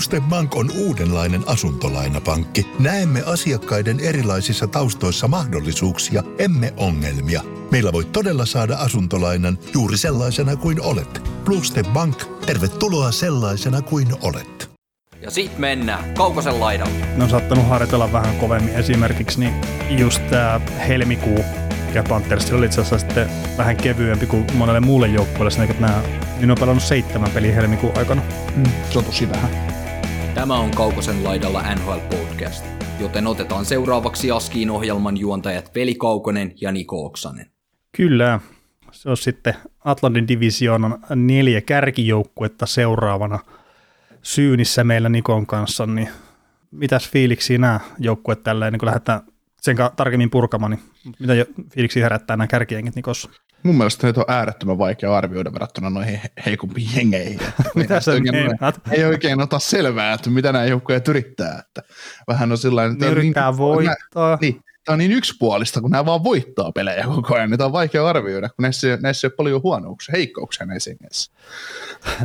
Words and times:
Bluestep 0.00 0.24
Bank 0.28 0.56
on 0.56 0.70
uudenlainen 0.76 1.42
asuntolainapankki. 1.46 2.66
Näemme 2.78 3.22
asiakkaiden 3.26 4.00
erilaisissa 4.00 4.66
taustoissa 4.66 5.28
mahdollisuuksia, 5.28 6.22
emme 6.38 6.74
ongelmia. 6.76 7.42
Meillä 7.70 7.92
voi 7.92 8.04
todella 8.04 8.46
saada 8.46 8.76
asuntolainan 8.76 9.58
juuri 9.74 9.96
sellaisena 9.96 10.56
kuin 10.56 10.82
olet. 10.82 11.22
Bluestep 11.44 11.86
Bank, 11.86 12.24
tervetuloa 12.46 13.12
sellaisena 13.12 13.82
kuin 13.82 14.08
olet. 14.22 14.70
Ja 15.22 15.30
sit 15.30 15.58
mennään 15.58 16.14
Kaukosen 16.14 16.60
laidalle. 16.60 17.06
Ne 17.16 17.24
on 17.24 17.30
saattanut 17.30 17.68
harjoitella 17.68 18.12
vähän 18.12 18.36
kovemmin. 18.36 18.74
Esimerkiksi 18.74 19.40
niin 19.40 19.54
just 19.98 20.30
tämä 20.30 20.60
helmikuu, 20.88 21.44
mikä 21.86 22.02
Panthersilla 22.02 22.58
oli 22.58 22.66
itse 22.66 22.80
asiassa 22.80 22.98
sitten 22.98 23.30
vähän 23.58 23.76
kevyempi 23.76 24.26
kuin 24.26 24.46
monelle 24.54 24.80
muulle 24.80 25.08
joukkueelle. 25.08 25.50
Sen, 25.50 25.70
että 25.70 25.80
nämä, 25.80 26.02
niin 26.38 26.50
on 26.50 26.56
pelannut 26.60 26.84
seitsemän 26.84 27.30
peliä 27.30 27.54
helmikuun 27.54 27.98
aikana. 27.98 28.22
Mm, 28.56 28.64
se 28.90 28.98
on 28.98 29.04
tosi 29.04 29.28
vähän. 29.28 29.69
Tämä 30.34 30.58
on 30.58 30.70
Kaukosen 30.70 31.24
laidalla 31.24 31.62
NHL 31.74 31.98
Podcast, 32.16 32.64
joten 33.00 33.26
otetaan 33.26 33.64
seuraavaksi 33.64 34.30
Askiin 34.30 34.70
ohjelman 34.70 35.16
juontajat 35.16 35.74
Veli 35.74 35.94
Kaukonen 35.94 36.52
ja 36.60 36.72
Niko 36.72 37.06
Oksanen. 37.06 37.46
Kyllä, 37.96 38.40
se 38.92 39.10
on 39.10 39.16
sitten 39.16 39.54
Atlantin 39.84 40.28
divisioonan 40.28 40.98
neljä 41.14 41.60
kärkijoukkuetta 41.60 42.66
seuraavana 42.66 43.38
syynissä 44.22 44.84
meillä 44.84 45.08
Nikon 45.08 45.46
kanssa, 45.46 45.86
niin 45.86 46.08
mitäs 46.70 47.10
fiiliksi 47.10 47.58
nämä 47.58 47.80
joukkueet 47.98 48.42
tällä 48.42 48.70
niin 48.70 48.78
kun 48.78 48.86
lähdetään 48.86 49.20
sen 49.60 49.76
tarkemmin 49.96 50.30
purkamaan, 50.30 50.70
niin 50.70 50.82
mitä 51.18 51.32
fiiliksi 51.74 52.00
herättää 52.00 52.36
nämä 52.36 52.46
kärkiengit 52.46 52.96
Nikossa? 52.96 53.30
Mun 53.62 53.76
mielestä 53.76 54.06
heitä 54.06 54.20
on 54.20 54.26
äärettömän 54.28 54.78
vaikea 54.78 55.16
arvioida 55.16 55.52
verrattuna 55.52 55.90
noihin 55.90 56.20
heikompiin 56.46 56.90
jengeihin. 56.96 57.40
mitä 57.74 58.00
sä 58.00 58.12
meinaat? 58.32 58.80
Ei 58.90 59.04
oikein 59.04 59.40
ota 59.40 59.58
selvää, 59.58 60.12
että 60.12 60.30
mitä 60.30 60.52
nämä 60.52 60.64
joukkueet 60.64 61.08
yrittää. 61.08 61.62
Että 61.66 61.82
vähän 62.28 62.52
on 62.52 62.58
sellainen, 62.58 62.92
että... 62.92 63.06
Yrittää 63.06 63.50
niin, 63.50 63.58
voittaa. 63.58 64.38
Niin, 64.40 64.60
tämä 64.84 64.94
on 64.94 64.98
niin 64.98 65.12
yksipuolista, 65.12 65.80
kun 65.80 65.90
nämä 65.90 66.06
vaan 66.06 66.24
voittaa 66.24 66.72
pelejä 66.72 67.04
koko 67.04 67.34
ajan, 67.34 67.50
niin 67.50 67.58
tämä 67.58 67.66
on 67.66 67.72
vaikea 67.72 68.08
arvioida, 68.08 68.48
kun 68.48 68.62
näissä, 68.62 68.98
näissä 69.02 69.26
ei 69.26 69.28
ole 69.28 69.36
paljon 69.36 69.62
huonouksia, 69.62 70.12
heikkouksia 70.12 70.66
näissä 70.66 70.90
jengeissä. 70.90 71.32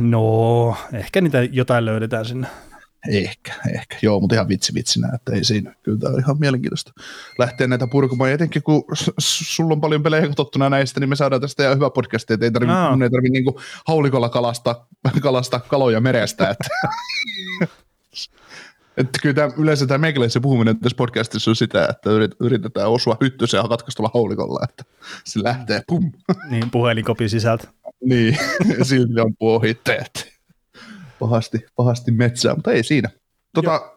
No, 0.00 0.76
ehkä 0.92 1.20
niitä 1.20 1.42
jotain 1.42 1.84
löydetään 1.84 2.24
sinne. 2.24 2.46
Ehkä, 3.08 3.54
ehkä. 3.74 3.96
Joo, 4.02 4.20
mutta 4.20 4.34
ihan 4.34 4.48
vitsi 4.48 4.74
vitsinä, 4.74 5.08
että 5.14 5.32
ei 5.32 5.44
siinä. 5.44 5.74
Kyllä 5.82 5.98
tämä 5.98 6.14
on 6.14 6.20
ihan 6.20 6.36
mielenkiintoista 6.40 6.92
lähteä 7.38 7.66
näitä 7.66 7.86
purkumaan. 7.86 8.30
Etenkin 8.30 8.62
kun 8.62 8.84
sulla 9.18 9.72
on 9.72 9.80
paljon 9.80 10.02
pelejä 10.02 10.26
katsottuna 10.26 10.70
näistä, 10.70 11.00
niin 11.00 11.08
me 11.08 11.16
saadaan 11.16 11.40
tästä 11.40 11.62
ihan 11.62 11.76
hyvä 11.76 11.90
podcast, 11.90 12.30
että 12.30 12.46
ei 12.46 12.50
tarvitse, 12.50 12.74
no. 12.74 13.04
ei 13.04 13.10
tarvitse 13.10 13.32
niin 13.32 13.44
haulikolla 13.86 14.28
kalastaa, 14.28 14.86
kalastaa 15.20 15.60
kaloja 15.60 16.00
merestä. 16.00 16.50
Että. 16.50 16.68
Että 18.96 19.18
kyllä 19.22 19.34
tämä, 19.34 19.52
yleensä 19.58 19.86
tämä 19.86 19.98
meikäläisen 19.98 20.42
puhuminen 20.42 20.78
tässä 20.78 20.96
podcastissa 20.96 21.50
on 21.50 21.56
sitä, 21.56 21.86
että 21.90 22.10
yritetään 22.40 22.88
osua 22.88 23.16
hyttysen 23.20 23.58
ja 23.58 23.68
katkaistella 23.68 24.10
haulikolla, 24.14 24.60
että 24.64 24.84
se 25.24 25.42
lähtee 25.42 25.82
pum. 25.86 26.12
Niin, 26.50 26.70
puhelinkopi 26.70 27.28
sisältä. 27.28 27.68
niin, 28.04 28.38
silti 28.82 29.20
on 29.20 29.36
pohitteet 29.36 30.35
pahasti, 31.18 31.58
pahasti 31.76 32.10
metsää, 32.10 32.54
mutta 32.54 32.72
ei 32.72 32.84
siinä. 32.84 33.10
Tota, 33.54 33.92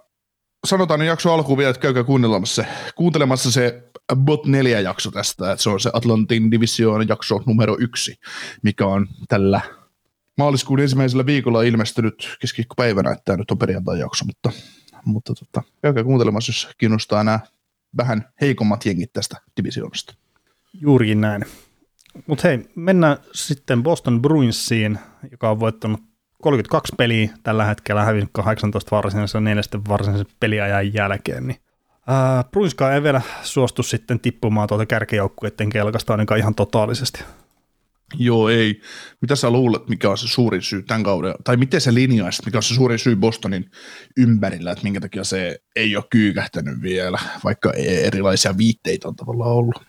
sanotaan 0.68 1.06
jakso 1.06 1.34
alkuun 1.34 1.58
vielä, 1.58 1.70
että 1.70 1.82
käykää 1.82 2.04
kuuntelemassa 2.04 2.64
se, 2.64 2.68
kuuntelemassa 2.96 3.52
se 3.52 3.84
Bot 4.16 4.46
4 4.46 4.80
jakso 4.80 5.12
tästä, 5.12 5.52
että 5.52 5.64
se 5.64 5.70
on 5.70 5.80
se 5.80 5.90
Atlantin 5.94 6.52
Division 6.52 7.08
jakso 7.08 7.42
numero 7.46 7.78
yksi, 7.80 8.16
mikä 8.64 8.86
on 8.86 9.08
tällä 9.28 9.62
maaliskuun 10.38 10.80
ensimmäisellä 10.80 11.26
viikolla 11.26 11.64
ilmestynyt 11.64 12.38
keskiviikkopäivänä, 12.42 13.12
että 13.12 13.24
tämä 13.26 13.38
nyt 13.38 13.52
on 13.52 13.58
perjantai 13.58 14.00
jakso, 14.00 14.26
mutta, 14.26 14.52
mutta 15.06 15.34
tota, 15.34 15.64
käykää 15.82 16.04
kuuntelemassa, 16.04 16.50
jos 16.50 16.70
kiinnostaa 16.78 17.24
nämä 17.24 17.40
vähän 17.98 18.30
heikommat 18.42 18.86
jengit 18.86 19.14
tästä 19.14 19.38
divisioonasta. 19.58 20.16
Juurikin 20.74 21.22
näin. 21.22 21.46
Mutta 22.28 22.48
hei, 22.48 22.70
mennään 22.76 23.18
sitten 23.34 23.84
Boston 23.84 24.22
Bruinsiin, 24.22 25.00
joka 25.32 25.50
on 25.50 25.60
voittanut 25.60 26.09
32 26.42 26.96
peliä 26.98 27.30
tällä 27.44 27.66
hetkellä 27.66 28.04
hävinnyt 28.04 28.30
18 28.32 28.96
varsinaisen 28.96 29.44
neljästä 29.44 29.80
varsinaisen 29.90 30.28
peliajan 30.40 30.94
jälkeen, 30.94 31.48
niin 31.48 31.58
ää, 32.08 32.44
Bruinska 32.44 32.94
ei 32.94 33.04
vielä 33.04 33.22
suostu 33.42 33.84
sitten 33.84 34.20
tippumaan 34.20 34.68
tuolta 34.68 34.86
kärkijoukkueiden 34.86 35.70
kelkasta 35.70 36.14
ainakaan 36.14 36.40
ihan 36.40 36.56
totaalisesti. 36.56 37.24
Joo, 38.16 38.50
ei. 38.50 38.82
Mitä 39.22 39.36
sä 39.36 39.50
luulet, 39.50 39.88
mikä 39.90 40.10
on 40.10 40.18
se 40.18 40.28
suurin 40.28 40.62
syy 40.62 40.84
tämän 40.84 41.04
kauden, 41.04 41.34
tai 41.44 41.58
miten 41.58 41.82
se 41.82 41.94
linjaisit, 41.94 42.46
mikä 42.46 42.58
on 42.58 42.64
se 42.64 42.74
suurin 42.74 43.00
syy 43.00 43.16
Bostonin 43.16 43.72
ympärillä, 44.18 44.72
että 44.72 44.84
minkä 44.84 45.00
takia 45.00 45.24
se 45.24 45.60
ei 45.76 45.96
ole 45.96 46.06
kyykähtänyt 46.10 46.82
vielä, 46.82 47.20
vaikka 47.44 47.74
erilaisia 47.78 48.58
viitteitä 48.58 49.08
on 49.08 49.16
tavallaan 49.16 49.52
ollut? 49.52 49.86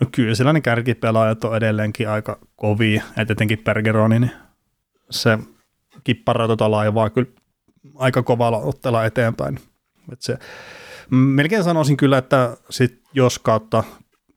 No 0.00 0.06
kyllä 0.12 0.34
sellainen 0.34 0.62
kärkipelaajat 0.62 1.44
on 1.44 1.56
edelleenkin 1.56 2.08
aika 2.08 2.38
kovia, 2.56 3.02
etenkin 3.16 3.58
Bergeroni, 3.64 4.18
niin 4.18 4.32
se 5.10 5.38
kipparaa 6.04 6.46
tuota 6.46 6.70
laivaa 6.70 7.10
kyllä 7.10 7.28
aika 7.94 8.22
kovalla 8.22 8.58
otteella 8.58 9.04
eteenpäin. 9.04 9.58
Et 10.12 10.22
se, 10.22 10.38
melkein 11.10 11.64
sanoisin 11.64 11.96
kyllä, 11.96 12.18
että 12.18 12.56
sit 12.70 13.02
jos 13.12 13.38
kautta 13.38 13.84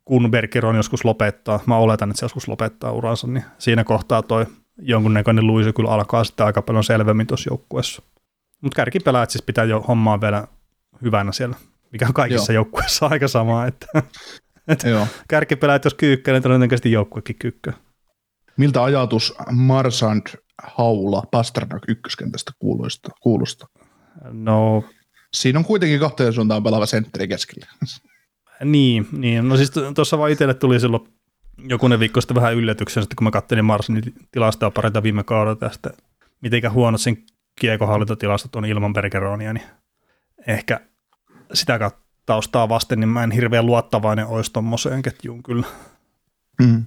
kun 0.05 0.31
Bergeron 0.31 0.75
joskus 0.75 1.05
lopettaa, 1.05 1.59
mä 1.66 1.77
oletan, 1.77 2.09
että 2.09 2.19
se 2.19 2.25
joskus 2.25 2.47
lopettaa 2.47 2.91
uransa, 2.91 3.27
niin 3.27 3.45
siinä 3.57 3.83
kohtaa 3.83 4.22
toi 4.22 4.45
jonkunnäköinen 4.77 5.47
luisu 5.47 5.73
kyllä 5.73 5.89
alkaa 5.89 6.23
sitten 6.23 6.45
aika 6.45 6.61
paljon 6.61 6.83
selvemmin 6.83 7.27
tuossa 7.27 7.49
joukkueessa. 7.49 8.01
Mutta 8.61 8.75
kärkipelaajat 8.75 9.29
siis 9.29 9.41
pitää 9.41 9.63
jo 9.63 9.81
hommaa 9.81 10.22
vielä 10.22 10.47
hyvänä 11.01 11.31
siellä, 11.31 11.55
mikä 11.91 12.07
on 12.07 12.13
kaikissa 12.13 12.53
joukkueissa 12.53 13.05
aika 13.05 13.28
sama, 13.28 13.66
että, 13.66 13.88
että 14.67 15.07
kärkipelaajat 15.28 15.85
jos 15.85 15.93
kyykkää, 15.93 16.33
niin 16.33 16.43
todennäköisesti 16.43 16.91
joukkuekin 16.91 17.35
kyykkää. 17.35 17.73
Miltä 18.57 18.83
ajatus 18.83 19.33
Marsand 19.51 20.28
haula 20.63 21.23
Pasternak 21.31 21.83
ykköskentästä 21.88 22.51
kuulosta, 22.59 23.09
kuulosta? 23.22 23.67
No... 24.31 24.83
Siinä 25.33 25.59
on 25.59 25.66
kuitenkin 25.66 25.99
kahteen 25.99 26.33
suuntaan 26.33 26.63
pelaava 26.63 26.85
sentteri 26.85 27.27
keskellä. 27.27 27.67
Niin, 28.63 29.07
niin. 29.11 29.49
no 29.49 29.57
siis 29.57 29.72
tuossa 29.95 30.17
vaan 30.17 30.31
itselle 30.31 30.53
tuli 30.53 30.79
silloin 30.79 31.07
jokunen 31.57 31.99
viikko 31.99 32.22
sitten 32.22 32.35
vähän 32.35 32.55
yllätyksen, 32.55 33.03
että 33.03 33.16
kun 33.16 33.23
mä 33.23 33.31
katselin 33.31 33.66
Marsin 33.66 34.13
tilastoa 34.31 34.72
parita 34.72 35.03
viime 35.03 35.23
kaudella 35.23 35.55
tästä, 35.55 35.89
mitenkä 36.41 36.69
huonot 36.69 37.01
sen 37.01 37.17
kiekohallintatilastot 37.59 38.55
on 38.55 38.66
ilman 38.66 38.93
Bergeronia, 38.93 39.53
niin 39.53 39.66
ehkä 40.47 40.79
sitä 41.53 41.91
taustaa 42.25 42.69
vasten, 42.69 42.99
niin 42.99 43.09
mä 43.09 43.23
en 43.23 43.31
hirveän 43.31 43.66
luottavainen 43.66 44.28
olisi 44.28 44.53
tuommoiseen 44.53 45.01
ketjuun 45.01 45.43
kyllä. 45.43 45.66
Mm. 46.59 46.85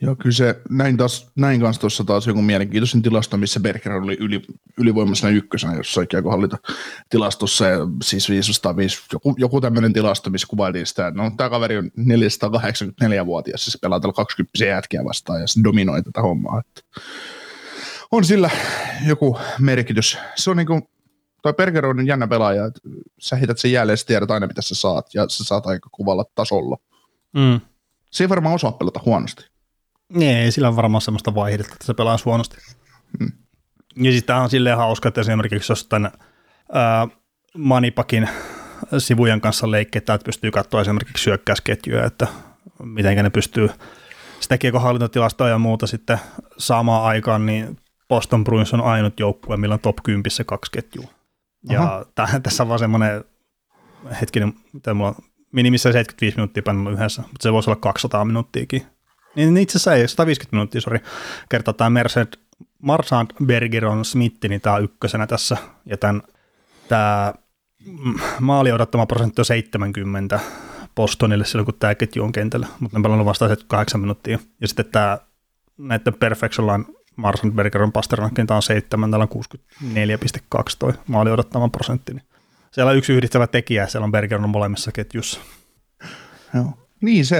Joo, 0.00 0.16
kyllä 0.16 0.34
se, 0.34 0.60
näin, 0.70 0.96
taas, 0.96 1.30
näin 1.36 1.60
kanssa 1.60 1.80
tuossa 1.80 2.04
taas 2.04 2.26
joku 2.26 2.42
mielenkiintoisen 2.42 3.02
tilasto, 3.02 3.36
missä 3.36 3.60
Berger 3.60 3.92
oli 3.92 4.16
yli, 4.20 4.42
ylivoimaisena 4.78 5.30
ykkösenä 5.30 5.74
jossain 5.74 6.06
hallita 6.30 6.58
tilastossa, 7.10 7.66
ja 7.66 7.78
siis 8.02 8.30
505, 8.30 9.02
joku, 9.12 9.34
joku 9.38 9.60
tämmöinen 9.60 9.92
tilasto, 9.92 10.30
missä 10.30 10.46
kuvailtiin 10.50 10.86
sitä, 10.86 11.06
että 11.06 11.22
no 11.22 11.30
tämä 11.36 11.50
kaveri 11.50 11.76
on 11.76 11.90
484-vuotias, 11.98 13.64
se 13.64 13.78
pelaa 13.78 14.00
tällä 14.00 14.12
20 14.12 14.64
jätkiä 14.64 15.04
vastaan, 15.04 15.40
ja 15.40 15.46
se 15.46 15.60
dominoi 15.64 16.02
tätä 16.02 16.22
hommaa. 16.22 16.60
Että 16.60 17.00
on 18.10 18.24
sillä 18.24 18.50
joku 19.06 19.38
merkitys. 19.58 20.18
Se 20.36 20.50
on 20.50 20.56
niin 20.56 20.66
kuin, 20.66 20.82
toi 21.42 21.52
Berger 21.52 21.86
on 21.86 22.06
jännä 22.06 22.26
pelaaja, 22.26 22.66
että 22.66 22.80
sä 23.18 23.36
hität 23.36 23.58
sen 23.58 23.72
jälleen, 23.72 23.98
sä 23.98 24.06
tiedät 24.06 24.30
aina 24.30 24.46
mitä 24.46 24.62
sä 24.62 24.74
saat, 24.74 25.14
ja 25.14 25.28
sä 25.28 25.44
saat 25.44 25.66
aika 25.66 25.88
kuvalla 25.92 26.24
tasolla. 26.34 26.76
Mm. 27.32 27.60
Se 28.10 28.24
ei 28.24 28.28
varmaan 28.28 28.54
osaa 28.54 28.72
pelata 28.72 29.00
huonosti. 29.04 29.57
Ei, 30.14 30.52
sillä 30.52 30.68
on 30.68 30.76
varmaan 30.76 31.00
semmoista 31.02 31.34
vaihdetta, 31.34 31.72
että 31.72 31.86
se 31.86 31.94
pelaa 31.94 32.16
huonosti. 32.24 32.56
Hmm. 33.18 33.32
Ja 33.96 34.22
tämä 34.26 34.42
on 34.42 34.50
silleen 34.50 34.76
hauska, 34.76 35.08
että 35.08 35.20
esimerkiksi 35.20 35.72
jos 35.72 35.86
tämän 35.86 36.10
ää, 36.72 37.08
Manipakin 37.56 38.28
sivujen 38.98 39.40
kanssa 39.40 39.70
leikketään, 39.70 40.14
että 40.14 40.24
pystyy 40.24 40.50
katsoa 40.50 40.80
esimerkiksi 40.80 41.24
syökkäysketjuja, 41.24 42.04
että 42.04 42.26
miten 42.82 43.16
ne 43.16 43.30
pystyy 43.30 43.70
sitä 44.40 44.58
kiekohallintatilastoa 44.58 45.48
ja 45.48 45.58
muuta 45.58 45.86
sitten 45.86 46.18
saamaan 46.58 47.04
aikaan, 47.04 47.46
niin 47.46 47.78
Boston 48.08 48.44
Bruins 48.44 48.74
on 48.74 48.80
ainut 48.80 49.20
joukkue, 49.20 49.56
millä 49.56 49.74
on 49.74 49.80
top 49.80 49.96
10 50.02 50.22
kaksi 50.46 50.72
ketjua. 50.72 51.08
Ja 51.70 52.06
täh, 52.14 52.40
tässä 52.42 52.62
on 52.62 52.68
vaan 52.68 52.78
semmoinen 52.78 53.24
hetkinen, 54.20 54.52
mitä 54.72 54.94
mulla 54.94 55.08
on 55.08 55.16
minimissä 55.52 55.92
75 55.92 56.36
minuuttia 56.36 56.62
painanut 56.62 56.92
yhdessä, 56.92 57.22
mutta 57.22 57.42
se 57.42 57.52
voisi 57.52 57.70
olla 57.70 57.80
200 57.80 58.24
minuuttiakin 58.24 58.86
niin 59.34 59.56
itse 59.56 59.78
asiassa 59.78 59.94
ei, 59.94 60.08
150 60.08 60.56
minuuttia, 60.56 60.80
sori, 60.80 60.98
kertaa 61.48 61.74
tämä 61.74 61.90
Merced, 61.90 62.28
Marsand 62.82 63.30
Bergeron 63.44 64.04
Smith, 64.04 64.48
niin 64.48 64.60
tämä 64.60 64.76
on 64.76 64.84
ykkösenä 64.84 65.26
tässä, 65.26 65.56
ja 65.86 65.96
tämän, 65.96 66.22
tämä 66.88 67.34
maali 68.40 68.72
odottama 68.72 69.06
prosentti 69.06 69.40
on 69.40 69.44
70 69.44 70.40
Bostonille 70.94 71.44
silloin, 71.44 71.64
kun 71.64 71.74
tämä 71.74 71.94
ketju 71.94 72.24
on 72.24 72.32
kentällä, 72.32 72.66
mutta 72.80 72.96
ne 72.96 72.98
on 72.98 73.02
pelannut 73.02 73.26
vasta 73.26 73.56
8 73.68 74.00
minuuttia. 74.00 74.38
Ja 74.60 74.68
sitten 74.68 74.84
tämä 74.84 75.18
näiden 75.78 76.14
Perfection 76.14 76.66
Line 76.66 76.84
Marsan 77.16 77.52
Bergeron 77.52 77.92
Pasternakkin, 77.92 78.46
tämä 78.46 78.56
on 78.56 78.62
7, 78.62 79.10
täällä 79.10 79.26
on 79.30 79.42
64,2 80.58 80.62
toi 80.78 80.92
maali 81.06 81.30
odottama 81.30 81.68
prosentti. 81.68 82.14
Niin 82.14 82.24
siellä 82.70 82.90
on 82.90 82.96
yksi 82.96 83.12
yhdistävä 83.12 83.46
tekijä, 83.46 83.86
siellä 83.86 84.04
on 84.04 84.12
Bergeron 84.12 84.50
molemmissa 84.50 84.92
ketjussa. 84.92 85.40
Joo. 86.54 86.87
Niin, 87.00 87.26
se 87.26 87.36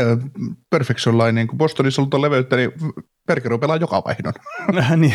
Perfection 0.70 1.18
Line, 1.18 1.46
kun 1.46 1.58
Bostonissa 1.58 2.02
on 2.02 2.22
leveyttä, 2.22 2.56
niin 2.56 2.72
Bergeron 3.26 3.60
pelaa 3.60 3.76
joka 3.76 4.02
vaihdon. 4.06 4.32
niin. 4.96 5.14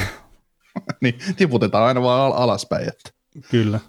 niin, 1.01 1.19
tiputetaan 1.35 1.87
aina 1.87 2.01
vaan 2.01 2.33
alaspäin. 2.35 2.87
Että. 2.87 3.09
Kyllä. 3.51 3.79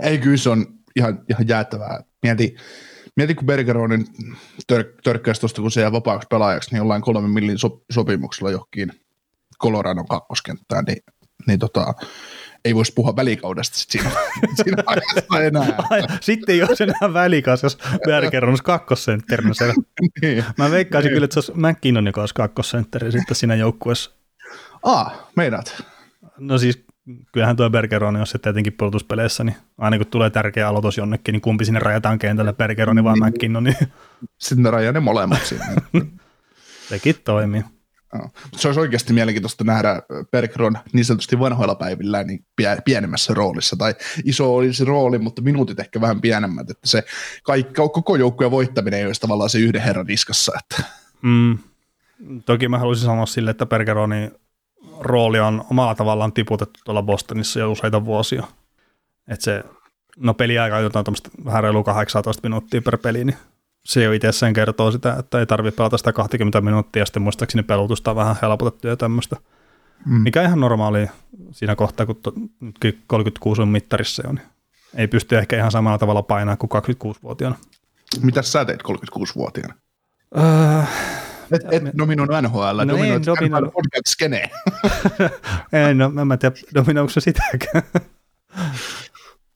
Ei, 0.00 0.18
kyllä 0.18 0.36
se 0.36 0.50
on 0.50 0.66
ihan, 0.96 1.24
ihan 1.30 1.48
jäättävää. 1.48 2.02
Mieti, 2.22 2.56
mieti 3.16 3.34
kun 3.34 3.46
Bergeronin 3.46 4.06
tör, 4.66 4.84
törkkäisi 5.04 5.40
tuosta, 5.40 5.60
kun 5.60 5.70
se 5.70 5.80
jää 5.80 5.92
vapaaksi 5.92 6.26
pelaajaksi, 6.30 6.70
niin 6.70 6.78
jollain 6.78 7.02
kolmen 7.02 7.30
millin 7.30 7.58
so, 7.58 7.82
sopimuksella 7.90 8.50
johonkin 8.50 8.92
Coloradon 9.62 10.06
kakkoskenttään, 10.06 10.84
niin, 10.84 11.02
niin 11.46 11.58
tota, 11.58 11.94
ei 12.68 12.74
voisi 12.74 12.92
puhua 12.94 13.16
välikaudesta 13.16 13.78
sit 13.78 13.90
siinä, 13.90 14.10
siinä 14.62 14.82
ajassa 14.86 15.42
enää. 15.42 15.74
Ai, 15.90 16.02
sitten 16.20 16.54
ei 16.54 16.62
olisi 16.62 16.82
enää 16.82 17.12
välikas, 17.12 17.62
jos 17.62 17.78
Bergeron 18.04 18.50
olisi 18.50 18.62
kakkosentterinä 18.62 19.54
siellä. 19.54 19.74
niin. 20.22 20.44
Mä 20.58 20.70
veikkaisin 20.70 21.08
niin. 21.08 21.14
kyllä, 21.16 21.24
että 21.24 21.34
se 21.34 21.38
olisi 21.38 21.52
McKinnon, 21.66 22.06
joka 22.06 22.20
olisi 22.20 22.34
kakkosentteri 22.34 23.12
sitten 23.12 23.36
siinä 23.36 23.54
joukkueessa. 23.54 24.10
Aa, 24.82 25.30
meinaat? 25.36 25.82
No 26.38 26.58
siis 26.58 26.84
kyllähän 27.32 27.56
tuo 27.56 27.70
Bergeroni, 27.70 28.18
jos 28.18 28.30
se 28.30 28.38
tietenkin 28.38 28.72
pudotuspeleissä, 28.72 29.44
niin 29.44 29.56
aina 29.78 29.98
kun 29.98 30.06
tulee 30.06 30.30
tärkeä 30.30 30.68
aloitus 30.68 30.96
jonnekin, 30.96 31.32
niin 31.32 31.40
kumpi 31.40 31.64
sinne 31.64 31.80
rajataan 31.80 32.18
kentälle, 32.18 32.52
Bergeroni 32.52 33.04
vai 33.04 33.14
niin. 33.14 33.26
McKinnon. 33.26 33.64
Niin... 33.64 33.76
Sitten 34.38 34.62
ne 34.62 34.70
rajaa 34.70 34.92
ne 34.92 35.00
molemmat 35.00 35.44
sinne. 35.44 35.64
Sekin 36.88 37.14
toimii. 37.24 37.64
No. 38.14 38.28
Se 38.56 38.68
olisi 38.68 38.80
oikeasti 38.80 39.12
mielenkiintoista 39.12 39.64
nähdä 39.64 40.02
Bergeron 40.30 40.78
niin 40.92 41.04
sanotusti 41.04 41.38
vanhoilla 41.38 41.74
päivillä 41.74 42.24
niin 42.24 42.44
pienemmässä 42.84 43.34
roolissa, 43.34 43.76
tai 43.76 43.94
iso 44.24 44.54
olisi 44.54 44.84
rooli, 44.84 45.18
mutta 45.18 45.42
minuutit 45.42 45.80
ehkä 45.80 46.00
vähän 46.00 46.20
pienemmät, 46.20 46.70
että 46.70 46.88
se 46.88 47.04
kaikki, 47.42 47.74
koko 47.74 48.16
joukkueen 48.16 48.50
voittaminen 48.50 49.00
ei 49.00 49.06
olisi 49.06 49.20
tavallaan 49.20 49.50
se 49.50 49.58
yhden 49.58 49.82
herran 49.82 50.06
niskassa. 50.06 50.52
Että. 50.58 50.82
Mm. 51.22 51.58
Toki 52.44 52.68
mä 52.68 52.78
haluaisin 52.78 53.06
sanoa 53.06 53.26
sille, 53.26 53.50
että 53.50 53.66
Bergeroni 53.66 54.30
rooli 55.00 55.40
on 55.40 55.64
omalla 55.70 55.94
tavallaan 55.94 56.32
tiputettu 56.32 56.80
tuolla 56.84 57.02
Bostonissa 57.02 57.60
jo 57.60 57.72
useita 57.72 58.04
vuosia. 58.04 58.46
Että 59.28 59.44
se, 59.44 59.64
no 60.16 60.34
peliaika 60.34 60.76
on 60.76 60.82
jotain 60.82 61.06
vähän 61.44 61.62
reilu 61.62 61.84
18 61.84 62.42
minuuttia 62.42 62.82
per 62.82 62.98
peli, 62.98 63.24
niin 63.24 63.36
se 63.88 64.02
jo 64.02 64.12
itsessään 64.12 64.52
kertoo 64.52 64.90
sitä, 64.90 65.16
että 65.18 65.38
ei 65.38 65.46
tarvitse 65.46 65.76
pelata 65.76 65.98
sitä 65.98 66.12
20 66.12 66.60
minuuttia, 66.60 67.02
ja 67.02 67.06
sitten 67.06 67.22
muistaakseni 67.22 67.62
pelutusta 67.62 68.10
on 68.10 68.16
vähän 68.16 68.36
helpotettu 68.42 68.88
ja 68.88 68.96
tämmöistä. 68.96 69.36
Mm. 70.06 70.20
Mikä 70.20 70.42
ihan 70.42 70.60
normaali 70.60 71.06
siinä 71.50 71.76
kohtaa, 71.76 72.06
kun 72.06 72.16
to, 72.16 72.32
36 73.06 73.62
on 73.62 73.68
mittarissa 73.68 74.22
jo, 74.26 74.32
niin 74.32 74.46
ei 74.94 75.08
pysty 75.08 75.38
ehkä 75.38 75.56
ihan 75.56 75.70
samalla 75.70 75.98
tavalla 75.98 76.22
painaa 76.22 76.56
kuin 76.56 76.70
26-vuotiaana. 76.70 77.56
Mitä 78.22 78.42
sä 78.42 78.64
teet 78.64 78.82
36-vuotiaana? 78.82 79.74
Öö, 80.38 80.82
et, 81.52 81.62
et 81.72 81.82
dominoinut 81.98 82.42
NHL, 82.42 82.76
no 82.76 82.88
dominoit 82.88 83.26
domino... 83.26 83.60
podcast 83.60 84.06
skene. 84.06 84.50
ei, 85.86 85.94
no 85.94 86.10
mä 86.10 86.34
en 86.34 86.38
tiedä, 86.38 86.56
dominoiko 86.74 87.10
se 87.10 87.20
sitäkään. 87.20 87.82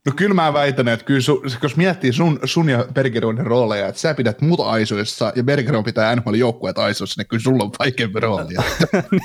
No 0.06 0.12
kyllä 0.16 0.34
mä 0.34 0.52
väitän, 0.52 0.88
että 0.88 1.06
kyllä 1.06 1.20
su, 1.20 1.42
jos 1.62 1.76
miettii 1.76 2.12
sun, 2.12 2.40
sun 2.44 2.68
ja 2.68 2.84
Bergeronin 2.94 3.46
rooleja, 3.46 3.88
että 3.88 4.00
sä 4.00 4.14
pidät 4.14 4.40
muuta 4.40 4.64
aisoissa 4.70 5.32
ja 5.36 5.44
Bergeron 5.44 5.84
pitää 5.84 6.16
NHL 6.16 6.34
joukkueet 6.34 6.78
aisoissa, 6.78 7.20
niin 7.20 7.28
kyllä 7.28 7.42
sulla 7.42 7.64
on 7.64 7.70
vaikeampi 7.78 8.20
rooli. 8.20 8.54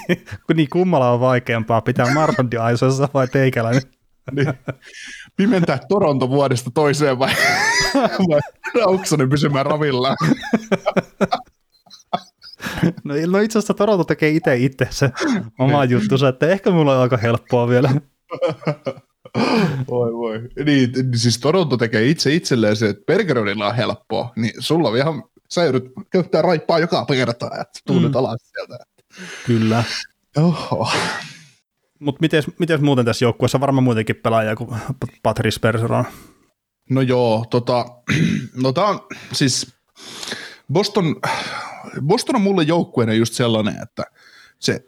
niin, 0.07 0.25
kun 0.47 0.55
niin 0.55 0.69
kummalla 0.69 1.11
on 1.11 1.19
vaikeampaa 1.19 1.81
pitää 1.81 2.13
Marlandi 2.13 2.57
aisoissa 2.57 3.09
vai 3.13 3.27
teikäläinen? 3.27 3.81
niin. 4.35 4.53
Pimentää 5.35 5.79
Toronto 5.89 6.29
vuodesta 6.29 6.71
toiseen 6.71 7.19
vai, 7.19 7.33
vai 8.29 8.39
Rauksonen 8.75 9.29
pysymään 9.29 9.65
ravillaan? 9.65 10.17
No, 13.03 13.13
no 13.27 13.39
itse 13.39 13.59
asiassa 13.59 13.73
Toronto 13.73 14.03
tekee 14.03 14.29
itse 14.29 14.57
itse 14.57 14.87
se 14.89 15.11
oma 15.59 15.85
juttu, 15.85 16.25
että 16.29 16.47
ehkä 16.47 16.71
mulla 16.71 16.95
on 16.95 17.01
aika 17.01 17.17
helppoa 17.17 17.69
vielä. 17.69 17.91
Voi 19.89 20.13
voi. 20.13 20.41
Niin, 20.65 20.91
siis 21.15 21.37
Toronto 21.37 21.77
tekee 21.77 22.09
itse 22.09 22.33
itselleen 22.33 22.75
se, 22.75 22.89
että 22.89 23.03
Bergeronilla 23.05 23.67
on 23.67 23.75
helppoa, 23.75 24.33
niin 24.35 24.51
sulla 24.59 24.89
on 24.89 24.97
ihan, 24.97 25.23
sä 25.49 25.63
joudut 25.63 25.83
käyttää 26.09 26.41
raippaa 26.41 26.79
joka 26.79 27.05
kerta, 27.05 27.45
että 27.45 27.79
tuu 27.85 27.99
mm. 27.99 28.05
nyt 28.05 28.15
alas 28.15 28.39
sieltä. 28.51 28.77
Kyllä. 29.45 29.83
Oho. 30.37 30.91
Mutta 31.99 32.27
miten 32.59 32.85
muuten 32.85 33.05
tässä 33.05 33.25
joukkueessa 33.25 33.59
varmaan 33.59 33.83
muutenkin 33.83 34.15
pelaajia 34.15 34.55
kuin 34.55 34.69
Patrice 35.23 35.59
Bergeron? 35.59 36.05
No 36.89 37.01
joo, 37.01 37.45
tota, 37.49 37.85
no 38.63 38.73
tää 38.73 38.85
on 38.85 38.99
siis 39.33 39.73
Boston, 40.73 41.15
Boston 42.07 42.35
on 42.35 42.41
mulle 42.41 42.63
joukkueena 42.63 43.13
just 43.13 43.33
sellainen, 43.33 43.75
että 43.83 44.03
se 44.59 44.85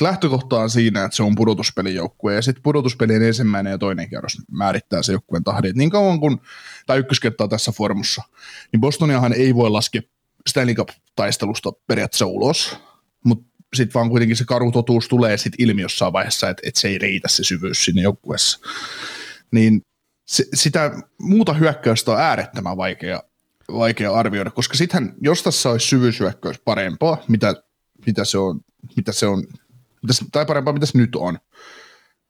lähtökohta 0.00 0.56
on 0.56 0.70
siinä, 0.70 1.04
että 1.04 1.16
se 1.16 1.22
on 1.22 1.34
pudotuspelijoukkue, 1.34 2.34
ja 2.34 2.42
sitten 2.42 2.62
pudotuspelien 2.62 3.22
ensimmäinen 3.22 3.70
ja 3.70 3.78
toinen 3.78 4.08
kierros 4.08 4.38
määrittää 4.50 5.02
se 5.02 5.12
joukkueen 5.12 5.44
tahdin. 5.44 5.72
Niin 5.76 5.90
kauan 5.90 6.20
kuin, 6.20 6.40
tai 6.86 6.98
ykköskettaa 6.98 7.48
tässä 7.48 7.72
formussa, 7.72 8.22
niin 8.72 8.80
Bostoniahan 8.80 9.32
ei 9.32 9.54
voi 9.54 9.70
laskea 9.70 10.02
Stanley 10.48 10.74
Cup-taistelusta 10.74 11.72
periaatteessa 11.86 12.26
ulos, 12.26 12.76
mutta 13.24 13.46
sitten 13.74 13.94
vaan 13.94 14.10
kuitenkin 14.10 14.36
se 14.36 14.44
karu 14.44 14.72
totuus 14.72 15.08
tulee 15.08 15.36
sitten 15.36 15.66
ilmi 15.66 15.82
jossain 15.82 16.12
vaiheessa, 16.12 16.50
että, 16.50 16.62
että 16.66 16.80
se 16.80 16.88
ei 16.88 16.98
riitä 16.98 17.28
se 17.28 17.44
syvyys 17.44 17.84
sinne 17.84 18.02
joukkueessa. 18.02 18.58
Niin 19.52 19.82
se, 20.26 20.44
sitä 20.54 20.90
muuta 21.20 21.52
hyökkäystä 21.52 22.12
on 22.12 22.20
äärettömän 22.20 22.76
vaikea 22.76 23.22
vaikea 23.72 24.14
arvioida, 24.14 24.50
koska 24.50 24.76
sittenhän, 24.76 25.14
jos 25.20 25.42
tässä 25.42 25.70
olisi 25.70 25.86
syvyysyökkäys 25.86 26.58
parempaa, 26.58 27.24
mitä, 27.28 27.54
mitä 28.06 28.24
se 28.24 28.38
on, 28.38 28.60
mitä 28.96 29.12
se 29.12 29.26
on 29.26 29.42
mitä 30.02 30.14
tai 30.32 30.46
parempaa, 30.46 30.72
mitä 30.72 30.86
se 30.86 30.98
nyt 30.98 31.16
on, 31.16 31.38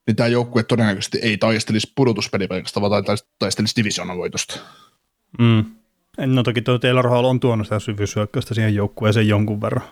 niin 0.07 0.17
tämä 0.17 0.27
joukkue 0.27 0.63
todennäköisesti 0.63 1.19
ei 1.23 1.39
taistelisi 1.39 1.93
pudotuspelipaikasta, 1.95 2.81
vaan 2.81 3.05
taistelisi 3.39 3.77
divisioonan 3.77 4.19
voitosta. 4.19 4.61
Mm. 5.39 5.65
No 6.19 6.43
toki 6.43 6.63
tuo 6.63 6.79
Taylor 6.79 7.09
Hall 7.09 7.25
on 7.25 7.41
tuonut 7.41 7.67
sitä 7.67 7.79
syvyysyökkäystä 7.79 8.55
siihen 8.55 8.75
joukkueeseen 8.75 9.29
jonkun 9.29 9.61
verran. 9.61 9.89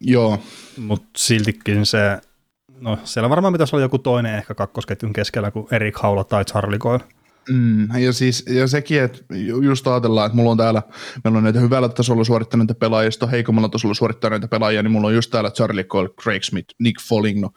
Joo. 0.00 0.42
Mutta 0.76 1.08
siltikin 1.16 1.86
se, 1.86 2.20
no 2.80 2.98
siellä 3.04 3.30
varmaan 3.30 3.52
pitäisi 3.52 3.76
olla 3.76 3.84
joku 3.84 3.98
toinen 3.98 4.34
ehkä 4.34 4.54
kakkosketjun 4.54 5.12
keskellä 5.12 5.50
kuin 5.50 5.66
Erik 5.70 5.96
Haula 5.96 6.24
tai 6.24 6.44
Charlie 6.44 6.78
Coyle. 6.78 7.04
Mm, 7.50 7.98
ja, 7.98 8.12
siis, 8.12 8.44
ja 8.48 8.66
sekin, 8.66 9.02
että 9.02 9.18
just 9.62 9.86
ajatellaan, 9.86 10.26
että 10.26 10.36
mulla 10.36 10.50
on 10.50 10.56
täällä, 10.56 10.82
meillä 11.24 11.36
on 11.36 11.44
näitä 11.44 11.60
hyvällä 11.60 11.88
tasolla 11.88 12.24
suorittaneita 12.24 12.74
pelaajia, 12.74 13.10
sitten 13.10 13.28
heikommalla 13.28 13.68
tasolla 13.68 13.94
suorittaneita 13.94 14.48
pelaajia, 14.48 14.82
niin 14.82 14.92
mulla 14.92 15.06
on 15.06 15.14
just 15.14 15.30
täällä 15.30 15.50
Charlie 15.50 15.84
Cole, 15.84 16.08
Craig 16.08 16.42
Smith, 16.42 16.74
Nick 16.78 17.02
Foligno. 17.08 17.50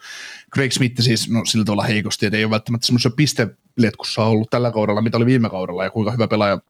Craig 0.54 0.72
Smith 0.72 1.02
siis 1.02 1.30
no, 1.30 1.44
sillä 1.44 1.64
tavalla 1.64 1.82
heikosti, 1.82 2.26
että 2.26 2.36
ei 2.36 2.44
ole 2.44 2.50
välttämättä 2.50 2.86
semmoisessa 2.86 3.10
pisteletkussa 3.10 4.24
ollut 4.24 4.50
tällä 4.50 4.70
kaudella, 4.70 5.02
mitä 5.02 5.16
oli 5.16 5.26
viime 5.26 5.50
kaudella, 5.50 5.84
ja 5.84 5.90
kuinka 5.90 6.12
hyvä 6.12 6.28
pelaaja 6.28 6.60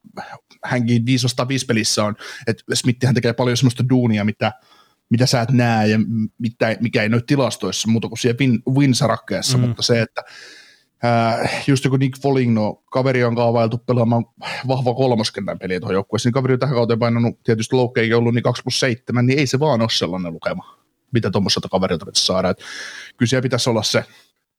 hänkin 0.64 1.06
505 1.06 1.66
pelissä 1.66 2.04
on, 2.04 2.14
että 2.46 2.64
Smithihän 2.74 3.14
tekee 3.14 3.32
paljon 3.32 3.56
semmoista 3.56 3.88
duunia, 3.88 4.24
mitä, 4.24 4.52
mitä 5.10 5.26
sä 5.26 5.40
et 5.40 5.50
näe 5.50 5.88
ja 5.88 5.98
mitä, 6.38 6.76
mikä 6.80 7.02
ei 7.02 7.08
näy 7.08 7.20
tilastoissa 7.26 7.88
muuta 7.88 8.08
kuin 8.08 8.18
siellä 8.18 8.38
win, 8.40 8.62
winsarakkeessa, 8.74 9.58
mm. 9.58 9.64
mutta 9.64 9.82
se, 9.82 10.02
että 10.02 10.22
Äh, 11.04 11.64
just 11.66 11.84
joku 11.84 11.96
Nick 11.96 12.22
Foligno, 12.22 12.82
kaveri 12.90 13.24
on 13.24 13.36
kaavailtu 13.36 13.78
pelaamaan 13.78 14.24
vahva 14.68 14.94
kolmoskentän 14.94 15.58
peliä 15.58 15.80
tuohon 15.80 15.94
joukkueeseen, 15.94 16.28
niin 16.28 16.34
kaveri 16.34 16.54
on 16.54 16.60
tähän 16.60 16.74
kauteen 16.74 16.98
painanut 16.98 17.42
tietysti 17.42 17.76
loukkeikin 17.76 18.16
ollut 18.16 18.34
niin 18.34 18.42
2 18.42 18.62
plus 18.62 18.80
7, 18.80 19.26
niin 19.26 19.38
ei 19.38 19.46
se 19.46 19.60
vaan 19.60 19.80
ole 19.80 19.90
sellainen 19.90 20.32
lukema, 20.32 20.78
mitä 21.12 21.30
tuommoiselta 21.30 21.68
kaverilta 21.68 22.06
pitäisi 22.06 22.26
saada. 22.26 22.50
Et 22.50 22.58
kyllä 23.16 23.28
siellä 23.28 23.42
pitäisi 23.42 23.70
olla 23.70 23.82
se, 23.82 24.04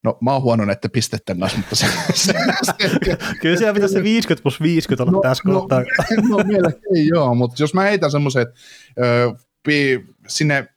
no 0.03 0.17
mä 0.21 0.33
oon 0.33 0.41
huono 0.41 0.65
näette 0.65 0.89
pistettä 0.89 1.35
kanssa, 1.35 1.57
mutta 1.57 1.75
se, 1.75 1.85
se, 2.13 2.33
se 2.63 2.73
Kyllä 3.41 3.57
siellä 3.57 3.73
pitäisi 3.73 3.93
se 3.93 4.03
50 4.03 4.43
plus 4.43 4.61
50 4.61 5.03
olla 5.03 5.11
no, 5.11 5.21
tässä 5.21 5.43
no, 5.45 5.59
kohtaa. 5.59 5.79
No, 5.79 6.37
no 6.37 6.43
mielestäni 6.43 7.07
joo, 7.07 7.35
mutta 7.35 7.63
jos 7.63 7.73
mä 7.73 7.81
heitän 7.81 8.11
semmoisen, 8.11 8.41
että 8.41 8.59
sinne 10.27 10.67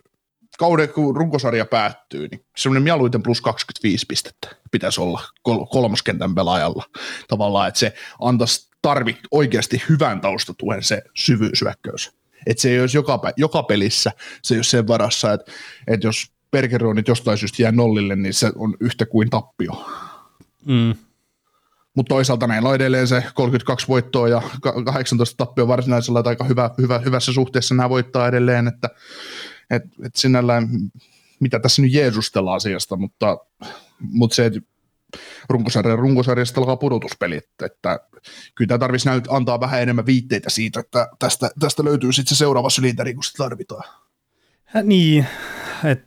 kauden, 0.59 0.89
kun 0.89 1.17
runkosarja 1.17 1.65
päättyy, 1.65 2.29
niin 2.29 2.45
semmoinen 2.57 2.83
mieluiten 2.83 3.23
plus 3.23 3.41
25 3.41 4.07
pistettä 4.07 4.49
pitäisi 4.71 5.01
olla 5.01 5.23
kol- 5.43 5.67
kolmoskentän 5.67 6.35
pelaajalla. 6.35 6.85
Tavallaan, 7.29 7.69
että 7.69 7.81
se 7.81 7.95
antaisi 8.21 8.71
tarvi 8.83 9.19
oikeasti 9.31 9.83
hyvän 9.89 10.21
taustatuen 10.21 10.83
se 10.83 11.03
syvyysyökkäys. 11.15 12.11
Että 12.47 12.63
se 12.63 12.71
ei 12.71 12.81
olisi 12.81 12.97
joka, 12.97 13.21
joka 13.37 13.63
pelissä, 13.63 14.13
se 14.43 14.55
ei 14.55 14.59
ole 14.59 14.65
sen 14.65 14.89
varassa, 14.89 15.33
että, 15.33 15.53
että 15.87 16.07
jos 16.07 16.33
Bergeronit 16.51 17.09
jostain 17.09 17.39
syystä 17.39 17.63
jää 17.63 17.73
nollille, 17.73 18.17
niin 18.17 18.35
se 18.35 18.53
on 18.57 18.77
yhtä 18.81 19.07
kuin 19.07 19.31
tappio. 19.31 19.87
Mm. 20.67 20.95
Mutta 21.95 22.09
toisaalta 22.15 22.47
näillä 22.47 22.69
on 22.69 22.75
edelleen 22.75 23.09
se 23.09 23.25
32 23.35 23.89
voittoa 23.89 24.29
ja 24.29 24.43
18 24.85 25.37
tappio 25.37 25.69
varsinaisella, 25.69 26.21
että 26.21 26.29
aika 26.29 26.45
hyvä, 26.45 26.71
hyvä, 26.79 26.99
hyvässä 26.99 27.33
suhteessa 27.33 27.75
nämä 27.75 27.89
voittaa 27.89 28.29
edelleen, 28.29 28.69
että 28.69 28.91
et, 29.71 29.83
et 30.05 30.17
sinällään 30.17 30.69
mitä 31.41 31.59
tässä 31.59 31.83
nyt 31.83 31.93
jeesustellaan 31.93 32.57
asiasta, 32.57 32.97
mutta, 32.97 33.39
mutta 34.01 34.35
se, 34.35 34.47
että 34.47 34.61
runkosarja, 35.49 35.97
runkosarjasta 35.97 36.61
alkaa 36.61 36.77
pudotuspelit, 36.77 37.45
että 37.65 38.01
kyllä 38.55 38.69
tämä 38.69 38.79
tarvitsisi 38.79 39.09
näyt, 39.09 39.25
antaa 39.29 39.61
vähän 39.61 39.83
enemmän 39.83 40.07
viitteitä 40.07 40.51
siitä, 40.51 40.81
että 40.81 41.09
tästä, 41.19 41.51
tästä 41.61 41.85
löytyy 41.85 42.13
sitten 42.13 42.37
se 42.37 42.39
seuraava 42.39 42.71
sylinteri, 42.71 43.15
kun 43.15 43.25
sitä 43.25 43.45
tarvitaan. 43.45 43.85
Ja 44.75 44.83
niin, 44.83 45.27
että 45.85 46.07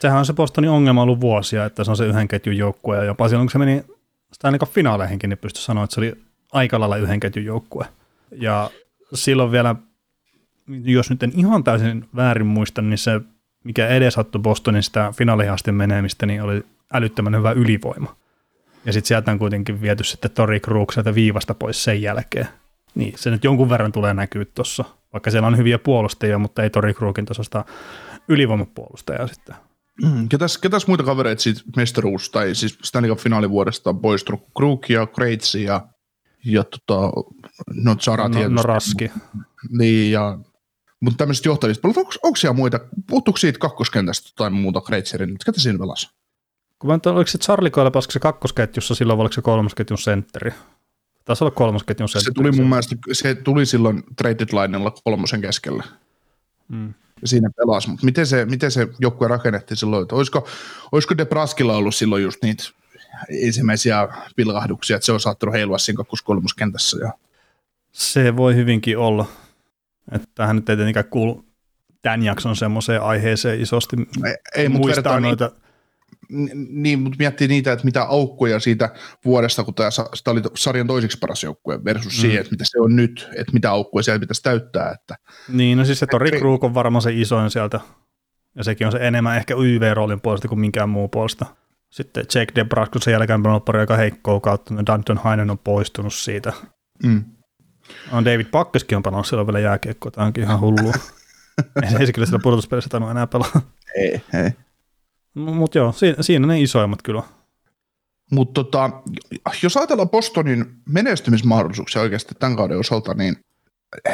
sehän 0.00 0.18
on 0.18 0.26
se 0.26 0.32
Bostonin 0.32 0.70
ongelma 0.70 1.02
ollut 1.02 1.20
vuosia, 1.20 1.64
että 1.64 1.84
se 1.84 1.90
on 1.90 1.96
se 1.96 2.06
yhden 2.06 2.28
ketjun 2.28 2.56
joukkue, 2.56 2.96
ja 2.96 3.04
jopa 3.04 3.28
silloin, 3.28 3.46
kun 3.46 3.52
se 3.52 3.58
meni 3.58 3.84
sitä 4.32 4.48
ainakaan 4.48 4.72
finaaleihinkin, 4.72 5.30
niin 5.30 5.38
pystyi 5.38 5.62
sanoa, 5.62 5.84
että 5.84 5.94
se 5.94 6.00
oli 6.00 6.12
aika 6.52 6.80
lailla 6.80 6.96
yhden 6.96 7.20
ketjun 7.20 7.44
joukkue. 7.44 7.86
Ja 8.30 8.70
silloin 9.14 9.52
vielä, 9.52 9.74
jos 10.84 11.10
nyt 11.10 11.22
en 11.22 11.32
ihan 11.34 11.64
täysin 11.64 12.08
väärin 12.16 12.46
muista, 12.46 12.82
niin 12.82 12.98
se, 12.98 13.20
mikä 13.64 13.88
edesauttoi 13.88 14.40
Bostonin 14.40 14.82
sitä 14.82 15.12
finaalihaasteen 15.16 15.74
menemistä, 15.74 16.26
niin 16.26 16.42
oli 16.42 16.62
älyttömän 16.92 17.36
hyvä 17.36 17.52
ylivoima. 17.52 18.16
Ja 18.84 18.92
sitten 18.92 19.08
sieltä 19.08 19.32
on 19.32 19.38
kuitenkin 19.38 19.82
viety 19.82 20.04
sitten 20.04 20.30
Tori 20.30 20.60
Krug 20.60 20.92
sieltä 20.92 21.14
viivasta 21.14 21.54
pois 21.54 21.84
sen 21.84 22.02
jälkeen. 22.02 22.48
Niin, 22.94 23.12
se 23.16 23.30
nyt 23.30 23.44
jonkun 23.44 23.70
verran 23.70 23.92
tulee 23.92 24.14
näkyä 24.14 24.44
tuossa, 24.54 24.84
vaikka 25.12 25.30
siellä 25.30 25.46
on 25.46 25.56
hyviä 25.56 25.78
puolustajia, 25.78 26.38
mutta 26.38 26.62
ei 26.62 26.70
Tori 26.70 26.94
Krugin 26.94 27.24
tuosta 27.24 27.64
ylivoimapuolustajaa 28.28 29.26
sitten. 29.26 29.54
Mm, 30.02 30.28
ketäs, 30.28 30.58
ketäs 30.58 30.86
muita 30.86 31.04
kavereita 31.04 31.42
siitä 31.42 31.60
mestaruus, 31.76 32.30
tai 32.30 32.54
siis 32.54 32.78
Stanley 32.84 33.10
Cup 33.10 33.18
finaalivuodesta 33.18 33.90
on 33.90 34.00
poistunut? 34.00 34.46
Krug 34.56 34.90
ja 34.90 35.06
Kreitsi 35.06 35.62
ja, 35.62 35.86
ja 36.44 36.64
tota, 36.64 37.12
no 37.74 37.96
Zara 38.00 38.28
no, 38.28 38.34
tietysti. 38.34 38.54
no 38.54 38.62
raski. 38.62 39.10
Niin, 39.78 40.12
ja 40.12 40.38
mutta 41.00 41.16
tämmöisistä 41.16 41.48
johtavista, 41.48 41.88
onko, 41.88 42.12
onko 42.22 42.36
siellä 42.36 42.56
muita, 42.56 42.80
puhuttuuko 43.06 43.36
siitä 43.36 43.58
kakkoskentästä 43.58 44.30
tai 44.36 44.50
muuta 44.50 44.80
Kreitserin, 44.80 45.36
ketä 45.46 45.60
siinä 45.60 45.78
pelasi? 45.78 46.08
Kun 46.78 46.90
mä 46.90 46.94
nyt, 46.94 47.06
oliko 47.06 47.28
se 47.28 47.38
Charlie 47.38 47.70
Coyle, 47.70 47.90
se 48.08 48.20
kakkosketjussa 48.20 48.94
silloin, 48.94 49.16
vai 49.18 49.22
oliko 49.22 49.32
se 49.32 49.42
kolmosketjun 49.42 49.98
sentteri? 49.98 50.52
Taisi 51.24 51.44
olla 51.44 51.54
kolmosketjun 51.54 52.08
sentteri. 52.08 52.34
Se 52.34 52.34
tuli 52.34 52.52
mun 52.52 52.68
mielestä, 52.68 52.96
se 53.12 53.34
tuli 53.34 53.66
silloin 53.66 54.02
traded 54.16 54.48
linella 54.52 54.92
kolmosen 55.04 55.40
keskellä. 55.40 55.84
Mm. 56.68 56.94
Siinä 57.24 57.50
pelasi, 57.56 57.90
mutta 57.90 58.04
miten 58.04 58.26
se, 58.26 58.44
miten 58.44 58.70
se 58.70 58.88
joukkue 58.98 59.28
rakennettiin 59.28 59.78
silloin, 59.78 60.02
että 60.02 60.16
olisiko, 60.16 60.48
olisiko 60.92 61.16
De 61.16 61.24
Braskilla 61.24 61.76
ollut 61.76 61.94
silloin 61.94 62.22
just 62.22 62.42
niitä 62.42 62.64
ensimmäisiä 63.28 64.08
pilkahduksia, 64.36 64.96
että 64.96 65.06
se 65.06 65.12
on 65.12 65.20
saattanut 65.20 65.54
heilua 65.54 65.78
siinä 65.78 65.96
kakkoskolmoskentässä. 65.96 66.98
Ja... 66.98 67.12
Se 67.92 68.36
voi 68.36 68.54
hyvinkin 68.54 68.98
olla. 68.98 69.26
Että 70.12 70.28
tähän 70.34 70.56
nyt 70.56 70.68
ei 70.68 70.76
tietenkään 70.76 71.08
kuulu 71.10 71.44
tämän 72.02 72.22
jakson 72.22 72.56
semmoiseen 72.56 73.02
aiheeseen 73.02 73.60
isosti 73.60 73.96
ei, 74.24 74.34
ei 74.56 74.68
muistaa 74.68 75.20
noita. 75.20 75.46
Niin 75.46 75.70
niin, 76.70 76.98
mutta 76.98 77.16
miettii 77.18 77.48
niitä, 77.48 77.72
että 77.72 77.84
mitä 77.84 78.02
aukkoja 78.02 78.60
siitä 78.60 78.90
vuodesta, 79.24 79.64
kun 79.64 79.74
tämä, 79.74 79.90
sitä 80.14 80.30
oli 80.30 80.40
sarjan 80.54 80.86
toiseksi 80.86 81.18
paras 81.18 81.44
joukkue 81.44 81.84
versus 81.84 82.16
mm. 82.16 82.20
siihen, 82.20 82.40
että 82.40 82.50
mitä 82.50 82.64
se 82.66 82.80
on 82.80 82.96
nyt, 82.96 83.28
että 83.36 83.52
mitä 83.52 83.70
aukkoja 83.70 84.02
siellä 84.02 84.20
pitäisi 84.20 84.42
täyttää. 84.42 84.92
Että. 84.92 85.16
Niin, 85.48 85.78
no 85.78 85.84
siis 85.84 85.98
se 85.98 86.06
Tori 86.06 86.30
Krug 86.30 86.64
on 86.64 86.74
varmaan 86.74 87.02
se 87.02 87.12
isoin 87.12 87.50
sieltä, 87.50 87.80
ja 88.54 88.64
sekin 88.64 88.86
on 88.86 88.92
se 88.92 88.98
enemmän 89.06 89.36
ehkä 89.36 89.54
YV-roolin 89.54 90.20
puolesta 90.20 90.48
kuin 90.48 90.60
minkään 90.60 90.88
muu 90.88 91.08
puolesta. 91.08 91.46
Sitten 91.90 92.24
Jake 92.34 92.52
DeBrus, 92.54 92.88
kun 92.88 93.02
sen 93.02 93.12
jälkeen 93.12 93.46
on 93.46 93.62
pari 93.62 93.80
aika 93.80 93.96
heikkoa 93.96 94.40
kautta, 94.40 94.74
niin 94.74 94.86
Danton 94.86 95.18
Hainen 95.18 95.50
on 95.50 95.58
poistunut 95.58 96.14
siitä. 96.14 96.52
Mm. 97.04 97.24
On 98.12 98.24
David 98.24 98.46
Pakkeskin 98.46 98.96
on 98.96 99.02
pelannut 99.02 99.26
silloin 99.26 99.46
vielä 99.46 99.58
jääkiekkoa, 99.58 100.10
tämä 100.10 100.26
onkin 100.26 100.44
ihan 100.44 100.60
hullua. 100.60 100.92
ei 102.00 102.06
se 102.06 102.12
kyllä 102.12 102.26
sitä 102.26 102.38
pudotuspelissä 102.42 102.90
tainnut 102.90 103.10
enää 103.10 103.26
pelaa. 103.26 103.60
Ei, 103.96 104.22
ei. 104.34 104.50
Mutta 105.34 105.78
joo, 105.78 105.92
siinä, 105.92 106.22
siinä 106.22 106.46
ne 106.46 106.60
isoimmat 106.60 107.02
kyllä. 107.02 107.22
Mutta 108.30 108.64
tota, 108.64 108.90
jos 109.62 109.76
ajatellaan 109.76 110.10
Bostonin 110.10 110.64
menestymismahdollisuuksia 110.88 112.02
oikeasti 112.02 112.34
tämän 112.38 112.56
kauden 112.56 112.78
osalta, 112.78 113.14
niin 113.14 113.36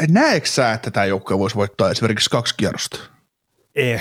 näetkö 0.09 0.49
sä, 0.49 0.73
että 0.73 0.90
tämä 0.90 1.06
joukkue 1.06 1.38
voisi 1.38 1.56
voittaa 1.56 1.90
esimerkiksi 1.90 2.30
kaksi 2.30 2.54
kierrosta? 2.56 2.99
Ei. 3.75 4.00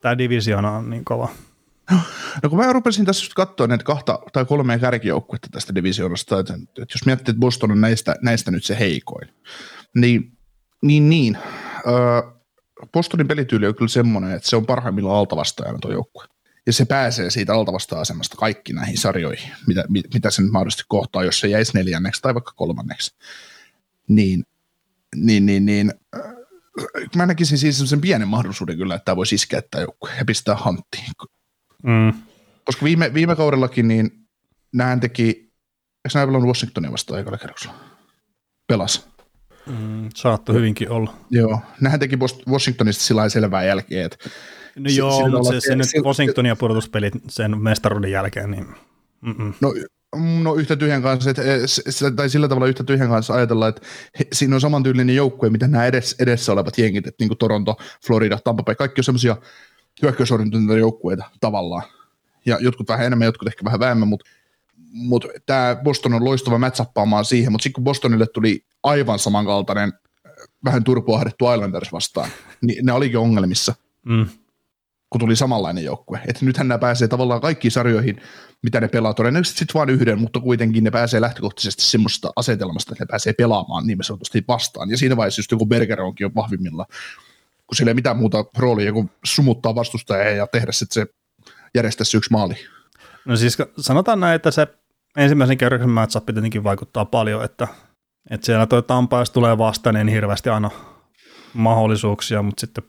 Tämä 0.00 0.18
divisioona 0.18 0.70
on 0.70 0.90
niin 0.90 1.04
kova. 1.04 1.28
No 2.42 2.50
kun 2.50 2.58
mä 2.58 2.72
rupesin 2.72 3.04
tässä 3.04 3.24
just 3.24 3.34
katsoa 3.34 3.66
näitä 3.66 3.84
kahta 3.84 4.18
tai 4.32 4.44
kolmea 4.44 4.78
kärkijoukkuetta 4.78 5.48
tästä 5.52 5.74
divisioonasta, 5.74 6.38
että, 6.38 6.54
että 6.54 6.94
jos 6.94 7.06
miettii, 7.06 7.32
että 7.32 7.40
Boston 7.40 7.70
on 7.70 7.80
näistä, 7.80 8.16
näistä 8.22 8.50
nyt 8.50 8.64
se 8.64 8.78
heikoin, 8.78 9.28
niin, 9.94 10.38
niin, 10.82 11.08
niin 11.08 11.38
öö, 11.86 12.34
Bostonin 12.92 13.28
pelityyli 13.28 13.66
on 13.66 13.74
kyllä 13.74 13.88
semmoinen, 13.88 14.30
että 14.30 14.48
se 14.48 14.56
on 14.56 14.66
parhaimmillaan 14.66 15.18
altavastaajana 15.18 15.78
tuo 15.78 15.92
joukkue 15.92 16.24
ja 16.66 16.72
se 16.72 16.84
pääsee 16.84 17.30
siitä 17.30 17.54
altavasta 17.54 18.00
asemasta 18.00 18.36
kaikki 18.36 18.72
näihin 18.72 18.98
sarjoihin, 18.98 19.50
mitä, 19.66 19.84
mitä 20.14 20.30
se 20.30 20.42
nyt 20.42 20.50
mahdollisesti 20.50 20.84
kohtaa, 20.88 21.24
jos 21.24 21.40
se 21.40 21.48
jäisi 21.48 21.72
neljänneksi 21.74 22.22
tai 22.22 22.34
vaikka 22.34 22.52
kolmanneksi. 22.56 23.14
Niin, 24.08 24.44
niin, 25.16 25.46
niin, 25.46 25.66
niin 25.66 25.94
äh, 26.16 26.22
mä 27.16 27.26
näkisin 27.26 27.58
siis 27.58 27.78
sen 27.78 28.00
pienen 28.00 28.28
mahdollisuuden 28.28 28.76
kyllä, 28.76 28.94
että 28.94 29.04
tämä 29.04 29.16
voisi 29.16 29.34
iskeä 29.34 29.62
tämä 29.70 29.82
joukkue 29.82 30.10
ja 30.18 30.24
pistää 30.24 30.56
hanttiin. 30.56 31.04
Mm. 31.84 32.12
Koska 32.64 32.84
viime, 32.84 33.14
viime 33.14 33.36
kaudellakin 33.36 33.88
niin 33.88 34.10
nähän 34.72 35.00
teki, 35.00 35.28
eikö 36.04 36.08
näin 36.14 36.28
pelannut 36.28 36.48
Washingtonia 36.48 36.92
vastaan 36.92 37.18
aikalla 37.18 37.38
kerroksella? 37.38 37.76
Pelas. 38.66 39.08
Mm, 39.66 40.08
saattoi 40.14 40.54
hyvinkin 40.54 40.90
olla. 40.90 41.14
Joo, 41.30 41.60
nähän 41.80 42.00
teki 42.00 42.18
Washingtonista 42.48 43.04
sillä 43.04 43.28
selvää 43.28 43.64
jälkeen, 43.64 44.06
että 44.06 44.16
No 44.76 44.90
s- 44.90 44.96
joo, 44.96 45.28
mutta 45.28 45.52
se, 45.52 45.60
se, 45.60 45.76
nyt 45.76 45.86
Washingtonin 46.04 46.48
ja 46.48 46.56
pudotuspelit 46.56 47.14
sen 47.28 47.62
mestaruuden 47.62 48.10
jälkeen, 48.10 48.50
niin 48.50 48.66
mm-mm. 49.20 49.54
No, 49.60 49.74
no 50.42 50.54
yhtä 50.54 50.76
tyhjän 50.76 51.02
kanssa, 51.02 51.30
että, 51.30 51.42
tai 52.16 52.28
sillä 52.28 52.48
tavalla 52.48 52.66
yhtä 52.66 52.84
tyhjän 52.84 53.08
kanssa 53.08 53.34
ajatellaan, 53.34 53.68
että 53.68 53.82
he, 54.18 54.26
siinä 54.32 54.54
on 54.54 54.60
samantyylinen 54.60 55.16
joukkue, 55.16 55.50
mitä 55.50 55.68
nämä 55.68 55.86
edes, 55.86 56.16
edessä 56.18 56.52
olevat 56.52 56.78
jengit, 56.78 57.06
että 57.06 57.22
niin 57.22 57.28
kuin 57.28 57.38
Toronto, 57.38 57.76
Florida, 58.06 58.38
Tampa 58.44 58.62
Bay, 58.62 58.74
kaikki 58.74 59.00
on 59.00 59.04
semmoisia 59.04 59.36
hyökkäysorientoituneita 60.02 60.80
joukkueita 60.80 61.24
tavallaan. 61.40 61.82
Ja 62.46 62.58
jotkut 62.60 62.88
vähän 62.88 63.06
enemmän, 63.06 63.26
jotkut 63.26 63.48
ehkä 63.48 63.64
vähän 63.64 63.80
vähemmän, 63.80 64.08
mutta 64.08 64.30
mutta 64.92 65.28
tämä 65.46 65.76
Boston 65.84 66.14
on 66.14 66.24
loistava 66.24 66.58
matchappaamaan 66.58 67.24
siihen, 67.24 67.52
mutta 67.52 67.62
sitten 67.62 67.72
kun 67.74 67.84
Bostonille 67.84 68.26
tuli 68.26 68.64
aivan 68.82 69.18
samankaltainen 69.18 69.92
vähän 70.64 70.84
turpoahdettu 70.84 71.52
Islanders 71.52 71.92
vastaan, 71.92 72.28
niin 72.62 72.86
ne 72.86 72.92
olikin 72.92 73.18
ongelmissa. 73.18 73.74
Mm 74.06 74.26
kun 75.14 75.20
tuli 75.20 75.36
samanlainen 75.36 75.84
joukkue. 75.84 76.20
Että 76.26 76.44
nythän 76.44 76.68
nämä 76.68 76.78
pääsee 76.78 77.08
tavallaan 77.08 77.40
kaikkiin 77.40 77.72
sarjoihin, 77.72 78.20
mitä 78.62 78.80
ne 78.80 78.88
pelaa, 78.88 79.14
todennäköisesti 79.14 79.58
sitten 79.58 79.74
vain 79.74 79.90
yhden, 79.90 80.18
mutta 80.18 80.40
kuitenkin 80.40 80.84
ne 80.84 80.90
pääsee 80.90 81.20
lähtökohtaisesti 81.20 81.82
semmoista 81.82 82.32
asetelmasta, 82.36 82.92
että 82.92 83.04
ne 83.04 83.08
pääsee 83.10 83.32
pelaamaan 83.32 83.86
niin 83.86 83.98
sanotusti 84.02 84.44
vastaan. 84.48 84.90
Ja 84.90 84.96
siinä 84.96 85.16
vaiheessa 85.16 85.38
just 85.40 85.50
joku 85.50 85.66
Berger 85.66 86.00
onkin 86.00 86.24
jo 86.24 86.30
vahvimmilla, 86.34 86.86
kun 87.66 87.76
sillä 87.76 87.90
ei 87.90 87.94
mitään 87.94 88.16
muuta 88.16 88.44
roolia 88.58 88.92
kuin 88.92 89.10
sumuttaa 89.24 89.74
vastustajaa 89.74 90.30
ja 90.30 90.46
tehdä 90.46 90.72
sitten 90.72 90.94
se 90.94 91.14
järjestää 91.74 92.04
se 92.04 92.16
yksi 92.16 92.32
maali. 92.32 92.54
No 93.24 93.36
siis 93.36 93.58
sanotaan 93.78 94.20
näin, 94.20 94.36
että 94.36 94.50
se 94.50 94.66
ensimmäisen 95.16 95.58
kerroksen 95.58 95.90
matchup 95.90 96.26
tietenkin 96.26 96.64
vaikuttaa 96.64 97.04
paljon, 97.04 97.44
että, 97.44 97.68
että 98.30 98.46
siellä 98.46 98.66
toi 98.66 98.82
Tampa, 98.82 99.18
jos 99.18 99.30
tulee 99.30 99.58
vastaan, 99.58 99.94
niin 99.94 100.08
hirveästi 100.08 100.50
aina 100.50 100.70
mahdollisuuksia, 101.54 102.42
mutta 102.42 102.60
sitten 102.60 102.84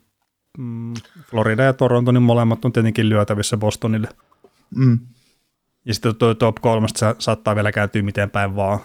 mm, 0.58 0.94
Florida 1.29 1.63
ja 1.63 1.74
Toronto, 1.74 2.12
niin 2.12 2.24
molemmat 2.24 2.65
on 2.65 2.74
tietenkin 2.74 3.10
lyötävissä 3.10 3.58
Bostonille. 3.58 4.10
Mm. 4.75 5.00
Ja 5.86 5.94
sitten 5.94 6.15
tuo 6.15 6.34
top 6.34 6.55
kolmesta 6.62 7.00
sa- 7.00 7.15
saattaa 7.20 7.55
vielä 7.55 7.72
kääntyä 7.72 8.01
miten 8.01 8.29
päin 8.29 8.55
vaan. 8.55 8.79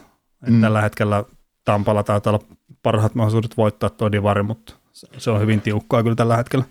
Mm. 0.46 0.60
Tällä 0.60 0.80
hetkellä 0.80 1.24
Tampalla 1.64 2.02
taitaa 2.02 2.32
olla 2.32 2.56
parhaat 2.82 3.14
mahdollisuudet 3.14 3.56
voittaa 3.56 3.90
tuo 3.90 4.12
divari, 4.12 4.42
mutta 4.42 4.74
se 4.92 5.30
on 5.30 5.40
hyvin 5.40 5.60
tiukkaa 5.60 6.02
kyllä 6.02 6.16
tällä 6.16 6.36
hetkellä. 6.36 6.64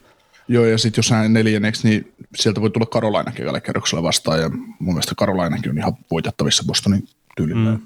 Joo, 0.47 0.65
ja 0.65 0.77
sitten 0.77 0.99
jos 0.99 1.11
hän 1.11 1.33
neljänneksi, 1.33 1.89
niin 1.89 2.13
sieltä 2.35 2.61
voi 2.61 2.69
tulla 2.69 2.85
Karolainakin 2.85 3.45
vielä 3.45 3.61
kerroksella 3.61 4.03
vastaan, 4.03 4.41
ja 4.41 4.49
mun 4.49 4.93
mielestä 4.93 5.15
Karolainakin 5.17 5.71
on 5.71 5.77
ihan 5.77 5.97
voitettavissa 6.11 6.63
Bostonin 6.67 7.07
tyylillä. 7.35 7.71
Mm. 7.71 7.79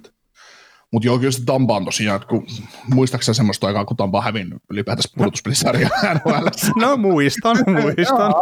Mutta 0.91 1.07
joo, 1.07 1.19
kyllä 1.19 1.31
se 1.31 1.45
Tampa 1.45 1.75
on 1.75 1.85
tosiaan, 1.85 2.15
että 2.15 2.27
kun, 2.27 2.47
muistaakseni 2.93 3.35
semmoista 3.35 3.67
aikaa, 3.67 3.85
kun 3.85 3.97
Tampa 3.97 4.17
on 4.17 4.23
hävinnyt 4.23 4.63
ylipäätänsä 4.69 5.09
pudotuspelisarjaa 5.17 5.89
NHL. 6.13 6.47
no 6.79 6.97
muistan, 6.97 7.57
muistan. 7.81 8.33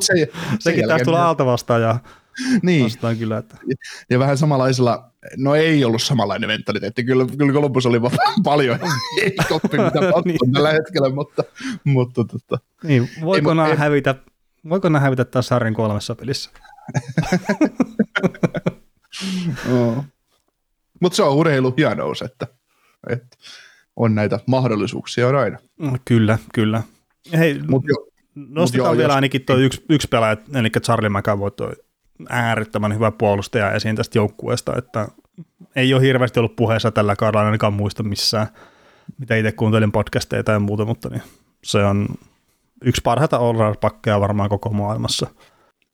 se, 0.00 0.28
Sekin 0.58 0.88
taas 0.88 1.02
tulla 1.02 1.28
alta 1.28 1.46
vastaan 1.46 1.82
ja 1.82 1.98
niin. 2.62 2.84
vastaan 2.84 3.16
kyllä. 3.16 3.38
Että. 3.38 3.56
Ja 4.10 4.18
vähän 4.18 4.38
samanlaisella, 4.38 5.10
no 5.36 5.54
ei 5.54 5.84
ollut 5.84 6.02
samanlainen 6.02 6.48
mentaliteetti, 6.50 7.04
kyllä, 7.04 7.26
kyllä 7.38 7.52
Columbus 7.52 7.86
oli 7.86 8.00
paljon 8.44 8.78
heikompi, 9.20 9.78
mitä 9.78 10.00
niin. 10.24 10.52
tällä 10.52 10.72
hetkellä, 10.72 11.10
mutta, 11.10 11.42
mutta 11.84 12.24
tota. 12.24 12.64
Niin, 12.84 13.08
voiko 13.20 13.54
nämä 13.54 13.74
hävitä, 13.74 14.14
voiko 14.68 14.88
nämä 14.88 15.00
hävitä 15.00 15.24
taas 15.24 15.46
sarjan 15.46 15.74
kolmessa 15.74 16.14
pelissä? 16.14 16.50
oh. 19.72 20.04
Mutta 21.00 21.16
se 21.16 21.22
on 21.22 21.34
urheilu 21.34 21.74
hienous, 21.76 22.22
että, 22.22 22.46
että 23.08 23.36
on 23.96 24.14
näitä 24.14 24.40
mahdollisuuksia 24.46 25.28
on 25.28 25.36
aina. 25.36 25.58
Mm, 25.78 25.92
kyllä, 26.04 26.38
kyllä. 26.54 26.82
Hei, 27.38 27.60
Mut 27.68 27.84
jo. 27.88 27.94
Nostetaan 28.34 28.86
joo, 28.86 28.96
vielä 28.96 29.08
jos- 29.08 29.14
ainakin 29.14 29.44
tuo 29.44 29.56
yksi, 29.56 29.84
yksi 29.88 30.08
pelaaja, 30.08 30.36
eli 30.54 30.70
Charlie 30.70 31.08
McAvoy, 31.10 31.50
toi 31.50 31.72
äärettömän 32.28 32.94
hyvä 32.94 33.10
puolustaja 33.10 33.72
esiin 33.72 33.96
tästä 33.96 34.18
joukkueesta, 34.18 34.76
että 34.76 35.08
ei 35.76 35.94
ole 35.94 36.02
hirveästi 36.02 36.40
ollut 36.40 36.56
puheessa 36.56 36.90
tällä 36.90 37.16
kaudella, 37.16 37.46
ainakaan 37.46 37.72
muista 37.72 38.02
missään, 38.02 38.46
mitä 39.18 39.36
itse 39.36 39.52
kuuntelin 39.52 39.92
podcasteja 39.92 40.44
tai 40.44 40.58
muuta, 40.58 40.84
mutta 40.84 41.08
niin 41.08 41.22
se 41.64 41.84
on 41.84 42.08
yksi 42.84 43.00
parhaita 43.04 43.36
all 43.36 43.74
pakkeja 43.80 44.20
varmaan 44.20 44.48
koko 44.48 44.70
maailmassa. 44.70 45.26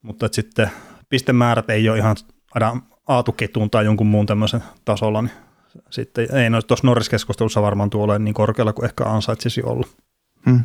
Mutta 0.02 0.28
sitten 0.33 0.71
pistemäärät 1.09 1.71
ei 1.71 1.88
ole 1.88 1.99
ihan 1.99 2.16
aina 2.54 2.81
Aatu-ketun 3.07 3.71
tai 3.71 3.85
jonkun 3.85 4.07
muun 4.07 4.26
tämmöisen 4.26 4.62
tasolla, 4.85 5.23
niin 5.23 5.33
sitten 5.90 6.35
ei 6.37 6.50
no, 6.50 6.62
tuossa 6.62 6.87
Norris-keskustelussa 6.87 7.62
varmaan 7.62 7.90
tuo 7.90 8.04
ole 8.04 8.19
niin 8.19 8.35
korkealla 8.35 8.73
kuin 8.73 8.85
ehkä 8.85 9.04
ansaitsisi 9.04 9.62
olla. 9.62 9.87
Hmm. 10.50 10.61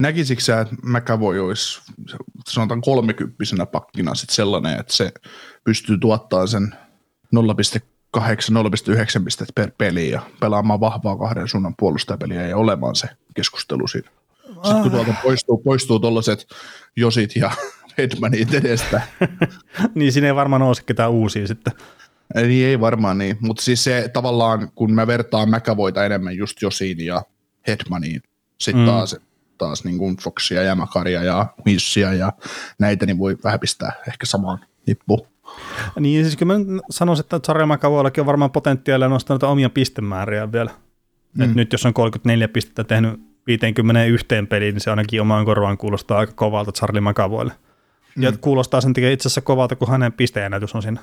Näkisikö 0.00 0.42
sä, 0.42 0.60
että 0.60 0.76
McAvoy 0.82 1.40
olisi 1.40 1.80
sanotaan 2.48 2.80
kolmekymppisenä 2.80 3.66
pakkina 3.66 4.14
sit 4.14 4.30
sellainen, 4.30 4.80
että 4.80 4.92
se 4.92 5.12
pystyy 5.64 5.98
tuottaa 5.98 6.46
sen 6.46 6.74
0,8-0,9 7.36 9.24
pistettä 9.24 9.52
per 9.54 9.70
peli 9.78 10.10
ja 10.10 10.20
pelaamaan 10.40 10.80
vahvaa 10.80 11.16
kahden 11.16 11.48
suunnan 11.48 11.74
puolustajapeliä 11.78 12.46
ja 12.46 12.56
olemaan 12.56 12.96
se 12.96 13.08
keskustelu 13.36 13.88
siinä. 13.88 14.10
Sitten 14.46 14.82
kun 14.82 14.90
tuolta 14.90 15.14
poistuu, 15.22 15.58
poistuu 15.58 15.98
tuollaiset 15.98 16.46
Josit 16.96 17.36
ja 17.36 17.50
Hedmanit 17.98 18.54
edestä, 18.54 19.02
niin 19.94 20.12
siinä 20.12 20.26
ei 20.26 20.34
varmaan 20.34 20.60
nouse 20.60 20.82
ketään 20.82 21.10
uusia 21.10 21.46
sitten. 21.46 21.72
Niin 22.34 22.66
ei 22.66 22.80
varmaan 22.80 23.18
niin, 23.18 23.36
mutta 23.40 23.62
siis 23.62 23.84
se 23.84 24.10
tavallaan, 24.12 24.70
kun 24.74 24.94
mä 24.94 25.06
vertaan 25.06 25.50
McAvoyta 25.50 26.04
enemmän 26.04 26.36
just 26.36 26.62
Josiin 26.62 27.06
ja 27.06 27.22
Hedmaniin, 27.66 28.22
sitten 28.58 28.82
mm. 28.82 28.86
taas, 28.86 29.16
taas 29.60 29.84
niin 29.84 29.98
kuin 29.98 30.16
Foxia 30.16 30.62
ja 30.62 30.74
Makaria 30.74 31.22
ja 31.22 31.46
Hissia 31.66 32.14
ja 32.14 32.32
näitä, 32.78 33.06
niin 33.06 33.18
voi 33.18 33.36
vähän 33.44 33.60
pistää 33.60 33.92
ehkä 34.08 34.26
samaan 34.26 34.58
nippuun. 34.86 35.26
Niin 36.00 36.24
siis 36.24 36.36
kyllä 36.36 36.58
mä 36.58 36.80
sanoisin, 36.90 37.24
että 37.24 37.40
Sarja 37.46 37.66
McAvoyllakin 37.66 38.22
on 38.22 38.26
varmaan 38.26 38.50
potentiaalia 38.50 39.08
nostaa 39.08 39.34
noita 39.34 39.48
omia 39.48 39.70
pistemääriä 39.70 40.52
vielä. 40.52 40.70
Mm. 41.34 41.44
Et 41.44 41.54
nyt 41.54 41.72
jos 41.72 41.86
on 41.86 41.94
34 41.94 42.48
pistettä 42.48 42.84
tehnyt 42.84 43.20
51 43.46 44.26
peliin, 44.48 44.74
niin 44.74 44.80
se 44.80 44.90
ainakin 44.90 45.20
omaan 45.20 45.44
korvaan 45.44 45.78
kuulostaa 45.78 46.18
aika 46.18 46.32
kovalta 46.32 46.72
Charlie 46.72 47.00
McAvoylle. 47.00 47.52
Mm. 48.16 48.22
Ja 48.22 48.32
kuulostaa 48.40 48.80
sen 48.80 48.92
takia 48.92 49.10
itse 49.10 49.28
asiassa 49.28 49.40
kovalta, 49.40 49.76
kun 49.76 49.88
hänen 49.88 50.12
pisteenäytys 50.12 50.74
on 50.74 50.82
siinä. 50.82 51.00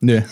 Niin, 0.00 0.24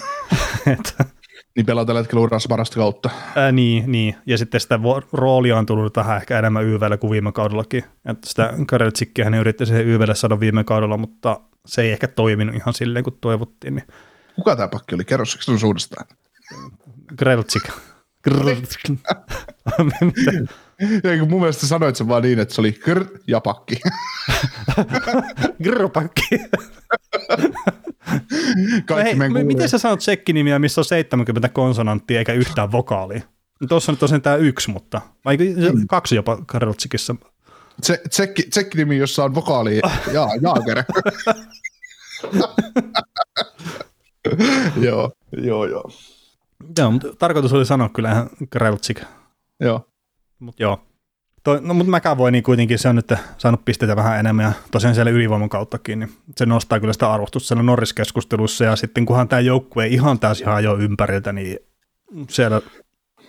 niin 1.58 1.66
pelaa 1.66 1.84
tällä 1.84 2.00
hetkellä 2.00 2.22
urassa 2.22 2.48
parasta 2.48 2.76
kautta. 2.76 3.10
ää, 3.36 3.52
niin, 3.52 3.92
niin, 3.92 4.14
ja 4.26 4.38
sitten 4.38 4.60
sitä 4.60 4.76
vo- 4.76 5.08
roolia 5.12 5.58
on 5.58 5.66
tullut 5.66 5.92
tähän 5.92 6.16
ehkä 6.16 6.38
enemmän 6.38 6.64
YVllä 6.64 6.96
kuin 6.96 7.10
viime 7.10 7.32
kaudellakin. 7.32 7.84
Että 8.06 8.28
sitä 8.28 8.52
Kareltsikkiä 8.66 9.24
hän 9.24 9.34
yritti 9.34 9.66
siihen 9.66 9.86
YVlle 9.86 10.14
saada 10.14 10.40
viime 10.40 10.64
kaudella, 10.64 10.96
mutta 10.96 11.40
se 11.66 11.82
ei 11.82 11.90
ehkä 11.92 12.08
toiminut 12.08 12.54
ihan 12.54 12.74
silleen 12.74 13.04
kuin 13.04 13.16
toivottiin. 13.20 13.74
Niin 13.74 13.86
Kuka 14.34 14.56
tämä 14.56 14.68
pakki 14.68 14.94
oli? 14.94 15.04
Kerro 15.04 15.24
se 15.24 15.52
on 15.52 15.58
uudestaan. 15.64 16.06
Greltsik. 17.18 17.62
Greltsik. 18.24 18.82
Kun 21.20 21.30
mun 21.30 21.40
mielestä 21.40 21.66
sanoit 21.66 21.96
sen 21.96 22.08
vaan 22.08 22.22
niin, 22.22 22.38
että 22.38 22.54
se 22.54 22.60
oli 22.60 22.72
kr 22.72 23.04
ja 23.26 23.40
pakki. 23.40 23.80
Grrpakki. 25.64 26.28
Kaikki 28.86 29.04
Hei, 29.04 29.14
m- 29.14 29.18
kuulijat- 29.32 29.46
miten 29.46 29.68
sä 29.68 29.78
sanot 29.78 29.98
tsekkinimiä, 29.98 30.58
missä 30.58 30.80
on 30.80 30.84
70 30.84 31.48
konsonanttia 31.48 32.18
eikä 32.18 32.32
yhtään 32.32 32.72
vokaalia? 32.72 33.20
Tuossa 33.68 33.92
nyt 33.92 33.98
tosiaan 33.98 34.22
tämä 34.22 34.36
yksi, 34.36 34.70
mutta 34.70 35.00
vai 35.24 35.36
Mm. 35.36 35.86
kaksi 35.88 36.16
jopa 36.16 36.38
Kareltsikissa. 36.46 37.16
Se, 37.82 38.00
tsekki, 38.10 38.42
tsekkinimi, 38.42 38.96
jossa 38.98 39.24
on 39.24 39.34
vokaali 39.34 39.76
ja, 40.12 40.28
Jaager. 40.42 40.84
joo, 44.82 45.12
joo, 45.32 45.64
joo. 45.66 45.90
Joo, 46.78 46.90
mutta 46.90 47.08
tarkoitus 47.18 47.52
oli 47.52 47.66
sanoa 47.66 47.88
kyllä 47.88 48.12
ihan 48.12 48.30
Kareltsik. 48.50 49.02
joo. 49.60 49.88
Mutta 50.38 50.62
joo. 50.62 50.82
Toi, 51.48 51.60
no, 51.62 51.74
mutta 51.74 52.16
voi 52.16 52.32
niin 52.32 52.44
kuitenkin, 52.44 52.78
se 52.78 52.88
on 52.88 52.96
nyt 52.96 53.12
saanut 53.38 53.64
pisteitä 53.64 53.96
vähän 53.96 54.20
enemmän 54.20 54.44
ja 54.44 54.52
tosiaan 54.70 54.94
siellä 54.94 55.10
ylivoiman 55.10 55.48
kauttakin, 55.48 55.98
niin 55.98 56.12
se 56.36 56.46
nostaa 56.46 56.80
kyllä 56.80 56.92
sitä 56.92 57.12
arvostusta 57.12 57.48
siellä 57.48 57.62
Norris-keskustelussa 57.62 58.64
ja 58.64 58.76
sitten 58.76 59.06
kunhan 59.06 59.28
tämä 59.28 59.40
joukkue 59.40 59.84
ei 59.84 59.94
ihan 59.94 60.18
täysin 60.18 60.46
hajoa 60.46 60.78
ympäriltä, 60.78 61.32
niin 61.32 61.58
siellä 62.28 62.60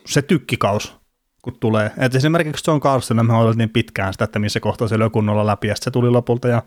se 0.05 0.21
tykkikaus, 0.21 0.95
kun 1.41 1.57
tulee. 1.59 1.91
Et 1.97 2.15
esimerkiksi 2.15 2.71
John 2.71 2.81
Carlson, 2.81 3.25
me 3.25 3.37
odotettiin 3.37 3.69
pitkään 3.69 4.13
sitä, 4.13 4.23
että 4.23 4.39
missä 4.39 4.59
kohtaa 4.59 4.87
se 4.87 4.99
löi 4.99 5.09
kunnolla 5.09 5.45
läpi 5.45 5.67
ja 5.67 5.75
se 5.75 5.91
tuli 5.91 6.09
lopulta 6.09 6.47
ja 6.47 6.63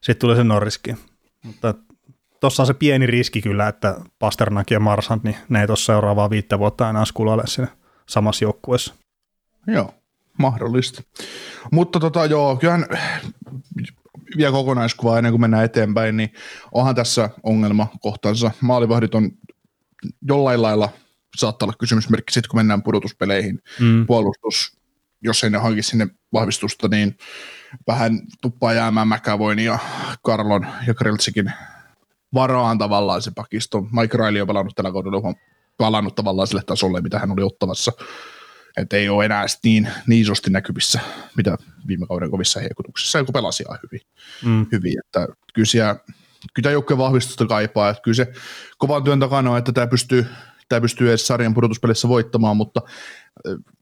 sitten 0.00 0.20
tuli 0.20 0.36
se 0.36 0.44
Norriskin. 0.44 0.98
Mutta 1.44 1.74
tuossa 2.40 2.62
on 2.62 2.66
se 2.66 2.74
pieni 2.74 3.06
riski 3.06 3.42
kyllä, 3.42 3.68
että 3.68 4.00
Pasternak 4.18 4.70
ja 4.70 4.80
Marsant, 4.80 5.24
niin 5.24 5.36
ne 5.48 5.60
ei 5.60 5.66
tuossa 5.66 5.92
seuraavaa 5.92 6.30
viittä 6.30 6.58
vuotta 6.58 6.90
enää 6.90 7.04
skulaile 7.04 7.42
siinä 7.46 7.68
samassa 8.08 8.44
joukkueessa. 8.44 8.94
Joo, 9.66 9.94
mahdollista. 10.38 11.02
Mutta 11.72 12.00
tota, 12.00 12.24
joo, 12.26 12.56
kyllähän 12.56 12.86
vielä 14.36 14.52
kokonaiskuvaa 14.52 15.18
ennen 15.18 15.32
kuin 15.32 15.40
mennään 15.40 15.64
eteenpäin, 15.64 16.16
niin 16.16 16.32
onhan 16.72 16.94
tässä 16.94 17.30
ongelma 17.42 17.86
kohtansa. 18.00 18.50
Maalivahdit 18.60 19.14
on 19.14 19.30
jollain 20.22 20.62
lailla 20.62 20.88
saattaa 21.36 21.66
olla 21.66 21.76
kysymysmerkki 21.78 22.32
sitten, 22.32 22.48
kun 22.48 22.58
mennään 22.58 22.82
pudotuspeleihin. 22.82 23.62
Mm. 23.80 24.06
Puolustus, 24.06 24.76
jos 25.22 25.44
ei 25.44 25.50
ne 25.50 25.58
hanki 25.58 25.82
sinne 25.82 26.08
vahvistusta, 26.32 26.88
niin 26.88 27.16
vähän 27.86 28.20
tuppaa 28.42 28.72
jäämään 28.72 29.08
McAvoyn 29.08 29.58
ja 29.58 29.78
Karlon 30.22 30.66
ja 30.86 30.94
Kreltsikin 30.94 31.52
varaan 32.34 32.78
tavallaan 32.78 33.22
se 33.22 33.30
pakisto. 33.34 33.80
Mike 33.80 34.16
Riley 34.16 34.40
on 34.40 34.46
pelannut 34.46 34.74
tällä 34.74 34.92
kaudella 34.92 35.20
huom- 35.20 35.36
palannut 35.76 36.14
tavallaan 36.14 36.48
sille 36.48 36.62
tasolle, 36.66 37.00
mitä 37.00 37.18
hän 37.18 37.30
oli 37.30 37.42
ottavassa. 37.42 37.92
Että 38.76 38.96
ei 38.96 39.08
ole 39.08 39.24
enää 39.24 39.46
niin, 39.64 39.88
niin 40.06 40.22
isosti 40.22 40.50
näkyvissä, 40.50 41.00
mitä 41.36 41.56
viime 41.86 42.06
kauden 42.06 42.30
kovissa 42.30 42.60
heikutuksissa, 42.60 43.18
joku 43.18 43.32
pelasi 43.32 43.62
ihan 43.62 43.78
hyvin. 43.82 44.00
Mm. 44.44 44.66
hyvin. 44.72 44.94
Että 44.98 45.28
kyllä, 45.54 45.66
siellä, 45.66 45.94
kyllä 46.54 46.62
tämä 46.62 46.72
joukkueen 46.72 46.98
vahvistusta 46.98 47.46
kaipaa. 47.46 47.90
Että 47.90 48.02
kyllä 48.02 48.14
se 48.14 48.32
kovan 48.78 49.04
työn 49.04 49.20
takana 49.20 49.50
on, 49.50 49.58
että 49.58 49.72
tämä 49.72 49.86
pystyy, 49.86 50.26
tämä 50.68 50.80
pystyy 50.80 51.08
edes 51.08 51.26
sarjan 51.26 51.54
pudotuspelissä 51.54 52.08
voittamaan, 52.08 52.56
mutta 52.56 52.80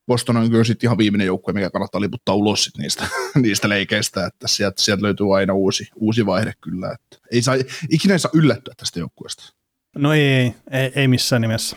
Boston 0.07 0.37
on 0.37 0.51
kyllä 0.51 0.65
sitten 0.65 0.89
ihan 0.89 0.99
viimeinen 0.99 1.27
joukkue, 1.27 1.55
mikä 1.55 1.71
kannattaa 1.71 2.01
liputtaa 2.01 2.35
ulos 2.35 2.65
sit 2.65 2.79
niistä, 2.79 3.07
niistä 3.43 3.69
leikeistä, 3.69 4.27
että 4.27 4.49
sieltä, 4.49 4.83
sieltä 4.83 5.03
löytyy 5.03 5.37
aina 5.37 5.55
uusi, 5.55 5.89
uusi 5.97 6.27
vaihde 6.27 6.53
kyllä. 6.61 6.93
Että 6.93 7.29
ei 7.33 7.43
saa, 7.43 7.55
ikinä 7.91 8.15
ei 8.15 8.19
saa 8.19 8.31
yllättyä 8.35 8.75
tästä 8.77 8.99
joukkueesta. 8.99 9.53
No 9.97 10.13
ei, 10.13 10.23
ei, 10.23 10.55
ei, 10.71 10.93
ei 10.95 11.09
missään 11.09 11.43
nimessä. 11.43 11.77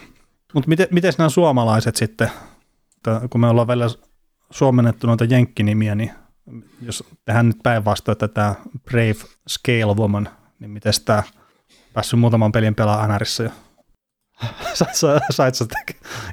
Mutta 0.54 0.70
miten, 0.70 0.88
miten 0.92 1.14
nämä 1.18 1.30
suomalaiset 1.30 1.96
sitten, 1.96 2.32
että 3.14 3.28
kun 3.28 3.42
me 3.42 3.48
ollaan 3.48 3.68
vielä 3.68 3.86
suomennettu 4.52 5.08
noita 5.08 5.26
jenkkinimiä, 5.26 5.96
niin 5.96 6.12
jos 6.82 7.04
tehdään 7.26 7.48
nyt 7.48 7.58
päinvastoin, 7.64 8.14
että 8.14 8.28
tämä 8.28 8.56
Brave 8.84 9.16
Scale 9.50 9.96
Woman, 9.96 10.30
niin 10.60 10.72
miten 10.72 10.94
tämä 11.06 11.24
päässyt 11.94 12.20
muutaman 12.20 12.52
pelin 12.52 12.76
pelaa 12.76 13.08
NRissä 13.08 13.44
jo? 13.44 13.50
Sait 15.32 15.56
sä- 15.56 15.66
sitä 15.66 15.76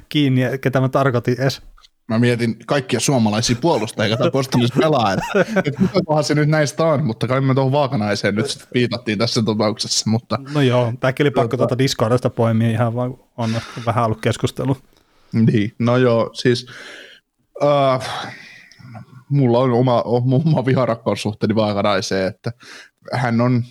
kiinni, 0.09 0.41
ketä 0.61 0.81
mä 0.81 0.89
tarkoitin 0.89 1.41
edes? 1.41 1.61
Mä 2.07 2.19
mietin 2.19 2.55
kaikkia 2.65 2.99
suomalaisia 2.99 3.55
puolustajia, 3.61 4.09
joita 4.09 4.31
Bostonissa 4.31 4.79
pelaa, 4.79 5.13
että, 5.13 5.61
että 5.65 5.79
kukakohan 5.79 6.23
se 6.23 6.35
nyt 6.35 6.49
näistä 6.49 6.85
on, 6.85 7.05
mutta 7.05 7.27
kai 7.27 7.41
me 7.41 7.53
tuohon 7.53 7.71
vaakanaiseen 7.71 8.35
nyt 8.35 8.49
sitten 8.49 8.67
viitattiin 8.73 9.17
tässä 9.17 9.43
tapauksessa, 9.43 10.09
mutta 10.09 10.37
No 10.53 10.61
joo, 10.61 10.93
tämäkin 10.99 11.23
oli 11.23 11.31
pakko 11.31 11.57
tuota 11.57 11.77
Discordista 11.77 12.29
poimia 12.29 12.69
ihan 12.69 12.95
vaan, 12.95 13.17
on 13.37 13.51
vähän 13.85 14.05
ollut 14.05 14.21
keskustelu. 14.21 14.77
Niin, 15.33 15.73
no 15.79 15.97
joo, 15.97 16.29
siis 16.33 16.67
äh, 17.63 18.33
mulla 19.29 19.59
on 19.59 19.71
oma, 19.71 20.01
oma 20.01 20.65
viharakkaussuhteeni 20.65 21.55
vaakanaiseen, 21.55 22.27
että 22.27 22.51
hän 23.13 23.41
on, 23.41 23.63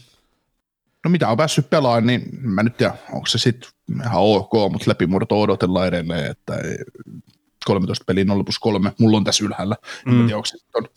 no 1.04 1.10
mitä 1.10 1.28
on 1.28 1.36
päässyt 1.36 1.70
pelaamaan, 1.70 2.06
niin 2.06 2.22
mä 2.40 2.62
nyt 2.62 2.76
tiedä, 2.76 2.94
onko 3.12 3.26
se 3.26 3.38
sitten 3.38 3.70
ihan 4.00 4.22
ok, 4.22 4.52
mutta 4.72 4.90
läpimurto 4.90 5.40
odotellaan 5.40 5.88
edelleen, 5.88 6.30
että 6.30 6.56
ei- 6.56 6.84
13 7.64 8.04
peliä 8.04 8.24
0 8.24 8.44
plus 8.44 8.58
3, 8.58 8.92
mulla 8.98 9.16
on 9.16 9.24
tässä 9.24 9.44
ylhäällä, 9.44 9.76
mm. 10.06 10.12
en 10.12 10.26
tiedä, 10.26 10.36
onko 10.36 10.46
se 10.46 10.58
on 10.74 10.88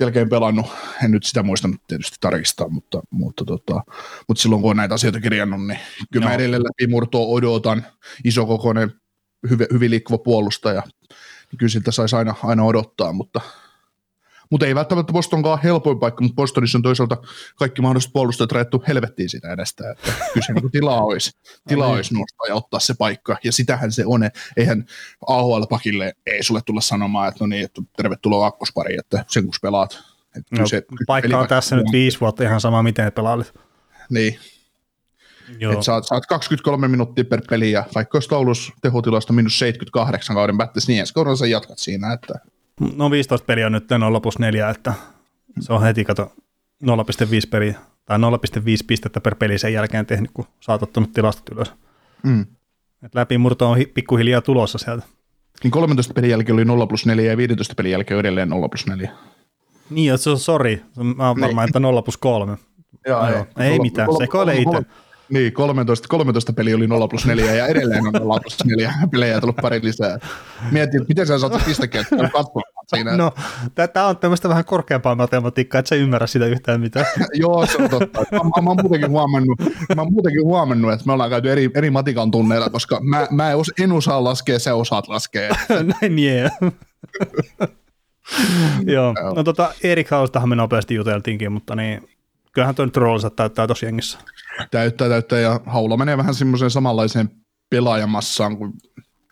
jälkeen 0.00 0.28
pelannut, 0.28 0.66
en 1.04 1.10
nyt 1.10 1.24
sitä 1.24 1.42
muistanut 1.42 1.80
tietysti 1.88 2.16
tarkistaa, 2.20 2.68
mutta, 2.68 3.02
mutta, 3.10 3.44
tota, 3.44 3.82
mutta 4.28 4.42
silloin 4.42 4.62
kun 4.62 4.70
on 4.70 4.76
näitä 4.76 4.94
asioita 4.94 5.20
kirjannut, 5.20 5.66
niin 5.66 5.78
kyllä 6.12 6.26
mä 6.26 6.32
Joo. 6.32 6.40
edelleen 6.40 6.62
läpimurtoa 6.62 7.26
odotan, 7.26 7.86
isokokoinen, 8.24 8.92
hyvin, 9.50 9.66
hyvin 9.72 9.90
liikkuva 9.90 10.18
puolustaja, 10.18 10.82
niin 11.50 11.58
kyllä 11.58 11.70
siltä 11.70 11.90
saisi 11.92 12.16
aina, 12.16 12.34
aina 12.44 12.64
odottaa, 12.64 13.12
mutta, 13.12 13.40
mutta 14.50 14.66
ei 14.66 14.74
välttämättä 14.74 15.12
Bostonkaan 15.12 15.58
helpoin 15.62 15.98
paikka, 15.98 16.22
mutta 16.22 16.34
Bostonissa 16.36 16.78
on 16.78 16.82
toisaalta 16.82 17.16
kaikki 17.56 17.82
mahdolliset 17.82 18.12
puolustajat 18.12 18.52
rajattu 18.52 18.84
helvettiin 18.88 19.28
sitä 19.28 19.52
edestä, 19.52 19.90
että 19.90 20.12
kyllä 20.34 20.46
se 20.46 20.52
niin 20.52 20.70
tilaa 20.70 21.04
olisi, 21.04 21.30
niin. 21.70 21.82
olisi 21.82 22.14
nostaa 22.14 22.46
ja 22.48 22.54
ottaa 22.54 22.80
se 22.80 22.94
paikka, 22.98 23.36
ja 23.44 23.52
sitähän 23.52 23.92
se 23.92 24.06
on, 24.06 24.20
eihän 24.56 24.84
AHL-pakille 25.26 26.12
ei 26.26 26.42
sulle 26.42 26.60
tulla 26.66 26.80
sanomaan, 26.80 27.28
että 27.28 27.44
no 27.44 27.46
niin, 27.46 27.64
että 27.64 27.82
tervetuloa 27.96 28.50
kakkospari, 28.50 28.96
että 28.98 29.24
sen 29.28 29.44
kun 29.44 29.54
pelaat, 29.62 29.98
Et 30.36 30.58
No, 30.58 30.66
se- 30.66 30.82
paikka 31.06 31.38
on 31.38 31.48
tässä 31.48 31.76
nyt 31.76 31.86
viisi 31.92 32.20
vuotta 32.20 32.44
ihan 32.44 32.60
sama, 32.60 32.82
miten 32.82 33.04
ne 33.04 33.10
pelailit. 33.10 33.52
Niin, 34.10 34.38
Joo. 35.58 35.72
että 35.72 35.84
saat, 35.84 36.04
saat 36.06 36.26
23 36.26 36.88
minuuttia 36.88 37.24
per 37.24 37.42
peli 37.50 37.70
ja 37.72 37.84
vaikka 37.94 38.16
olisi 38.18 38.34
Oulus 38.34 38.72
tehotilasta 38.82 39.32
minus 39.32 39.58
78 39.58 40.36
kauden 40.36 40.58
päättäisi, 40.58 40.92
niin 40.92 41.00
ensi 41.00 41.14
kaudella 41.14 41.36
sä 41.36 41.46
jatkat 41.46 41.78
siinä, 41.78 42.12
että 42.12 42.34
No 42.96 43.10
15 43.10 43.44
peliä 43.46 43.66
on 43.66 43.72
nyt 43.72 43.90
0 43.98 44.20
plus 44.20 44.38
4, 44.38 44.70
että 44.70 44.92
se 45.60 45.72
on 45.72 45.82
heti 45.82 46.04
kato 46.04 46.32
0,5 46.84 46.90
peliä 47.50 47.74
tai 48.04 48.18
0,5 48.18 48.24
pistettä 48.86 49.20
per 49.20 49.34
peli 49.34 49.58
sen 49.58 49.72
jälkeen 49.72 50.06
tehnyt, 50.06 50.30
kun 50.34 50.44
oot 50.68 50.82
ottanut 50.82 51.12
tilastot 51.12 51.48
ylös. 51.48 51.72
mm. 52.22 52.46
Et 53.02 53.14
läpimurto 53.14 53.70
on 53.70 53.76
hi- 53.76 53.86
pikkuhiljaa 53.86 54.40
tulossa 54.40 54.78
sieltä. 54.78 55.06
niin 55.62 55.70
13 55.70 56.14
pelin 56.14 56.30
jälkeen 56.30 56.54
oli 56.54 56.64
0 56.64 56.86
plus 56.86 57.06
4 57.06 57.30
ja 57.30 57.36
15 57.36 57.74
pelin 57.74 57.92
jälkeen 57.92 58.16
on 58.16 58.20
edelleen 58.20 58.48
0 58.48 58.68
plus 58.68 58.86
4. 58.86 59.10
Niin, 59.90 60.18
se 60.18 60.30
on 60.30 60.38
sori. 60.38 60.82
Mä 61.16 61.28
oon 61.28 61.40
varmaan, 61.40 61.68
että 61.68 61.80
0 61.80 62.02
plus 62.02 62.16
3. 62.16 62.58
Joo, 63.06 63.30
Joo, 63.30 63.46
ei 63.58 63.78
mitään, 63.78 64.08
sekoile 64.18 64.56
itse. 64.56 64.82
Niin, 65.30 65.52
13, 65.52 66.08
13 66.08 66.52
peli 66.52 66.74
oli 66.74 66.86
0 66.86 67.08
plus 67.08 67.26
4 67.26 67.54
ja 67.54 67.66
edelleen 67.66 68.06
on 68.06 68.12
0 68.12 68.40
plus 68.40 68.64
4 68.64 68.92
pelejä 69.12 69.34
ja 69.34 69.40
tullut 69.40 69.56
pari 69.56 69.80
lisää. 69.82 70.18
Mietin, 70.70 71.04
miten 71.08 71.26
sä 71.26 71.38
saat 71.38 71.64
pistekenttää 71.64 72.18
katsomaan 72.32 72.64
siinä. 72.86 73.16
No, 73.16 73.32
tämä 73.92 74.06
on 74.06 74.16
tämmöistä 74.16 74.48
vähän 74.48 74.64
korkeampaa 74.64 75.14
matematiikkaa, 75.14 75.78
että 75.78 75.88
sä 75.88 75.94
ymmärrä 75.94 76.26
sitä 76.26 76.46
yhtään 76.46 76.80
mitään. 76.80 77.06
Joo, 77.42 77.66
se 77.66 77.82
on 77.82 77.90
totta. 77.90 78.20
Mä, 78.32 78.38
mä, 78.62 78.70
oon 78.70 78.78
muutenkin 78.82 79.10
huomannut, 79.10 79.60
mä 79.96 80.02
oon 80.02 80.12
muutenkin 80.12 80.44
huomannut, 80.44 80.92
että 80.92 81.06
me 81.06 81.12
ollaan 81.12 81.30
käyty 81.30 81.52
eri, 81.52 81.70
eri 81.74 81.90
matikan 81.90 82.30
tunneilla, 82.30 82.70
koska 82.70 83.00
mä, 83.02 83.26
mä 83.30 83.50
en, 83.50 83.56
os, 83.56 83.72
en 83.80 83.92
osaa 83.92 84.24
laskea, 84.24 84.58
sä 84.58 84.74
osaat 84.74 85.08
laskea. 85.08 85.54
Näin 86.00 86.18
jee. 86.18 86.50
Joo, 88.86 89.14
no 89.36 89.44
tota 89.44 89.74
Erik 89.82 90.10
Haustahan 90.10 90.48
me 90.48 90.56
nopeasti 90.56 90.94
juteltiinkin, 90.94 91.52
mutta 91.52 91.74
niin, 91.76 92.08
kyllähän 92.58 92.74
tuo 92.74 92.84
nyt 92.84 92.96
roolinsa 92.96 93.30
täyttää 93.30 93.66
tosi 93.66 93.86
jengissä. 93.86 94.18
Täyttää, 94.70 95.08
täyttää 95.08 95.38
ja 95.38 95.60
Haula 95.66 95.96
menee 95.96 96.16
vähän 96.16 96.34
semmoiseen 96.34 96.70
samanlaiseen 96.70 97.30
pelaajamassaan 97.70 98.58
kuin 98.58 98.72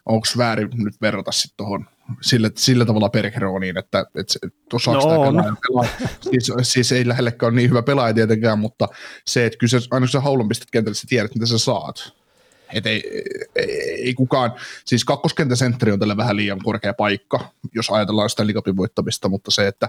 onko 0.06 0.26
väärin 0.38 0.68
nyt 0.74 0.94
verrata 1.00 1.32
sitten 1.32 1.56
tuohon 1.56 1.86
sillä, 2.20 2.50
sillä 2.56 2.84
tavalla 2.84 3.08
Bergeroniin, 3.08 3.78
että, 3.78 4.06
että 4.14 4.38
osaako 4.72 5.14
No 5.14 5.22
pelaaja 5.22 5.54
pelaa. 5.68 6.08
Siis, 6.20 6.52
siis, 6.62 6.92
ei 6.92 7.08
lähellekään 7.08 7.52
ole 7.52 7.56
niin 7.56 7.70
hyvä 7.70 7.82
pelaaja 7.82 8.14
tietenkään, 8.14 8.58
mutta 8.58 8.88
se, 9.26 9.46
että 9.46 9.58
kyllä 9.58 9.70
se, 9.70 9.88
aina 9.90 10.04
kun 10.06 10.08
sä 10.08 10.20
Haulan 10.20 10.48
pistät 10.48 10.70
kentälle, 10.70 10.94
sä 10.94 11.06
tiedät, 11.08 11.34
mitä 11.34 11.46
sä 11.46 11.58
saat. 11.58 12.12
Et 12.72 12.86
ei, 12.86 13.22
ei, 13.56 14.02
ei, 14.04 14.14
kukaan, 14.14 14.52
siis 14.84 15.04
kakkoskentäsentteri 15.04 15.92
on 15.92 15.98
tällä 15.98 16.16
vähän 16.16 16.36
liian 16.36 16.62
korkea 16.64 16.94
paikka, 16.94 17.52
jos 17.74 17.90
ajatellaan 17.90 18.30
sitä 18.30 18.46
liikapin 18.46 18.76
voittamista, 18.76 19.28
mutta 19.28 19.50
se, 19.50 19.66
että 19.66 19.88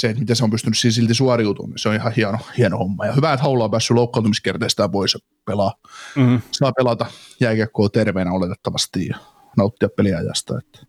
se, 0.00 0.08
että 0.08 0.20
miten 0.20 0.36
se 0.36 0.44
on 0.44 0.50
pystynyt 0.50 0.78
siinä 0.78 0.94
silti 0.94 1.14
suoriutumaan, 1.14 1.70
niin 1.70 1.78
se 1.78 1.88
on 1.88 1.94
ihan 1.94 2.12
hieno, 2.12 2.38
hieno 2.58 2.78
homma. 2.78 3.06
Ja 3.06 3.12
hyvä, 3.12 3.32
että 3.32 3.42
Haula 3.42 3.64
on 3.64 3.70
päässyt 3.70 3.94
loukkaantumiskerteistä 3.94 4.88
pois 4.88 5.14
ja 5.14 5.20
pelaa, 5.44 5.74
Mm. 6.16 6.40
saa 6.52 6.72
pelata 6.72 7.06
jääkiekkoa 7.40 7.88
terveenä 7.88 8.32
oletettavasti 8.32 9.06
ja 9.06 9.16
nauttia 9.56 9.88
peliajasta. 9.96 10.58
Että. 10.58 10.86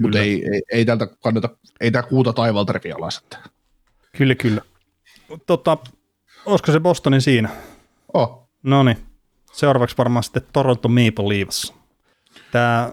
Mutta 0.00 0.18
ei, 0.18 0.44
ei, 0.52 0.62
ei, 0.72 0.84
tältä 0.84 1.06
kannata, 1.06 1.48
ei 1.80 1.90
tää 1.90 2.02
kuuta 2.02 2.32
taivalta 2.32 2.72
repi 2.72 2.92
alas. 2.92 3.16
Että. 3.18 3.38
Kyllä, 4.16 4.34
kyllä. 4.34 4.62
Tota, 5.46 5.78
olisiko 6.46 6.72
se 6.72 6.80
Bostonin 6.80 7.22
siinä? 7.22 7.48
Oh, 8.14 8.42
No 8.62 8.82
niin. 8.82 8.96
Seuraavaksi 9.52 9.98
varmaan 9.98 10.22
sitten 10.22 10.42
Toronto 10.52 10.88
Maple 10.88 11.28
Leafs. 11.28 11.74
Tämä 12.52 12.92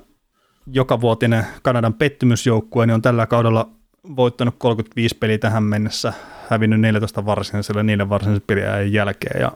jokavuotinen 0.71 1.45
Kanadan 1.61 1.93
pettymysjoukkue 1.93 2.85
niin 2.85 2.93
on 2.93 3.01
tällä 3.01 3.27
kaudella 3.27 3.69
voittanut 4.15 4.55
35 4.57 5.17
peliä 5.17 5.37
tähän 5.37 5.63
mennessä, 5.63 6.13
hävinnyt 6.49 6.81
14 6.81 7.25
varsinaiselle 7.25 7.83
niiden 7.83 8.09
varsinaisen 8.09 8.43
pelien 8.47 8.93
jälkeen. 8.93 9.41
Ja 9.41 9.51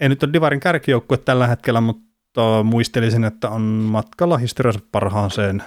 ei 0.00 0.08
nyt 0.08 0.22
ole 0.22 0.32
Divarin 0.32 0.60
kärkijoukkue 0.60 1.18
tällä 1.18 1.46
hetkellä, 1.46 1.80
mutta 1.80 2.62
muistelisin, 2.64 3.24
että 3.24 3.48
on 3.48 3.62
matkalla 3.62 4.38
historiansa 4.38 4.80
parhaaseen 4.92 5.62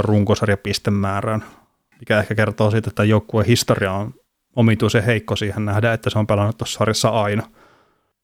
runkosarjapistemäärään, 0.00 1.44
mikä 2.00 2.18
ehkä 2.18 2.34
kertoo 2.34 2.70
siitä, 2.70 2.88
että 2.88 3.04
joukkueen 3.04 3.46
historia 3.46 3.92
on 3.92 4.14
omituisen 4.56 5.04
heikko 5.04 5.36
siihen 5.36 5.64
nähdä, 5.64 5.92
että 5.92 6.10
se 6.10 6.18
on 6.18 6.26
pelannut 6.26 6.58
tuossa 6.58 6.78
sarjassa 6.78 7.08
aina. 7.08 7.42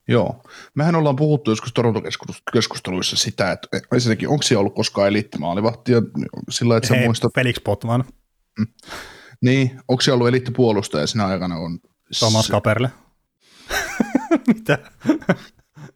joo. 0.08 0.42
Mehän 0.74 0.94
ollaan 0.94 1.16
puhuttu 1.16 1.50
joskus 1.50 1.72
Toronto-keskusteluissa 1.72 3.16
sitä, 3.16 3.52
että 3.52 3.68
ensinnäkin 3.94 4.28
onko 4.28 4.42
siellä 4.42 4.60
ollut 4.60 4.74
koskaan 4.74 5.08
eliittimaalivahtia 5.08 6.02
sillä, 6.50 6.76
että 6.76 6.88
sä 6.88 6.94
Hei, 6.94 7.06
muistat, 7.06 7.34
Felix 7.34 7.56
Potman, 7.64 8.04
niin, 9.44 9.80
onko 9.88 10.00
siellä 10.00 10.14
ollut 10.16 10.28
eliittipuolustaja 10.28 11.06
sinä 11.06 11.26
aikana 11.26 11.56
on 11.56 11.78
Thomas 12.18 12.46
se- 12.46 12.50
Kaperle. 12.50 12.90
Mitä? 14.46 14.78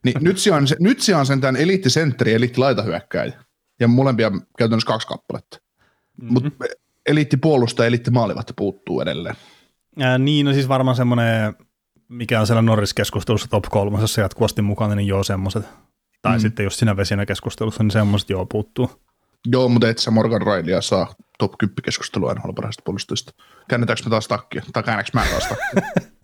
Niin, 0.04 0.16
nyt 0.20 0.38
siellä 0.38 0.56
on, 0.56 0.66
se, 0.68 0.76
nyt 0.80 1.00
siellä 1.00 1.20
on 1.20 1.26
sentään 1.26 1.56
eliittisentteri, 1.56 2.34
eliittilaitahyökkäjä. 2.34 3.32
Ja 3.80 3.88
molempia 3.88 4.30
käytännössä 4.58 4.86
kaksi 4.86 5.08
kappaletta. 5.08 5.58
Mm-hmm. 6.22 6.32
Mutta 6.34 6.64
eliittipuolustaja 7.06 7.84
ja 7.84 7.88
eliittimaalivahti 7.88 8.52
puuttuu 8.56 9.00
edelleen. 9.00 9.36
Ää, 10.00 10.18
niin, 10.18 10.46
no 10.46 10.52
siis 10.52 10.68
varmaan 10.68 10.96
semmoinen, 10.96 11.54
mikä 12.08 12.40
on 12.40 12.46
siellä 12.46 12.62
Norris-keskustelussa 12.62 13.48
top 13.48 13.64
kolmosessa 13.70 14.20
jatkuvasti 14.20 14.62
mukana, 14.62 14.94
niin 14.94 15.08
joo 15.08 15.24
semmoiset. 15.24 15.64
Tai 16.22 16.32
Mm. 16.32 16.36
mm. 16.36 16.40
sitten 16.40 16.64
just 16.64 16.78
siinä 16.78 16.96
vesinä 16.96 17.26
keskustelussa, 17.26 17.82
niin 17.82 17.90
semmoiset 17.90 18.30
joo 18.30 18.46
puuttuu. 18.46 18.90
Joo, 19.46 19.68
mutta 19.68 19.88
et 19.88 19.98
sä 19.98 20.10
Morgan 20.10 20.42
Railia 20.42 20.80
saa 20.80 21.14
top 21.38 21.52
10 21.58 21.74
keskustelua 21.82 22.34
NHL 22.34 22.52
parhaista 22.52 22.82
puolustajista. 22.84 23.32
Käännetäänkö 23.68 24.02
me 24.04 24.10
taas 24.10 24.28
takkia? 24.28 24.62
Tai 24.72 24.82
käännäks 24.82 25.12
mä 25.12 25.26
taas 25.30 25.46
takkia? 25.48 25.82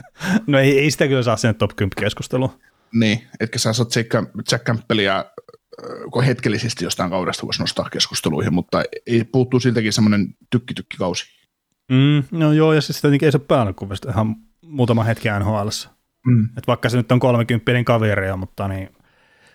No 0.47 0.59
ei, 0.59 0.79
ei 0.79 0.91
sitä 0.91 1.09
kyllä 1.09 1.23
saa 1.23 1.37
sinne 1.37 1.55
top 1.55 1.71
10 1.77 1.91
keskustelua. 2.01 2.59
niin, 2.95 3.29
etkä 3.41 3.59
sä 3.59 3.73
saat 3.73 3.97
Jack, 3.97 4.15
Jack 4.53 4.65
Campbellia 4.65 5.19
äh, 5.19 5.25
kun 6.13 6.25
hetkellisesti 6.25 6.85
jostain 6.85 7.11
kaudesta 7.11 7.47
voisi 7.47 7.63
nostaa 7.63 7.89
keskusteluihin, 7.91 8.55
mutta 8.55 8.83
ei 9.07 9.25
puuttuu 9.25 9.61
siltäkin 9.61 9.93
semmoinen 9.93 10.35
tykki-tykki-kausi. 10.51 11.25
Mm, 11.91 12.23
no 12.31 12.53
joo, 12.53 12.73
ja 12.73 12.81
siis 12.81 13.01
tietenkin 13.01 13.27
ei 13.27 13.33
se 13.33 13.39
päällä 13.39 13.73
kuin 13.73 13.91
ihan 14.09 14.37
muutama 14.63 15.05
hetki 15.05 15.29
nhl 15.39 15.69
Mm. 16.27 16.49
Et 16.59 16.67
vaikka 16.67 16.89
se 16.89 16.97
nyt 16.97 17.13
on 17.13 17.21
30 17.21 17.85
kaveria, 17.85 18.37
mutta 18.37 18.69
niin 18.69 18.89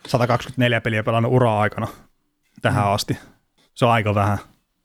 124 0.08 0.82
peliä 0.82 1.04
pelannut 1.04 1.34
ura 1.34 1.60
aikana 1.60 1.88
tähän 2.62 2.92
asti. 2.92 3.18
Se 3.76 3.86
on 3.86 3.92
aika 3.92 4.16
vähän. 4.16 4.38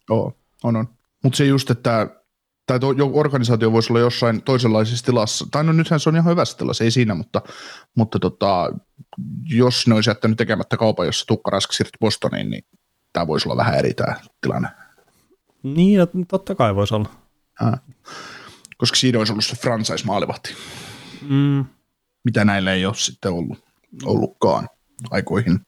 Joo, 0.09 0.37
on 0.63 0.77
on. 0.77 0.89
Mutta 1.23 1.37
se 1.37 1.45
just, 1.45 1.71
että 1.71 2.09
tai 2.67 2.81
to, 2.81 2.89
organisaatio 3.13 3.73
voisi 3.73 3.93
olla 3.93 4.01
jossain 4.01 4.43
toisenlaisessa 4.43 5.07
tilassa, 5.07 5.47
tai 5.51 5.65
no 5.65 5.73
nythän 5.73 6.01
se 6.01 6.09
on 6.09 6.17
ihan 6.17 6.31
hyvässä 6.31 6.59
tilassa, 6.59 6.85
ei 6.85 6.91
siinä, 6.91 7.15
mutta, 7.15 7.43
mutta 7.95 8.19
tota, 8.19 8.73
jos 9.45 9.87
ne 9.87 9.95
olisi 9.95 10.11
jättänyt 10.11 10.39
tekemättä 10.39 10.77
kaupan, 10.77 11.07
jossa 11.07 11.27
Tukka 11.27 11.51
Rask 11.51 11.73
siirtyi 11.73 11.99
Bostoniin, 12.01 12.51
niin 12.51 12.65
tämä 13.13 13.27
voisi 13.27 13.49
olla 13.49 13.57
vähän 13.57 13.75
eri 13.75 13.95
tämä 13.95 14.17
tilanne. 14.41 14.69
Niin, 15.63 15.99
ja 15.99 16.07
totta 16.29 16.55
kai 16.55 16.75
voisi 16.75 16.95
olla. 16.95 17.09
Ää. 17.61 17.79
Koska 18.77 18.97
siinä 18.97 19.19
olisi 19.19 19.33
ollut 19.33 19.45
se 19.45 19.57
franchise-maalivahti, 19.57 20.55
Mm, 21.29 21.65
mitä 22.25 22.45
näillä 22.45 22.73
ei 22.73 22.87
ole 22.87 22.95
sitten 22.95 23.33
ollut, 23.33 23.65
ollutkaan 24.05 24.69
aikoihin. 25.11 25.61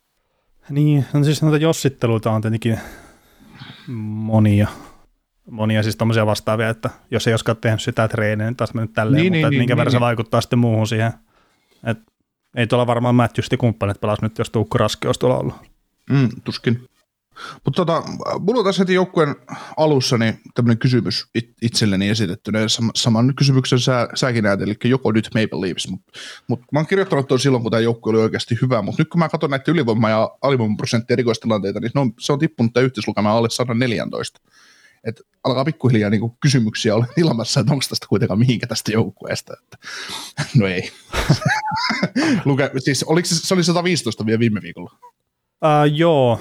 Niin, 0.71 1.07
no 1.13 1.25
siis 1.25 1.43
noita 1.43 1.57
jossitteluita 1.57 2.31
on 2.31 2.43
tietenkin 2.43 2.81
monia. 3.89 4.69
Monia 5.51 5.83
siis 5.83 5.97
tommosia 5.97 6.27
vastaavia, 6.27 6.69
että 6.69 6.91
jos 7.11 7.27
ei 7.27 7.33
olisikaan 7.33 7.57
tehnyt 7.57 7.81
sitä 7.81 8.09
treeniä, 8.09 8.47
niin 8.47 8.57
taas 8.57 8.75
mennyt 8.75 8.93
tälleen, 8.93 9.23
Niin, 9.23 9.33
mutta 9.33 9.37
niin, 9.37 9.43
niin, 9.43 9.51
niin, 9.51 9.61
minkä 9.61 9.75
niin, 9.75 9.79
verran 9.79 9.93
se 9.93 9.97
niin. 9.97 10.01
vaikuttaa 10.01 10.41
sitten 10.41 10.59
muuhun 10.59 10.87
siihen. 10.87 11.13
Et 11.85 11.99
ei 12.57 12.67
tuolla 12.67 12.87
varmaan 12.87 13.15
Matthewsti 13.15 13.57
kumppanit 13.57 14.01
pelas 14.01 14.23
nyt, 14.23 14.39
jos 14.39 14.51
Tuukku 14.51 14.79
Raski 14.79 15.07
olisi 15.07 15.21
tuolla 15.21 15.39
ollut. 15.39 15.55
Mm, 16.11 16.29
tuskin. 16.45 16.89
Mutta 17.65 17.77
tota, 17.77 18.03
mulla 18.41 18.59
on 18.59 18.65
tässä 18.65 18.83
heti 18.83 18.95
joukkueen 18.95 19.37
alussa 19.77 20.19
niin 20.19 20.41
tämmöinen 20.55 20.79
kysymys 20.79 21.27
it- 21.35 21.55
itselleni 21.63 22.09
esitettynä. 22.09 22.61
Ja 22.61 22.67
sam- 22.67 22.91
saman 22.95 23.35
kysymyksen 23.35 23.81
sä, 23.81 24.09
säkin 24.15 24.45
näet, 24.45 24.61
eli 24.61 24.77
joko 24.85 25.13
nyt 25.13 25.31
Maple 25.35 25.61
Leafs. 25.61 25.89
Mutta 25.89 26.13
mut 26.49 26.61
mä 26.73 26.79
oon 26.79 26.87
kirjoittanut 26.87 27.29
tuon 27.29 27.41
silloin, 27.41 27.63
kun 27.63 27.71
tämä 27.71 27.81
joukkue 27.81 28.11
oli 28.11 28.21
oikeasti 28.21 28.59
hyvä. 28.63 28.83
Mutta 28.83 29.01
nyt 29.03 29.09
kun 29.09 29.19
mä 29.19 29.29
katson 29.29 29.51
näitä 29.51 29.73
ylivoima- 29.73 30.11
ja 30.11 30.31
alivoimaprosenttia 30.43 31.15
erikoistilanteita, 31.15 31.81
niin 31.81 31.99
on, 31.99 32.13
se 32.21 32.33
on 32.33 32.39
tippunut 32.39 32.73
tämä 32.73 32.85
yhteislukema 32.85 33.33
alle 33.33 33.51
114. 33.51 34.41
Et 35.05 35.21
alkaa 35.45 35.65
pikkuhiljaa 35.65 36.11
niinku 36.11 36.37
kysymyksiä 36.41 36.95
olla 36.95 37.07
ilmassa, 37.17 37.61
että 37.61 37.73
onko 37.73 37.85
tästä 37.89 38.07
kuitenkaan 38.09 38.39
mihinkä 38.39 38.67
tästä 38.67 38.93
joukkueesta. 38.93 39.55
Että, 39.63 39.77
no 40.59 40.67
ei. 40.67 40.93
Luke, 42.45 42.71
siis 42.79 43.05
oliko 43.05 43.27
se, 43.29 43.35
se 43.35 43.55
oli 43.55 43.65
115 43.65 44.27
vielä 44.27 44.39
viime 44.39 44.63
viikolla. 44.63 44.91
Uh, 45.03 45.95
joo, 45.95 46.41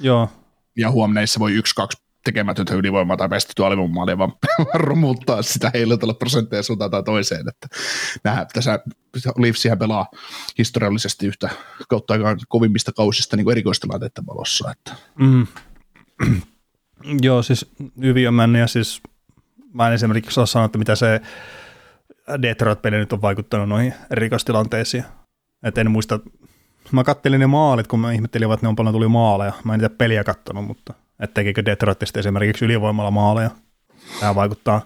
joo. 0.00 0.28
ja 0.76 0.90
huomenneissa 0.90 1.40
voi 1.40 1.52
yksi, 1.52 1.74
kaksi 1.74 2.04
tekemätöntä 2.24 2.74
ylivoimaa 2.74 3.16
tai 3.16 3.28
pestettyä 3.28 3.66
alivoimaalia 3.66 4.18
vaan 4.18 4.32
romuttaa 4.74 5.42
sitä 5.42 5.70
heilutella 5.74 6.14
prosentteja 6.14 6.62
suuntaan 6.62 6.90
tai 6.90 7.02
toiseen. 7.02 7.48
Että 7.48 7.68
nämä, 8.24 8.46
tässä 8.52 8.78
Leafsihän 9.36 9.78
pelaa 9.78 10.06
historiallisesti 10.58 11.26
yhtä 11.26 11.50
kautta 11.88 12.14
aikaan 12.14 12.38
kovimmista 12.48 12.92
kausista 12.92 13.36
niin 13.36 13.50
erikoistilanteiden 13.50 14.26
valossa. 14.26 14.70
Että. 14.70 14.94
Mm. 15.18 15.46
joo, 17.26 17.42
siis 17.42 17.66
hyvin 18.00 18.28
on 18.28 18.34
mennyt 18.34 18.60
ja 18.60 18.66
siis 18.66 19.02
mä 19.72 19.86
en 19.86 19.94
esimerkiksi 19.94 20.40
ole 20.40 20.46
sanonut, 20.46 20.68
että 20.68 20.78
mitä 20.78 20.94
se 20.94 21.20
Detroit-peli 22.42 22.96
nyt 22.96 23.12
on 23.12 23.22
vaikuttanut 23.22 23.68
noihin 23.68 23.94
rikostilanteisiin. 24.10 25.04
Et 25.62 25.78
en 25.78 25.90
muista, 25.90 26.20
mä 26.92 27.04
kattelin 27.04 27.40
ne 27.40 27.46
maalit, 27.46 27.86
kun 27.86 28.00
mä 28.00 28.12
ihmettelin, 28.12 28.52
että 28.52 28.66
ne 28.66 28.68
on 28.68 28.76
paljon 28.76 28.94
tuli 28.94 29.08
maaleja. 29.08 29.52
Mä 29.64 29.74
en 29.74 29.80
niitä 29.80 29.94
peliä 29.98 30.24
kattonut, 30.24 30.66
mutta 30.66 30.94
että 31.20 31.42
Detroitista 31.66 32.18
esimerkiksi 32.20 32.64
ylivoimalla 32.64 33.10
maaleja. 33.10 33.50
Tämä 34.20 34.34
vaikuttaa. 34.34 34.80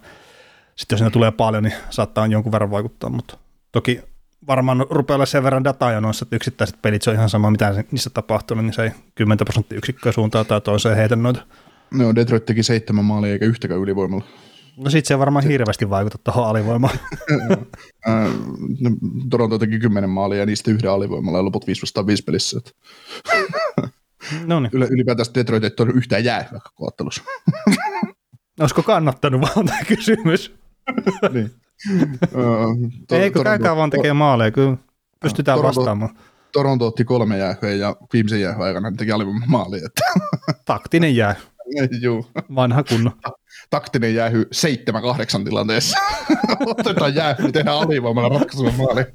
Sitten 0.76 0.96
jos 0.96 1.02
ne 1.02 1.11
tulee 1.11 1.30
paljon, 1.30 1.62
niin 1.62 1.74
saattaa 1.90 2.26
jonkun 2.26 2.52
verran 2.52 2.70
vaikuttaa, 2.70 3.11
mutta 3.11 3.38
toki 3.72 4.00
varmaan 4.46 4.87
rupeaa 4.90 5.26
sen 5.26 5.42
verran 5.42 5.64
dataa 5.64 5.92
jo 5.92 6.00
noissa, 6.00 6.24
että 6.24 6.37
yksittäiset 6.37 6.82
pelit, 6.82 7.02
se 7.02 7.11
on 7.11 7.16
ihan 7.16 7.28
sama, 7.28 7.50
mitä 7.50 7.84
niissä 7.90 8.11
tapahtunut, 8.11 8.64
niin 8.64 8.72
se 8.72 8.82
ei 8.82 8.90
10 9.14 9.44
prosenttia 9.44 9.78
yksikköä 9.78 10.12
suuntaan 10.12 10.46
tai 10.46 10.61
toiseen 10.61 10.96
heitä 10.96 11.16
noita. 11.16 11.40
No, 11.90 12.14
Detroit 12.14 12.46
teki 12.46 12.62
seitsemän 12.62 13.04
maalia 13.04 13.32
eikä 13.32 13.44
yhtäkään 13.44 13.80
ylivoimalla. 13.80 14.24
No 14.79 14.91
sit 14.91 15.07
se 15.07 15.14
ei 15.14 15.19
varmaan 15.19 15.45
hirveästi 15.45 15.91
vaikuta 15.91 16.19
tuohon 16.25 16.49
alivoimaan. 16.49 16.99
Ää, 18.07 18.29
no, 18.81 18.91
Toronto 19.31 19.59
teki 19.59 19.79
kymmenen 19.79 20.11
maalia 20.11 20.38
ja 20.38 20.47
niistä 20.47 20.71
yhden 20.71 20.91
alivoimalla 20.91 21.38
ja 21.38 21.45
loput 21.45 21.67
5 21.67 21.83
vastaan 21.83 22.07
5 22.07 22.23
pelissä. 22.23 22.61
No 24.47 24.61
niin. 24.61 24.71
ylipäätään 24.91 25.27
Detroit 25.35 25.64
ei 25.64 25.71
ole 25.81 25.91
yhtään 25.95 26.25
jää 26.25 26.49
vaikka 26.53 26.71
koottelussa. 26.75 27.23
Olisiko 28.61 28.83
kannattanut 28.83 29.41
vaan 29.41 29.67
tämä 29.67 29.85
kysymys? 29.88 30.55
niin. 31.35 31.51
To- 33.09 33.14
Eikö 33.17 33.43
käykää 33.43 33.77
vaan 33.77 33.91
tekee 33.91 34.12
maaleja, 34.12 34.51
kyllä 34.51 34.77
pystytään 35.21 35.59
Toronto- 35.59 35.79
vastaamaan. 35.81 36.19
Toronto 36.53 36.87
otti 36.87 37.05
kolme 37.05 37.38
jäähyä 37.38 37.71
ja 37.71 37.97
viimeisen 38.12 38.41
jäähyn 38.41 38.62
aikana 38.62 38.93
teki 38.97 39.12
alivoiman 39.12 39.51
maali. 39.51 39.81
Taktinen 40.64 41.17
jää, 41.17 41.35
juu. 42.01 42.27
vanha 42.55 42.83
kunno. 42.83 43.12
Taktinen 43.70 44.14
jäähy 44.14 44.44
7-8 45.40 45.44
tilanteessa. 45.44 45.98
Otetaan 46.66 47.14
jäähy, 47.14 47.42
niin 47.42 47.52
tehdään 47.52 47.78
alivoimalla 47.78 48.38
ratkaiseva 48.38 48.72
maali. 48.72 49.04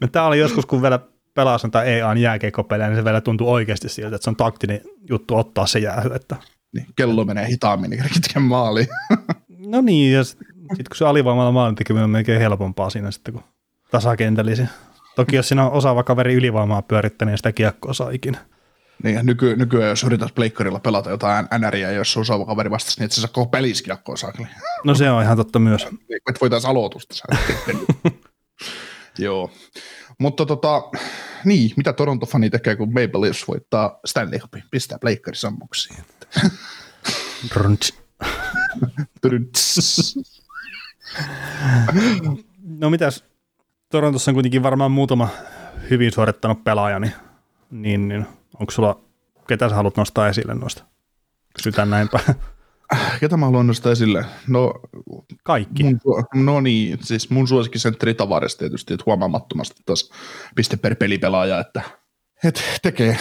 No, 0.00 0.08
tämä 0.08 0.26
oli 0.26 0.38
joskus, 0.38 0.66
kun 0.66 0.82
vielä 0.82 0.98
pelasin 1.34 1.70
tai 1.70 1.88
EAN 1.88 2.18
jääkeikkopelejä, 2.18 2.88
niin 2.88 2.96
se 2.96 3.04
vielä 3.04 3.20
tuntui 3.20 3.48
oikeasti 3.48 3.88
siltä, 3.88 4.16
että 4.16 4.24
se 4.24 4.30
on 4.30 4.36
taktinen 4.36 4.80
juttu 5.10 5.36
ottaa 5.36 5.66
se 5.66 5.78
jäähy. 5.78 6.10
Että... 6.14 6.36
Niin, 6.72 6.86
kello 6.96 7.24
menee 7.24 7.48
hitaammin, 7.48 7.90
niin 7.90 8.02
kerkeä 8.02 8.20
tekemään 8.22 8.48
maali. 8.48 8.86
No 9.66 9.80
niin, 9.80 10.12
ja 10.12 10.24
sitten 10.24 10.86
kun 10.88 10.96
se 10.96 11.04
alivoimalla 11.04 11.52
maalin 11.52 11.74
tekeminen 11.74 12.04
on 12.04 12.10
melkein 12.10 12.40
helpompaa 12.40 12.90
siinä 12.90 13.10
sitten, 13.10 13.34
kun 13.34 13.42
tasakentällisiä. 13.90 14.66
Toki 15.16 15.36
jos 15.36 15.48
siinä 15.48 15.66
on 15.66 15.72
osaava 15.72 16.02
kaveri 16.02 16.34
ylivoimaa 16.34 16.82
pyörittänyt, 16.82 17.32
niin 17.32 17.38
sitä 17.38 17.52
kiekkoa 17.52 17.94
saa 17.94 18.10
ikinä. 18.10 18.38
Niin, 19.02 19.26
nyky, 19.26 19.56
nykyään 19.56 19.88
jos 19.88 20.04
yrität 20.04 20.34
pleikkarilla 20.34 20.80
pelata 20.80 21.10
jotain 21.10 21.46
NRiä, 21.58 21.90
jos 21.90 22.12
se 22.12 22.20
osaava 22.20 22.46
kaveri 22.46 22.70
vastasi, 22.70 23.00
niin 23.00 23.04
et 23.04 23.12
sä 23.12 23.20
saa 23.20 23.30
koko 23.32 23.50
peliskiakkoa 23.50 24.16
saakeli. 24.16 24.46
No 24.84 24.94
se 24.94 25.10
on 25.10 25.22
ihan 25.22 25.36
totta 25.36 25.58
myös. 25.58 25.82
Et 26.30 26.40
voitaisiin 26.40 26.70
aloitusta 26.70 27.14
saada. 27.14 27.38
Joo. 29.18 29.50
Mutta 30.18 30.46
tota, 30.46 30.82
niin, 31.44 31.72
mitä 31.76 31.92
Toronto-fani 31.92 32.50
tekee, 32.50 32.76
kun 32.76 32.88
Maple 32.88 33.20
Leafs 33.20 33.48
voittaa 33.48 34.00
Stanley 34.04 34.38
Cupin? 34.38 34.62
Pistää 34.70 34.98
pleikkari 34.98 35.36
sammuksiin. 35.36 36.04
No 42.62 42.90
mitäs, 42.90 43.24
Torontossa 43.88 44.30
on 44.30 44.34
kuitenkin 44.34 44.62
varmaan 44.62 44.90
muutama 44.90 45.28
hyvin 45.90 46.12
suorittanut 46.12 46.64
pelaaja, 46.64 46.98
niin, 46.98 47.12
niin, 47.70 48.08
niin 48.08 48.26
onko 48.60 48.70
sulla, 48.72 49.00
ketä 49.48 49.68
sä 49.68 49.74
haluat 49.74 49.96
nostaa 49.96 50.28
esille 50.28 50.54
noista? 50.54 50.84
Kysytään 51.56 51.90
näinpä. 51.90 52.20
Ketä 53.20 53.36
mä 53.36 53.46
haluan 53.46 53.66
nostaa 53.66 53.92
esille? 53.92 54.24
No, 54.48 54.74
Kaikki. 55.44 55.82
mun, 55.82 56.00
no 56.34 56.60
niin, 56.60 56.98
siis 57.02 57.30
mun 57.30 57.48
suosikkisentteri 57.48 58.14
Tavares 58.14 58.56
tietysti, 58.56 58.94
että 58.94 59.04
huomaamattomasti 59.06 59.82
taas 59.86 60.10
piste 60.54 60.76
per 60.76 60.94
pelipelaaja, 60.94 61.60
että 61.60 61.82
et 62.44 62.62
tekee 62.82 63.18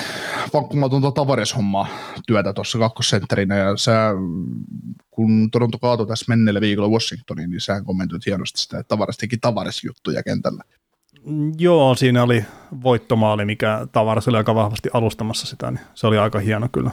vankkumatonta 0.53 1.11
Tavares-hommaa 1.11 1.87
työtä 2.27 2.53
tuossa 2.53 2.79
kakkosentterinä 2.79 3.57
ja 3.57 3.77
sä, 3.77 4.09
kun 5.11 5.51
Toronto 5.51 5.79
kaatoi 5.79 6.07
tässä 6.07 6.25
menneellä 6.29 6.61
viikolla 6.61 6.89
Washingtoniin, 6.89 7.49
niin 7.49 7.61
sä 7.61 7.81
kommentoit 7.81 8.25
hienosti 8.25 8.61
sitä, 8.61 8.79
että 8.79 8.87
Tavares 8.87 9.17
teki 9.17 9.37
Tavares-juttuja 9.37 10.23
kentällä. 10.23 10.63
Joo, 11.57 11.95
siinä 11.95 12.23
oli 12.23 12.45
voittomaali, 12.83 13.45
mikä 13.45 13.87
Tavares 13.91 14.27
oli 14.27 14.37
aika 14.37 14.55
vahvasti 14.55 14.89
alustamassa 14.93 15.47
sitä, 15.47 15.71
niin 15.71 15.85
se 15.93 16.07
oli 16.07 16.17
aika 16.17 16.39
hieno 16.39 16.69
kyllä. 16.71 16.91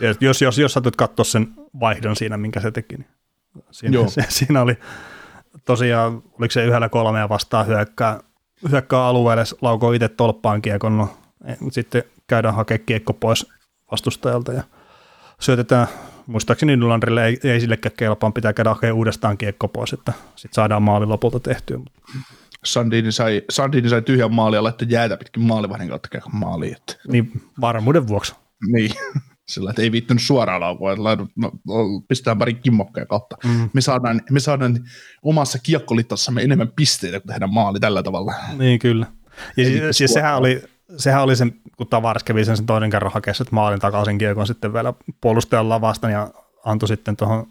Ja 0.00 0.14
jos, 0.20 0.42
jos, 0.42 0.58
jos 0.58 0.72
satuit 0.72 0.96
katsoa 0.96 1.24
sen 1.24 1.48
vaihdon 1.80 2.16
siinä, 2.16 2.36
minkä 2.36 2.60
se 2.60 2.70
teki, 2.70 2.96
niin 2.96 3.08
siinä, 3.70 3.94
Joo. 3.94 4.08
se, 4.08 4.24
siinä 4.38 4.62
oli 4.62 4.76
tosiaan, 5.64 6.22
oliko 6.38 6.52
se 6.52 6.64
yhdellä 6.64 6.88
kolmea 6.88 7.28
vastaan 7.28 7.66
hyökkää, 7.66 8.20
hyökkää 8.70 9.06
alueelle, 9.06 9.44
laukoo 9.62 9.92
itse 9.92 10.08
tolppaan 10.08 10.62
kiekon, 10.62 10.98
no, 10.98 11.16
eh, 11.44 11.58
sitten 11.70 12.02
käydään 12.26 12.54
hakemaan 12.54 12.86
kiekko 12.86 13.12
pois 13.12 13.46
vastustajalta 13.90 14.52
ja 14.52 14.62
syötetään, 15.40 15.86
muistaakseni 16.26 16.76
Nylanderille 16.76 17.26
ei, 17.26 17.38
ei 17.44 17.60
sillekään 17.60 17.94
kelpaan, 17.96 18.32
pitää 18.32 18.52
käydä 18.52 18.70
hakemaan 18.70 18.96
uudestaan 18.96 19.38
kiekko 19.38 19.68
pois, 19.68 19.92
että 19.92 20.12
sitten 20.36 20.54
saadaan 20.54 20.82
maali 20.82 21.06
lopulta 21.06 21.40
tehtyä. 21.40 21.78
Sandini 22.72 23.12
sai, 23.12 23.42
Sandini 23.50 23.88
sai 23.88 24.02
tyhjän 24.02 24.34
maali 24.34 24.56
ja 24.56 24.62
laittoi 24.62 24.88
jäätä 24.90 25.16
pitkin 25.16 25.42
maalivahdin 25.42 25.88
kautta 25.88 26.08
maaliin. 26.32 26.76
Että. 26.76 26.94
Niin 27.08 27.32
varmuuden 27.60 28.08
vuoksi. 28.08 28.34
Niin, 28.72 28.90
sillä 29.48 29.70
että 29.70 29.82
ei 29.82 29.92
viittynyt 29.92 30.22
suoraan 30.22 30.60
laukua, 30.60 30.92
että 30.92 31.04
laidut, 31.04 31.30
no, 31.36 31.52
pistetään 32.08 32.38
pari 32.38 32.54
kimmokkeja 32.54 33.06
kautta. 33.06 33.36
Mm. 33.44 33.70
Me, 33.72 33.80
saadaan, 33.80 34.20
me 34.30 34.40
saadaan 34.40 34.78
omassa 35.22 35.58
kiekkolitassamme 35.62 36.42
enemmän 36.42 36.72
pisteitä, 36.76 37.20
kun 37.20 37.28
tehdään 37.28 37.54
maali 37.54 37.80
tällä 37.80 38.02
tavalla. 38.02 38.34
Niin 38.58 38.78
kyllä. 38.78 39.06
Ja 39.56 39.64
siis, 39.64 39.80
siis 39.90 40.10
suoraan. 40.10 40.14
sehän, 40.14 40.36
oli, 40.36 40.62
sehän 40.96 41.22
oli 41.22 41.36
sen, 41.36 41.54
kun 41.76 41.86
Tavares 41.86 42.24
kävi 42.24 42.44
sen, 42.44 42.56
sen 42.56 42.66
toinen 42.66 42.90
kerran 42.90 43.12
hakeessa 43.12 43.42
että 43.42 43.54
maalin 43.54 43.80
takaisin 43.80 44.18
kiekon 44.18 44.46
sitten 44.46 44.72
vielä 44.72 44.94
puolustajan 45.20 45.68
lavasta 45.68 46.10
ja 46.10 46.30
antoi 46.64 46.88
sitten 46.88 47.16
tuohon 47.16 47.46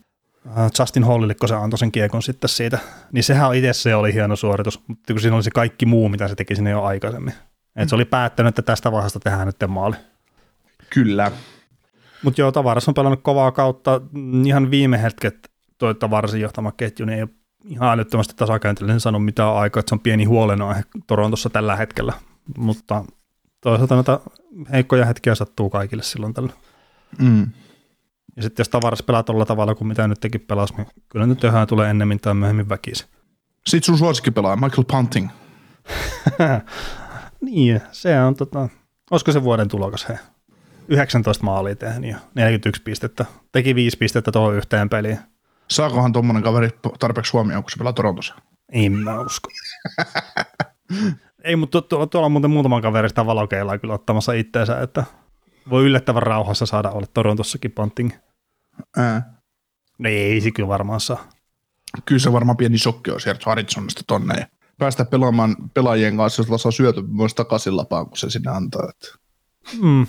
Justin 0.79 1.03
Hallille, 1.03 1.35
kun 1.35 1.49
se 1.49 1.55
antoi 1.55 1.79
sen 1.79 1.91
kiekon 1.91 2.23
sitten 2.23 2.49
siitä, 2.49 2.79
niin 3.11 3.23
sehän 3.23 3.55
itse 3.55 3.73
se 3.73 3.95
oli 3.95 4.13
hieno 4.13 4.35
suoritus, 4.35 4.81
mutta 4.87 5.13
kun 5.13 5.21
siinä 5.21 5.35
oli 5.35 5.43
se 5.43 5.51
kaikki 5.51 5.85
muu, 5.85 6.09
mitä 6.09 6.27
se 6.27 6.35
teki 6.35 6.55
sinne 6.55 6.69
jo 6.69 6.83
aikaisemmin. 6.83 7.33
Et 7.75 7.89
se 7.89 7.95
oli 7.95 8.05
päättänyt, 8.05 8.49
että 8.49 8.61
tästä 8.61 8.91
vaiheesta 8.91 9.19
tehdään 9.19 9.47
nyt 9.47 9.55
maali. 9.67 9.95
Kyllä. 10.89 11.31
Mutta 12.23 12.41
joo, 12.41 12.51
Tavares 12.51 12.87
on 12.87 12.93
pelannut 12.93 13.19
kovaa 13.23 13.51
kautta. 13.51 14.01
Mm, 14.11 14.45
Ihan 14.45 14.71
viime 14.71 15.01
hetket 15.01 15.51
toi 15.77 15.95
Tavarasin 15.95 16.41
johtama 16.41 16.71
ketju, 16.71 17.05
niin 17.05 17.17
ei 17.17 17.21
ole 17.21 17.29
ihan 17.65 17.89
älyttömästi 17.89 18.33
tasakääntöllinen 18.35 18.99
sano 18.99 19.19
mitään 19.19 19.55
aikaa, 19.55 19.79
että 19.79 19.89
se 19.89 19.95
on 19.95 19.99
pieni 19.99 20.23
huolenaihe 20.23 20.83
Torontossa 21.07 21.49
tällä 21.49 21.75
hetkellä. 21.75 22.13
Mutta 22.57 23.05
toisaalta 23.61 23.95
noita 23.95 24.19
heikkoja 24.71 25.05
hetkiä 25.05 25.35
sattuu 25.35 25.69
kaikille 25.69 26.03
silloin 26.03 26.33
tällä. 26.33 26.53
Mm. 27.19 27.47
Ja 28.37 28.43
sitten 28.43 28.63
jos 28.63 28.69
Tavares 28.69 29.03
pelaa 29.03 29.23
tuolla 29.23 29.45
tavalla 29.45 29.75
kuin 29.75 29.87
mitä 29.87 30.07
nyt 30.07 30.19
tekin 30.19 30.41
pelasi, 30.41 30.73
niin 30.77 30.87
kyllä 31.09 31.25
nyt 31.25 31.43
yhä 31.43 31.65
tulee 31.65 31.89
ennemmin 31.89 32.19
tai 32.19 32.33
myöhemmin 32.33 32.69
väkisin. 32.69 33.07
Sitten 33.67 33.85
sun 33.85 33.97
suosikkipelaaja, 33.97 34.55
Michael 34.55 34.83
Punting. 34.91 35.29
niin, 37.41 37.81
se 37.91 38.21
on 38.21 38.35
tota, 38.35 38.69
olisiko 39.11 39.31
se 39.31 39.43
vuoden 39.43 39.67
tulokas 39.67 40.09
he? 40.09 40.19
19 40.87 41.43
maalia 41.43 41.75
tehnyt 41.75 42.09
ja 42.09 42.17
41 42.35 42.81
pistettä. 42.81 43.25
Teki 43.51 43.75
5 43.75 43.97
pistettä 43.97 44.31
tuohon 44.31 44.55
yhteen 44.55 44.89
peliin. 44.89 45.19
Saakohan 45.67 46.13
tuommoinen 46.13 46.43
kaveri 46.43 46.69
tarpeeksi 46.99 47.31
huomioon, 47.31 47.63
kun 47.63 47.71
se 47.71 47.77
pelaa 47.77 47.93
Torontossa? 47.93 48.35
En 48.71 48.91
mä 48.91 49.19
usko. 49.19 49.49
Ei, 51.43 51.55
mutta 51.55 51.81
tu- 51.81 51.87
tu- 51.97 52.07
tuolla 52.07 52.25
on 52.25 52.31
muuten 52.31 52.51
muutaman 52.51 52.81
kaverista 52.81 53.25
valokeilla 53.25 53.77
kyllä 53.77 53.93
ottamassa 53.93 54.33
itteensä, 54.33 54.81
että 54.81 55.03
voi 55.69 55.83
yllättävän 55.83 56.23
rauhassa 56.23 56.65
saada 56.65 56.89
olla 56.89 57.07
Torontossakin 57.13 57.71
ponting. 57.71 58.11
Ää. 58.97 59.41
No 59.97 60.09
ei 60.09 60.41
se 60.41 60.51
kyllä 60.51 60.69
varmaan 60.69 60.99
saa. 60.99 61.29
Kyllä 62.05 62.19
se 62.19 62.33
varmaan 62.33 62.57
pieni 62.57 62.77
shokki 62.77 63.11
on 63.11 63.21
sieltä 63.21 63.41
Harrisonista 63.45 64.01
tonne. 64.07 64.39
Ja 64.39 64.47
päästä 64.77 65.05
pelaamaan 65.05 65.55
pelaajien 65.73 66.17
kanssa, 66.17 66.43
jos 66.49 66.61
saa 66.61 66.71
syöty 66.71 67.01
myös 67.01 67.33
takaisin 67.33 67.77
lapaan, 67.77 68.05
kun 68.05 68.17
se 68.17 68.29
sinne 68.29 68.51
antaa. 68.51 68.89
Että. 68.89 69.07
Mm. 69.81 70.07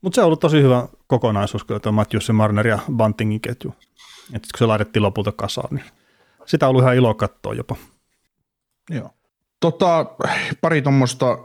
Mutta 0.00 0.14
se 0.14 0.20
on 0.20 0.26
ollut 0.26 0.40
tosi 0.40 0.62
hyvä 0.62 0.88
kokonaisuus, 1.06 1.64
kyllä 1.64 1.80
tuo 1.80 1.92
Matthews 1.92 2.28
ja 2.28 2.34
Marner 2.34 2.66
ja 2.66 2.78
Buntingin 2.96 3.40
ketju. 3.40 3.74
Et 4.32 4.42
kun 4.42 4.58
se 4.58 4.66
laitettiin 4.66 5.02
lopulta 5.02 5.32
kasaan, 5.32 5.74
niin 5.74 5.84
sitä 6.46 6.66
on 6.66 6.70
ollut 6.70 6.82
ihan 6.82 6.96
ilo 6.96 7.14
katsoa 7.14 7.54
jopa. 7.54 7.76
Joo. 8.90 9.10
Tota, 9.60 10.06
pari 10.60 10.82
tuommoista 10.82 11.38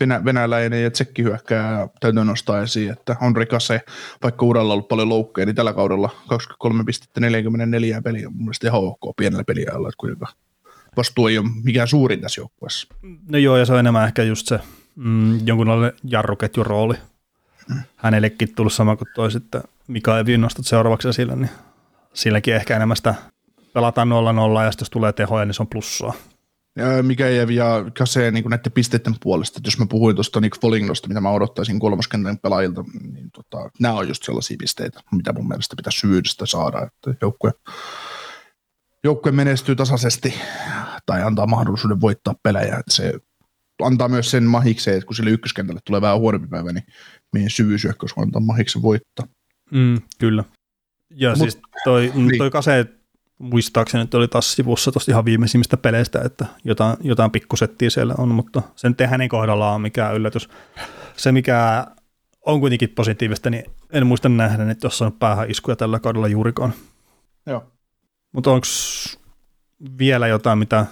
venä, 0.00 0.24
venäläinen 0.24 0.82
ja 0.82 0.90
tsekkihyökkää 0.90 1.88
täytyy 2.00 2.24
nostaa 2.24 2.62
esiin, 2.62 2.92
että 2.92 3.16
on 3.20 3.36
Rikase, 3.36 3.80
vaikka 4.22 4.46
uudella 4.46 4.72
ollut 4.72 4.88
paljon 4.88 5.08
loukkeja, 5.08 5.46
niin 5.46 5.56
tällä 5.56 5.72
kaudella 5.72 6.10
23 6.28 6.84
pistettä 6.84 7.20
44 7.20 8.02
peliä 8.02 8.28
on 8.28 8.34
mun 8.34 8.44
mielestä 8.44 8.68
ihan 8.68 8.80
ok 8.80 9.16
pienellä 9.16 9.44
peliajalla, 9.44 9.88
että 9.88 9.98
kuinka 9.98 10.26
vastuu 10.96 11.26
ei 11.26 11.38
ole 11.38 11.46
mikään 11.64 11.88
suurin 11.88 12.20
tässä 12.20 12.40
joukkueessa. 12.40 12.88
No 13.28 13.38
joo, 13.38 13.56
ja 13.56 13.66
se 13.66 13.72
on 13.72 13.78
enemmän 13.78 14.06
ehkä 14.06 14.22
just 14.22 14.46
se 14.46 14.60
mm, 14.96 15.46
jonkunlainen 15.46 15.92
jarruketjun 16.04 16.66
rooli. 16.66 16.94
Hänellekin 17.96 18.54
tullut 18.54 18.72
sama 18.72 18.96
kuin 18.96 19.08
toi 19.14 19.30
sitten 19.30 19.62
Mika 19.88 20.18
Evi 20.18 20.38
nostat 20.38 20.66
seuraavaksi 20.66 21.08
esille, 21.08 21.36
niin 21.36 21.50
silläkin 22.14 22.54
ehkä 22.54 22.76
enemmän 22.76 22.96
sitä 22.96 23.14
pelataan 23.74 24.08
0-0 24.08 24.12
ja 24.64 24.70
sitten 24.70 24.84
jos 24.84 24.90
tulee 24.90 25.12
tehoja, 25.12 25.44
niin 25.44 25.54
se 25.54 25.62
on 25.62 25.66
plussaa. 25.66 26.12
Ja 26.76 27.02
Mikaev 27.02 27.50
ja 27.50 27.84
Kase 27.98 28.30
niin 28.30 28.44
näiden 28.48 28.72
pisteiden 28.72 29.14
puolesta, 29.22 29.58
että 29.58 29.68
jos 29.68 29.78
mä 29.78 29.86
puhuin 29.86 30.16
tuosta 30.16 30.40
Nick 30.40 30.60
Folignosta, 30.60 31.08
mitä 31.08 31.20
mä 31.20 31.30
odottaisin 31.30 31.80
kolmoskentän 31.80 32.38
pelaajilta, 32.38 32.84
niin 33.12 33.30
tota, 33.30 33.70
nämä 33.80 33.94
on 33.94 34.08
just 34.08 34.22
sellaisia 34.24 34.56
pisteitä, 34.60 35.00
mitä 35.12 35.32
mun 35.32 35.48
mielestä 35.48 35.76
pitää 35.76 35.90
syvyydestä 35.90 36.46
saada, 36.46 36.82
että 36.82 37.14
joukkue, 37.22 37.52
joukkue 39.04 39.32
menestyy 39.32 39.76
tasaisesti 39.76 40.34
tai 41.06 41.22
antaa 41.22 41.46
mahdollisuuden 41.46 42.00
voittaa 42.00 42.34
pelejä, 42.42 42.76
että 42.76 42.94
se 42.94 43.14
antaa 43.82 44.08
myös 44.08 44.30
sen 44.30 44.44
mahikseen, 44.44 44.96
että 44.96 45.06
kun 45.06 45.16
sille 45.16 45.30
ykköskentälle 45.30 45.80
tulee 45.84 46.00
vähän 46.00 46.18
huonompi 46.18 46.48
päivä, 46.48 46.72
niin 46.72 46.84
meidän 47.32 47.50
syvyysyökkäys 47.50 48.12
antaa 48.16 48.40
mahiksen 48.40 48.82
voittaa. 48.82 49.26
Mm, 49.70 49.98
kyllä. 50.18 50.44
Ja 51.10 51.30
Mut, 51.30 51.38
siis 51.38 51.58
toi, 51.84 52.12
niin. 52.14 52.38
toi 52.38 52.50
Kase 52.50 52.86
muistaakseni 53.40 54.04
että 54.04 54.16
oli 54.16 54.28
taas 54.28 54.52
sivussa 54.52 54.92
tuosta 54.92 55.10
ihan 55.10 55.24
viimeisimmistä 55.24 55.76
peleistä, 55.76 56.20
että 56.24 56.46
jotain, 56.64 56.96
jotain 57.00 57.30
pikkusettiä 57.30 57.90
siellä 57.90 58.14
on, 58.18 58.28
mutta 58.28 58.62
sen 58.76 58.96
te 58.96 59.06
hänen 59.06 59.28
kohdallaan 59.28 59.74
on 59.74 59.80
mikään 59.80 60.14
yllätys. 60.14 60.48
Se, 61.16 61.32
mikä 61.32 61.86
on 62.46 62.60
kuitenkin 62.60 62.88
positiivista, 62.88 63.50
niin 63.50 63.64
en 63.92 64.06
muista 64.06 64.28
nähdä, 64.28 64.70
että 64.70 64.86
jos 64.86 65.02
on 65.02 65.12
päähän 65.12 65.50
iskuja 65.50 65.76
tällä 65.76 65.98
kaudella 65.98 66.28
juurikaan. 66.28 66.72
Joo. 67.46 67.64
Mutta 68.32 68.50
onko 68.50 68.66
vielä 69.98 70.26
jotain, 70.26 70.58
mitä 70.58 70.86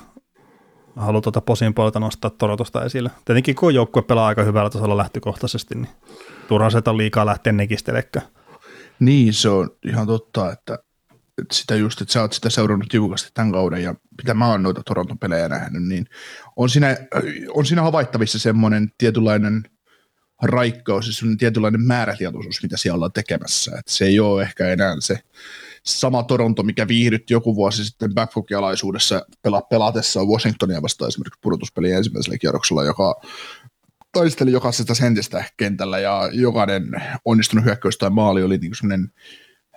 haluaa 0.96 1.22
tuota 1.22 1.40
posin 1.40 1.74
puolelta 1.74 2.00
nostaa 2.00 2.30
Torotosta 2.30 2.84
esille? 2.84 3.10
Tietenkin 3.24 3.54
kun 3.54 3.74
joukkue 3.74 4.02
pelaa 4.02 4.26
aika 4.26 4.42
hyvällä 4.42 4.70
tasolla 4.70 4.96
lähtökohtaisesti, 4.96 5.74
niin 5.74 5.88
turha 6.48 6.70
se 6.70 6.82
on 6.86 6.96
liikaa 6.96 7.26
lähteä 7.26 7.52
nekistelemään. 7.52 8.28
Niin, 9.00 9.34
se 9.34 9.48
on 9.48 9.70
ihan 9.86 10.06
totta, 10.06 10.52
että 10.52 10.78
sitä 11.52 11.74
just, 11.76 12.00
että 12.00 12.12
sä 12.12 12.20
oot 12.20 12.32
sitä 12.32 12.50
seurannut 12.50 12.88
tiukasti 12.88 13.30
tämän 13.34 13.52
kauden 13.52 13.82
ja 13.82 13.94
mitä 14.18 14.34
mä 14.34 14.50
oon 14.50 14.62
noita 14.62 14.82
Toronton 14.82 15.18
pelejä 15.18 15.48
nähnyt, 15.48 15.82
niin 15.82 16.06
on 16.56 16.68
siinä, 16.68 16.96
on 17.54 17.66
siinä 17.66 17.82
havaittavissa 17.82 18.38
semmoinen 18.38 18.92
tietynlainen 18.98 19.62
raikkaus 20.42 21.06
ja 21.06 21.12
semmoinen 21.12 21.38
tietynlainen 21.38 21.82
määrätietoisuus, 21.82 22.62
mitä 22.62 22.76
siellä 22.76 22.94
ollaan 22.94 23.12
tekemässä. 23.12 23.70
Että 23.78 23.92
se 23.92 24.04
ei 24.04 24.20
ole 24.20 24.42
ehkä 24.42 24.68
enää 24.68 24.96
se 24.98 25.18
sama 25.82 26.22
Toronto, 26.22 26.62
mikä 26.62 26.88
viihdytti 26.88 27.34
joku 27.34 27.56
vuosi 27.56 27.84
sitten 27.84 28.14
backfoot-alaisuudessa 28.14 29.26
pela, 29.42 29.62
pelatessa 29.62 30.24
Washingtonia 30.24 30.82
vastaan 30.82 31.08
esimerkiksi 31.08 31.40
pudotuspelien 31.42 31.96
ensimmäisellä 31.96 32.38
kierroksella, 32.38 32.84
joka 32.84 33.20
taisteli 34.12 34.52
jokaisesta 34.52 34.94
sentistä 34.94 35.44
kentällä 35.56 35.98
ja 35.98 36.30
jokainen 36.32 36.84
onnistunut 37.24 37.64
hyökkäys 37.64 37.98
tai 37.98 38.10
maali 38.10 38.42
oli 38.42 38.58
niin 38.58 38.74
semmoinen 38.74 39.12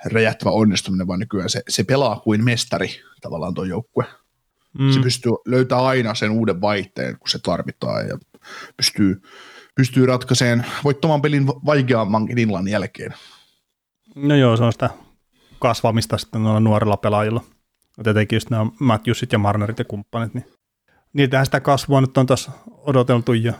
räjähtävä 0.05 0.51
onnistuminen, 0.51 1.07
vaan 1.07 1.19
nykyään 1.19 1.49
se, 1.49 1.61
se 1.69 1.83
pelaa 1.83 2.19
kuin 2.19 2.43
mestari 2.43 2.89
tavallaan 3.21 3.53
tuo 3.53 3.63
joukkue. 3.63 4.05
Mm. 4.79 4.91
Se 4.91 4.99
pystyy 4.99 5.31
löytää 5.45 5.85
aina 5.85 6.15
sen 6.15 6.31
uuden 6.31 6.61
vaihteen, 6.61 7.19
kun 7.19 7.29
se 7.29 7.39
tarvitaan 7.39 8.07
ja 8.07 8.17
pystyy, 8.77 9.21
pystyy 9.75 10.05
ratkaisemaan 10.05 10.65
voittamaan 10.83 11.21
pelin 11.21 11.47
vaikeammankin 11.47 12.37
illan 12.37 12.67
jälkeen. 12.67 13.13
No 14.15 14.35
joo, 14.35 14.57
se 14.57 14.63
on 14.63 14.73
sitä 14.73 14.89
kasvamista 15.59 16.17
sitten 16.17 16.43
noilla 16.43 16.59
nuorilla 16.59 16.97
pelaajilla. 16.97 17.43
Tietenkin 18.03 18.35
just 18.35 18.49
nämä 18.49 18.65
Matthewsit 18.79 19.31
ja 19.31 19.39
Marnerit 19.39 19.79
ja 19.79 19.85
kumppanit, 19.85 20.33
niin 20.33 20.45
niiltähän 21.13 21.45
sitä 21.45 21.59
kasvua 21.59 22.01
nyt 22.01 22.17
on 22.17 22.25
taas 22.25 22.51
odoteltu 22.71 23.33
ja 23.33 23.53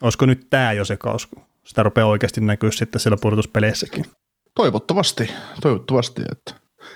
olisiko 0.00 0.26
nyt 0.26 0.46
tämä 0.50 0.72
jo 0.72 0.84
se 0.84 0.96
kasvu? 0.96 1.42
Sitä 1.64 1.82
rupeaa 1.82 2.06
oikeasti 2.06 2.40
näkyä 2.40 2.70
sitten 2.70 3.00
siellä 3.00 3.16
pudotuspeleissäkin. 3.20 4.04
Toivottavasti, 4.56 5.30
toivottavasti, 5.62 6.22
että 6.32 6.54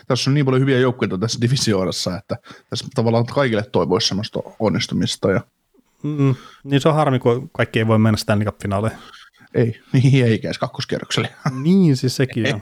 tässä 0.09 0.31
on 0.31 0.35
niin 0.35 0.45
paljon 0.45 0.63
hyviä 0.63 0.79
joukkueita 0.79 1.19
tässä 1.19 1.41
divisioonassa, 1.41 2.17
että 2.17 2.37
tässä 2.71 2.87
tavallaan 2.95 3.27
kaikille 3.27 3.63
toivoisi 3.73 4.09
semmoista 4.09 4.41
onnistumista. 4.59 5.31
Ja... 5.31 5.41
Mm, 6.03 6.35
niin 6.65 6.81
se 6.81 6.89
on 6.89 6.95
harmi, 6.95 7.19
kun 7.19 7.51
kaikki 7.53 7.79
ei 7.79 7.87
voi 7.87 7.99
mennä 7.99 8.17
Stanley 8.17 8.47
Cup-finaaleihin. 8.47 8.99
Ei, 9.55 9.81
niin 9.93 10.27
eikä 10.27 10.49
edes 10.49 10.59
kakkoskierrokselle. 10.59 11.31
niin, 11.63 11.97
siis 11.97 12.17
sekin 12.17 12.55
on. 12.55 12.61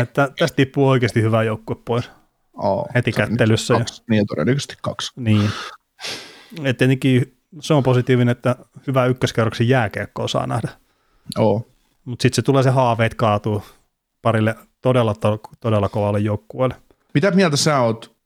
että 0.00 0.30
tästä 0.38 0.56
tippuu 0.56 0.88
oikeasti 0.88 1.22
hyvä 1.22 1.42
joukkue 1.42 1.76
pois. 1.84 2.10
Oh, 2.54 2.88
Heti 2.94 3.12
kättelyssä. 3.12 3.74
Kaksi, 3.74 4.02
ja... 4.02 4.04
Niin, 4.10 4.26
todennäköisesti 4.26 4.74
kaksi. 4.82 5.12
Niin. 5.16 5.50
Et 6.64 6.76
tietenkin 6.76 7.38
se 7.60 7.74
on 7.74 7.82
positiivinen, 7.82 8.32
että 8.32 8.56
hyvä 8.86 9.06
ykköskerroksen 9.06 9.68
jääkiekkoa 9.68 10.28
saa 10.28 10.46
nähdä. 10.46 10.68
Oh. 11.38 11.66
Mutta 12.04 12.22
sitten 12.22 12.36
se 12.36 12.42
tulee 12.42 12.62
se 12.62 12.70
haaveet 12.70 13.14
kaatuu 13.14 13.62
parille 14.22 14.54
todella, 14.80 15.14
todella 15.60 15.88
kovalle 15.88 16.20
joukkueelle. 16.20 16.76
Mitä 17.14 17.30
mieltä 17.30 17.56
sä 17.56 17.80
oot, 17.80 18.16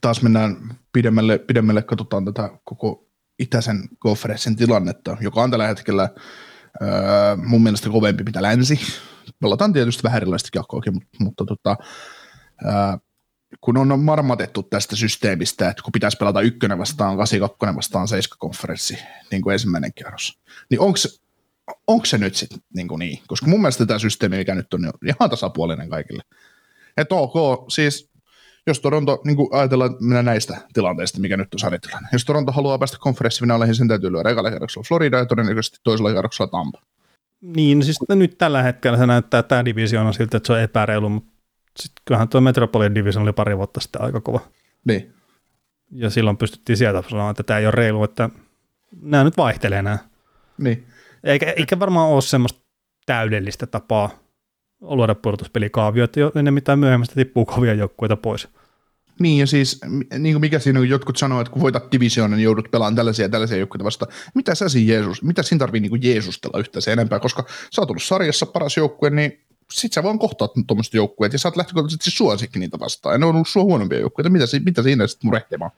taas 0.00 0.22
mennään 0.22 0.56
pidemmälle, 0.92 1.38
pidemmälle 1.38 1.82
katsotaan 1.82 2.24
tätä 2.24 2.50
koko 2.64 3.06
itäisen 3.38 3.88
konferenssin 3.98 4.56
tilannetta, 4.56 5.16
joka 5.20 5.42
on 5.42 5.50
tällä 5.50 5.66
hetkellä 5.66 6.08
öö, 6.82 6.88
mun 7.36 7.62
mielestä 7.62 7.90
kovempi 7.90 8.24
mitä 8.24 8.42
länsi. 8.42 8.80
Pelataan 9.40 9.72
tietysti 9.72 10.02
vähän 10.02 10.16
erilaista 10.16 10.50
kiekkoakin, 10.52 10.94
mutta, 10.94 11.08
mutta 11.18 11.44
tota, 11.44 11.76
öö, 12.64 12.72
kun 13.60 13.76
on 13.76 14.00
marmatettu 14.00 14.62
tästä 14.62 14.96
systeemistä, 14.96 15.70
että 15.70 15.82
kun 15.82 15.92
pitäisi 15.92 16.16
pelata 16.16 16.40
ykkönen 16.40 16.78
vastaan, 16.78 17.16
82 17.16 17.76
vastaan 17.76 18.08
7 18.08 18.38
konferenssi, 18.38 18.98
niin 19.30 19.42
kuin 19.42 19.52
ensimmäinen 19.52 19.94
kierros, 19.94 20.40
niin 20.70 20.80
onko 20.80 20.98
onko 21.86 22.04
se 22.04 22.18
nyt 22.18 22.34
sitten 22.34 22.58
niin, 22.74 22.88
niin? 22.98 23.18
Koska 23.26 23.46
mun 23.46 23.60
mielestä 23.60 23.86
tämä 23.86 23.98
systeemi, 23.98 24.36
mikä 24.36 24.54
nyt 24.54 24.74
on, 24.74 24.80
niin 24.80 24.88
on 24.88 25.08
ihan 25.08 25.30
tasapuolinen 25.30 25.90
kaikille. 25.90 26.22
Että 26.96 27.14
ok, 27.14 27.64
siis 27.70 28.10
jos 28.66 28.80
Toronto, 28.80 29.20
niin 29.24 29.36
kuin 29.36 29.48
ajatellaan 29.52 29.96
minä 30.00 30.22
näistä 30.22 30.56
tilanteista, 30.72 31.20
mikä 31.20 31.36
nyt 31.36 31.54
on 31.54 31.60
sarjatilanne, 31.60 32.08
jos 32.12 32.24
Toronto 32.24 32.52
haluaa 32.52 32.78
päästä 32.78 32.96
konferenssifinaaleihin, 33.00 33.74
sen 33.74 33.88
täytyy 33.88 34.12
lyödä 34.12 34.30
ekalla 34.30 34.50
kerroksella 34.50 34.84
Florida 34.88 35.18
ja 35.18 35.26
todennäköisesti 35.26 35.78
toisella 35.82 36.12
kerroksella 36.12 36.50
Tampa. 36.50 36.82
Niin, 37.40 37.84
siis 37.84 37.98
nyt 38.08 38.38
tällä 38.38 38.62
hetkellä 38.62 38.98
se 38.98 39.06
näyttää 39.06 39.42
tämä 39.42 39.64
divisioona 39.64 40.12
siltä, 40.12 40.36
että 40.36 40.46
se 40.46 40.52
on 40.52 40.60
epäreilu, 40.60 41.08
mutta 41.08 41.32
sitten 41.80 42.02
kyllähän 42.04 42.28
tuo 42.28 42.40
Metropolitan 42.40 42.94
Division 42.94 43.22
oli 43.22 43.32
pari 43.32 43.56
vuotta 43.56 43.80
sitten 43.80 44.02
aika 44.02 44.20
kova. 44.20 44.40
Niin. 44.84 45.14
Ja 45.90 46.10
silloin 46.10 46.36
pystyttiin 46.36 46.76
sieltä 46.76 47.02
sanomaan, 47.08 47.30
että 47.30 47.42
tämä 47.42 47.58
ei 47.58 47.66
ole 47.66 47.70
reilu, 47.70 48.04
että 48.04 48.30
nämä 49.02 49.24
nyt 49.24 49.36
vaihtelee 49.36 49.82
nämä. 49.82 49.98
Niin. 50.58 50.86
Eikä, 51.24 51.50
eikä 51.56 51.78
varmaan 51.78 52.08
ole 52.08 52.22
semmoista 52.22 52.60
täydellistä 53.06 53.66
tapaa 53.66 54.10
luoda 54.80 55.14
pudotuspelikaavioita, 55.14 56.20
jo 56.20 56.32
ennen 56.34 56.54
mitään 56.54 56.78
myöhemmästä 56.78 57.14
tippuu 57.14 57.44
kovia 57.44 57.74
joukkueita 57.74 58.16
pois. 58.16 58.48
Niin 59.20 59.38
ja 59.38 59.46
siis, 59.46 59.80
niin 60.18 60.34
kuin 60.34 60.40
mikä 60.40 60.58
siinä 60.58 60.80
on, 60.80 60.88
jotkut 60.88 61.16
sanoo, 61.16 61.40
että 61.40 61.52
kun 61.52 61.62
voitat 61.62 61.92
divisioonan, 61.92 62.36
niin 62.36 62.44
joudut 62.44 62.70
pelaamaan 62.70 62.96
tällaisia 62.96 63.24
ja 63.24 63.28
tällaisia 63.28 63.58
joukkueita 63.58 63.84
vastaan. 63.84 64.12
Mitä 64.34 64.54
sä 64.54 64.68
siinä 64.68 64.92
Jeesus, 64.92 65.22
mitä 65.22 65.42
siinä 65.42 65.58
tarvii 65.58 65.80
niin 65.80 66.02
Jeesustella 66.02 66.58
yhtään 66.58 66.82
se 66.82 66.92
enempää, 66.92 67.20
koska 67.20 67.44
sä 67.70 67.82
oot 67.82 67.90
sarjassa 68.02 68.46
paras 68.46 68.76
joukkue, 68.76 69.10
niin 69.10 69.40
sit 69.72 69.92
sä 69.92 70.02
vaan 70.02 70.18
kohtaat 70.18 70.50
tuommoiset 70.66 70.94
joukkueet 70.94 71.32
ja 71.32 71.38
sä 71.38 71.48
oot 71.48 71.56
lähtökohtaisesti 71.56 72.10
suosikki 72.10 72.58
niitä 72.58 72.78
vastaan. 72.78 73.14
Ja 73.14 73.18
ne 73.18 73.26
on 73.26 73.34
ollut 73.34 73.48
sua 73.48 73.62
huonompia 73.62 73.98
joukkueita, 73.98 74.30
mitä, 74.30 74.44
mitä 74.64 74.82
siinä 74.82 75.06
sitten 75.06 75.28
murehtimaan? 75.28 75.70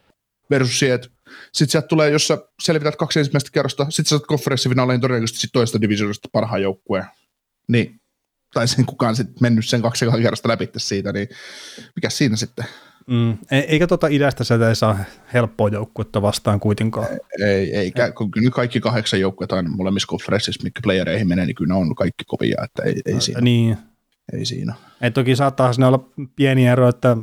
Versus 0.52 0.78
siihen, 0.78 0.94
että 0.94 1.08
sitten 1.52 1.72
sieltä 1.72 1.88
tulee, 1.88 2.10
jos 2.10 2.26
sä 2.26 2.38
selvität 2.62 2.96
kaksi 2.96 3.18
ensimmäistä 3.18 3.50
kerrosta, 3.52 3.86
sitten 3.90 4.04
sä 4.04 4.08
saat 4.08 4.26
konferenssifinaaleihin 4.26 5.00
todennäköisesti 5.00 5.40
sit 5.40 5.50
toista 5.52 5.80
divisioonista 5.80 6.28
parhaan 6.32 6.62
joukkueen. 6.62 7.04
Niin, 7.68 8.00
tai 8.54 8.68
sen 8.68 8.86
kukaan 8.86 9.16
sitten 9.16 9.36
mennyt 9.40 9.68
sen 9.68 9.82
kaksi 9.82 10.06
kerrosta 10.22 10.48
läpi 10.48 10.70
siitä, 10.76 11.12
niin 11.12 11.28
mikä 11.96 12.10
siinä 12.10 12.36
sitten? 12.36 12.64
Mm. 13.06 13.32
E- 13.50 13.58
eikä 13.58 13.86
tota 13.86 14.06
idästä 14.06 14.44
sieltä 14.44 14.68
ei 14.68 14.76
saa 14.76 14.98
helppoa 15.32 15.68
joukkuetta 15.68 16.22
vastaan 16.22 16.60
kuitenkaan. 16.60 17.06
Ei, 17.38 17.76
ei, 17.76 17.92
ei. 17.96 18.12
kun 18.16 18.30
kyllä 18.30 18.50
kaikki 18.50 18.80
kahdeksan 18.80 19.20
joukkuetta 19.20 19.56
aina 19.56 19.70
molemmissa 19.70 20.06
konferenssissa, 20.06 20.62
mitkä 20.64 20.80
playereihin 20.82 21.28
menee, 21.28 21.46
niin 21.46 21.54
kyllä 21.54 21.74
ne 21.74 21.80
on 21.80 21.94
kaikki 21.94 22.24
kovia, 22.26 22.64
että 22.64 22.82
ei, 22.82 23.00
ei 23.06 23.20
siinä. 23.20 23.40
Niin. 23.40 23.76
Ei 24.32 24.44
siinä. 24.44 24.74
Ei 25.00 25.10
toki 25.10 25.36
saattaa 25.36 25.72
siinä 25.72 25.88
olla 25.88 26.08
pieni 26.36 26.66
ero, 26.66 26.88
että 26.88 27.16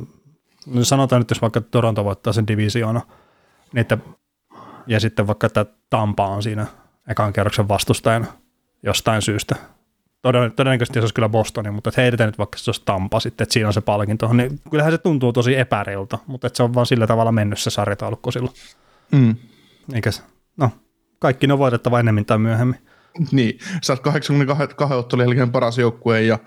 no 0.66 0.84
sanotaan 0.84 1.20
nyt, 1.20 1.30
jos 1.30 1.42
vaikka 1.42 1.60
Toronto 1.60 2.04
voittaa 2.04 2.32
sen 2.32 2.46
divisioona, 2.46 3.00
että, 3.74 3.98
ja 4.86 5.00
sitten 5.00 5.26
vaikka 5.26 5.46
että 5.46 5.66
Tampa 5.90 6.26
on 6.26 6.42
siinä 6.42 6.66
ekan 7.08 7.32
kerroksen 7.32 7.68
vastustajana 7.68 8.26
jostain 8.82 9.22
syystä. 9.22 9.56
Todennäköisesti 10.56 10.94
se 10.94 11.00
olisi 11.00 11.14
kyllä 11.14 11.28
Bostoni, 11.28 11.70
mutta 11.70 11.90
heitetään 11.96 12.28
nyt 12.28 12.38
vaikka 12.38 12.58
se 12.58 12.70
olisi 12.70 12.82
Tampa 12.84 13.20
sitten, 13.20 13.42
että 13.42 13.52
siinä 13.52 13.66
on 13.66 13.72
se 13.72 13.80
palkinto, 13.80 14.32
niin 14.32 14.60
kyllähän 14.70 14.92
se 14.92 14.98
tuntuu 14.98 15.32
tosi 15.32 15.58
epäreilta, 15.58 16.18
mutta 16.26 16.46
että 16.46 16.56
se 16.56 16.62
on 16.62 16.74
vaan 16.74 16.86
sillä 16.86 17.06
tavalla 17.06 17.32
mennyt 17.32 17.58
se 17.58 17.70
sarjataulukko 17.70 18.30
silloin. 18.30 18.54
Mm. 19.12 19.36
Eikä 19.94 20.10
no, 20.56 20.70
kaikki 21.18 21.46
ne 21.46 21.52
on 21.52 21.58
voitettava 21.58 22.00
enemmän 22.00 22.24
tai 22.24 22.38
myöhemmin. 22.38 22.80
Niin, 23.32 23.58
sä 23.82 23.92
oot 23.92 24.00
82 24.00 24.94
ottelun 24.94 25.24
jälkeen 25.24 25.52
paras 25.52 25.78
joukkue 25.78 26.22
ja 26.22 26.38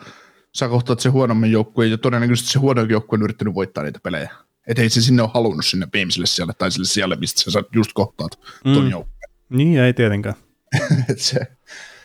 sä 0.55 0.67
kohtaat 0.67 0.99
se 0.99 1.09
huonomman 1.09 1.51
joukkueen 1.51 1.91
ja 1.91 1.97
todennäköisesti 1.97 2.51
se 2.51 2.59
huono 2.59 2.81
joukkue 2.81 3.17
on 3.17 3.23
yrittänyt 3.23 3.53
voittaa 3.53 3.83
niitä 3.83 3.99
pelejä. 4.03 4.31
Että 4.67 4.81
ei 4.81 4.89
se 4.89 5.01
sinne 5.01 5.21
ole 5.21 5.31
halunnut 5.33 5.65
sinne 5.65 5.87
viimeiselle 5.93 6.27
siellä 6.27 6.53
tai 6.53 6.71
sille 6.71 6.87
siellä, 6.87 7.15
mistä 7.15 7.51
sä 7.51 7.63
just 7.75 7.91
kohtaat 7.93 8.39
mm. 8.65 8.73
ton 8.73 8.89
joukkueen. 8.89 9.31
Niin, 9.49 9.79
ei 9.79 9.93
tietenkään. 9.93 10.35
se, 11.17 11.39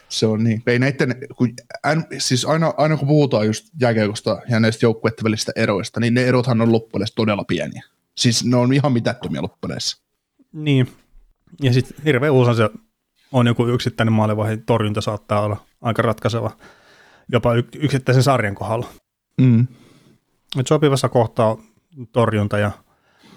Se 0.08 0.26
on 0.26 0.44
niin. 0.44 0.62
Ei 0.66 0.78
näitten, 0.78 1.16
kun, 1.36 1.52
en, 1.92 2.04
siis 2.18 2.44
aina, 2.44 2.74
aina 2.76 2.96
kun 2.96 3.08
puhutaan 3.08 3.46
just 3.46 3.66
jääkiekosta 3.80 4.40
ja 4.48 4.60
näistä 4.60 4.86
joukkueiden 4.86 5.24
välisistä 5.24 5.52
eroista, 5.56 6.00
niin 6.00 6.14
ne 6.14 6.24
erothan 6.24 6.60
on 6.60 6.72
loppupeleissä 6.72 7.14
todella 7.14 7.44
pieniä. 7.44 7.82
Siis 8.16 8.44
ne 8.44 8.56
on 8.56 8.72
ihan 8.72 8.92
mitättömiä 8.92 9.42
loppupeleissä. 9.42 9.98
Niin. 10.52 10.88
Ja 11.62 11.72
sitten 11.72 12.04
hirveän 12.04 12.32
usein 12.32 12.56
se 12.56 12.70
on 13.32 13.46
joku 13.46 13.66
yksittäinen 13.66 14.12
maalivahdin 14.12 14.62
torjunta 14.66 15.00
saattaa 15.00 15.40
olla 15.40 15.66
aika 15.80 16.02
ratkaiseva 16.02 16.56
jopa 17.32 17.50
yksittäisen 17.76 18.22
sarjan 18.22 18.54
kohdalla. 18.54 18.86
Mm. 19.40 19.66
Et 20.60 20.66
sopivassa 20.66 21.08
kohtaa 21.08 21.56
torjunta 22.12 22.58
ja 22.58 22.70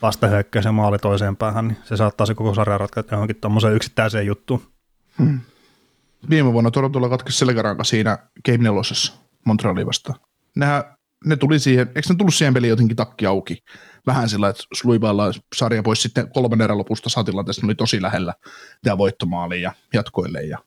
vastahyökkäys 0.01 0.65
ja 0.65 0.71
maali 0.71 0.97
toiseen 0.99 1.37
päähän, 1.37 1.67
niin 1.67 1.77
se 1.83 1.97
saattaa 1.97 2.25
se 2.25 2.35
koko 2.35 2.53
sarja 2.53 2.77
ratkaista 2.77 3.15
johonkin 3.15 3.35
tuommoiseen 3.35 3.75
yksittäiseen 3.75 4.25
juttuun. 4.25 4.61
Hmm. 5.19 5.39
Viime 6.29 6.53
vuonna 6.53 6.71
Torontolla 6.71 7.09
katkesi 7.09 7.37
selkäranka 7.37 7.83
siinä 7.83 8.17
Game 8.45 8.57
4 8.57 8.81
Montrealin 9.45 9.87
vastaan. 9.87 10.19
Nehän, 10.55 10.83
ne 11.25 11.35
tuli 11.35 11.59
siihen, 11.59 11.87
eikö 11.87 12.09
ne 12.09 12.15
tullut 12.15 12.33
siihen 12.33 12.53
peliin 12.53 12.69
jotenkin 12.69 12.97
takki 12.97 13.25
auki? 13.25 13.63
Vähän 14.07 14.29
sillä, 14.29 14.49
että 14.49 14.63
sluipaillaan 14.73 15.33
sarja 15.55 15.83
pois 15.83 16.01
sitten 16.01 16.31
kolmannen 16.33 16.63
erän 16.65 16.77
lopusta 16.77 17.09
satilanteesta, 17.09 17.61
ne 17.61 17.67
oli 17.67 17.75
tosi 17.75 18.01
lähellä 18.01 18.33
tämä 18.83 18.97
voittomaali 18.97 19.61
ja 19.61 19.71
jatkoille 19.93 20.41
ja 20.41 20.57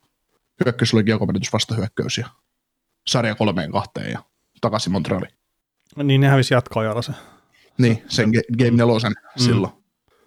hyökkäys 0.65 0.95
oli 0.95 1.05
kiekomenetys 1.05 1.53
vastahyökkäys 1.53 2.19
ja 2.19 2.29
sarja 3.07 3.35
kolmeen 3.35 3.73
kahteen 3.73 4.13
ja 4.13 4.19
takaisin 4.61 4.93
Montrealiin. 4.93 5.33
Niin 6.03 6.21
ne 6.21 6.29
hävisi 6.29 6.55
jatkoajalla 6.55 7.03
se. 7.03 7.13
Niin, 7.79 8.03
sen 8.09 8.31
Game 8.59 8.71
4 8.71 8.85
mm. 9.09 9.45
silloin. 9.45 9.73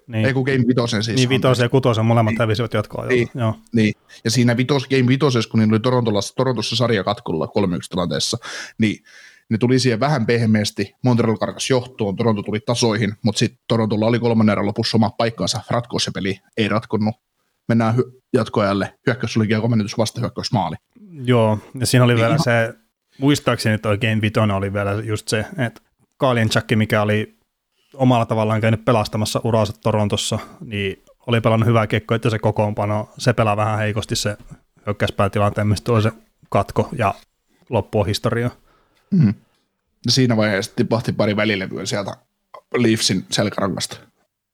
Niin. 0.07 0.25
Ei 0.25 0.33
kun 0.33 0.43
Game 0.43 0.57
5 0.57 1.03
siis. 1.03 1.17
Niin, 1.17 1.29
vitosen 1.29 1.65
ja 1.65 1.69
kutosen 1.69 2.05
molemmat 2.05 2.31
niin. 2.31 2.39
hävisivät 2.39 2.73
jatkoajalla. 2.73 3.15
Niin, 3.15 3.29
Joo. 3.35 3.55
niin. 3.73 3.93
Ja 4.23 4.31
siinä 4.31 4.57
vitos, 4.57 4.87
Game 4.87 5.07
5, 5.07 5.49
kun 5.49 5.59
niillä 5.59 5.73
oli 5.73 5.79
Torontossa, 5.79 6.35
Torontossa 6.35 6.75
sarjakatkulla 6.75 7.45
3-1 7.45 7.49
tilanteessa, 7.89 8.37
niin 8.77 9.03
ne 9.49 9.57
tuli 9.57 9.79
siihen 9.79 9.99
vähän 9.99 10.25
pehmeästi, 10.25 10.95
Montreal 11.03 11.37
karkas 11.37 11.69
johtoon, 11.69 12.15
Toronto 12.15 12.43
tuli 12.43 12.59
tasoihin, 12.59 13.13
mutta 13.21 13.39
sitten 13.39 13.59
Torontolla 13.67 14.05
oli 14.05 14.19
kolmannen 14.19 14.53
erän 14.53 14.65
lopussa 14.65 14.97
oma 14.97 15.09
paikkaansa, 15.09 15.61
ratkoa 15.69 15.99
se 15.99 16.11
peli, 16.11 16.39
ei 16.57 16.67
ratkonnut. 16.67 17.15
Mennään 17.67 17.95
hy- 17.95 18.21
jatkoajalle, 18.33 18.93
hyökkäys 19.07 19.37
oli 19.37 19.47
komennetus 19.47 19.97
vasta 19.97 20.21
hyökkäys 20.21 20.51
maali. 20.51 20.75
Joo, 21.11 21.59
ja 21.79 21.85
siinä 21.85 22.05
oli 22.05 22.13
niin 22.13 22.21
vielä 22.21 22.35
ihan... 22.35 22.43
se, 22.43 22.73
muistaakseni, 23.19 23.75
että 23.75 23.89
oikein 23.89 24.21
vitona 24.21 24.55
oli 24.55 24.73
vielä 24.73 24.91
just 24.91 25.27
se, 25.27 25.45
että 25.57 25.81
Kalienchakki, 26.17 26.75
mikä 26.75 27.01
oli 27.01 27.36
omalla 27.97 28.25
tavallaan 28.25 28.61
käynyt 28.61 28.85
pelastamassa 28.85 29.41
uraansa 29.43 29.73
Torontossa, 29.83 30.39
niin 30.65 31.03
oli 31.27 31.41
pelannut 31.41 31.67
hyvää 31.67 31.87
kiekkoa, 31.87 32.15
että 32.15 32.29
se 32.29 32.39
kokoonpano, 32.39 33.09
se 33.17 33.33
pelaa 33.33 33.57
vähän 33.57 33.79
heikosti 33.79 34.15
se 34.15 34.37
hyökkäyspäätilanteen, 34.85 35.67
mistä 35.67 35.85
tuli 35.85 36.01
se 36.01 36.11
katko 36.49 36.89
ja 36.97 37.13
loppua 37.69 38.03
historiaa. 38.03 38.51
Mm. 39.11 39.33
Siinä 40.09 40.37
vaiheessa 40.37 40.75
tipahti 40.75 41.11
pari 41.11 41.35
välilevyä 41.35 41.85
sieltä 41.85 42.17
Leafsin 42.77 43.25
selkärangasta. 43.29 43.97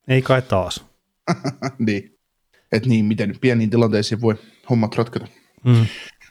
Ei 0.07 0.21
kai 0.21 0.41
taas. 0.41 0.85
niin. 1.79 2.17
Että 2.71 2.89
niin, 2.89 3.05
miten 3.05 3.35
pieniin 3.41 3.69
tilanteisiin 3.69 4.21
voi 4.21 4.35
hommat 4.69 4.95
ratketa. 4.95 5.27
Mm. 5.63 5.85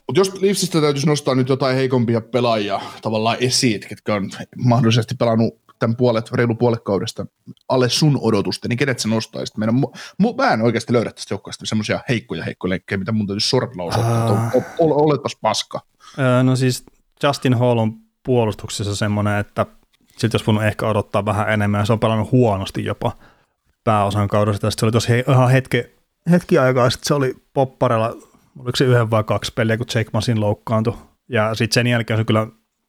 Mutta 0.06 0.20
jos 0.20 0.42
Leafsistä 0.42 0.80
täytyisi 0.80 1.06
nostaa 1.06 1.34
nyt 1.34 1.48
jotain 1.48 1.76
heikompia 1.76 2.20
pelaajia 2.20 2.80
tavallaan 3.02 3.36
esiin, 3.40 3.80
ketkä 3.80 4.14
on 4.14 4.30
mahdollisesti 4.56 5.14
pelannut 5.14 5.54
tämän 5.82 5.96
puolet, 5.96 6.32
reilu 6.32 6.54
puolet 6.54 6.82
kaudesta 6.84 7.26
alle 7.68 7.88
sun 7.88 8.18
odotusta, 8.20 8.68
niin 8.68 8.76
kenet 8.76 8.98
sä 8.98 9.08
nostaisit? 9.08 9.56
Meidän, 9.56 9.74
mu, 9.74 10.34
mä 10.36 10.52
en 10.52 10.62
oikeasti 10.62 10.92
löydä 10.92 11.12
tästä 11.12 11.34
joukkueesta 11.34 11.66
semmoisia 11.66 12.00
heikkoja 12.08 12.44
heikkoja 12.44 12.70
leikkejä, 12.70 12.98
mitä 12.98 13.12
mun 13.12 13.26
täytyisi 13.26 13.48
sortilla 13.48 13.82
osoittaa, 13.82 14.50
uh, 14.54 14.64
oletpas 14.78 15.36
paska. 15.36 15.80
No 16.42 16.56
siis 16.56 16.84
Justin 17.22 17.54
Hall 17.54 17.78
on 17.78 17.92
puolustuksessa 18.22 18.96
semmoinen, 18.96 19.38
että 19.38 19.66
siltä 20.16 20.34
olisi 20.34 20.46
voinut 20.46 20.64
ehkä 20.64 20.86
odottaa 20.86 21.24
vähän 21.24 21.50
enemmän, 21.50 21.78
ja 21.78 21.84
se 21.84 21.92
on 21.92 22.00
pelannut 22.00 22.32
huonosti 22.32 22.84
jopa 22.84 23.12
pääosan 23.84 24.28
kaudesta. 24.28 24.70
Sitten 24.70 24.80
se 24.80 24.86
oli 24.86 24.92
tosi 24.92 25.12
ihan 25.28 25.50
hetki, 25.50 25.84
hetki 26.30 26.58
aikaa, 26.58 26.90
sitten 26.90 27.06
se 27.06 27.14
oli 27.14 27.34
popparella, 27.54 28.08
oliko 28.58 28.76
se 28.76 28.84
yhden 28.84 29.10
vai 29.10 29.24
kaksi 29.24 29.52
peliä, 29.54 29.76
kun 29.76 29.86
Jake 29.94 30.10
Masin 30.12 30.40
loukkaantui. 30.40 30.94
Ja 31.28 31.54
sitten 31.54 31.74
sen 31.74 31.86
jälkeen 31.86 32.18
se 32.18 32.24
kyllä 32.24 32.46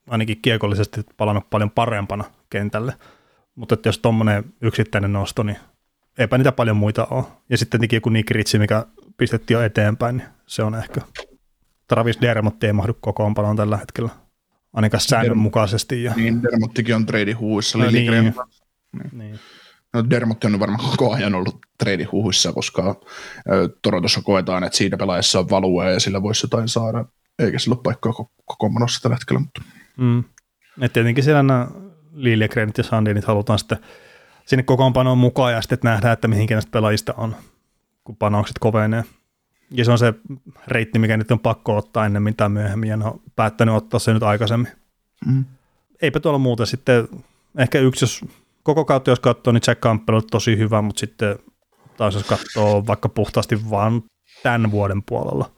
ainakin 0.10 0.42
kiekollisesti 0.42 1.02
palannut 1.18 1.50
paljon 1.50 1.72
parempana 1.72 2.24
kentälle. 2.54 2.94
Mutta 3.56 3.78
jos 3.86 4.00
tuommoinen 4.00 4.44
yksittäinen 4.62 5.14
nosto, 5.14 5.44
niin 5.44 5.58
eipä 6.18 6.38
niitä 6.38 6.52
paljon 6.52 6.78
muita 6.78 7.06
ole. 7.06 7.24
Ja 7.50 7.58
sitten 7.58 7.80
tietenkin 7.80 7.98
joku 7.98 8.10
Nick 8.10 8.32
Ritchie, 8.32 8.60
mikä 8.60 8.86
pistettiin 9.18 9.56
jo 9.56 9.62
eteenpäin, 9.62 10.18
niin 10.18 10.28
se 10.48 10.64
on 10.64 10.76
ehkä. 10.76 11.02
Travis 11.88 12.22
Dermott 12.22 12.64
ei 12.64 12.74
mahdu 12.74 12.94
kokoonpanoon 12.94 13.56
tällä 13.56 13.78
hetkellä, 13.78 14.10
ainakaan 14.74 15.02
säännönmukaisesti. 15.02 16.04
Ja... 16.04 16.14
Niin, 16.16 16.44
Dermottikin 16.44 16.96
on 16.96 17.06
trade 17.06 17.32
huuissa. 17.32 17.78
No, 17.78 17.92
niin. 17.92 18.12
niin. 18.12 18.34
niin. 19.12 19.40
No, 19.94 20.10
Dermotti 20.10 20.48
on 20.48 20.60
varmaan 20.60 20.90
koko 20.90 21.14
ajan 21.14 21.36
ollut 21.36 21.58
trade 21.78 22.04
huuissa, 22.04 22.54
koska 22.54 22.96
Torontossa 23.82 24.22
koetaan, 24.22 24.64
että 24.64 24.78
siinä 24.78 24.98
pelaajassa 24.98 25.40
on 25.40 25.50
value 25.50 25.94
ja 25.94 26.00
sillä 26.00 26.22
voisi 26.22 26.46
jotain 26.46 26.68
saada, 26.68 27.06
eikä 27.40 27.60
sillä 27.60 27.76
ole 27.76 27.84
paikkaa 27.84 28.14
kokoonpanossa 28.46 29.02
tällä 29.02 29.16
hetkellä. 29.16 29.40
Mutta... 29.40 29.62
Mm. 29.98 30.24
Et 30.82 30.94
tietenkin 30.94 31.24
siellä 31.24 31.44
nämä 31.44 31.68
Liljegrenit 32.14 32.78
ja 32.78 32.84
Sandinit 32.84 33.26
halutaan 33.26 33.60
sitten 33.60 33.78
sinne 34.46 34.64
kokoonpanoon 34.64 35.18
mukaan 35.18 35.54
ja 35.54 35.62
sitten 35.62 35.80
nähdään, 35.84 36.14
että 36.14 36.28
mihinkä 36.28 36.56
näistä 36.56 36.72
pelaajista 36.72 37.14
on, 37.18 37.36
kun 38.04 38.16
panokset 38.16 38.60
kovenee. 38.60 39.04
Ja 39.72 39.86
se 39.86 39.92
on 39.92 39.98
se 39.98 40.14
reitti, 40.68 41.00
mikä 41.00 41.18
nyt 41.18 41.32
on 41.32 41.40
pakko 41.40 41.78
ottaa 41.78 42.06
ennen 42.06 42.24
mitään 42.24 42.52
myöhemmin, 42.52 42.90
ja 42.90 42.98
ne 42.98 43.06
on 43.06 43.22
päättänyt 43.36 43.76
ottaa 43.76 44.00
se 44.00 44.14
nyt 44.14 44.24
aikaisemmin. 44.24 44.72
Mm. 45.26 45.46
Eipä 46.02 46.20
tuolla 46.20 46.40
muuta 46.40 46.66
sitten, 46.66 47.08
ehkä 47.58 47.80
yksi, 47.80 48.04
jos 48.04 48.26
koko 48.64 48.86
kautta 48.86 49.12
jos 49.12 49.20
katsoo, 49.20 49.54
niin 49.54 49.62
Jack 49.68 49.82
Campbell 49.82 50.18
on 50.18 50.24
tosi 50.32 50.58
hyvä, 50.58 50.82
mutta 50.82 51.00
sitten 51.00 51.36
taas 51.98 52.14
jos 52.14 52.24
katsoo 52.24 52.88
vaikka 52.88 53.10
puhtaasti 53.10 53.70
vaan 53.70 54.04
tämän 54.44 54.72
vuoden 54.72 55.04
puolella, 55.04 55.52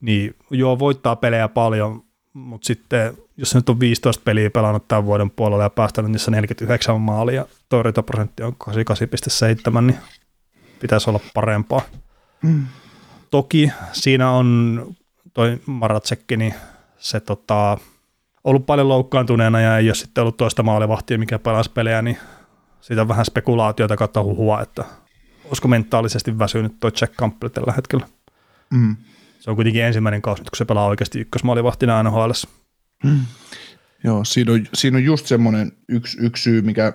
niin 0.00 0.36
joo, 0.50 0.78
voittaa 0.78 1.16
pelejä 1.16 1.48
paljon, 1.48 2.05
mutta 2.36 2.66
sitten 2.66 3.16
jos 3.36 3.54
nyt 3.54 3.68
on 3.68 3.80
15 3.80 4.22
peliä 4.24 4.50
pelannut 4.50 4.88
tämän 4.88 5.04
vuoden 5.04 5.30
puolella 5.30 5.62
ja 5.62 5.70
päästänyt 5.70 6.10
niissä 6.10 6.30
49 6.30 7.00
maalia, 7.00 7.46
torjuntaprosentti 7.68 8.42
on 8.42 8.56
88,7, 9.72 9.80
niin 9.80 9.98
pitäisi 10.80 11.10
olla 11.10 11.20
parempaa. 11.34 11.80
Mm. 12.42 12.66
Toki 13.30 13.70
siinä 13.92 14.30
on 14.30 14.80
toi 15.34 15.60
Maratsekki, 15.66 16.36
niin 16.36 16.54
se 16.98 17.20
tota, 17.20 17.78
ollut 18.44 18.66
paljon 18.66 18.88
loukkaantuneena 18.88 19.60
ja 19.60 19.78
ei 19.78 19.88
ole 19.88 19.94
sitten 19.94 20.22
ollut 20.22 20.36
toista 20.36 20.62
maalivahtia, 20.62 21.18
mikä 21.18 21.38
pelasi 21.38 21.70
pelejä, 21.70 22.02
niin 22.02 22.18
siitä 22.80 23.02
on 23.02 23.08
vähän 23.08 23.24
spekulaatiota 23.24 23.96
kautta 23.96 24.22
huhua, 24.22 24.62
että 24.62 24.84
olisiko 25.44 25.68
mentaalisesti 25.68 26.38
väsynyt 26.38 26.80
toi 26.80 26.92
Jack 27.00 27.14
Campbell 27.14 27.48
tällä 27.48 27.72
hetkellä. 27.72 28.06
Mm. 28.70 28.96
Se 29.40 29.50
on 29.50 29.56
kuitenkin 29.56 29.84
ensimmäinen 29.84 30.22
kausi, 30.22 30.42
kun 30.42 30.50
se 30.56 30.64
pelaa 30.64 30.86
oikeasti 30.86 31.20
ykkösmaalivahtina 31.20 32.02
NHL. 32.02 32.30
Mm. 33.04 33.20
Joo, 34.04 34.24
siinä 34.24 34.52
on, 34.52 34.66
siinä 34.74 34.96
on 34.96 35.04
just 35.04 35.26
semmoinen 35.26 35.72
yksi, 35.88 36.18
yksi 36.20 36.42
syy, 36.42 36.62
mikä, 36.62 36.92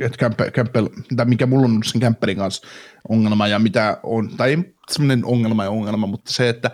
että 0.00 0.30
Campbell, 0.50 0.88
tai 1.16 1.26
mikä 1.26 1.46
mulla 1.46 1.64
on 1.64 1.82
sen 1.84 2.00
Campbellin 2.00 2.36
kanssa 2.36 2.66
ongelma 3.08 3.48
ja 3.48 3.58
mitä 3.58 3.98
on, 4.02 4.30
tai 4.36 4.64
semmoinen 4.90 5.24
ongelma 5.24 5.64
ja 5.64 5.70
ongelma, 5.70 6.06
mutta 6.06 6.32
se, 6.32 6.48
että 6.48 6.70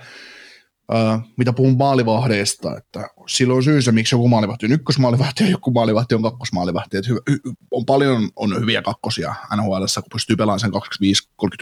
Uh, 0.91 1.21
mitä 1.37 1.53
puhun 1.53 1.77
maalivahdeista, 1.77 2.77
että 2.77 3.09
silloin 3.27 3.57
on 3.57 3.63
syynsä, 3.63 3.93
miksi 3.93 4.15
joku 4.15 4.29
maalivahti 4.29 4.67
on 4.67 4.73
ykkösmaalivahti 4.73 5.45
ja 5.45 5.51
joku 5.51 5.71
maalivahti 5.71 6.15
on 6.15 6.23
kakkosmaalivahti. 6.23 6.97
Että 6.97 7.11
hy- 7.11 7.55
on 7.71 7.87
paljon 7.87 8.29
on 8.37 8.61
hyviä 8.61 8.83
kakkosia 8.83 9.35
NHL, 9.57 9.85
kun 9.95 10.11
pystyy 10.13 10.37
pelaamaan 10.37 10.61
sen 10.61 10.71
25-30 10.71 10.75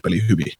peliä 0.02 0.24
hyvin. 0.28 0.52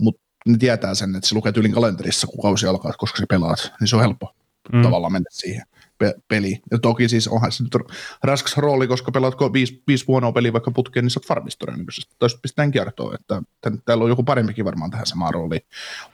Mutta 0.00 0.23
ne 0.48 0.58
tietää 0.58 0.94
sen, 0.94 1.16
että 1.16 1.28
se 1.28 1.34
lukee 1.34 1.52
tyylin 1.52 1.72
kalenterissa, 1.72 2.26
kun 2.26 2.42
kausi 2.42 2.66
alkaa, 2.66 2.92
koska 2.92 3.18
se 3.18 3.26
pelaat, 3.26 3.72
niin 3.80 3.88
se 3.88 3.96
on 3.96 4.02
helppo 4.02 4.34
mm. 4.72 4.82
tavallaan 4.82 5.12
mennä 5.12 5.28
siihen 5.30 5.66
pe- 5.98 6.14
peliin. 6.28 6.60
Ja 6.70 6.78
toki 6.78 7.08
siis 7.08 7.28
onhan 7.28 7.52
se 7.52 7.62
nyt 7.62 7.76
raskas 8.22 8.56
rooli, 8.56 8.86
koska 8.86 9.12
pelaat 9.12 9.34
viisi, 9.52 9.82
viisi 9.86 10.04
huonoa 10.08 10.32
peliä 10.32 10.52
vaikka 10.52 10.70
putkeen, 10.70 11.04
niin 11.04 11.10
sä 11.10 11.20
oot 11.20 11.26
farmisto 11.26 11.66
todennäköisesti. 11.66 12.14
Toista 12.18 12.40
pistetään 12.42 12.70
kertoa, 12.70 13.14
että 13.14 13.42
tämän, 13.60 13.82
täällä 13.84 14.04
on 14.04 14.10
joku 14.10 14.22
parempikin 14.22 14.64
varmaan 14.64 14.90
tähän 14.90 15.06
samaan 15.06 15.34
rooliin 15.34 15.62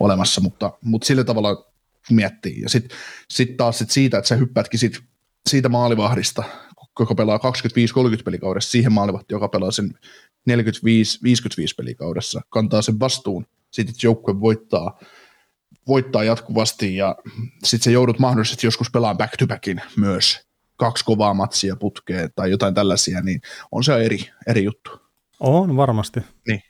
olemassa, 0.00 0.40
mutta, 0.40 0.72
mutta 0.84 1.06
sillä 1.06 1.24
tavalla 1.24 1.66
miettii. 2.10 2.60
Ja 2.60 2.68
sitten 2.68 2.98
sit 3.30 3.56
taas 3.56 3.78
sit 3.78 3.90
siitä, 3.90 4.18
että 4.18 4.28
sä 4.28 4.36
hyppäätkin 4.36 4.80
sit, 4.80 5.00
siitä 5.48 5.68
maalivahdista, 5.68 6.44
joka 7.00 7.14
pelaa 7.14 7.36
25-30 7.38 7.40
pelikaudessa, 8.24 8.70
siihen 8.70 8.92
maalivahti, 8.92 9.34
joka 9.34 9.48
pelaa 9.48 9.70
sen 9.70 9.98
45-55 10.50 10.52
pelikaudessa, 11.76 12.40
kantaa 12.48 12.82
sen 12.82 13.00
vastuun 13.00 13.46
sitten 13.70 13.94
joukkue 14.02 14.40
voittaa, 14.40 14.98
voittaa 15.88 16.24
jatkuvasti 16.24 16.96
ja 16.96 17.16
sitten 17.64 17.84
se 17.84 17.90
joudut 17.90 18.18
mahdollisesti 18.18 18.66
joskus 18.66 18.90
pelaamaan 18.90 19.18
back 19.18 19.36
to 19.38 19.46
backin 19.46 19.80
myös 19.96 20.40
kaksi 20.76 21.04
kovaa 21.04 21.34
matsia 21.34 21.76
putkeen 21.76 22.30
tai 22.34 22.50
jotain 22.50 22.74
tällaisia, 22.74 23.20
niin 23.20 23.40
on 23.72 23.84
se 23.84 24.04
eri, 24.04 24.18
eri 24.46 24.64
juttu. 24.64 24.90
On 25.40 25.76
varmasti. 25.76 26.20
Niin. 26.48 26.62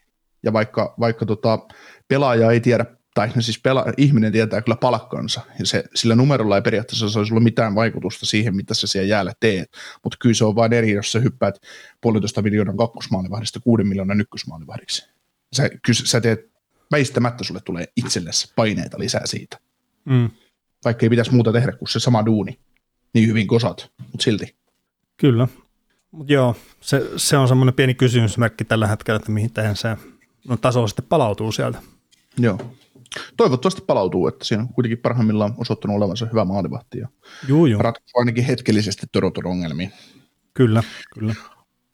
Ja 0.42 0.52
vaikka, 0.52 0.94
vaikka 1.00 1.26
tota, 1.26 1.58
pelaaja 2.08 2.50
ei 2.50 2.60
tiedä 2.60 2.86
tai 3.14 3.28
no 3.34 3.42
siis 3.42 3.60
pela, 3.60 3.84
ihminen 3.96 4.32
tietää 4.32 4.62
kyllä 4.62 4.76
palkkansa, 4.76 5.40
ja 5.58 5.66
se, 5.66 5.84
sillä 5.94 6.14
numerolla 6.14 6.56
ei 6.56 6.62
periaatteessa 6.62 7.08
saisi 7.08 7.32
olla 7.32 7.40
mitään 7.40 7.74
vaikutusta 7.74 8.26
siihen, 8.26 8.56
mitä 8.56 8.74
sä 8.74 8.86
siellä 8.86 9.08
jäällä 9.08 9.32
teet, 9.40 9.70
mutta 10.04 10.16
kyllä 10.20 10.34
se 10.34 10.44
on 10.44 10.56
vain 10.56 10.72
eri, 10.72 10.92
jos 10.92 11.12
sä 11.12 11.18
hyppäät 11.18 11.54
puolitoista 12.00 12.42
miljoonan 12.42 12.76
kakkosmaalivahdista 12.76 13.60
kuuden 13.60 13.86
miljoonan 13.86 14.20
ykkösmaalivahdiksi. 14.20 15.10
Sä, 15.52 15.68
kyllä 15.68 15.98
sä 16.04 16.20
teet, 16.20 16.49
väistämättä 16.92 17.44
sulle 17.44 17.60
tulee 17.60 17.86
itsellesi 17.96 18.52
paineita 18.56 18.98
lisää 18.98 19.26
siitä. 19.26 19.58
Mm. 20.04 20.30
Vaikka 20.84 21.06
ei 21.06 21.10
pitäisi 21.10 21.34
muuta 21.34 21.52
tehdä 21.52 21.72
kuin 21.72 21.88
se 21.88 22.00
sama 22.00 22.26
duuni, 22.26 22.58
niin 23.14 23.28
hyvin 23.28 23.46
kuin 23.46 23.56
osaat, 23.56 23.90
mutta 23.98 24.24
silti. 24.24 24.56
Kyllä. 25.16 25.48
Mut 26.10 26.30
joo, 26.30 26.56
se, 26.80 27.10
se 27.16 27.36
on 27.36 27.48
semmoinen 27.48 27.74
pieni 27.74 27.94
kysymysmerkki 27.94 28.64
tällä 28.64 28.86
hetkellä, 28.86 29.16
että 29.16 29.32
mihin 29.32 29.52
tähän 29.52 29.76
se 29.76 29.96
no, 30.48 30.56
taso 30.56 30.86
sitten 30.86 31.04
palautuu 31.08 31.52
sieltä. 31.52 31.78
Joo. 32.38 32.58
Toivottavasti 33.36 33.82
palautuu, 33.86 34.28
että 34.28 34.44
siinä 34.44 34.62
on 34.62 34.68
kuitenkin 34.68 34.98
parhaimmillaan 34.98 35.54
osoittanut 35.56 35.96
olevansa 35.96 36.26
hyvä 36.26 36.44
maalivahti 36.44 36.98
ja 36.98 37.08
Juu, 37.48 37.66
juu. 37.66 37.82
ratkaisu 37.82 38.18
ainakin 38.18 38.44
hetkellisesti 38.44 39.06
Toronton 39.12 39.46
ongelmiin. 39.46 39.92
Kyllä, 40.54 40.82
kyllä. 41.14 41.34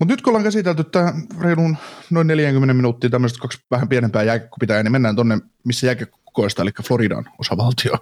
Mutta 0.01 0.13
nyt 0.13 0.23
kun 0.23 0.31
ollaan 0.31 0.45
käsitelty 0.45 0.85
tämä 0.85 1.13
reilun 1.41 1.77
noin 2.11 2.27
40 2.27 2.75
minuuttia 2.75 3.11
tämmöistä 3.11 3.39
kaksi 3.39 3.59
vähän 3.71 3.89
pienempää 3.89 4.23
jääkiekkopitää, 4.23 4.83
niin 4.83 4.93
mennään 4.93 5.17
tonne, 5.17 5.39
missä 5.65 5.87
jääkiekko 5.87 6.19
kokoista, 6.25 6.63
eli 6.63 6.71
Floridan 6.89 7.25
osavaltio. 7.39 7.93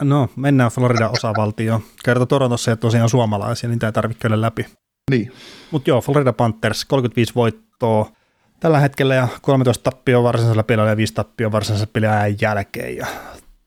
No, 0.00 0.28
mennään 0.36 0.70
Floridan 0.70 1.10
osavaltioon. 1.12 1.80
Kerta 2.04 2.26
Torontossa 2.26 2.70
ei 2.70 2.76
tosiaan 2.76 3.08
suomalaisia, 3.08 3.68
niin 3.68 3.78
tämä 3.78 3.88
ei 3.88 3.92
tarvitse 3.92 4.20
käydä 4.20 4.40
läpi. 4.40 4.66
Niin, 5.10 5.32
Mutta 5.70 5.90
joo, 5.90 6.00
Florida 6.00 6.32
Panthers, 6.32 6.84
35 6.84 7.34
voittoa 7.34 8.10
tällä 8.60 8.80
hetkellä 8.80 9.14
ja 9.14 9.28
13 9.42 9.90
tappioa 9.90 10.22
varsinaisella 10.22 10.62
pelillä 10.62 10.90
ja 10.90 10.96
5 10.96 11.14
tappioa 11.14 11.52
varsinaisella 11.52 11.90
pelillä 11.92 12.26
jälkeen. 12.40 12.96
Ja 12.96 13.06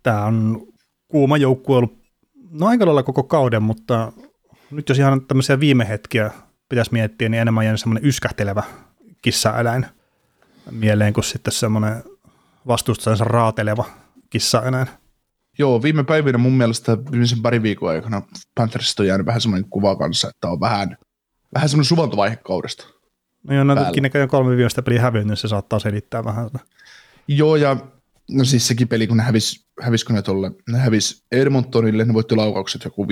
tämä 0.03 0.25
on 0.25 0.61
kuuma 1.07 1.37
joukkue 1.37 1.77
ollut 1.77 1.99
no 2.51 2.67
aika 2.67 2.85
lailla 2.85 3.03
koko 3.03 3.23
kauden, 3.23 3.63
mutta 3.63 4.11
nyt 4.71 4.89
jos 4.89 4.99
ihan 4.99 5.25
tämmöisiä 5.25 5.59
viime 5.59 5.89
hetkiä 5.89 6.31
pitäisi 6.69 6.93
miettiä, 6.93 7.29
niin 7.29 7.41
enemmän 7.41 7.65
jäänyt 7.65 7.79
semmoinen 7.79 8.05
yskähtelevä 8.05 8.63
kissaeläin 9.21 9.85
mieleen 10.71 11.13
kuin 11.13 11.23
sitten 11.23 11.53
semmoinen 11.53 12.03
vastustajansa 12.67 13.23
raateleva 13.23 13.85
kissaeläin. 14.29 14.87
joo, 15.59 15.83
viime 15.83 16.03
päivinä 16.03 16.37
mun 16.37 16.57
mielestä 16.57 16.97
viimeisen 17.11 17.41
pari 17.41 17.63
viikon 17.63 17.89
aikana 17.89 18.21
Panthersista 18.55 19.03
on 19.03 19.07
jäänyt 19.07 19.27
vähän 19.27 19.41
semmoinen 19.41 19.69
kuva 19.69 19.95
kanssa, 19.95 20.29
että 20.29 20.47
on 20.47 20.59
vähän, 20.59 20.97
vähän 21.53 21.69
semmoinen 21.69 21.87
suvantovaihe 21.87 22.35
kaudesta. 22.35 22.85
No 23.43 23.55
joo, 23.55 23.63
no 23.63 23.75
Päällä. 23.75 23.89
nytkin 23.89 24.03
näköjään 24.03 24.29
kolme 24.29 24.49
viimeistä 24.49 24.81
peliä 24.81 25.01
hävinnyt, 25.01 25.39
se 25.39 25.47
saattaa 25.47 25.79
selittää 25.79 26.23
vähän. 26.23 26.49
Joo, 27.27 27.55
ja 27.55 27.77
no 28.31 28.43
siis 28.43 28.67
sekin 28.67 28.87
peli, 28.87 29.07
kun 29.07 29.17
ne 29.17 29.23
hävis, 29.23 29.65
hävisikö 29.81 30.13
ne 30.13 30.21
tolle, 30.21 30.51
ne 30.69 30.77
hävis 30.77 31.23
Edmontonille, 31.31 32.05
ne 32.05 32.13
voitti 32.13 32.35
laukaukset 32.35 32.83
joku 32.83 33.05
50-20 33.05 33.07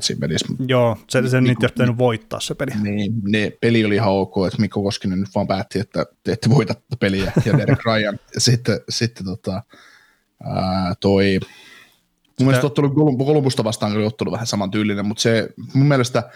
siinä 0.00 0.20
pelissä, 0.20 0.46
Joo, 0.68 0.98
se, 1.08 1.28
se 1.28 1.40
Niin 1.40 1.56
olisi 1.60 1.72
pitänyt 1.72 1.98
voittaa 1.98 2.40
se 2.40 2.54
peli. 2.54 2.70
Niin, 2.82 3.12
ne 3.28 3.52
peli 3.60 3.84
oli 3.84 3.94
ihan 3.94 4.12
ok, 4.12 4.34
että 4.46 4.60
Mikko 4.60 4.82
Koskinen 4.82 5.20
nyt 5.20 5.34
vaan 5.34 5.46
päätti, 5.46 5.78
että 5.78 6.06
te 6.24 6.32
ette 6.32 6.50
voita 6.50 6.74
peliä, 7.00 7.32
ja 7.44 7.52
Derek 7.58 7.84
Ryan. 7.84 8.18
Sitten, 8.38 8.80
sitten 8.88 9.26
tota, 9.26 9.62
ää, 10.44 10.94
toi, 11.00 11.40
mun 12.40 12.46
mielestä 12.46 12.66
ottelu 12.66 12.88
Kolum- 12.88 13.18
Kolumbusta 13.18 13.64
vastaan 13.64 13.96
oli 13.96 14.06
ottelu 14.06 14.32
vähän 14.32 14.46
saman 14.46 14.70
tyylinen, 14.70 15.06
mutta 15.06 15.22
se 15.22 15.48
mun 15.74 15.88
mielestä 15.88 16.30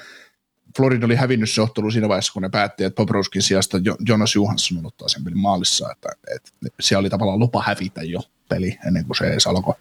Florida 0.76 1.06
oli 1.06 1.14
hävinnyt 1.14 1.50
se 1.50 1.62
ottelu 1.62 1.90
siinä 1.90 2.08
vaiheessa, 2.08 2.32
kun 2.32 2.42
ne 2.42 2.48
päätti, 2.48 2.84
että 2.84 2.96
Poproskin 2.96 3.42
sijasta 3.42 3.78
Jo- 3.78 3.96
Jonas 4.08 4.34
Johansson 4.34 4.86
ottaa 4.86 5.08
sen 5.08 5.24
pelin 5.24 5.38
maalissa, 5.38 5.92
että, 5.92 6.08
että 6.36 6.50
siellä 6.80 7.00
oli 7.00 7.10
tavallaan 7.10 7.38
lupa 7.38 7.62
hävitä 7.66 8.02
jo 8.02 8.20
peli 8.48 8.78
ennen 8.86 9.04
kuin 9.04 9.16
se 9.16 9.26
edes 9.26 9.46
alkoi 9.46 9.74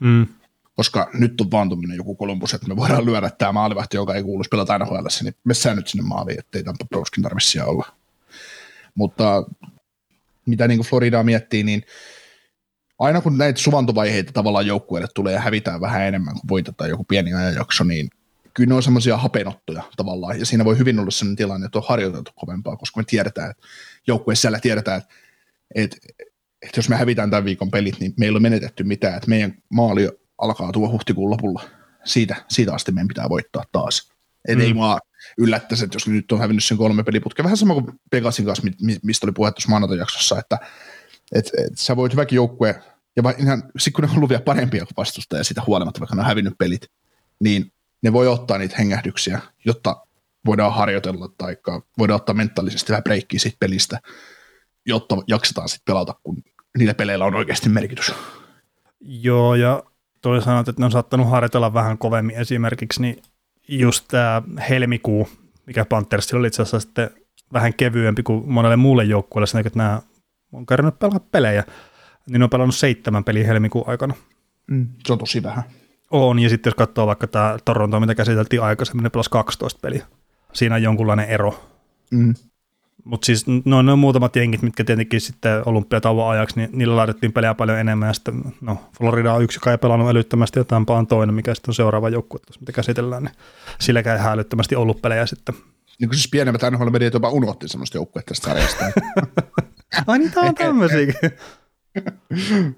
Mm. 0.00 0.26
koska 0.76 1.10
nyt 1.14 1.40
on 1.40 1.50
vaan 1.50 1.68
tuommoinen 1.68 1.96
joku 1.96 2.16
Columbus, 2.16 2.54
että 2.54 2.68
me 2.68 2.76
voidaan 2.76 3.06
lyödä 3.06 3.30
tämä 3.30 3.52
maalivahti, 3.52 3.96
joka 3.96 4.14
ei 4.14 4.22
kuuluisi 4.22 4.48
pelata 4.48 4.78
NHL, 4.78 5.06
niin 5.22 5.34
messään 5.44 5.76
nyt 5.76 5.88
sinne 5.88 6.04
maaliin, 6.04 6.38
ettei 6.38 6.64
Tampa 6.64 6.84
Broskin 6.84 7.22
tarvitse 7.22 7.62
olla. 7.62 7.86
Mutta 8.94 9.44
mitä 10.46 10.68
niin 10.68 10.78
kuin 10.78 10.86
Floridaa 10.86 11.22
miettii, 11.22 11.62
niin 11.62 11.82
aina 12.98 13.20
kun 13.20 13.38
näitä 13.38 13.60
suvantovaiheita 13.60 14.32
tavallaan 14.32 14.66
joukkueelle 14.66 15.08
tulee 15.14 15.32
ja 15.32 15.40
hävitään 15.40 15.80
vähän 15.80 16.02
enemmän 16.02 16.34
kuin 16.34 16.48
voitetaan 16.48 16.90
joku 16.90 17.04
pieni 17.04 17.34
ajanjakso, 17.34 17.84
niin 17.84 18.10
kyllä 18.54 18.68
ne 18.68 18.74
on 18.74 18.82
semmoisia 18.82 19.16
hapenottoja 19.16 19.82
tavallaan, 19.96 20.38
ja 20.38 20.46
siinä 20.46 20.64
voi 20.64 20.78
hyvin 20.78 20.98
olla 20.98 21.10
sellainen 21.10 21.36
tilanne, 21.36 21.66
että 21.66 21.78
on 21.78 21.84
harjoiteltu 21.88 22.30
kovempaa, 22.34 22.76
koska 22.76 23.00
me 23.00 23.04
tiedetään, 23.06 23.50
että 23.50 23.66
joukkueessa 24.06 24.42
siellä 24.42 24.60
tiedetään, 24.60 24.98
että, 24.98 25.08
että, 25.74 25.96
että 26.62 26.78
jos 26.78 26.88
me 26.88 26.96
hävitään 26.96 27.30
tämän 27.30 27.44
viikon 27.44 27.70
pelit, 27.70 28.00
niin 28.00 28.14
meillä 28.18 28.36
on 28.36 28.42
menetetty 28.42 28.84
mitään, 28.84 29.14
että 29.16 29.28
meidän 29.28 29.54
maali 29.68 30.08
alkaa 30.38 30.72
tuo 30.72 30.90
huhtikuun 30.90 31.30
lopulla. 31.30 31.62
Siitä, 32.04 32.36
siitä 32.48 32.74
asti 32.74 32.92
meidän 32.92 33.08
pitää 33.08 33.28
voittaa 33.28 33.64
taas. 33.72 34.12
Et 34.48 34.58
Mm. 34.58 34.64
ei 34.64 34.74
mua 34.74 34.98
yllättäisi, 35.38 35.84
että 35.84 35.96
jos 35.96 36.08
nyt 36.08 36.32
on 36.32 36.38
hävinnyt 36.38 36.64
sen 36.64 36.76
kolme 36.78 37.02
peliputkea, 37.02 37.44
vähän 37.44 37.56
sama 37.56 37.74
kuin 37.74 37.86
Pegasin 38.10 38.44
kanssa, 38.44 38.64
mi- 38.64 38.76
mi- 38.82 38.98
mistä 39.02 39.26
oli 39.26 39.32
puhe 39.32 39.50
tuossa 39.52 39.68
maanantajaksossa, 39.70 40.38
että 40.38 40.58
et, 41.32 41.46
et, 41.46 41.78
sä 41.78 41.96
voit 41.96 42.12
hyväkin 42.12 42.36
joukkue, 42.36 42.82
ja 43.16 43.22
va, 43.22 43.34
ihan, 43.38 43.62
sit 43.78 43.94
kun 43.94 44.04
ne 44.04 44.10
on 44.10 44.16
ollut 44.16 44.28
vielä 44.30 44.42
parempia 44.42 44.84
kuin 44.86 44.96
vastustaja 44.96 45.44
sitä 45.44 45.62
huolimatta, 45.66 46.00
vaikka 46.00 46.14
ne 46.16 46.20
on 46.20 46.26
hävinnyt 46.26 46.54
pelit, 46.58 46.86
niin 47.40 47.72
ne 48.02 48.12
voi 48.12 48.28
ottaa 48.28 48.58
niitä 48.58 48.76
hengähdyksiä, 48.78 49.40
jotta 49.64 49.96
voidaan 50.46 50.74
harjoitella 50.74 51.28
tai 51.38 51.56
voidaan 51.98 52.16
ottaa 52.16 52.34
mentaalisesti 52.34 52.90
vähän 52.92 53.02
breikkiä 53.04 53.40
siitä 53.40 53.56
pelistä, 53.60 54.00
jotta 54.86 55.16
jaksetaan 55.26 55.68
sitten 55.68 55.92
pelata, 55.92 56.14
kun 56.22 56.42
niillä 56.78 56.94
peleillä 56.94 57.24
on 57.24 57.34
oikeasti 57.34 57.68
merkitys. 57.68 58.14
Joo, 59.00 59.54
ja 59.54 59.82
toi 60.22 60.42
sanot, 60.42 60.68
että 60.68 60.82
ne 60.82 60.84
on 60.86 60.92
saattanut 60.92 61.30
harjoitella 61.30 61.74
vähän 61.74 61.98
kovemmin 61.98 62.36
esimerkiksi, 62.36 63.00
niin 63.00 63.22
just 63.68 64.04
tämä 64.08 64.42
helmikuu, 64.68 65.28
mikä 65.66 65.84
Panthersilla 65.84 66.38
oli 66.38 66.46
itse 66.46 66.62
asiassa 66.62 66.80
sitten 66.80 67.10
vähän 67.52 67.74
kevyempi 67.74 68.22
kuin 68.22 68.52
monelle 68.52 68.76
muulle 68.76 69.04
joukkueelle, 69.04 69.46
sen 69.46 69.66
että 69.66 69.78
nämä 69.78 70.02
on 70.52 70.66
kerännyt 70.66 70.98
pelata 70.98 71.20
pelejä, 71.20 71.64
niin 72.26 72.38
ne 72.38 72.44
on 72.44 72.50
pelannut 72.50 72.74
seitsemän 72.74 73.24
peliä 73.24 73.46
helmikuun 73.46 73.88
aikana. 73.88 74.14
Mm. 74.66 74.86
Se 75.06 75.12
on 75.12 75.18
tosi 75.18 75.42
vähän. 75.42 75.64
On, 76.10 76.38
ja 76.38 76.48
sitten 76.48 76.70
jos 76.70 76.74
katsoo 76.74 77.06
vaikka 77.06 77.26
tämä 77.26 77.56
Toronto, 77.64 78.00
mitä 78.00 78.14
käsiteltiin 78.14 78.62
aikaisemmin, 78.62 79.02
ne 79.02 79.10
pelasi 79.10 79.30
12 79.30 79.78
peliä. 79.82 80.06
Siinä 80.52 80.74
on 80.74 80.82
jonkunlainen 80.82 81.28
ero. 81.28 81.64
Mm. 82.10 82.34
Mutta 83.08 83.26
siis 83.26 83.44
no, 83.64 83.82
ne 83.82 83.92
on 83.92 83.98
muutamat 83.98 84.36
jengit, 84.36 84.62
mitkä 84.62 84.84
tietenkin 84.84 85.20
sitten 85.20 85.62
olympiatauon 85.66 86.30
ajaksi, 86.30 86.56
niin 86.56 86.70
niillä 86.72 86.96
laitettiin 86.96 87.32
pelejä 87.32 87.54
paljon 87.54 87.78
enemmän. 87.78 88.06
Ja 88.06 88.12
sitten, 88.12 88.42
no, 88.60 88.78
Florida 88.98 89.34
on 89.34 89.42
yksi, 89.42 89.56
joka 89.56 89.70
ei 89.70 89.78
pelannut 89.78 90.08
älyttömästi, 90.08 90.58
ja 90.58 90.64
Tampa 90.64 90.98
on 90.98 91.06
toinen, 91.06 91.34
mikä 91.34 91.54
sitten 91.54 91.70
on 91.70 91.74
seuraava 91.74 92.08
joukkue, 92.08 92.40
mitä 92.60 92.72
käsitellään. 92.72 93.22
Niin 93.22 93.34
silläkään 93.80 94.20
ei 94.20 94.26
älyttömästi 94.26 94.76
ollut 94.76 95.02
pelejä 95.02 95.26
sitten. 95.26 95.54
Niin 96.00 96.08
kuin 96.08 96.16
siis 96.16 96.28
pienemmät 96.30 96.62
NHL-mediat 96.70 97.14
jopa 97.14 97.30
unohti 97.30 97.68
semmoista 97.68 97.98
joukkuetta 97.98 98.28
tästä 98.28 98.48
sarjasta. 98.48 98.84
Ai 100.06 100.18
niitä 100.18 100.40
on 100.40 100.54
tämmöisiäkin. 100.54 101.14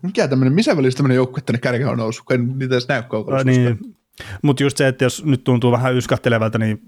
Mikä 0.02 0.28
tämmöinen, 0.28 0.52
missä 0.52 0.76
välissä 0.76 0.96
tämmöinen 0.96 1.16
joukkue 1.16 1.42
tänne 1.46 1.58
kärkeen 1.58 1.88
on 1.88 1.98
noussut, 1.98 2.24
kun 2.26 2.34
en 2.34 2.58
niitä 2.58 2.74
edes 2.74 2.88
näy 2.88 3.02
kaukana. 3.02 3.44
niin. 3.44 3.78
Mutta 4.42 4.62
just 4.62 4.76
se, 4.76 4.88
että 4.88 5.04
jos 5.04 5.24
nyt 5.24 5.44
tuntuu 5.44 5.72
vähän 5.72 5.94
yskähtelevältä, 5.94 6.58
niin 6.58 6.82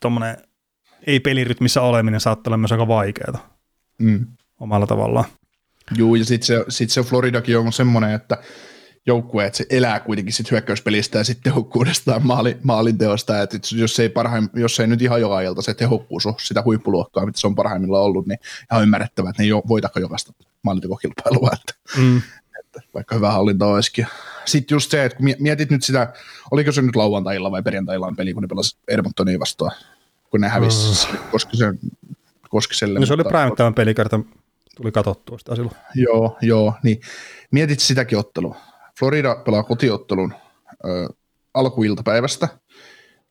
tuommoinen 0.00 0.36
ei 1.06 1.20
pelirytmissä 1.20 1.82
oleminen 1.82 2.20
saattaa 2.20 2.50
olla 2.50 2.56
myös 2.56 2.72
aika 2.72 2.88
vaikeaa 2.88 3.54
Mm. 3.98 4.26
omalla 4.60 4.86
tavallaan. 4.86 5.24
Juu, 5.96 6.14
ja 6.14 6.24
sitten 6.24 6.46
se, 6.46 6.64
sit 6.68 6.90
se 6.90 7.02
Floridakin 7.02 7.58
on 7.58 7.72
semmoinen, 7.72 8.10
että 8.12 8.38
joukkue, 9.06 9.44
että 9.46 9.56
se 9.56 9.66
elää 9.70 10.00
kuitenkin 10.00 10.32
sit 10.32 10.50
hyökkäyspelistä 10.50 11.18
ja 11.18 11.24
sitten 11.24 11.42
tehokkuudesta 11.52 12.12
ja 12.12 12.18
maali, 12.20 12.56
maalinteosta, 12.62 13.42
että 13.42 13.56
et 13.56 13.72
jos 13.72 14.00
ei, 14.00 14.08
parhaim, 14.08 14.48
jos 14.54 14.80
ei 14.80 14.86
nyt 14.86 15.02
ihan 15.02 15.20
joka 15.20 15.40
ilta 15.40 15.62
se 15.62 15.74
tehokkuus 15.74 16.26
ole 16.26 16.34
sitä 16.38 16.62
huippuluokkaa, 16.64 17.26
mitä 17.26 17.40
se 17.40 17.46
on 17.46 17.54
parhaimmillaan 17.54 18.04
ollut, 18.04 18.26
niin 18.26 18.38
ihan 18.72 18.82
ymmärrettävää, 18.82 19.30
että 19.30 19.42
ne 19.42 19.44
ei 19.44 19.48
jo, 19.48 19.62
voitako 19.68 20.00
jokaista 20.00 20.32
maalintekokilpailua, 20.62 21.50
että, 21.52 22.00
Mm. 22.00 22.22
että 22.60 22.80
vaikka 22.94 23.14
hyvä 23.14 23.30
hallinta 23.30 23.66
olisikin. 23.66 24.06
Sitten 24.44 24.74
just 24.74 24.90
se, 24.90 25.04
että 25.04 25.16
kun 25.18 25.26
mietit 25.38 25.70
nyt 25.70 25.84
sitä, 25.84 26.12
oliko 26.50 26.72
se 26.72 26.82
nyt 26.82 26.96
lauantailla 26.96 27.50
vai 27.50 27.62
perjantailla 27.62 28.12
peli, 28.16 28.32
kun 28.34 28.42
ne 28.42 28.46
pelasi 28.48 28.76
Edmontonia 28.88 29.38
vastaan, 29.38 29.72
kun 30.34 30.40
ne 30.40 30.48
hävisi 30.48 31.08
mm. 31.12 31.18
Koskisen, 31.30 31.78
Koskiselle. 32.48 33.00
No 33.00 33.06
se 33.06 33.14
oli 33.14 33.22
mutta- 33.22 33.54
prime 33.56 33.72
pelikerta, 33.72 34.20
tuli 34.76 34.92
katsottua 34.92 35.38
sitä 35.38 35.54
silloin. 35.54 35.76
Joo, 35.94 36.38
joo, 36.42 36.74
niin 36.82 37.00
mietit 37.50 37.80
sitäkin 37.80 38.18
ottelua. 38.18 38.56
Florida 38.98 39.36
pelaa 39.36 39.62
kotiottelun 39.62 40.34
ö, 40.84 41.08
alkuiltapäivästä 41.54 42.48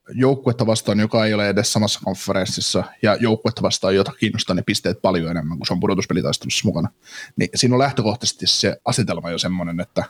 joukkuetta 0.09 0.65
vastaan, 0.65 0.99
joka 0.99 1.25
ei 1.25 1.33
ole 1.33 1.49
edes 1.49 1.73
samassa 1.73 1.99
konferenssissa, 2.03 2.83
ja 3.01 3.15
joukkuetta 3.15 3.61
vastaan, 3.61 3.95
jota 3.95 4.11
kiinnostaa 4.19 4.55
ne 4.55 4.63
pisteet 4.65 5.01
paljon 5.01 5.31
enemmän, 5.31 5.57
kun 5.57 5.67
se 5.67 5.73
on 5.73 5.79
pudotuspelitaistelussa 5.79 6.67
mukana. 6.67 6.89
Niin 7.35 7.49
siinä 7.55 7.75
on 7.75 7.79
lähtökohtaisesti 7.79 8.47
se 8.47 8.77
asetelma 8.85 9.31
jo 9.31 9.37
semmoinen, 9.37 9.79
että 9.79 10.03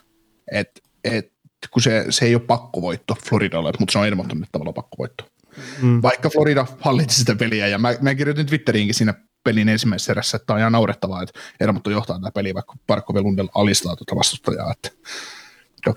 et, 0.52 0.82
et, 1.04 1.32
kun 1.72 1.82
se, 1.82 2.06
se 2.10 2.26
ei 2.26 2.36
ole 2.36 2.44
pakkovoitto 2.44 3.16
Floridalle, 3.30 3.72
mutta 3.80 3.91
se 3.91 4.00
on 4.00 4.08
Edmontonille 4.08 4.48
tavallaan 4.52 4.74
pakkovoitto. 4.74 5.33
Mm. 5.82 6.01
Vaikka 6.01 6.30
Florida 6.30 6.66
hallitsi 6.80 7.20
sitä 7.20 7.36
peliä, 7.36 7.68
ja 7.68 7.78
mä, 7.78 7.93
mä 8.01 8.16
kirjoitin 8.16 8.45
Twitteriinkin 8.45 8.95
siinä 8.95 9.14
pelin 9.43 9.70
ensimmäisessä 9.70 10.12
erässä, 10.12 10.36
että 10.36 10.45
tämä 10.45 10.56
on 10.56 10.60
ihan 10.60 10.72
naurettavaa, 10.72 11.22
että 11.24 11.39
Edmonton 11.60 11.93
johtaa 11.93 12.20
tätä 12.20 12.32
peliä, 12.32 12.54
vaikka 12.54 12.74
Parkko 12.88 13.22
Lundell 13.22 13.47
alistaa 13.56 13.95
tuota 13.95 14.16
vastustajaa, 14.16 14.72
että 14.72 14.89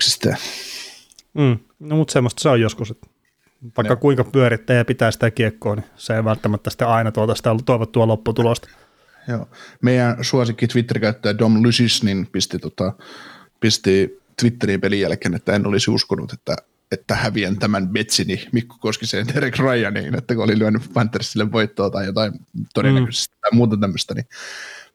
sitten. 0.00 0.36
Mm. 1.34 1.59
No 1.78 1.96
mutta 1.96 2.12
semmoista 2.12 2.42
se 2.42 2.48
on 2.48 2.61
joskus, 2.61 2.90
että 2.90 3.07
vaikka 3.76 3.92
Joo. 3.92 4.00
kuinka 4.00 4.24
pyörittää 4.24 4.76
ja 4.76 4.84
pitää 4.84 5.11
sitä 5.11 5.30
kiekkoa, 5.30 5.74
niin 5.74 5.86
se 5.96 6.16
ei 6.16 6.24
välttämättä 6.24 6.70
sitten 6.70 6.88
aina 6.88 7.12
tuota 7.12 7.34
sitä 7.34 7.50
toivottua 7.64 8.07
lopputulosta. 8.07 8.68
Joo. 9.28 9.48
Meidän 9.82 10.24
suosikki 10.24 10.66
Twitter-käyttäjä 10.66 11.38
Dom 11.38 11.62
Lysis, 11.62 12.02
niin 12.02 12.26
pisti, 12.32 12.59
tota, 12.59 12.92
pisti 13.61 14.20
Twitteriin 14.40 14.80
pelin 14.80 15.00
jälkeen, 15.00 15.34
että 15.34 15.52
en 15.52 15.66
olisi 15.66 15.90
uskonut, 15.90 16.32
että, 16.32 16.57
että 16.93 17.14
häviän 17.14 17.59
tämän 17.59 17.89
Betsini 17.89 18.47
Mikko 18.53 18.76
Koskiseen 18.80 19.28
Derek 19.34 19.59
Ryaniin, 19.59 20.14
että 20.14 20.34
kun 20.34 20.45
oli 20.45 20.59
lyönyt 20.59 20.82
Panthersille 20.95 21.53
voittoa 21.53 21.91
tai 21.91 22.07
jotain 22.07 22.32
todennäköisesti 22.74 23.34
mm. 23.34 23.41
tai 23.41 23.51
muuta 23.53 23.76
tämmöistä, 23.76 24.14
niin 24.14 24.26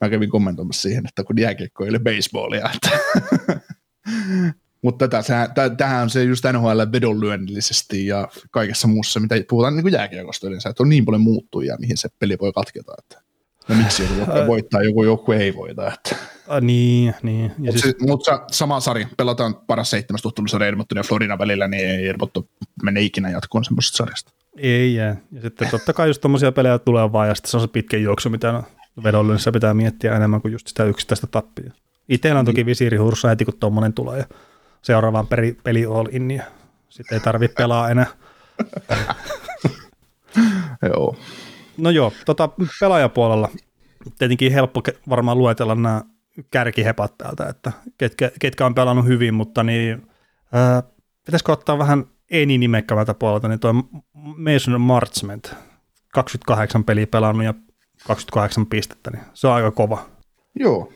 mä 0.02 0.10
kävin 0.10 0.30
kommentoimassa 0.30 0.82
siihen, 0.82 1.06
että 1.08 1.24
kun 1.24 1.39
jääkiekko 1.39 1.84
ei 1.84 1.89
ole 1.89 2.00
baseballia, 2.00 2.70
että 2.76 2.89
Mutta 4.82 5.08
tämähän 5.78 6.04
on 6.04 6.10
se 6.10 6.24
just 6.24 6.46
NHL 6.54 6.82
vedonlyönnillisesti 6.92 8.08
ja 8.08 8.28
kaikessa 8.52 8.88
muussa, 8.88 9.20
mitä 9.20 9.36
puhutaan 9.50 9.78
niin 9.78 9.94
jääkiekosta 9.94 10.48
yleensä, 10.48 10.70
että 10.70 10.84
on 10.84 10.89
niin 10.89 11.06
paljon 11.06 11.22
muuttujia, 11.22 11.78
mihin 11.80 11.98
se 11.98 12.10
peli 12.20 12.38
voi 12.39 12.54
katketa. 12.54 12.94
Että, 13.00 13.22
no 13.68 13.76
miksi 13.76 14.03
joku 14.20 14.47
voittaa, 14.47 14.82
joku, 14.82 15.03
joku 15.03 15.32
ei 15.32 15.55
voita. 15.55 15.93
Että. 15.93 16.16
A, 16.47 16.62
niin, 16.62 17.14
niin. 17.24 17.53
Mutta 17.57 17.82
siis... 17.82 17.95
mut 17.99 18.24
sama 18.51 18.80
sarja, 18.80 19.07
pelataan 19.18 19.55
paras 19.55 19.89
seitsemäs 19.89 20.22
tuttumusarja 20.22 20.68
Edmonton 20.68 20.97
ja 20.97 21.03
Florida 21.03 21.38
välillä, 21.38 21.68
niin 21.68 21.89
ei 21.89 22.07
Edmonton 22.07 22.43
mene 22.84 23.01
ikinä 23.01 23.30
jatkoon 23.30 23.66
semmoisesta 23.66 23.97
sarjasta. 23.97 24.32
Ei 24.57 24.95
jää. 24.95 25.16
Ja 25.32 25.41
sitten 25.41 25.68
totta 25.70 25.93
kai 25.93 26.07
just 26.07 26.22
tommosia 26.22 26.51
pelejä 26.51 26.80
tulee 26.80 27.12
vaan, 27.12 27.28
ja 27.28 27.36
sitten 27.36 27.51
se 27.51 27.57
on 27.57 27.62
se 27.62 27.68
pitkä 27.68 27.97
juoksu, 27.97 28.30
mitä 28.30 28.64
vedonlyönnissä 29.03 29.51
pitää 29.51 29.74
miettiä 29.74 30.16
enemmän 30.16 30.41
kuin 30.41 30.51
just 30.51 30.68
sitä 30.68 30.84
yksittäistä 30.84 31.28
tappia. 31.28 31.72
Itsellä 32.09 32.39
on 32.39 32.45
toki 32.45 32.66
visiiri 32.66 32.97
hurssa 32.97 33.28
heti, 33.28 33.45
kun 33.45 33.57
tuommoinen 33.59 33.93
tulee. 33.93 34.18
Ja 34.18 34.26
seuraavaan 34.82 35.28
peli, 35.28 35.57
peli 35.64 35.86
all 35.86 36.07
in 36.12 36.32
ja 36.32 36.43
sitten 36.89 37.16
ei 37.16 37.20
tarvitse 37.20 37.55
pelaa 37.55 37.89
enää. 37.89 38.07
joo. 40.93 41.16
No 41.82 41.89
joo, 41.89 42.13
tota, 42.25 42.49
pelaajapuolella 42.79 43.49
tietenkin 44.19 44.51
helppo 44.51 44.84
varmaan 45.09 45.38
luetella 45.38 45.75
nämä 45.75 46.01
kärkihepat 46.51 47.17
täältä, 47.17 47.45
että 47.49 47.71
ketkä, 47.97 48.32
ketkä 48.39 48.65
on 48.65 48.75
pelannut 48.75 49.05
hyvin, 49.05 49.34
mutta 49.34 49.63
niin, 49.63 50.07
ää, 50.51 50.84
pitäisikö 51.25 51.51
ottaa 51.51 51.77
vähän 51.77 52.05
eni-nimekkältä 52.32 53.13
puolelta, 53.13 53.47
niin 53.47 53.59
tuo 53.59 53.73
Mason 54.13 54.82
Marchment, 54.82 55.55
28 56.13 56.84
peliä 56.84 57.07
pelannut 57.07 57.45
ja 57.45 57.53
28 58.07 58.65
pistettä, 58.65 59.11
niin 59.11 59.23
se 59.34 59.47
on 59.47 59.53
aika 59.53 59.71
kova. 59.71 60.09
Joo, 60.55 60.93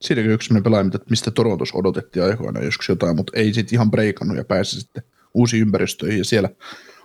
siinäkin 0.00 0.30
yksi 0.30 0.46
sellainen 0.46 0.64
pelaaja, 0.64 0.90
mistä 1.10 1.30
Torontos 1.30 1.74
odotettiin 1.74 2.24
aikoina 2.24 2.60
joskus 2.60 2.88
jotain, 2.88 3.16
mutta 3.16 3.32
ei 3.36 3.54
sitten 3.54 3.76
ihan 3.76 3.90
breikannut 3.90 4.36
ja 4.36 4.44
pääsi 4.44 4.80
sitten 4.80 5.02
uusiin 5.34 5.62
ympäristöihin 5.62 6.18
ja 6.18 6.24
siellä 6.24 6.48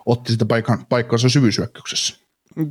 otti 0.05 0.31
sitä 0.31 0.45
paikan, 0.45 0.85
paikkansa 0.89 1.29
syvyysyökkäyksessä. 1.29 2.17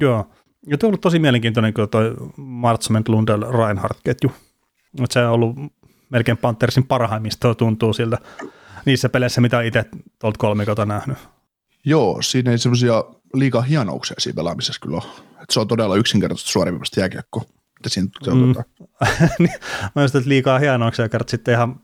Joo, 0.00 0.30
ja 0.66 0.78
tuo 0.78 0.86
on 0.86 0.90
ollut 0.90 1.00
tosi 1.00 1.18
mielenkiintoinen 1.18 1.74
kyllä 1.74 1.88
toi 1.88 2.14
Martsment 2.36 3.08
Lundell 3.08 3.44
Reinhardt 3.52 4.00
ketju. 4.04 4.32
Että 5.02 5.14
se 5.14 5.26
on 5.26 5.32
ollut 5.32 5.56
melkein 6.10 6.38
Panthersin 6.38 6.86
parhaimmista 6.86 7.54
tuntuu 7.54 7.92
siltä 7.92 8.18
niissä 8.84 9.08
peleissä, 9.08 9.40
mitä 9.40 9.62
itse 9.62 9.84
tuolta 10.18 10.38
kolmikota 10.38 10.86
nähnyt. 10.86 11.18
Joo, 11.84 12.22
siinä 12.22 12.50
ei 12.50 12.58
semmoisia 12.58 13.04
liikaa 13.34 13.62
hienouksia 13.62 14.16
siinä 14.18 14.36
pelaamisessa 14.36 14.80
kyllä 14.80 14.96
ole. 14.96 15.04
Et 15.42 15.50
se 15.50 15.60
on 15.60 15.68
todella 15.68 15.96
yksinkertaisesti 15.96 16.50
suorimmasta 16.50 17.00
jääkiekkoa 17.00 17.44
siinä. 17.86 18.08
Mm. 18.26 18.54
Niin, 19.38 19.54
mä 19.94 20.02
just, 20.02 20.14
että 20.14 20.28
liikaa 20.28 20.58
hienouksia, 20.58 21.08
kerran 21.08 21.28
sitten 21.28 21.54
ihan 21.54 21.80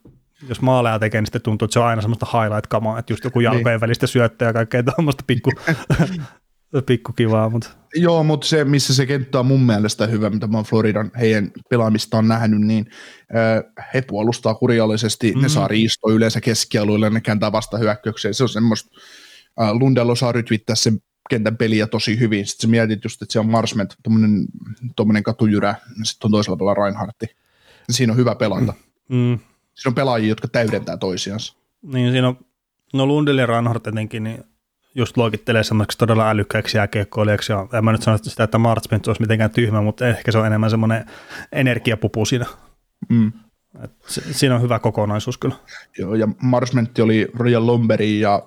jos 0.48 0.60
maaleja 0.60 0.98
tekee, 0.98 1.20
niin 1.20 1.26
sitten 1.26 1.42
tuntuu, 1.42 1.66
että 1.66 1.72
se 1.72 1.78
on 1.78 1.86
aina 1.86 2.02
semmoista 2.02 2.26
highlight-kamaa, 2.32 2.98
että 2.98 3.12
just 3.12 3.24
joku 3.24 3.38
niin. 3.38 3.44
jalkojen 3.44 3.74
niin. 3.76 3.80
välistä 3.80 4.06
syöttöä 4.06 4.48
ja 4.48 4.52
kaikkea 4.52 4.82
tuommoista 4.82 5.24
pikku, 5.26 5.50
pikku 6.86 7.12
kivaa. 7.12 7.50
Mutta. 7.50 7.70
Joo, 7.94 8.24
mutta 8.24 8.46
se, 8.46 8.64
missä 8.64 8.94
se 8.94 9.06
kenttä 9.06 9.40
on 9.40 9.46
mun 9.46 9.62
mielestä 9.62 10.06
hyvä, 10.06 10.30
mitä 10.30 10.46
mä 10.46 10.58
oon 10.58 10.64
Floridan 10.64 11.10
heidän 11.20 11.50
pelaamista 11.70 12.18
on 12.18 12.28
nähnyt, 12.28 12.60
niin 12.60 12.86
äh, 13.20 13.86
he 13.94 14.02
puolustaa 14.02 14.54
kurjallisesti, 14.54 15.32
mm. 15.32 15.42
ne 15.42 15.48
saa 15.48 15.68
riistoa 15.68 16.12
yleensä 16.12 16.40
keskialueelle, 16.40 17.10
ne 17.10 17.20
kääntää 17.20 17.52
vasta 17.52 17.78
hyökkäykseen. 17.78 18.34
Se 18.34 18.42
on 18.42 18.48
semmoista, 18.48 18.90
äh, 19.62 19.72
Lundell 19.72 20.08
osaa 20.08 20.32
rytvittää 20.32 20.76
sen 20.76 20.98
kentän 21.30 21.56
peliä 21.56 21.86
tosi 21.86 22.20
hyvin. 22.20 22.46
Sitten 22.46 22.68
sä 22.68 22.70
mietit 22.70 23.04
just, 23.04 23.22
että 23.22 23.32
se 23.32 23.40
on 23.40 23.50
Marsment, 23.50 23.96
tuommoinen 24.96 25.22
katujyrä, 25.22 25.74
ja 25.98 26.04
sitten 26.04 26.26
on 26.26 26.32
toisella 26.32 26.56
pelaa 26.56 26.74
Reinhardti. 26.74 27.26
Siinä 27.90 28.12
on 28.12 28.16
hyvä 28.16 28.34
pelata. 28.34 28.74
Mm. 29.08 29.38
Siinä 29.74 29.88
on 29.88 29.94
pelaajia, 29.94 30.28
jotka 30.28 30.48
täydentää 30.48 30.96
toisiansa. 30.96 31.54
Niin, 31.82 32.12
siinä 32.12 32.28
on, 32.28 32.38
no 32.92 33.06
Lundell 33.06 33.38
ja 33.38 33.46
Reinhardt 33.46 33.86
etenkin, 33.86 34.24
niin 34.24 34.44
just 34.94 35.16
luokittelee 35.16 35.64
semmoiseksi 35.64 35.98
todella 35.98 36.30
älykkääksi 36.30 36.76
jääkiekkoilijaksi, 36.76 37.52
ja 37.52 37.66
en 37.72 37.84
mä 37.84 37.92
nyt 37.92 38.02
sano 38.02 38.18
sitä, 38.22 38.44
että 38.44 38.58
Marsment 38.58 39.06
olisi 39.06 39.20
mitenkään 39.20 39.50
tyhmä, 39.50 39.82
mutta 39.82 40.08
ehkä 40.08 40.32
se 40.32 40.38
on 40.38 40.46
enemmän 40.46 40.70
semmoinen 40.70 41.06
energiapupu 41.52 42.24
siinä. 42.24 42.46
Mm. 43.08 43.32
Et 43.84 43.92
siinä 44.08 44.54
on 44.54 44.62
hyvä 44.62 44.78
kokonaisuus 44.78 45.38
kyllä. 45.38 45.54
Joo, 45.98 46.14
ja 46.14 46.28
Marsmentti 46.42 47.02
oli 47.02 47.28
Royal 47.34 47.66
Lomberi 47.66 48.20
ja 48.20 48.42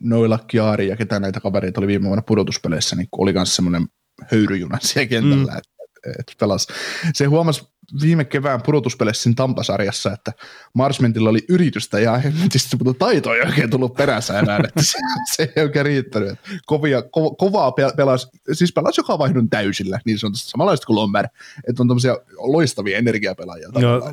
Noilla 0.00 0.38
Kiari 0.46 0.88
ja 0.88 0.96
ketä 0.96 1.20
näitä 1.20 1.40
kavereita 1.40 1.80
oli 1.80 1.86
viime 1.86 2.06
vuonna 2.06 2.22
pudotuspeleissä, 2.22 2.96
niin 2.96 3.08
oli 3.12 3.32
myös 3.32 3.56
semmoinen 3.56 3.86
höyryjuna 4.32 4.78
siellä 4.80 5.08
kentällä, 5.08 5.52
mm. 5.52 5.58
että 5.58 5.70
et 6.18 6.36
pelas. 6.40 6.66
Se 7.14 7.24
huomasi 7.24 7.68
viime 8.02 8.24
kevään 8.24 8.62
pudotuspeleissä 8.62 9.30
Tampasarjassa, 9.36 10.12
että 10.12 10.32
Marsmentilla 10.72 11.30
oli 11.30 11.44
yritystä 11.48 12.00
ja 12.00 12.18
hemmetisti, 12.18 12.76
mutta 12.84 13.06
taito 13.06 13.34
ei 13.34 13.40
oikein 13.40 13.70
tullut 13.70 13.94
perässä 13.94 14.38
enää, 14.38 14.60
että 14.64 14.82
se, 14.82 14.98
se 15.32 15.52
ei 15.56 15.62
oikein 15.62 15.84
riittänyt. 15.84 16.38
Kovia, 16.66 17.02
ko, 17.02 17.34
kovaa 17.34 17.72
pelas, 17.96 18.30
siis 18.52 18.72
pelasi 18.72 19.00
joka 19.00 19.18
vaihdon 19.18 19.50
täysillä, 19.50 20.00
niin 20.04 20.18
se 20.18 20.26
on 20.26 20.32
samanlaista 20.34 20.86
kuin 20.86 20.96
Lomber, 20.96 21.26
että 21.68 21.82
on 21.82 21.88
tämmöisiä 21.88 22.16
loistavia 22.38 22.98
energiapelaajia. 22.98 23.68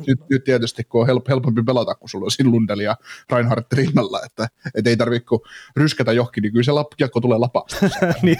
Nyt, 0.06 0.20
nyt, 0.30 0.44
tietysti, 0.44 0.84
kun 0.84 1.00
on 1.00 1.06
help, 1.06 1.28
helpompi 1.28 1.62
pelata, 1.62 1.94
kun 1.94 2.08
sulla 2.08 2.26
on 2.44 2.52
Lundell 2.52 2.80
ja 2.80 2.96
Reinhardt 3.32 3.72
rinnalla, 3.72 4.20
että 4.26 4.48
et 4.74 4.86
ei 4.86 4.96
tarvitse 4.96 5.26
kun 5.26 5.40
ryskätä 5.76 6.12
johonkin, 6.12 6.42
niin 6.42 6.52
kyllä 6.52 6.64
se 6.64 6.72
kiekko 6.96 7.20
tulee 7.20 7.38
lapasta. 7.38 7.76
niin, 8.22 8.38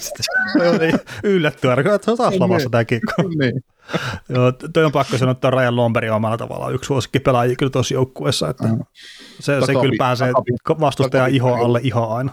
yllättyä, 1.25 1.77
että 1.95 2.05
se 2.05 2.11
on 2.11 2.17
taas 2.17 2.35
lavassa 2.35 2.71
tämä 2.71 2.85
kiekko. 2.85 3.13
niin. 3.39 3.74
Joo, 4.29 4.53
toi 4.53 4.85
on 4.85 4.93
pakko 4.93 5.19
sanoa, 5.19 5.33
että 5.33 5.51
Ryan 5.51 5.77
Lomberi 5.77 6.11
on 6.11 6.17
omalla 6.17 6.37
tavallaan 6.37 6.75
yksi 6.75 6.87
suosikki 6.87 7.21
pelaajia 7.21 7.57
kyllä 7.57 7.71
tuossa 7.71 7.95
joukkueessa, 7.95 8.51
että 8.51 8.69
se, 9.41 9.61
se 9.67 9.73
kyllä 9.73 9.95
pääsee 9.99 10.33
vastustajan 10.81 11.31
iho 11.31 11.55
alle 11.55 11.81
ihan 11.83 12.09
aina. 12.09 12.33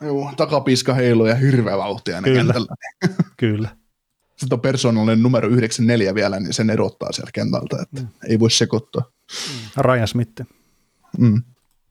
Joo, 0.00 0.32
takapiska 0.36 0.94
heilu 0.94 1.26
ja 1.26 1.34
hirveä 1.34 1.78
vauhtia 1.78 2.22
kyllä. 2.22 2.36
kentällä. 2.36 2.74
kyllä. 3.36 3.68
Sitten 4.36 4.56
on 4.56 4.60
persoonallinen 4.60 5.22
numero 5.22 5.48
94 5.48 6.14
vielä, 6.14 6.40
niin 6.40 6.52
sen 6.52 6.70
erottaa 6.70 7.12
sieltä 7.12 7.32
kentältä, 7.32 7.76
että 7.82 8.00
mm. 8.00 8.08
ei 8.28 8.40
voi 8.40 8.50
sekoittaa. 8.50 9.02
Mm. 9.02 9.82
Ryan 9.82 10.08
Smith. 10.08 10.42
Mm. 11.18 11.42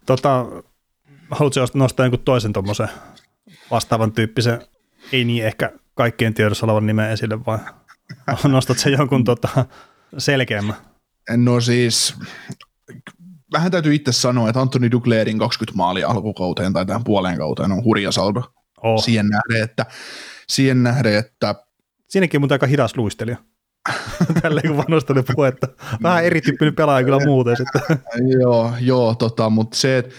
Tota, 0.05 0.45
haluatko 1.31 1.59
nostaa 1.73 2.05
jonkun 2.05 2.19
toisen 2.19 2.53
tuommoisen 2.53 2.89
vastaavan 3.71 4.11
tyyppisen, 4.11 4.61
ei 5.11 5.23
niin 5.25 5.45
ehkä 5.45 5.71
kaikkien 5.95 6.33
tiedossa 6.33 6.65
olevan 6.65 6.85
nimen 6.85 7.11
esille, 7.11 7.45
vai 7.45 7.59
Nostat 8.47 8.77
se 8.77 8.89
jonkun 8.89 9.23
tota, 9.23 9.65
selkeämmän? 10.17 10.75
No 11.37 11.61
siis, 11.61 12.15
vähän 13.53 13.71
täytyy 13.71 13.95
itse 13.95 14.11
sanoa, 14.11 14.49
että 14.49 14.61
Antoni 14.61 14.91
Duglerin 14.91 15.39
20 15.39 15.77
maalia 15.77 16.07
alkukauteen 16.07 16.73
tai 16.73 16.85
tähän 16.85 17.03
puoleen 17.03 17.37
kauteen 17.37 17.71
on 17.71 17.83
hurja 17.83 18.11
saldo. 18.11 18.43
Oh. 18.83 19.03
Siihen 19.03 19.27
nähden, 19.27 19.63
että, 19.63 19.85
siihen 20.47 20.83
nähden, 20.83 21.15
että 21.15 21.55
Siinäkin 22.11 22.37
on 22.37 22.41
muuten 22.41 22.55
aika 22.55 22.67
hidas 22.67 22.97
luistelija. 22.97 23.37
Tälleen 24.41 24.67
kun 24.67 24.77
vanhosteli 24.77 25.23
puhetta. 25.35 25.67
Vähän 26.03 26.25
erityyppinen 26.25 26.75
pelaaja 26.75 27.03
kyllä 27.03 27.25
muuten 27.25 27.57
sitten. 27.57 27.81
joo, 28.41 28.73
joo 28.79 29.15
tota, 29.15 29.49
mutta 29.49 29.77
se, 29.77 29.97
että 29.97 30.15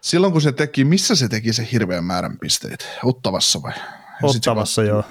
silloin 0.00 0.32
kun 0.32 0.42
se 0.42 0.52
teki, 0.52 0.84
missä 0.84 1.14
se 1.14 1.28
teki 1.28 1.52
se 1.52 1.68
hirveän 1.72 2.04
määrän 2.04 2.38
pisteitä? 2.38 2.84
Ottavassa 3.04 3.62
vai? 3.62 3.72
Ottavassa, 4.22 4.82
joo. 4.82 5.04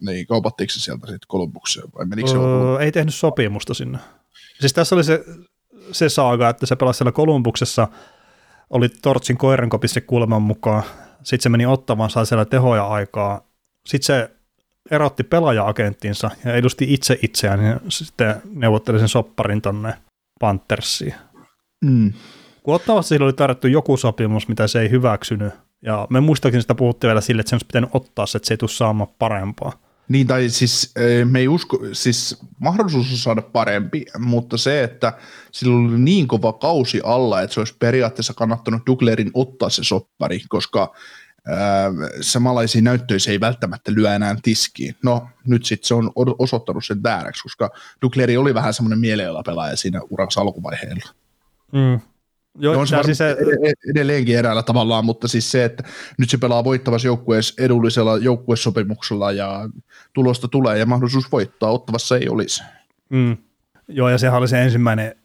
Niin, 0.00 0.26
kaupattiinko 0.26 0.72
se 0.72 0.80
sieltä 0.80 1.06
sitten 1.06 1.26
Kolumbukseen 1.28 1.88
vai 1.98 2.06
menikö 2.06 2.28
se 2.28 2.36
öö, 2.36 2.78
Ei 2.80 2.92
tehnyt 2.92 3.14
sopimusta 3.14 3.74
sinne. 3.74 3.98
Siis 4.60 4.72
tässä 4.72 4.94
oli 4.94 5.04
se, 5.04 5.24
se 5.92 6.08
saaga, 6.08 6.48
että 6.48 6.66
se 6.66 6.76
pelasi 6.76 6.96
siellä 6.96 7.12
Kolumbuksessa, 7.12 7.88
oli 8.70 8.88
Tortsin 8.88 9.38
koirankopissa 9.38 10.00
kulman 10.00 10.42
mukaan, 10.42 10.82
sitten 11.22 11.42
se 11.42 11.48
meni 11.48 11.66
ottamaan, 11.66 12.10
sai 12.10 12.26
siellä 12.26 12.44
tehoja 12.44 12.86
aikaa, 12.86 13.40
sitten 13.86 14.06
se 14.06 14.30
erotti 14.90 15.24
pelaaja-agenttinsa 15.24 16.30
ja 16.44 16.54
edusti 16.54 16.94
itse 16.94 17.18
itseään 17.22 17.64
ja 17.64 17.80
sitten 17.88 18.42
neuvotteli 18.54 18.98
sen 18.98 19.08
sopparin 19.08 19.62
tonne 19.62 19.94
Panthersiin. 20.40 21.14
Mm. 21.84 22.12
Kun 22.62 22.74
Ottavassa 22.74 23.08
sillä 23.08 23.24
oli 23.24 23.32
tarjottu 23.32 23.66
joku 23.66 23.96
sopimus, 23.96 24.48
mitä 24.48 24.66
se 24.66 24.80
ei 24.80 24.90
hyväksynyt, 24.90 25.54
ja 25.82 26.06
me 26.10 26.20
muistaakseni 26.20 26.62
sitä 26.62 26.74
puhuttiin 26.74 27.08
vielä 27.08 27.20
sille, 27.20 27.40
että 27.40 27.50
se 27.50 27.54
olisi 27.54 27.66
pitänyt 27.66 27.90
ottaa 27.92 28.26
se, 28.26 28.38
että 28.38 28.48
se 28.48 28.54
ei 28.54 28.58
tule 28.58 28.70
saamaan 28.70 29.10
parempaa. 29.18 29.85
Niin, 30.08 30.26
tai 30.26 30.48
siis 30.48 30.94
me 31.24 31.38
ei 31.38 31.48
usko, 31.48 31.78
siis 31.92 32.38
mahdollisuus 32.60 33.10
on 33.10 33.18
saada 33.18 33.42
parempi, 33.42 34.04
mutta 34.18 34.56
se, 34.56 34.82
että 34.82 35.12
sillä 35.52 35.76
oli 35.76 35.98
niin 35.98 36.28
kova 36.28 36.52
kausi 36.52 37.00
alla, 37.04 37.42
että 37.42 37.54
se 37.54 37.60
olisi 37.60 37.76
periaatteessa 37.78 38.34
kannattanut 38.34 38.82
Duglerin 38.86 39.30
ottaa 39.34 39.70
se 39.70 39.84
soppari, 39.84 40.40
koska 40.48 40.94
ää, 41.46 41.90
samanlaisia 42.20 42.82
näyttöjä 42.82 43.18
se 43.18 43.30
ei 43.30 43.40
välttämättä 43.40 43.92
lyö 43.94 44.14
enää 44.14 44.36
tiskiin. 44.42 44.96
No, 45.04 45.28
nyt 45.46 45.64
sitten 45.64 45.88
se 45.88 45.94
on 45.94 46.12
osoittanut 46.38 46.84
sen 46.84 47.02
vääräksi, 47.02 47.42
koska 47.42 47.70
Dugleri 48.02 48.36
oli 48.36 48.54
vähän 48.54 48.74
semmoinen 48.74 48.98
mielialapelaaja 48.98 49.76
siinä 49.76 50.00
urassa 50.10 50.40
alkuvaiheella. 50.40 51.10
Mm. 51.72 52.00
Joo, 52.58 52.74
no 52.74 52.80
on 52.80 52.86
se, 52.86 52.96
siis 53.04 53.18
se 53.18 53.36
edelleenkin 53.90 54.38
eräällä 54.38 54.62
tavallaan, 54.62 55.04
mutta 55.04 55.28
siis 55.28 55.50
se, 55.50 55.64
että 55.64 55.84
nyt 56.18 56.30
se 56.30 56.38
pelaa 56.38 56.64
voittavassa 56.64 57.08
joukkueessa 57.08 57.54
edullisella 57.58 58.16
joukkuesopimuksella 58.16 59.32
ja 59.32 59.68
tulosta 60.12 60.48
tulee 60.48 60.78
ja 60.78 60.86
mahdollisuus 60.86 61.32
voittaa, 61.32 61.70
ottavassa 61.70 62.16
ei 62.16 62.28
olisi. 62.28 62.62
Mm. 63.08 63.36
Joo, 63.88 64.08
ja 64.08 64.18
sehän 64.18 64.38
oli 64.38 64.48
se 64.48 64.62
ensimmäinen 64.62 65.16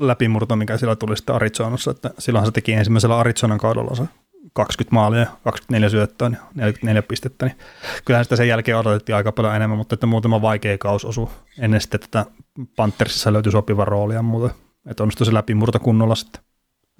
läpimurto, 0.00 0.56
mikä 0.56 0.76
sillä 0.76 0.96
tuli 0.96 1.16
sitten 1.16 1.34
Arizonassa, 1.34 1.90
että 1.90 2.10
silloin 2.18 2.46
se 2.46 2.52
teki 2.52 2.72
ensimmäisellä 2.72 3.18
Arizonan 3.18 3.58
kaudella 3.58 3.94
se 3.94 4.02
20 4.52 4.94
maalia, 4.94 5.26
24 5.44 5.88
syöttöä, 5.88 6.28
44 6.28 6.94
niin 6.94 7.08
pistettä, 7.08 7.46
niin 7.46 7.56
kyllähän 8.04 8.24
sitä 8.24 8.36
sen 8.36 8.48
jälkeen 8.48 8.78
odotettiin 8.78 9.16
aika 9.16 9.32
paljon 9.32 9.56
enemmän, 9.56 9.78
mutta 9.78 9.94
että 9.94 10.06
muutama 10.06 10.42
vaikea 10.42 10.78
kaus 10.78 11.04
osui 11.04 11.28
ennen 11.58 11.80
sitten 11.80 12.00
tätä 12.00 12.26
Panthersissa 12.76 13.32
löytyi 13.32 13.52
sopiva 13.52 13.84
rooli 13.84 14.14
ja 14.14 14.22
muuta, 14.22 14.54
että 14.86 15.02
onnistui 15.02 15.26
se 15.26 15.34
läpimurto 15.34 15.78
kunnolla 15.78 16.14
sitten. 16.14 16.43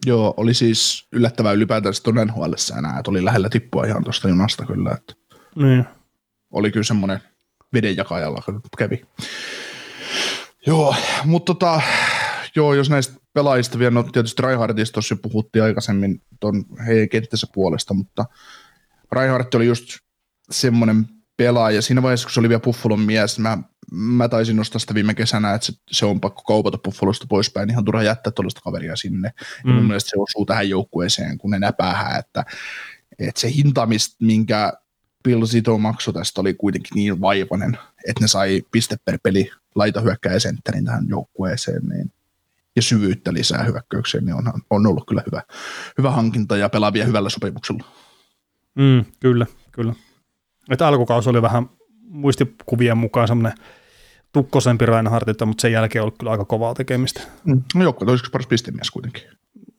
Joo, 0.07 0.35
oli 0.37 0.55
siis 0.55 1.09
yllättävää 1.13 1.53
ylipäätään 1.53 1.95
tuon 2.03 2.27
nhl 2.27 2.53
enää, 2.79 2.99
että 2.99 3.11
oli 3.11 3.25
lähellä 3.25 3.49
tippua 3.49 3.85
ihan 3.85 4.05
tuosta 4.05 4.29
junasta 4.29 4.67
kyllä. 4.67 4.91
Että 4.91 5.15
niin. 5.55 5.85
Oli 6.51 6.71
kyllä 6.71 6.85
semmoinen 6.85 7.21
vedenjakajalla 7.73 8.43
kävi. 8.79 9.03
Joo, 10.67 10.95
mutta 11.25 11.55
tota, 11.55 11.83
joo, 12.57 12.75
jos 12.75 12.91
näistä 12.91 13.15
pelaajista 13.33 13.79
vielä, 13.79 13.91
no 13.91 14.03
tietysti 14.03 14.43
Raihartista 14.43 14.93
tuossa 14.93 15.17
puhuttiin 15.17 15.63
aikaisemmin 15.63 16.23
tuon 16.41 16.65
heidän 16.87 17.09
kenttänsä 17.09 17.47
puolesta, 17.55 17.95
mutta 17.95 18.25
Raihart 19.13 19.55
oli 19.55 19.67
just 19.67 19.85
semmoinen 20.51 21.07
pelaaja. 21.37 21.83
Siinä 21.83 22.03
vaiheessa, 22.03 22.27
kun 22.27 22.33
se 22.33 22.41
oli 22.41 22.49
vielä 22.49 22.61
Buffalon 22.61 23.01
mies, 23.01 23.39
mä, 23.39 23.59
mä 23.95 24.29
taisin 24.29 24.57
nostaa 24.57 24.79
sitä 24.79 24.95
viime 24.95 25.15
kesänä, 25.15 25.55
että 25.55 25.67
se, 25.67 25.73
se 25.91 26.07
on 26.07 26.21
pakko 26.21 26.43
kaupata 26.43 26.79
Buffalosta 26.79 27.27
poispäin, 27.29 27.71
ihan 27.71 27.85
turha 27.85 28.03
jättää 28.03 28.33
tuollaista 28.33 28.61
kaveria 28.61 28.97
sinne. 28.97 29.33
Mm. 29.65 29.71
Ja 29.71 29.75
mun 29.77 29.87
mielestä 29.87 30.11
se 30.11 30.17
osuu 30.19 30.47
tähän 30.47 30.69
joukkueeseen, 30.69 31.39
kun 31.39 31.51
ne 31.51 31.59
näpäähän, 31.59 32.19
että, 32.19 32.45
että 33.19 33.41
se 33.41 33.55
hinta, 33.55 33.89
minkä 34.21 34.73
Bill 35.25 35.47
Zito 35.47 35.79
maksoi 35.79 36.15
tästä, 36.15 36.41
oli 36.41 36.55
kuitenkin 36.55 36.95
niin 36.95 37.21
vaivainen, 37.21 37.79
että 38.09 38.21
ne 38.21 38.29
sai 38.29 38.63
piste 38.71 38.97
per 39.05 39.19
peli 39.23 39.51
laita 39.75 40.01
hyökkäjä 40.01 40.39
sentterin 40.39 40.85
tähän 40.85 41.09
joukkueeseen, 41.09 41.83
niin 41.89 42.13
ja 42.77 42.83
syvyyttä 42.83 43.33
lisää 43.33 43.63
hyökkäykseen, 43.63 44.25
niin 44.25 44.35
on, 44.35 44.53
on 44.71 44.87
ollut 44.87 45.07
kyllä 45.09 45.23
hyvä, 45.27 45.43
hyvä 45.99 46.11
hankinta 46.11 46.57
ja 46.57 46.69
pelaavia 46.69 47.05
hyvällä 47.05 47.31
sopimuksella. 47.31 47.85
Mm, 48.75 49.05
kyllä, 49.21 49.47
kyllä. 49.73 49.95
Että 50.71 50.89
alkukausi 50.89 51.31
oli 51.31 51.43
vähän 51.43 51.71
muistikuvien 52.03 52.99
mukaan 52.99 53.29
semmoinen 53.29 53.59
tukkosempi 54.35 54.87
Reinhardtilta, 54.87 55.47
mutta 55.47 55.63
sen 55.63 55.73
jälkeen 55.73 56.03
ollut 56.03 56.19
kyllä 56.19 56.33
aika 56.33 56.45
kovaa 56.45 56.75
tekemistä. 56.75 57.21
Mm. 57.45 57.63
No 57.75 57.83
joukko 57.83 58.05
toiseksi 58.05 58.31
paras 58.31 58.47
pistemies 58.47 58.91
kuitenkin. 58.91 59.23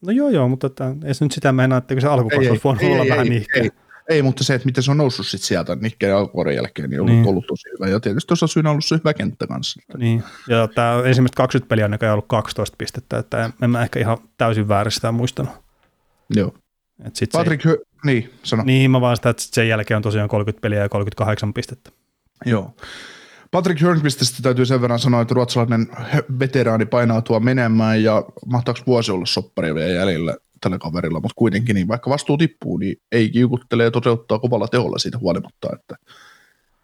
No 0.05 0.11
joo 0.11 0.29
joo, 0.29 0.47
mutta 0.47 0.67
että, 0.67 0.95
ei 1.05 1.13
se 1.13 1.25
nyt 1.25 1.31
sitä 1.31 1.51
meinaa, 1.51 1.77
että 1.77 1.99
se 1.99 2.07
alkukausi 2.07 2.49
olisi 2.49 2.63
voinut 2.63 2.83
olla 2.83 3.03
ei, 3.03 3.09
vähän 3.09 3.31
ei, 3.31 3.45
Ei, 3.55 3.69
ei, 4.09 4.21
mutta 4.21 4.43
se, 4.43 4.55
että 4.55 4.65
miten 4.65 4.83
se 4.83 4.91
on 4.91 4.97
noussut 4.97 5.27
sit 5.27 5.41
sieltä 5.41 5.75
Nikkeen 5.75 6.15
alkuvuoden 6.15 6.55
jälkeen, 6.55 6.89
niin 6.89 7.01
on 7.01 7.03
ollut, 7.03 7.15
niin. 7.15 7.27
ollut 7.27 7.47
tosi 7.47 7.69
hyvä. 7.69 7.91
Ja 7.91 7.99
tietysti 7.99 8.27
tuossa 8.27 8.47
syynä 8.47 8.69
on 8.69 8.71
ollut 8.71 8.85
se 8.85 8.95
hyvä 8.95 9.13
kenttä 9.13 9.47
kanssa. 9.47 9.81
Niin, 9.97 10.23
ja 10.47 10.67
tämä 10.67 11.01
ensimmäiset 11.05 11.35
20 11.35 11.69
peliä 11.69 11.85
on 11.85 11.91
näköjään 11.91 12.13
ollut 12.13 12.27
12 12.27 12.75
pistettä, 12.77 13.17
että 13.17 13.49
en 13.61 13.69
mä 13.69 13.83
ehkä 13.83 13.99
ihan 13.99 14.17
täysin 14.37 14.67
väärin 14.67 14.91
sitä 14.91 15.11
muistanut. 15.11 15.53
Joo. 16.29 16.53
Et 17.05 17.15
sit 17.15 17.31
Patrick, 17.31 17.63
se, 17.63 17.77
niin, 18.05 18.33
sano. 18.43 18.63
Niin, 18.63 18.91
mä 18.91 19.01
vaan 19.01 19.15
sitä, 19.15 19.29
että 19.29 19.43
sen 19.45 19.67
jälkeen 19.67 19.95
on 19.95 20.01
tosiaan 20.01 20.29
30 20.29 20.61
peliä 20.61 20.79
ja 20.79 20.89
38 20.89 21.53
pistettä. 21.53 21.91
Joo. 22.45 22.75
Patrick 23.51 23.81
Hörnqvististä 23.81 24.41
täytyy 24.41 24.65
sen 24.65 24.81
verran 24.81 24.99
sanoa, 24.99 25.21
että 25.21 25.33
ruotsalainen 25.33 25.87
veteraani 26.39 26.85
painautua 26.85 27.39
menemään 27.39 28.03
ja 28.03 28.23
mahtaako 28.45 28.79
vuosi 28.87 29.11
olla 29.11 29.25
soppari 29.25 29.75
vielä 29.75 29.93
jäljellä 29.93 30.37
tällä 30.61 30.77
kaverilla, 30.77 31.19
mutta 31.19 31.35
kuitenkin 31.35 31.73
niin 31.73 31.87
vaikka 31.87 32.09
vastuu 32.09 32.37
tippuu, 32.37 32.77
niin 32.77 32.95
ei 33.11 33.29
kiukuttele 33.29 33.83
ja 33.83 33.91
toteuttaa 33.91 34.39
kovalla 34.39 34.67
teholla 34.67 34.97
siitä 34.97 35.17
huolimatta, 35.17 35.69
että, 35.73 35.95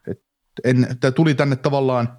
että 0.07 0.24
en, 0.64 0.88
että 0.91 1.12
tuli 1.12 1.36
tänne 1.36 1.55
tavallaan, 1.55 2.18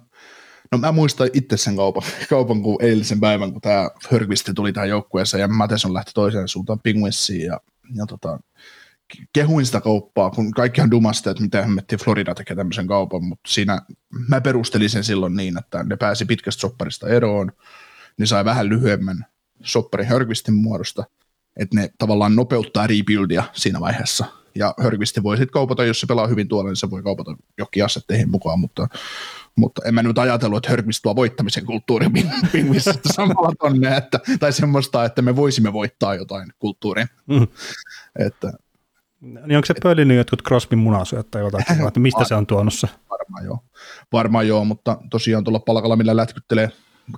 no 0.71 0.77
mä 0.77 0.91
muistan 0.91 1.29
itse 1.33 1.57
sen 1.57 1.75
kaupan, 1.75 2.03
kaupan 2.29 2.61
kuin 2.61 2.77
eilisen 2.81 3.19
päivän, 3.19 3.51
kun 3.51 3.61
tämä 3.61 3.89
Hörgvisti 4.11 4.53
tuli 4.53 4.73
tähän 4.73 4.89
joukkueeseen 4.89 5.41
ja 5.41 5.47
Matheson 5.47 5.93
lähti 5.93 6.11
toiseen 6.13 6.47
suuntaan 6.47 6.79
Penguinsiin 6.79 7.45
ja, 7.45 7.59
ja 7.95 8.05
tota, 8.05 8.39
kehuin 9.33 9.65
sitä 9.65 9.81
kauppaa, 9.81 10.29
kun 10.29 10.51
kaikkihan 10.51 10.91
dumasta, 10.91 11.31
että 11.31 11.43
mitä 11.43 11.61
hemmettiin 11.61 11.99
Florida 11.99 12.35
tekee 12.35 12.55
tämmöisen 12.55 12.87
kaupan, 12.87 13.23
mutta 13.23 13.49
siinä 13.51 13.81
mä 14.29 14.41
perustelin 14.41 14.89
sen 14.89 15.03
silloin 15.03 15.35
niin, 15.35 15.57
että 15.57 15.83
ne 15.83 15.97
pääsi 15.97 16.25
pitkästä 16.25 16.61
sopparista 16.61 17.07
eroon, 17.07 17.51
niin 18.17 18.27
sai 18.27 18.45
vähän 18.45 18.69
lyhyemmän 18.69 19.25
sopparin 19.63 20.07
Hörgvistin 20.07 20.53
muodosta, 20.53 21.03
että 21.57 21.75
ne 21.75 21.89
tavallaan 21.97 22.35
nopeuttaa 22.35 22.87
rebuildia 22.87 23.43
siinä 23.53 23.79
vaiheessa. 23.79 24.25
Ja 24.55 24.73
Hörgvisti 24.79 25.23
voi 25.23 25.37
sitten 25.37 25.53
kaupata, 25.53 25.85
jos 25.85 25.99
se 25.99 26.07
pelaa 26.07 26.27
hyvin 26.27 26.47
tuolla, 26.47 26.69
niin 26.69 26.75
se 26.75 26.89
voi 26.89 27.03
kaupata 27.03 27.35
jokin 27.57 27.85
assetteihin 27.85 28.31
mukaan, 28.31 28.59
mutta, 28.59 28.87
mutta 29.55 29.81
en 29.85 29.93
mä 29.93 30.03
nyt 30.03 30.17
ajatellut, 30.17 30.57
että 30.57 30.69
Hörgvist 30.69 30.99
tuo 31.03 31.15
voittamisen 31.15 31.65
kulttuurin 31.65 32.11
pingvissä 32.51 32.93
samalla 33.11 33.53
tonne, 33.59 33.97
että, 33.97 34.19
tai 34.39 34.53
semmoista, 34.53 35.05
että 35.05 35.21
me 35.21 35.35
voisimme 35.35 35.73
voittaa 35.73 36.15
jotain 36.15 36.53
kulttuurin. 36.59 37.07
Mm. 37.27 37.47
Että, 38.19 38.53
niin 39.23 39.55
onko 39.55 39.65
se 39.65 39.73
pölinyt 39.83 40.17
jotkut 40.17 40.43
Crosbyn 40.43 40.79
munasuja 40.79 41.23
tai 41.23 41.41
jotakin, 41.41 41.87
että 41.87 41.99
mistä 41.99 42.23
se 42.23 42.35
on 42.35 42.47
tuonut 42.47 42.73
se? 42.73 42.87
Varmaan 43.09 43.45
joo. 43.45 43.59
Varmaan 44.13 44.47
joo, 44.47 44.65
mutta 44.65 44.97
tosiaan 45.09 45.43
tuolla 45.43 45.59
palkalla, 45.59 45.95
millä 45.95 46.15
lätkyttelee 46.15 46.71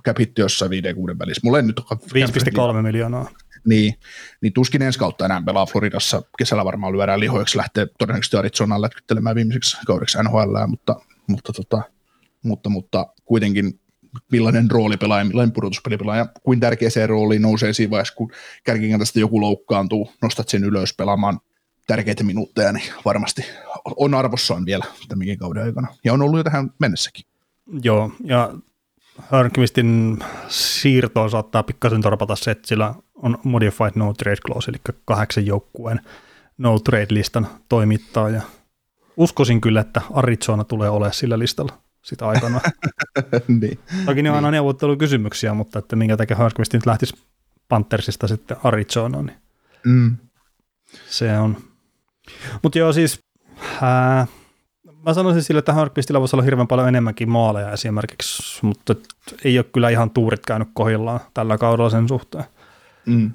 cap 0.04 0.16
jossain 0.38 0.70
5-6 0.70 0.74
välissä. 1.18 1.40
Mulla 1.44 1.58
ei 1.58 1.64
nyt 1.64 1.78
ole 1.78 2.26
5,3 2.74 2.82
miljoonaa. 2.82 3.30
Niin, 3.66 3.94
niin 4.42 4.52
tuskin 4.52 4.82
ensi 4.82 4.98
kautta 4.98 5.24
enää 5.24 5.42
pelaa 5.46 5.66
Floridassa. 5.66 6.22
Kesällä 6.38 6.64
varmaan 6.64 6.92
lyödään 6.92 7.20
lihoiksi, 7.20 7.58
lähtee 7.58 7.86
todennäköisesti 7.98 8.36
Arizonaan 8.36 8.82
lätkyttelemään 8.82 9.36
viimeiseksi 9.36 9.76
kaudeksi 9.86 10.18
NHL, 10.22 10.66
mutta, 10.66 10.96
mutta, 11.26 11.52
tota, 11.52 11.82
mutta, 12.42 12.68
mutta 12.68 13.06
kuitenkin 13.24 13.80
millainen 14.32 14.70
roolipelaaja, 14.70 15.24
millainen 15.24 15.52
pudotuspelipelaaja, 15.52 16.26
kuin 16.42 16.60
tärkeä 16.60 16.90
se 16.90 17.06
rooli 17.06 17.38
nousee 17.38 17.72
siinä 17.72 17.90
vaiheessa, 17.90 18.14
kun 18.14 18.30
tästä 18.98 19.20
joku 19.20 19.40
loukkaantuu, 19.40 20.10
nostat 20.22 20.48
sen 20.48 20.64
ylös 20.64 20.94
pelaamaan 20.96 21.40
tärkeitä 21.86 22.24
minuutteja, 22.24 22.72
niin 22.72 22.92
varmasti 23.04 23.42
on 23.96 24.14
arvossaan 24.14 24.66
vielä 24.66 24.84
tämänkin 25.08 25.38
kauden 25.38 25.62
aikana. 25.62 25.88
Ja 26.04 26.12
on 26.12 26.22
ollut 26.22 26.38
jo 26.38 26.44
tähän 26.44 26.70
mennessäkin. 26.78 27.24
Joo, 27.82 28.10
ja 28.24 28.54
Hörnqvistin 29.30 30.18
siirtoon 30.48 31.30
saattaa 31.30 31.62
pikkasen 31.62 32.02
torpata 32.02 32.36
se, 32.36 32.50
että 32.50 32.68
sillä 32.68 32.94
on 33.14 33.38
modified 33.44 33.92
no 33.94 34.14
trade 34.14 34.36
clause, 34.46 34.70
eli 34.70 34.78
kahdeksan 35.04 35.46
joukkueen 35.46 36.00
no 36.58 36.78
trade 36.78 37.06
listan 37.10 37.48
toimittaa, 37.68 38.30
ja 38.30 38.42
uskoisin 39.16 39.60
kyllä, 39.60 39.80
että 39.80 40.00
Arizona 40.12 40.64
tulee 40.64 40.90
olemaan 40.90 41.14
sillä 41.14 41.38
listalla 41.38 41.78
sitä 42.02 42.28
aikana. 42.28 42.60
niin. 43.60 43.78
Toki 44.06 44.22
ne 44.22 44.30
on 44.30 44.36
aina 44.36 44.48
niin. 44.48 44.52
neuvottelukysymyksiä, 44.52 45.54
mutta 45.54 45.78
että 45.78 45.96
minkä 45.96 46.16
takia 46.16 46.36
Hörnqvist 46.36 46.72
nyt 46.72 46.86
lähtisi 46.86 47.14
Panthersista 47.68 48.28
sitten 48.28 48.56
Arizonaan, 48.64 49.26
niin 49.26 49.38
mm. 49.84 50.16
se 51.08 51.38
on 51.38 51.56
mutta 52.62 52.78
joo, 52.78 52.92
siis 52.92 53.20
ää, 53.82 54.26
mä 55.06 55.14
sanoisin 55.14 55.42
sille, 55.42 55.58
että 55.58 55.72
Harkvistilla 55.72 56.20
voisi 56.20 56.36
olla 56.36 56.44
hirveän 56.44 56.68
paljon 56.68 56.88
enemmänkin 56.88 57.30
maaleja 57.30 57.72
esimerkiksi, 57.72 58.66
mutta 58.66 58.94
ei 59.44 59.58
ole 59.58 59.66
kyllä 59.72 59.88
ihan 59.88 60.10
tuurit 60.10 60.46
käynyt 60.46 60.68
kohillaan 60.74 61.20
tällä 61.34 61.58
kaudella 61.58 61.90
sen 61.90 62.08
suhteen. 62.08 62.44
Mm. 63.06 63.30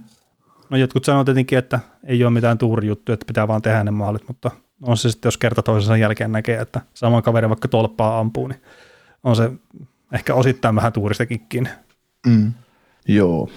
No 0.70 0.78
jotkut 0.78 1.06
sanoo 1.06 1.24
tietenkin, 1.24 1.58
että 1.58 1.80
ei 2.04 2.24
ole 2.24 2.34
mitään 2.34 2.58
tuurijuttuja, 2.58 3.14
että 3.14 3.26
pitää 3.26 3.48
vaan 3.48 3.62
tehdä 3.62 3.84
ne 3.84 3.92
maalit, 3.92 4.28
mutta 4.28 4.52
on 4.82 4.98
se 4.98 5.12
sitten, 5.12 5.28
jos 5.28 5.38
kerta 5.38 5.64
toisensa 5.64 5.98
jälkeen 5.98 6.32
näkee, 6.32 6.62
että 6.62 6.82
sama 6.94 7.22
kaveri 7.22 7.50
vaikka 7.50 7.68
tolppaa 7.68 8.20
ampuu, 8.20 8.48
niin 8.48 8.62
on 9.24 9.36
se 9.36 9.52
ehkä 10.14 10.34
osittain 10.34 10.76
vähän 10.76 10.94
tuuristakin. 10.94 11.70
Mm. 12.28 12.54
Joo. 13.08 13.50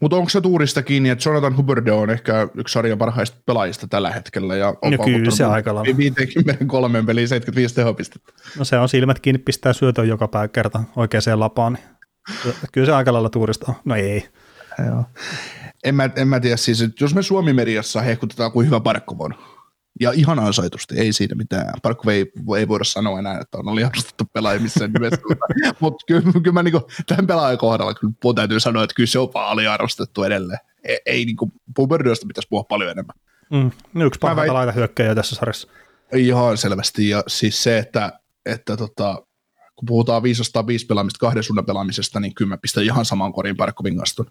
Mutta 0.00 0.16
onko 0.16 0.28
se 0.28 0.40
tuurista 0.40 0.82
kiinni, 0.82 1.08
että 1.08 1.28
Jonathan 1.28 1.56
Hubbard 1.56 1.88
on 1.88 2.10
ehkä 2.10 2.48
yksi 2.54 2.72
sarjan 2.72 2.98
parhaista 2.98 3.36
pelaajista 3.46 3.88
tällä 3.88 4.10
hetkellä. 4.10 4.56
Ja 4.56 4.74
on 4.82 4.92
no 4.92 5.04
kyllä 5.04 5.30
se 5.30 5.44
aika 5.44 5.74
lailla. 5.74 5.96
53 5.96 7.02
peliin 7.02 7.28
75 7.28 7.74
tehopistettä. 7.74 8.32
No 8.58 8.64
se 8.64 8.78
on 8.78 8.88
silmät 8.88 9.20
kiinni, 9.20 9.38
pistää 9.38 9.72
syötön 9.72 10.08
joka 10.08 10.28
päivä 10.28 10.48
kerta 10.48 10.84
oikeaan 10.96 11.40
lapaan. 11.40 11.72
Niin 11.72 12.54
kyllä 12.72 12.86
se 12.86 12.92
aika 12.92 13.12
lailla 13.12 13.30
tuurista 13.30 13.66
on. 13.68 13.74
No 13.84 13.94
ei. 13.94 14.28
Joo. 14.86 15.04
En 15.84 15.94
mä, 15.94 16.10
en 16.16 16.28
mä 16.28 16.40
tiedä 16.40 16.56
siis, 16.56 16.82
että 16.82 17.04
jos 17.04 17.14
me 17.14 17.22
Suomi-mediassa 17.22 18.00
hehkutetaan 18.00 18.52
kuin 18.52 18.66
hyvä 18.66 18.80
Parkkovon, 18.80 19.34
Ja 20.00 20.12
ihan 20.12 20.38
ansaitusti, 20.38 20.98
ei 20.98 21.12
siinä 21.12 21.34
mitään. 21.34 21.74
Parkko 21.82 22.10
ei, 22.10 22.32
ei 22.58 22.68
voida 22.68 22.84
sanoa 22.84 23.18
enää, 23.18 23.40
että 23.40 23.58
on 23.58 23.68
aliarvostettu 23.68 24.24
pelaaja 24.32 24.60
missään 24.60 24.92
nimessä. 24.92 25.20
Mutta 25.80 26.04
kyllä, 26.06 26.32
kyllä 26.32 26.52
mä 26.52 26.62
niinku, 26.62 26.88
tämän 27.06 27.26
pelaajan 27.26 27.58
kohdalla 27.58 27.94
kyllä 27.94 28.34
täytyy 28.34 28.60
sanoa, 28.60 28.84
että 28.84 28.94
kyllä 28.94 29.06
se 29.06 29.18
on 29.18 29.30
vaan 29.34 29.50
aliarvostettu 29.50 30.22
edelleen. 30.24 30.58
Ei, 30.84 30.98
ei 31.06 31.24
niinku, 31.24 31.52
Puberdosta 31.76 32.26
pitäisi 32.26 32.48
puhua 32.48 32.64
paljon 32.64 32.90
enemmän. 32.90 33.16
Mm, 33.50 33.70
yksi 34.02 34.18
parhaita 34.20 34.54
laita 34.54 34.72
hyökkäjä 34.72 35.14
tässä 35.14 35.36
sarjassa. 35.36 35.68
Ihan 36.14 36.58
selvästi, 36.58 37.08
ja 37.08 37.24
siis 37.26 37.62
se, 37.62 37.78
että, 37.78 38.20
että 38.46 38.76
tota, 38.76 39.22
kun 39.76 39.86
puhutaan 39.86 40.22
505 40.22 40.86
pelaamista 40.86 41.18
kahden 41.18 41.42
suunnan 41.42 41.66
pelaamisesta, 41.66 42.20
niin 42.20 42.34
kyllä 42.34 42.48
mä 42.48 42.56
pistän 42.56 42.84
ihan 42.84 43.04
saman 43.04 43.32
korin 43.32 43.56
Parkkovin 43.56 43.96
kanssa 43.96 44.24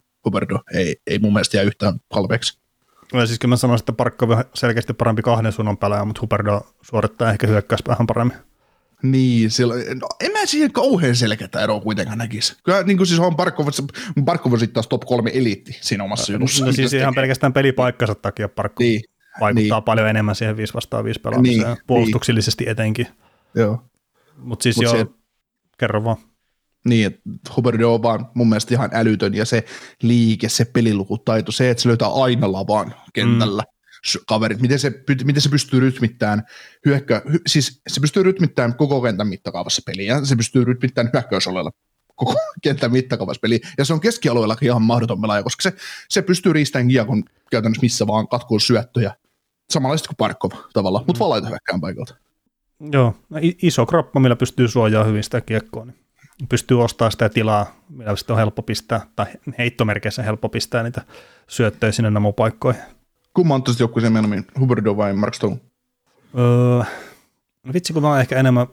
ei, 0.74 0.95
ei 1.07 1.20
mun 1.20 1.34
mielestä 1.34 1.57
jää 1.57 1.64
yhtään 1.64 1.99
halveeksi. 2.12 2.60
Ja 3.14 3.26
siis 3.26 3.39
kyllä 3.39 3.51
mä 3.51 3.57
sanoisin, 3.57 3.82
että 3.82 3.93
Parkkov 3.93 4.30
on 4.30 4.43
selkeästi 4.53 4.93
parempi 4.93 5.22
kahden 5.22 5.51
suunnan 5.51 5.78
pelaaja, 5.78 6.05
mutta 6.05 6.22
Huberdo 6.22 6.62
suorittaa 6.82 7.32
ehkä 7.32 7.47
hyökkäys 7.47 7.80
vähän 7.88 8.07
paremmin. 8.07 8.38
Niin, 9.03 9.51
sillä, 9.51 9.74
no, 9.76 10.07
en 10.20 10.32
mä 10.32 10.45
siihen 10.45 10.72
kauhean 10.72 11.16
selkeää 11.16 11.64
eroa 11.64 11.80
kuitenkaan 11.80 12.18
näkisi. 12.18 12.57
Kyllä 12.64 12.84
niin 12.84 12.97
kuin 12.97 13.07
siis 13.07 13.20
on 13.20 13.36
Parkkov, 13.36 13.68
Parkkov 14.26 14.51
sitten 14.51 14.74
taas 14.74 14.88
top 14.88 15.01
kolme 15.01 15.32
eliitti 15.34 15.78
siinä 15.82 16.03
omassa 16.03 16.34
jutussa. 16.34 16.66
No 16.66 16.72
siis 16.72 16.93
ihan 16.93 17.16
pelkästään 17.16 17.53
pelipaikkansa 17.53 18.16
takia 18.16 18.49
Parkkov 18.49 18.84
niin, 18.84 19.01
vaikuttaa 19.41 19.78
niin. 19.78 19.86
paljon 19.86 20.10
enemmän 20.10 20.36
siihen 20.36 20.57
5 20.57 20.74
vastaan 20.74 21.03
5 21.03 21.20
pelaamiseen, 21.20 21.68
niin, 21.68 21.78
puolustuksellisesti 21.88 22.64
niin. 22.64 22.72
etenkin. 22.72 23.07
Joo. 23.55 23.84
Mutta 24.38 24.64
siis 24.64 24.76
Mut 24.76 24.84
joo, 24.84 24.93
se, 24.93 25.05
kerro 25.78 26.03
vaan. 26.03 26.18
Niin, 26.86 27.07
että 27.07 27.21
Huberdo 27.55 27.93
on 27.93 28.03
vaan 28.03 28.27
mun 28.36 28.49
mielestä 28.49 28.73
ihan 28.73 28.89
älytön 28.93 29.34
ja 29.34 29.45
se 29.45 29.65
liike, 30.01 30.49
se 30.49 30.65
pelilukutaito, 30.65 31.51
se, 31.51 31.69
että 31.69 31.84
se 31.84 31.89
löytää 31.89 32.07
aina 32.07 32.51
lavan 32.51 32.95
kentällä. 33.13 33.61
Mm 33.61 33.80
kaverit, 34.27 34.61
miten 34.61 34.80
se, 34.80 34.91
miten 35.23 35.41
se 35.41 35.49
pystyy 35.49 35.80
rytmittämään 35.80 36.43
hyökkö, 36.86 37.21
hy, 37.32 37.39
siis 37.47 37.82
se 37.88 38.01
pystyy 38.01 38.23
rytmittämään 38.23 38.75
koko 38.75 39.01
kentän 39.01 39.27
mittakaavassa 39.27 39.82
peliä, 39.86 40.25
se 40.25 40.36
pystyy 40.36 40.65
rytmittämään 40.65 41.11
hyökkäysolella 41.13 41.71
koko 42.15 42.36
kentän 42.63 42.91
mittakaavassa 42.91 43.39
peliä, 43.39 43.59
ja 43.77 43.86
se 43.86 43.93
on 43.93 43.99
keskialueellakin 43.99 44.65
ihan 44.65 44.82
mahdoton 44.82 45.21
pelaaja, 45.21 45.43
koska 45.43 45.61
se, 45.61 45.73
se 46.09 46.21
pystyy 46.21 46.53
riistämään 46.53 46.88
kiekon 46.88 47.23
käytännössä 47.51 47.82
missä 47.82 48.07
vaan 48.07 48.27
katkoon 48.27 48.61
syöttöjä, 48.61 49.15
samanlaisesti 49.69 50.07
kuin 50.07 50.17
Parkov 50.17 50.51
tavalla, 50.73 50.99
mutta 50.99 51.13
mm. 51.13 51.19
vaan 51.19 51.30
laita 51.30 51.47
hyökkään 51.47 51.82
paikalta. 51.82 52.15
Joo, 52.91 53.15
iso 53.61 53.86
kroppa, 53.86 54.19
millä 54.19 54.36
pystyy 54.36 54.67
suojaamaan 54.67 55.09
hyvin 55.09 55.23
sitä 55.23 55.41
kiekkoa, 55.41 55.86
niin 55.86 55.97
pystyy 56.49 56.83
ostamaan 56.83 57.11
sitä 57.11 57.29
tilaa, 57.29 57.75
millä 57.89 58.15
sitten 58.15 58.33
on 58.33 58.37
helppo 58.39 58.61
pistää, 58.61 59.01
tai 59.15 59.25
heittomerkeissä 59.57 60.23
helppo 60.23 60.49
pistää 60.49 60.83
niitä 60.83 61.01
syöttöjä 61.47 61.91
sinne 61.91 62.11
paikkoihin. 62.35 62.81
Kumman 63.33 63.55
on 63.55 63.63
tuosta 63.63 63.83
joukkueeseen 63.83 64.13
mieluummin, 64.13 64.45
Huberdo 64.59 64.97
vai 64.97 65.13
Mark 65.13 65.33
Stone? 65.33 65.57
Öö, 66.37 66.83
vitsi, 67.73 67.93
kun 67.93 68.01
mä 68.01 68.09
oon 68.09 68.19
ehkä 68.19 68.39
enemmän 68.39 68.67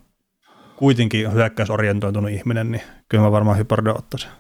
kuitenkin 0.77 1.33
hyökkäysorientoitunut 1.33 2.31
ihminen, 2.31 2.73
niin 2.73 2.83
kyllä 3.09 3.25
mä 3.25 3.33
varmaan 3.33 3.59
Huberdo 3.59 3.95
ottaisin. 3.95 4.31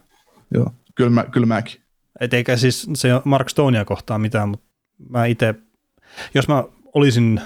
Joo, 0.54 0.70
kyllä, 0.94 1.10
mä, 1.10 1.24
kyllä 1.24 1.46
mäkin. 1.46 1.80
Et 2.20 2.34
eikä 2.34 2.56
siis 2.56 2.90
se 2.94 3.08
Mark 3.24 3.48
Stonea 3.48 3.84
kohtaa 3.84 4.18
mitään, 4.18 4.48
mutta 4.48 4.66
mä 5.08 5.26
itse, 5.26 5.54
jos 6.34 6.48
mä 6.48 6.64
olisin 6.94 7.40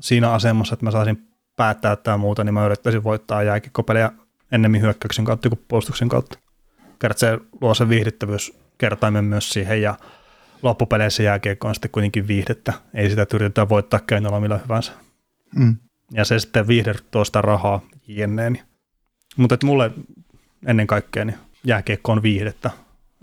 siinä 0.00 0.30
asemassa, 0.30 0.74
että 0.74 0.84
mä 0.86 0.90
saisin 0.90 1.28
päättää 1.56 1.96
tämä 1.96 2.16
muuta, 2.16 2.44
niin 2.44 2.54
mä 2.54 2.66
yrittäisin 2.66 3.04
voittaa 3.04 3.42
jääkikkopelejä 3.42 4.10
ennemmin 4.54 4.82
hyökkäyksen 4.82 5.24
kautta 5.24 5.48
kuin 5.48 5.64
puolustuksen 5.68 6.08
kautta. 6.08 6.38
Kerta 6.98 7.20
se 7.20 7.38
luo 7.60 7.74
sen 7.74 7.88
viihdyttävyys 7.88 8.58
kertaimen 8.78 9.24
myös 9.24 9.50
siihen 9.50 9.82
ja 9.82 9.94
loppupeleissä 10.62 11.22
jääkiekko 11.22 11.68
on 11.68 11.74
sitten 11.74 11.90
kuitenkin 11.90 12.28
viihdettä. 12.28 12.72
Ei 12.94 13.10
sitä 13.10 13.26
yritetä 13.34 13.68
voittaa 13.68 14.00
keinolla 14.00 14.40
millä 14.40 14.60
hyvänsä. 14.64 14.92
Mm. 15.56 15.76
Ja 16.12 16.24
se 16.24 16.38
sitten 16.38 16.66
viihde 16.66 16.94
tuo 17.10 17.24
sitä 17.24 17.40
rahaa 17.40 17.80
jenneen. 18.06 18.60
Mutta 19.36 19.58
mulle 19.64 19.90
ennen 20.66 20.86
kaikkea 20.86 21.24
niin 21.24 21.38
jääkiekko 21.64 22.12
on 22.12 22.22
viihdettä. 22.22 22.70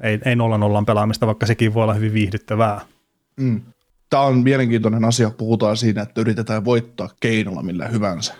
Ei, 0.03 0.19
ei 0.25 0.35
nolla 0.35 0.57
nollan 0.57 0.85
pelaamista, 0.85 1.27
vaikka 1.27 1.45
sekin 1.45 1.73
voi 1.73 1.83
olla 1.83 1.93
hyvin 1.93 2.13
viihdyttävää. 2.13 2.81
Mm. 3.37 3.61
Tämä 4.09 4.23
on 4.23 4.37
mielenkiintoinen 4.37 5.05
asia, 5.05 5.29
puhutaan 5.29 5.77
siinä, 5.77 6.01
että 6.01 6.21
yritetään 6.21 6.65
voittaa 6.65 7.09
keinolla 7.19 7.63
millä 7.63 7.87
hyvänsä. 7.87 8.33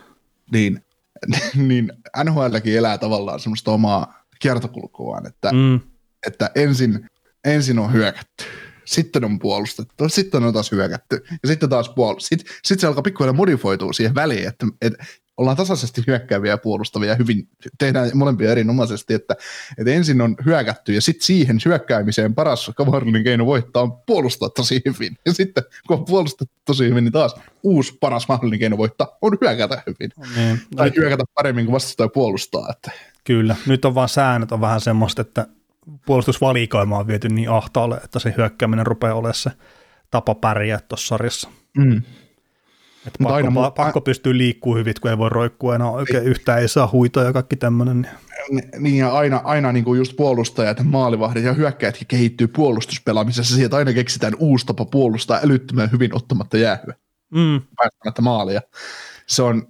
Niin, 0.51 0.83
niin 1.67 1.91
NHLkin 2.23 2.77
elää 2.77 2.97
tavallaan 2.97 3.39
semmoista 3.39 3.71
omaa 3.71 4.25
kiertokulkuaan, 4.39 5.27
että, 5.27 5.51
mm. 5.51 5.79
että 6.27 6.51
ensin, 6.55 7.09
ensin 7.45 7.79
on 7.79 7.93
hyökätty 7.93 8.43
sitten 8.85 9.25
on 9.25 9.39
puolustettu, 9.39 10.09
sitten 10.09 10.43
on 10.43 10.53
taas 10.53 10.71
hyökätty, 10.71 11.23
ja 11.31 11.47
sitten 11.47 11.69
taas 11.69 11.89
puolustettu. 11.89 12.35
Sitten, 12.35 12.55
sitten 12.63 12.81
se 12.81 12.87
alkaa 12.87 13.01
pikkuhiljaa 13.01 13.33
modifoitua 13.33 13.93
siihen 13.93 14.15
väliin, 14.15 14.47
että, 14.47 14.65
että 14.81 15.05
ollaan 15.41 15.57
tasaisesti 15.57 16.03
hyökkääviä 16.07 16.51
ja 16.51 16.57
puolustavia 16.57 17.09
ja 17.09 17.15
hyvin 17.15 17.47
tehdään 17.77 18.11
molempia 18.13 18.51
erinomaisesti, 18.51 19.13
että, 19.13 19.35
että 19.77 19.91
ensin 19.91 20.21
on 20.21 20.35
hyökätty 20.45 20.93
ja 20.93 21.01
sitten 21.01 21.25
siihen 21.25 21.57
hyökkäämiseen 21.65 22.35
paras 22.35 22.71
mahdollinen 22.85 23.23
keino 23.23 23.45
voittaa 23.45 23.83
on 23.83 23.91
puolustaa 24.05 24.49
tosi 24.49 24.81
hyvin. 24.85 25.17
Ja 25.25 25.33
sitten 25.33 25.63
kun 25.87 25.97
on 25.97 26.05
puolustettu 26.05 26.55
tosi 26.65 26.89
hyvin, 26.89 27.03
niin 27.03 27.11
taas 27.11 27.35
uusi 27.63 27.97
paras 27.99 28.27
mahdollinen 28.27 28.59
keino 28.59 28.77
voittaa 28.77 29.17
on 29.21 29.37
hyökätä 29.41 29.83
hyvin. 29.87 30.11
Niin. 30.35 30.61
Tai 30.75 30.91
hyökätä 30.97 31.23
paremmin 31.33 31.65
kuin 31.65 31.73
vastustaja 31.73 32.09
puolustaa. 32.09 32.69
Että. 32.71 32.91
Kyllä, 33.23 33.55
nyt 33.65 33.85
on 33.85 33.95
vaan 33.95 34.09
säännöt 34.09 34.51
on 34.51 34.61
vähän 34.61 34.81
semmoista, 34.81 35.21
että 35.21 35.47
puolustusvalikoima 36.05 36.97
on 36.97 37.07
viety 37.07 37.29
niin 37.29 37.49
ahtaalle, 37.49 37.97
että 38.03 38.19
se 38.19 38.33
hyökkääminen 38.37 38.87
rupeaa 38.87 39.15
olemaan 39.15 39.33
se 39.33 39.51
tapa 40.11 40.35
pärjää 40.35 40.79
tuossa 40.79 41.07
sarjassa. 41.07 41.49
Mm. 41.77 42.01
Että 43.07 43.23
pakko, 43.23 43.33
aina, 43.33 43.49
pa- 43.49 43.71
pakko 43.71 44.01
pystyy 44.01 44.37
liikkuu 44.37 44.75
hyvin, 44.75 44.93
kun 45.01 45.11
ei 45.11 45.17
voi 45.17 45.29
roikkua 45.29 45.75
enää 45.75 45.89
oikein 45.89 46.23
yhtään, 46.23 46.61
ei 46.61 46.67
saa 46.67 46.89
huitoa 46.91 47.23
ja 47.23 47.33
kaikki 47.33 47.55
tämmöinen. 47.55 48.09
Niin. 48.49 48.69
niin 48.79 48.97
ja 48.97 49.13
aina, 49.13 49.41
aina 49.43 49.71
niin 49.71 49.83
kuin 49.83 49.97
just 49.97 50.15
puolustajat, 50.15 50.83
maalivahdit 50.83 51.43
ja 51.43 51.53
hyökkäjätkin 51.53 52.07
kehittyy 52.07 52.47
puolustuspelaamisessa, 52.47 53.55
sieltä 53.55 53.77
aina 53.77 53.93
keksitään 53.93 54.33
uusi 54.39 54.65
tapa 54.65 54.85
puolustaa 54.85 55.39
älyttömän 55.43 55.91
hyvin 55.91 56.15
ottamatta 56.15 56.57
jäähyä. 56.57 56.93
Mm. 57.29 57.61
Päästämättä 57.75 58.21
maalia. 58.21 58.61
Se 59.27 59.43
on, 59.43 59.67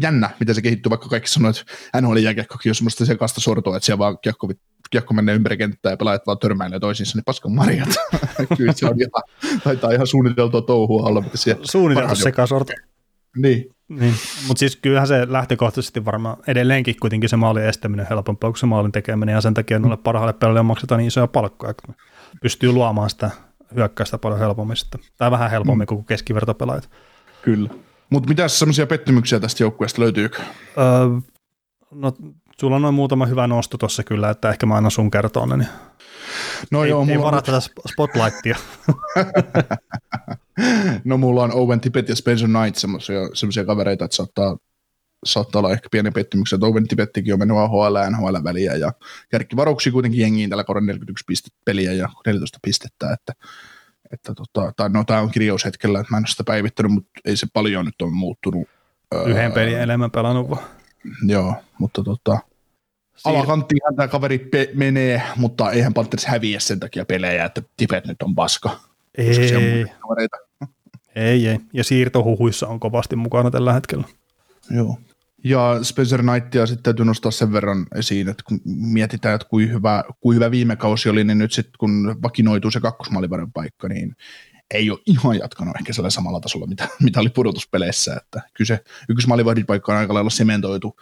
jännä, 0.00 0.30
miten 0.40 0.54
se 0.54 0.62
kehittyy, 0.62 0.90
vaikka 0.90 1.08
kaikki 1.08 1.30
sanoo, 1.30 1.50
että 1.50 2.00
NHL 2.00 2.16
jääkiekkokin 2.16 2.70
on 2.70 2.74
semmoista 2.74 3.06
sekasta 3.06 3.40
sortoa, 3.40 3.76
että 3.76 3.86
siellä 3.86 3.98
vaan 3.98 4.18
kiekko, 4.18 4.50
kiekko 4.92 5.14
menee 5.14 5.34
ympäri 5.34 5.56
kenttää 5.56 5.92
ja 5.92 5.96
pelaajat 5.96 6.26
vaan 6.26 6.38
törmäilee 6.38 6.80
toisiinsa, 6.80 7.18
niin 7.18 7.24
paskan 7.24 7.52
marjat. 7.52 7.88
Kyllä 8.56 8.72
se 8.72 8.86
on 8.86 8.96
ihan, 9.00 9.60
taitaa 9.64 9.90
ihan 9.90 10.06
suunniteltua 10.06 10.62
touhua 10.62 11.02
olla, 11.02 11.24
Suunniteltu 11.62 12.14
sekasorto. 12.14 12.72
Niin. 13.36 13.70
niin. 13.88 14.14
Mutta 14.46 14.58
siis 14.58 14.76
kyllähän 14.76 15.08
se 15.08 15.32
lähtökohtaisesti 15.32 16.04
varmaan 16.04 16.36
edelleenkin 16.46 16.96
kuitenkin 17.00 17.28
se 17.28 17.36
maalin 17.36 17.64
estäminen 17.64 18.06
helpompaa 18.10 18.50
kuin 18.50 18.58
se 18.58 18.66
maalin 18.66 18.92
tekeminen, 18.92 19.32
ja 19.32 19.40
sen 19.40 19.54
takia 19.54 19.78
noille 19.78 19.96
parhaalle 19.96 20.32
pelaajille 20.32 20.62
maksetaan 20.62 20.98
niin 20.98 21.08
isoja 21.08 21.26
palkkoja, 21.26 21.74
kun 21.74 21.94
pystyy 22.42 22.72
luomaan 22.72 23.10
sitä 23.10 23.30
hyökkäystä 23.74 24.18
paljon 24.18 24.40
helpommin 24.40 24.76
sitten, 24.76 25.00
tai 25.18 25.30
vähän 25.30 25.50
helpommin 25.50 25.84
mm. 25.84 25.86
kuin 25.86 26.04
keskivertopelaajat. 26.04 26.90
Kyllä. 27.42 27.68
Mutta 28.10 28.28
mitä 28.28 28.48
semmoisia 28.48 28.86
pettymyksiä 28.86 29.40
tästä 29.40 29.62
joukkueesta 29.62 30.02
löytyykö? 30.02 30.38
Öö, 30.78 30.84
no, 31.90 32.12
sulla 32.62 32.76
on 32.76 32.82
noin 32.82 32.94
muutama 32.94 33.26
hyvä 33.26 33.46
nosto 33.46 33.78
tuossa 33.78 34.02
kyllä, 34.02 34.30
että 34.30 34.50
ehkä 34.50 34.66
mä 34.66 34.76
annan 34.76 34.90
sun 34.90 35.10
kertoa 35.10 35.46
ne. 35.46 35.56
Niin 35.56 35.68
no 36.70 36.84
ei, 36.84 36.90
joo, 36.90 37.06
ei 37.08 37.18
varaa 37.18 37.42
tätä 37.42 37.60
spotlightia. 37.92 38.56
no 41.04 41.16
mulla 41.18 41.42
on 41.42 41.54
Owen 41.54 41.80
Tippett 41.80 42.08
ja 42.08 42.16
Spencer 42.16 42.48
Knight 42.48 42.76
semmoisia 43.34 43.64
kavereita, 43.66 44.04
että 44.04 44.16
saattaa, 44.16 44.56
saattaa 45.24 45.60
olla 45.60 45.72
ehkä 45.72 45.88
pieni 45.90 46.10
pettymyksiä. 46.10 46.58
Owen 46.62 46.88
Tippettikin 46.88 47.32
on 47.32 47.38
mennyt 47.38 47.56
AHL 47.56 47.96
ja 47.96 48.10
NHL 48.10 48.44
väliä 48.44 48.74
ja 48.74 48.92
kärkkivarouksia 49.30 49.92
kuitenkin 49.92 50.20
jengiin 50.20 50.50
tällä 50.50 50.64
koron 50.64 50.86
41 50.86 51.24
pistettä 51.26 51.58
peliä 51.64 51.92
ja 51.92 52.08
14 52.26 52.58
pistettä, 52.62 53.12
että 53.12 53.32
että 54.12 54.34
tota, 54.34 54.72
tai 54.76 54.90
no 54.90 55.04
tämä 55.04 55.20
on 55.20 55.30
kirjaushetkellä, 55.30 56.00
että 56.00 56.10
mä 56.10 56.16
en 56.16 56.22
ole 56.22 56.26
sitä 56.26 56.44
päivittänyt, 56.44 56.92
mutta 56.92 57.10
ei 57.24 57.36
se 57.36 57.46
paljon 57.52 57.84
nyt 57.84 58.02
ole 58.02 58.12
muuttunut. 58.12 58.68
Yhden 59.26 59.44
öö, 59.44 59.50
pelin 59.50 59.78
enemmän 59.78 60.10
pelannut 60.10 60.50
vaan. 60.50 60.62
Joo, 61.26 61.54
mutta 61.78 62.04
tota, 62.04 62.38
Siir- 63.16 63.20
alakanttiinhan 63.24 63.96
tämä 63.96 64.08
kaveri 64.08 64.38
pe- 64.38 64.70
menee, 64.74 65.22
mutta 65.36 65.70
eihän 65.70 65.94
Panthers 65.94 66.26
häviä 66.26 66.60
sen 66.60 66.80
takia 66.80 67.04
pelejä, 67.04 67.44
että 67.44 67.62
tipet 67.76 68.06
nyt 68.06 68.22
on 68.22 68.34
paska. 68.34 68.80
Ei, 69.18 69.26
ei, 71.14 71.48
ei. 71.48 71.58
Ja 71.72 71.84
siirtohuhuissa 71.84 72.68
on 72.68 72.80
kovasti 72.80 73.16
mukana 73.16 73.50
tällä 73.50 73.72
hetkellä. 73.72 74.04
Joo. 74.70 74.98
Ja 75.44 75.78
Spencer 75.82 76.22
Knightia 76.22 76.66
sitten 76.66 76.82
täytyy 76.82 77.04
nostaa 77.04 77.30
sen 77.30 77.52
verran 77.52 77.86
esiin, 77.94 78.28
että 78.28 78.42
kun 78.46 78.60
mietitään, 78.64 79.34
että 79.34 79.48
kuin 79.48 79.72
hyvä, 79.72 80.04
kuin 80.20 80.34
hyvä 80.34 80.50
viime 80.50 80.76
kausi 80.76 81.08
oli, 81.08 81.24
niin 81.24 81.38
nyt 81.38 81.52
sitten 81.52 81.72
kun 81.78 82.18
vakinoituu 82.22 82.70
se 82.70 82.80
kakkosmaalivarin 82.80 83.52
paikka, 83.52 83.88
niin 83.88 84.16
ei 84.70 84.90
ole 84.90 84.98
ihan 85.06 85.38
jatkanut 85.38 85.76
ehkä 85.76 85.92
sellaisella 85.92 86.22
samalla 86.22 86.40
tasolla, 86.40 86.66
mitä, 86.66 86.88
mitä 87.02 87.20
oli 87.20 87.28
pudotuspeleissä. 87.28 88.16
Että 88.16 88.42
kyllä 88.54 88.68
se 88.68 88.84
ykkösmaalivahdin 89.08 89.66
paikka 89.66 89.92
on 89.92 89.98
aika 89.98 90.14
lailla 90.14 90.30
sementoitu 90.30 90.96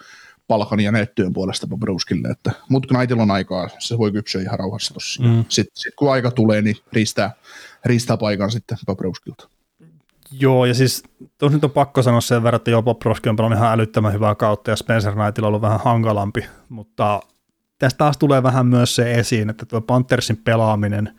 palkan 0.51 0.81
ja 0.81 0.93
näyttöjen 0.93 1.33
puolesta 1.33 1.67
Bobruskille, 1.67 2.29
että 2.29 2.53
mutta 2.69 2.89
kun 2.89 2.97
Knightilla 2.97 3.23
on 3.23 3.31
aikaa, 3.31 3.69
se 3.79 3.99
voi 3.99 4.13
kypsyä 4.13 4.43
ihan 4.43 4.59
rauhassa 4.59 4.95
tuossa. 4.95 5.23
Mm. 5.23 5.45
Sitten 5.49 5.77
sit, 5.77 5.95
kun 5.95 6.13
aika 6.13 6.31
tulee, 6.31 6.63
niin 6.63 6.77
riistää, 6.93 7.31
riistää 7.85 8.17
paikan 8.17 8.51
sitten 8.51 8.79
Bobruskilta. 8.87 9.49
Joo, 10.33 10.65
ja 10.65 10.75
siis 10.75 11.03
Tuossa 11.39 11.57
nyt 11.57 11.65
on 11.65 11.71
pakko 11.71 12.03
sanoa 12.03 12.21
sen 12.21 12.43
verran, 12.43 12.57
että 12.57 12.71
joo, 12.71 12.83
Bobrovski 12.83 13.29
on 13.29 13.37
pelannut 13.37 13.59
ihan 13.59 13.73
älyttömän 13.73 14.13
hyvää 14.13 14.35
kautta 14.35 14.71
ja 14.71 14.77
Spencer 14.77 15.13
Knightilla 15.13 15.47
on 15.47 15.49
ollut 15.49 15.63
vähän 15.63 15.81
hankalampi, 15.85 16.45
mutta 16.69 17.21
tästä 17.79 17.99
taas 17.99 18.19
tulee 18.19 18.43
vähän 18.43 18.67
myös 18.67 18.97
se 18.97 19.15
esiin, 19.15 19.51
että 19.51 19.67
tuo 19.67 19.81
Panthersin 19.81 20.37
pelaaminen, 20.37 21.19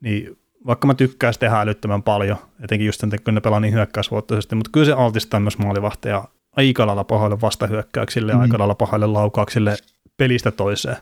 niin 0.00 0.38
vaikka 0.66 0.86
mä 0.86 0.94
tykkään 0.94 1.34
sitä 1.34 1.46
tehdä 1.46 1.60
älyttömän 1.60 2.02
paljon, 2.02 2.36
etenkin 2.64 2.86
just 2.86 3.00
sen, 3.00 3.10
kun 3.24 3.34
ne 3.34 3.40
pelaa 3.40 3.60
niin 3.60 3.74
hyökkäysvoittoisesti, 3.74 4.54
mutta 4.54 4.70
kyllä 4.72 4.86
se 4.86 4.92
altistaa 4.92 5.40
myös 5.40 5.58
maalivahteja 5.58 6.24
aika 6.56 6.86
lailla 6.86 7.04
pahoille 7.04 7.40
vastahyökkäyksille 7.40 8.32
ja 8.32 8.36
mm. 8.36 8.42
aika 8.42 8.58
lailla 8.58 8.74
pahoille 8.74 9.06
laukauksille 9.06 9.76
pelistä 10.16 10.50
toiseen. 10.50 10.96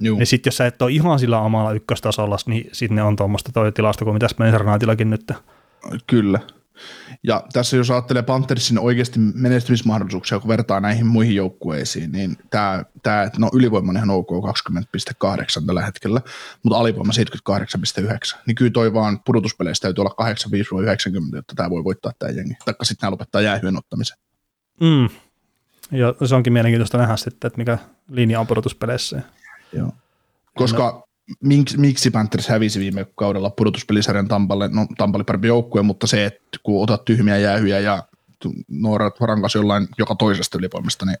Juu. 0.00 0.18
Ja 0.18 0.26
sitten 0.26 0.50
jos 0.50 0.56
sä 0.56 0.66
et 0.66 0.82
ole 0.82 0.92
ihan 0.92 1.18
sillä 1.18 1.40
omalla 1.40 1.72
ykköstasolla, 1.72 2.36
niin 2.46 2.70
sitten 2.72 2.96
ne 2.96 3.02
on 3.02 3.16
tuommoista 3.16 3.52
toi 3.52 3.72
tilasta 3.72 4.04
kuin 4.04 4.14
mitä 4.14 4.28
Spencer 4.28 4.64
nyt. 5.04 5.32
Kyllä. 6.06 6.40
Ja 7.22 7.44
tässä 7.52 7.76
jos 7.76 7.90
ajattelee 7.90 8.22
Panthersin 8.22 8.78
oikeasti 8.78 9.18
menestymismahdollisuuksia, 9.18 10.38
kun 10.38 10.48
vertaa 10.48 10.80
näihin 10.80 11.06
muihin 11.06 11.34
joukkueisiin, 11.34 12.12
niin 12.12 12.36
tämä, 12.50 12.84
tämä 13.02 13.30
no 13.38 13.50
ylivoima 13.52 13.90
on 13.90 13.96
ihan 13.96 14.10
ok 14.10 14.28
20,8 14.30 15.66
tällä 15.66 15.82
hetkellä, 15.82 16.20
mutta 16.62 16.78
alivoima 16.78 17.12
78,9. 18.32 18.38
Niin 18.46 18.54
kyllä 18.54 18.70
toi 18.70 18.94
vaan 18.94 19.20
pudotuspeleistä 19.20 19.82
täytyy 19.82 20.02
olla 20.02 20.32
85-90, 21.32 21.36
jotta 21.36 21.54
tämä 21.54 21.70
voi 21.70 21.84
voittaa 21.84 22.12
tämä 22.18 22.32
jengi. 22.32 22.54
Taikka 22.64 22.84
sitten 22.84 23.06
nämä 23.06 23.10
lopettaa 23.10 23.40
jäähyön 23.40 23.76
ottamisen. 23.76 24.23
Mm. 24.80 25.08
Ja 25.92 26.26
se 26.26 26.34
onkin 26.34 26.52
mielenkiintoista 26.52 26.98
nähdä 26.98 27.16
sitten, 27.16 27.48
että 27.48 27.58
mikä 27.58 27.78
linja 28.10 28.40
on 28.40 28.46
pudotuspeleissä. 28.46 29.22
Joo. 29.72 29.92
Koska 30.54 31.04
miksi, 31.40 31.78
miksi 31.78 32.10
Panthers 32.10 32.48
hävisi 32.48 32.80
viime 32.80 33.06
kaudella 33.14 33.50
pudotuspelisarjan 33.50 34.28
Tampalle, 34.28 34.68
no 34.68 34.86
Tampa 34.98 35.24
parempi 35.24 35.48
joukkue, 35.48 35.82
mutta 35.82 36.06
se, 36.06 36.24
että 36.24 36.58
kun 36.62 36.82
otat 36.82 37.04
tyhmiä 37.04 37.38
jäähyjä 37.38 37.80
ja 37.80 38.02
nuoret 38.68 39.20
rankas 39.20 39.54
jollain 39.54 39.88
joka 39.98 40.14
toisesta 40.14 40.58
ylivoimasta, 40.58 41.06
niin 41.06 41.18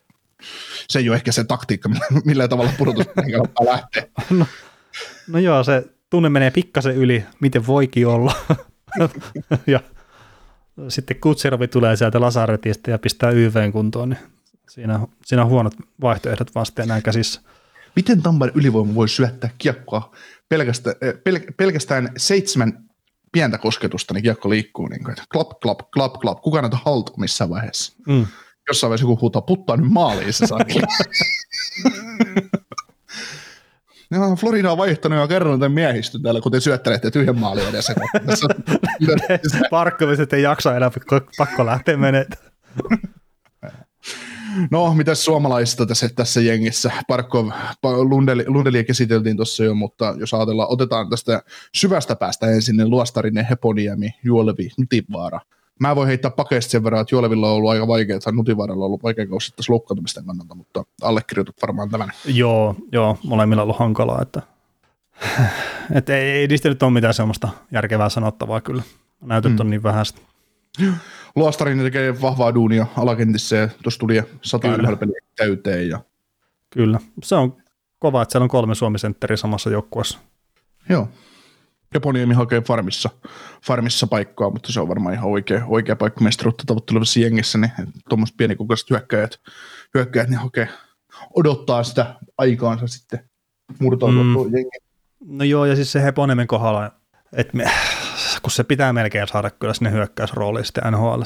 se 0.88 0.98
ei 0.98 1.08
ole 1.08 1.16
ehkä 1.16 1.32
se 1.32 1.44
taktiikka, 1.44 1.90
millä 2.24 2.48
tavalla 2.48 2.72
pudotuspelin 2.78 3.32
kannattaa 3.32 3.66
lähteä. 3.66 4.06
No, 4.30 4.46
no 5.28 5.38
joo, 5.38 5.64
se 5.64 5.84
tunne 6.10 6.28
menee 6.28 6.50
pikkasen 6.50 6.96
yli, 6.96 7.24
miten 7.40 7.66
voikin 7.66 8.06
olla. 8.06 8.34
ja 9.66 9.80
sitten 10.88 11.20
Kutserovi 11.20 11.68
tulee 11.68 11.96
sieltä 11.96 12.20
Lasaretista 12.20 12.90
ja 12.90 12.98
pistää 12.98 13.30
YVn 13.30 13.72
kuntoon, 13.72 14.10
niin 14.10 14.18
siinä, 14.68 15.00
siinä 15.24 15.42
on 15.42 15.48
huonot 15.48 15.74
vaihtoehdot 16.00 16.54
vastaan 16.54 16.88
näin 16.88 17.02
käsissä. 17.02 17.40
Miten 17.96 18.22
Tampere 18.22 18.52
ylivoima 18.54 18.94
voi 18.94 19.08
syöttää 19.08 19.50
kiekkoa 19.58 20.14
pelkästään, 20.48 20.96
eh, 21.00 21.14
pel, 21.24 21.40
pelkästään 21.56 22.08
seitsemän 22.16 22.84
pientä 23.32 23.58
kosketusta, 23.58 24.14
niin 24.14 24.22
kiekko 24.22 24.50
liikkuu 24.50 24.88
niin 24.88 25.04
kuin, 25.04 25.16
klap, 25.32 25.48
klap, 25.62 25.78
klap, 25.94 26.12
klap. 26.12 26.40
Kuka 26.40 26.62
näitä 26.62 26.78
haltuu 26.84 27.14
missään 27.18 27.50
vaiheessa? 27.50 27.92
Mm. 28.08 28.26
Jossain 28.68 28.88
vaiheessa 28.88 29.04
joku 29.04 29.20
huutaa, 29.20 29.42
puttaa 29.42 29.76
nyt 29.76 29.90
maaliin 29.90 30.32
se 30.32 30.46
No, 30.50 30.58
Florida 34.38 34.72
on 34.72 34.78
vaihtanut 34.78 35.18
jo 35.18 35.28
kerran 35.28 35.60
tämän 35.60 35.72
miehistön 35.72 36.22
täällä, 36.22 36.40
kun 36.40 36.52
te 36.52 36.60
syöttelette 36.60 37.10
tyhjän 37.10 37.38
maalin 37.38 37.68
edessä. 37.68 37.94
Parkkomiset 39.70 40.32
ei 40.32 40.42
jaksa 40.42 40.76
enää, 40.76 40.90
pakko 41.38 41.66
lähteä 41.66 41.96
menemään. 41.96 42.26
No, 44.70 44.94
mitä 44.94 45.14
suomalaisista 45.14 45.86
tässä, 45.86 46.08
tässä 46.16 46.40
jengissä? 46.40 46.92
Parkko, 47.08 47.52
Lundeli, 47.82 48.44
Lundelia 48.46 48.84
käsiteltiin 48.84 49.36
tuossa 49.36 49.64
jo, 49.64 49.74
mutta 49.74 50.14
jos 50.18 50.34
ajatellaan, 50.34 50.72
otetaan 50.72 51.10
tästä 51.10 51.42
syvästä 51.74 52.16
päästä 52.16 52.46
ensin, 52.46 52.76
niin 52.76 52.90
Luostarinen, 52.90 53.46
Heponiemi, 53.50 54.10
Juolevi, 54.24 54.70
Nutivaara. 54.78 55.40
Mä 55.80 55.96
voin 55.96 56.08
heittää 56.08 56.30
pakeista 56.30 56.70
sen 56.70 56.84
verran, 56.84 57.00
että 57.00 57.14
Juolevilla 57.14 57.48
on 57.48 57.54
ollut 57.54 57.70
aika 57.70 57.86
vaikea, 57.86 58.20
tai 58.20 58.32
Nutivaaralla 58.32 58.84
on 58.84 58.86
ollut 58.86 59.02
vaikea 59.02 59.26
kausi 59.26 59.52
tässä 59.56 59.72
loukkaantumisten 59.72 60.26
kannalta, 60.26 60.54
mutta 60.54 60.84
allekirjoitut 61.02 61.56
varmaan 61.62 61.90
tämän. 61.90 62.10
Joo, 62.24 62.76
joo, 62.92 63.18
molemmilla 63.24 63.62
on 63.62 63.64
ollut 63.64 63.78
hankalaa, 63.78 64.22
että, 64.22 64.42
että 65.94 66.16
ei, 66.16 66.30
ei 66.30 66.46
niistä 66.46 66.68
nyt 66.68 66.82
ole 66.82 66.90
mitään 66.90 67.14
semmoista 67.14 67.48
järkevää 67.72 68.08
sanottavaa 68.08 68.60
kyllä. 68.60 68.82
Näytöt 69.20 69.52
mm. 69.52 69.60
on 69.60 69.70
niin 69.70 69.82
vähäistä. 69.82 70.20
Luostarin 71.36 71.78
tekee 71.78 72.20
vahvaa 72.20 72.54
duunia 72.54 72.86
alakentissä 72.96 73.56
ja 73.56 73.68
tuossa 73.82 74.00
tuli 74.00 74.22
sata 74.42 74.68
peliä 75.00 75.20
täyteen. 75.36 75.88
Ja... 75.88 76.00
Kyllä, 76.70 77.00
se 77.22 77.34
on 77.34 77.56
kova, 77.98 78.22
että 78.22 78.32
siellä 78.32 78.44
on 78.44 78.48
kolme 78.48 78.74
Suomi-sentteriä 78.74 79.36
samassa 79.36 79.70
joukkueessa. 79.70 80.18
Joo. 80.88 81.08
Deponiemi 81.94 82.34
hakee 82.34 82.60
farmissa, 82.60 83.10
farmissa 83.66 84.06
paikkaa, 84.06 84.50
mutta 84.50 84.72
se 84.72 84.80
on 84.80 84.88
varmaan 84.88 85.14
ihan 85.14 85.28
oikea, 85.28 85.64
oikea 85.66 85.96
paikka 85.96 86.20
mestaruutta 86.20 86.64
tavoittelevassa 86.66 87.20
jengissä, 87.20 87.58
niin 87.58 87.72
tuommoiset 88.08 88.36
pienikokoiset 88.36 88.90
hyökkäjät, 88.90 89.40
hyökkäjät 89.94 90.28
niin 90.28 90.40
hakee, 90.40 90.68
odottaa 91.34 91.82
sitä 91.82 92.14
aikaansa 92.38 92.86
sitten 92.86 93.30
murtautua 93.78 94.22
mm. 94.22 94.54
jengi. 94.54 94.78
No 95.26 95.44
joo, 95.44 95.64
ja 95.64 95.76
siis 95.76 95.92
se 95.92 96.02
Heponiemen 96.02 96.46
kohdalla, 96.46 96.90
että 97.32 97.56
me, 97.56 97.64
kun 98.42 98.50
se 98.50 98.64
pitää 98.64 98.92
melkein 98.92 99.28
saada 99.28 99.50
kyllä 99.50 99.74
sinne 99.74 99.90
hyökkäysrooliin 99.90 100.64
sitten 100.64 100.92
NHL. 100.92 101.22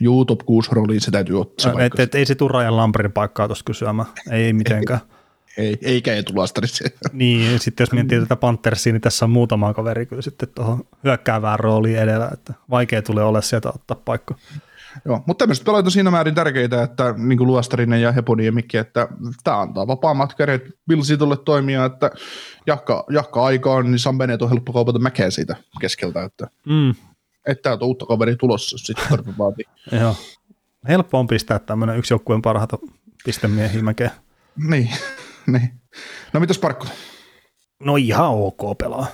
Juu, 0.00 0.24
top 0.24 0.40
6 0.46 0.70
rooliin 0.72 1.00
se 1.00 1.10
täytyy 1.10 1.40
ottaa. 1.40 1.72
Se 1.72 1.84
et, 1.84 2.00
et, 2.00 2.14
ei 2.14 2.26
se 2.26 2.34
tule 2.34 2.52
Ryan 2.52 2.76
Lamperin 2.76 3.12
paikkaa 3.12 3.48
tuossa 3.48 3.64
kysymään, 3.64 4.08
ei 4.30 4.52
mitenkään. 4.52 5.00
ei, 5.58 5.78
eikä 5.82 6.14
etulastari 6.14 6.66
Niin, 7.12 7.58
sitten 7.58 7.84
jos 7.84 7.92
miettii 7.92 8.20
tätä 8.20 8.36
Panthersia, 8.36 8.92
niin 8.92 9.00
tässä 9.00 9.24
on 9.24 9.30
muutama 9.30 9.74
kaveri 9.74 10.06
kyllä 10.06 10.22
sitten 10.22 10.48
tuohon 10.54 10.84
hyökkäävään 11.04 11.60
rooliin 11.60 11.98
edellä, 11.98 12.30
että 12.32 12.54
vaikea 12.70 13.02
tulee 13.02 13.24
olla 13.24 13.40
sieltä 13.40 13.68
ottaa 13.68 14.02
paikka. 14.04 14.34
Joo, 15.04 15.22
mutta 15.26 15.42
tämmöiset 15.42 15.64
pelaajat 15.64 15.86
on 15.86 15.92
siinä 15.92 16.10
määrin 16.10 16.34
tärkeitä, 16.34 16.82
että 16.82 17.14
niin 17.16 17.38
kuin 17.38 17.46
Luostarinen 17.46 18.02
ja 18.02 18.12
Heponi 18.12 18.46
ja 18.46 18.52
Mikki, 18.52 18.76
että 18.76 19.08
tämä 19.44 19.60
antaa 19.60 19.86
vapaa 19.86 20.28
Bill 20.88 21.02
Situlle 21.02 21.36
toimia, 21.36 21.84
että 21.84 22.10
jakka, 22.66 23.04
jakka 23.10 23.44
aikaan, 23.44 23.84
niin 23.84 23.98
Sam 23.98 24.18
Bennett 24.18 24.42
on 24.42 24.48
helppo 24.48 24.72
kaupata 24.72 24.98
mäkeä 24.98 25.30
siitä 25.30 25.56
keskeltä, 25.80 26.24
että, 26.24 26.46
mm. 26.66 26.90
että 27.46 27.62
täältä 27.62 27.84
on 27.84 27.88
uutta 27.88 28.06
kaveri 28.06 28.36
tulossa, 28.36 28.78
sitten 28.78 29.08
tarvitsee 29.08 29.38
vaatii. 29.38 29.64
Joo, 30.00 30.16
helppo 30.88 31.18
on 31.18 31.26
pistää 31.26 31.58
tämmöinen 31.58 31.96
yksi 31.96 32.14
joukkueen 32.14 32.42
parhaita 32.42 32.78
pistemiehiä 33.24 33.82
mäkeä. 33.82 34.10
niin, 34.68 34.90
niin. 35.52 35.70
No 36.32 36.40
mitäs 36.40 36.58
Parkko? 36.58 36.86
No 37.80 37.96
ihan 37.96 38.28
ok 38.28 38.78
pelaa 38.78 39.06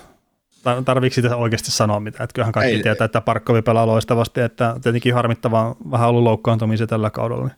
tarviiko 0.85 1.13
sitä 1.13 1.35
oikeasti 1.35 1.71
sanoa 1.71 1.99
mitään, 1.99 2.23
että 2.23 2.33
kyllähän 2.33 2.51
kaikki 2.53 2.75
ei, 2.75 2.83
tietää, 2.83 3.05
että 3.05 3.21
Parkkovi 3.21 3.61
pelaa 3.61 3.87
loistavasti, 3.87 4.41
että 4.41 4.75
tietenkin 4.83 5.13
harmittavaa 5.13 5.75
vähän 5.91 6.09
ollut 6.09 6.23
loukkaantumisia 6.23 6.87
tällä 6.87 7.09
kaudella, 7.09 7.47
niin 7.47 7.57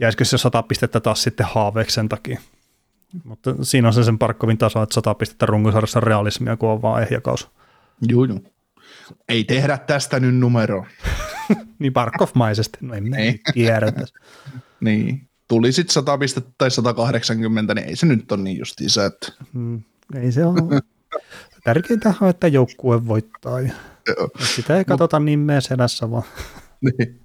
jäisikö 0.00 0.24
se 0.24 0.38
sata 0.38 0.62
pistettä 0.62 1.00
taas 1.00 1.22
sitten 1.22 1.46
haaveeksi 1.46 1.94
sen 1.94 2.08
takia. 2.08 2.40
Mutta 3.24 3.54
siinä 3.62 3.88
on 3.88 3.94
se 3.94 4.04
sen 4.04 4.18
Parkkovin 4.18 4.58
taso, 4.58 4.82
että 4.82 4.94
sata 4.94 5.14
pistettä 5.14 5.46
runkosarjassa 5.46 6.00
realismia, 6.00 6.56
kun 6.56 6.68
on 6.68 6.82
vaan 6.82 7.02
ehjakaus. 7.02 7.50
Joo, 8.08 8.24
joo. 8.24 8.38
Ei 9.28 9.44
tehdä 9.44 9.78
tästä 9.78 10.20
nyt 10.20 10.36
numero. 10.36 10.86
niin 11.78 11.92
Parkov-maisesti, 11.92 12.78
no 12.80 12.94
en 12.94 13.04
niin. 13.04 13.40
tiedä. 13.54 13.92
niin. 14.80 15.29
Tuli 15.50 15.72
sitten 15.72 15.94
100 15.94 16.18
pistettä 16.18 16.50
tai 16.58 16.70
180, 16.70 17.74
niin 17.74 17.88
ei 17.88 17.96
se 17.96 18.06
nyt 18.06 18.32
ole 18.32 18.40
niin 18.40 18.58
justiinsa, 18.58 19.04
että... 19.04 19.32
Hmm, 19.52 19.82
ei 20.14 20.32
se 20.32 20.44
ole. 20.44 20.80
tärkeintä 21.64 22.14
on, 22.20 22.28
että 22.28 22.48
joukkue 22.48 23.06
voittaa. 23.06 23.60
Ja 23.60 23.72
sitä 24.54 24.76
ei 24.76 24.84
katsota 24.84 25.18
Mut, 25.18 25.24
nimeä 25.24 25.60
selässä 25.60 26.10
vaan. 26.10 26.22
Niin. 26.80 27.20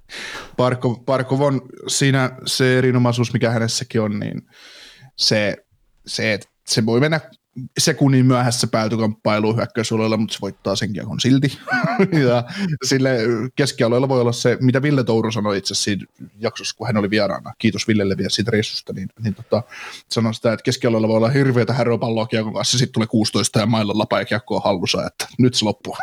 Parkov 1.06 1.40
on 1.40 1.62
siinä 1.86 2.30
se 2.46 2.78
erinomaisuus, 2.78 3.32
mikä 3.32 3.50
hänessäkin 3.50 4.00
on, 4.00 4.18
niin 4.18 4.42
se, 5.16 5.56
se 6.06 6.32
että 6.32 6.48
se 6.66 6.86
voi 6.86 7.00
mennä 7.00 7.20
sekunnin 7.78 8.26
myöhässä 8.26 8.66
päätykamppailuun 8.66 9.56
hyökkäysalueella, 9.56 10.16
mutta 10.16 10.34
se 10.34 10.40
voittaa 10.40 10.76
sen 10.76 10.92
kiekon 10.92 11.20
silti. 11.20 11.58
ja 12.30 12.44
sille 12.84 13.18
keskialueella 13.56 14.08
voi 14.08 14.20
olla 14.20 14.32
se, 14.32 14.58
mitä 14.60 14.82
Ville 14.82 15.04
Touru 15.04 15.32
sanoi 15.32 15.58
itse 15.58 15.74
siinä 15.74 16.06
jaksossa, 16.38 16.76
kun 16.76 16.86
hän 16.86 16.96
oli 16.96 17.10
vieraana. 17.10 17.52
Kiitos 17.58 17.88
Villelle 17.88 18.16
vielä 18.16 18.30
siitä 18.30 18.50
reissusta. 18.50 18.92
Niin, 18.92 19.08
niin 19.24 19.34
tota, 19.34 19.62
sanoi 20.10 20.34
sitä, 20.34 20.52
että 20.52 20.64
keskialueella 20.64 21.08
voi 21.08 21.16
olla 21.16 21.28
hirveätä 21.28 21.72
häröpalloa 21.72 22.26
kiekon 22.26 22.54
kanssa, 22.54 22.78
sitten 22.78 22.92
tulee 22.92 23.06
16 23.06 23.58
ja 23.58 23.66
mailla 23.66 23.92
lapa 23.96 24.18
ja 24.18 24.24
kiekko 24.24 24.56
on 24.56 24.62
hallussa, 24.64 25.06
että 25.06 25.28
nyt 25.38 25.54
se 25.54 25.64
loppuu. 25.64 25.96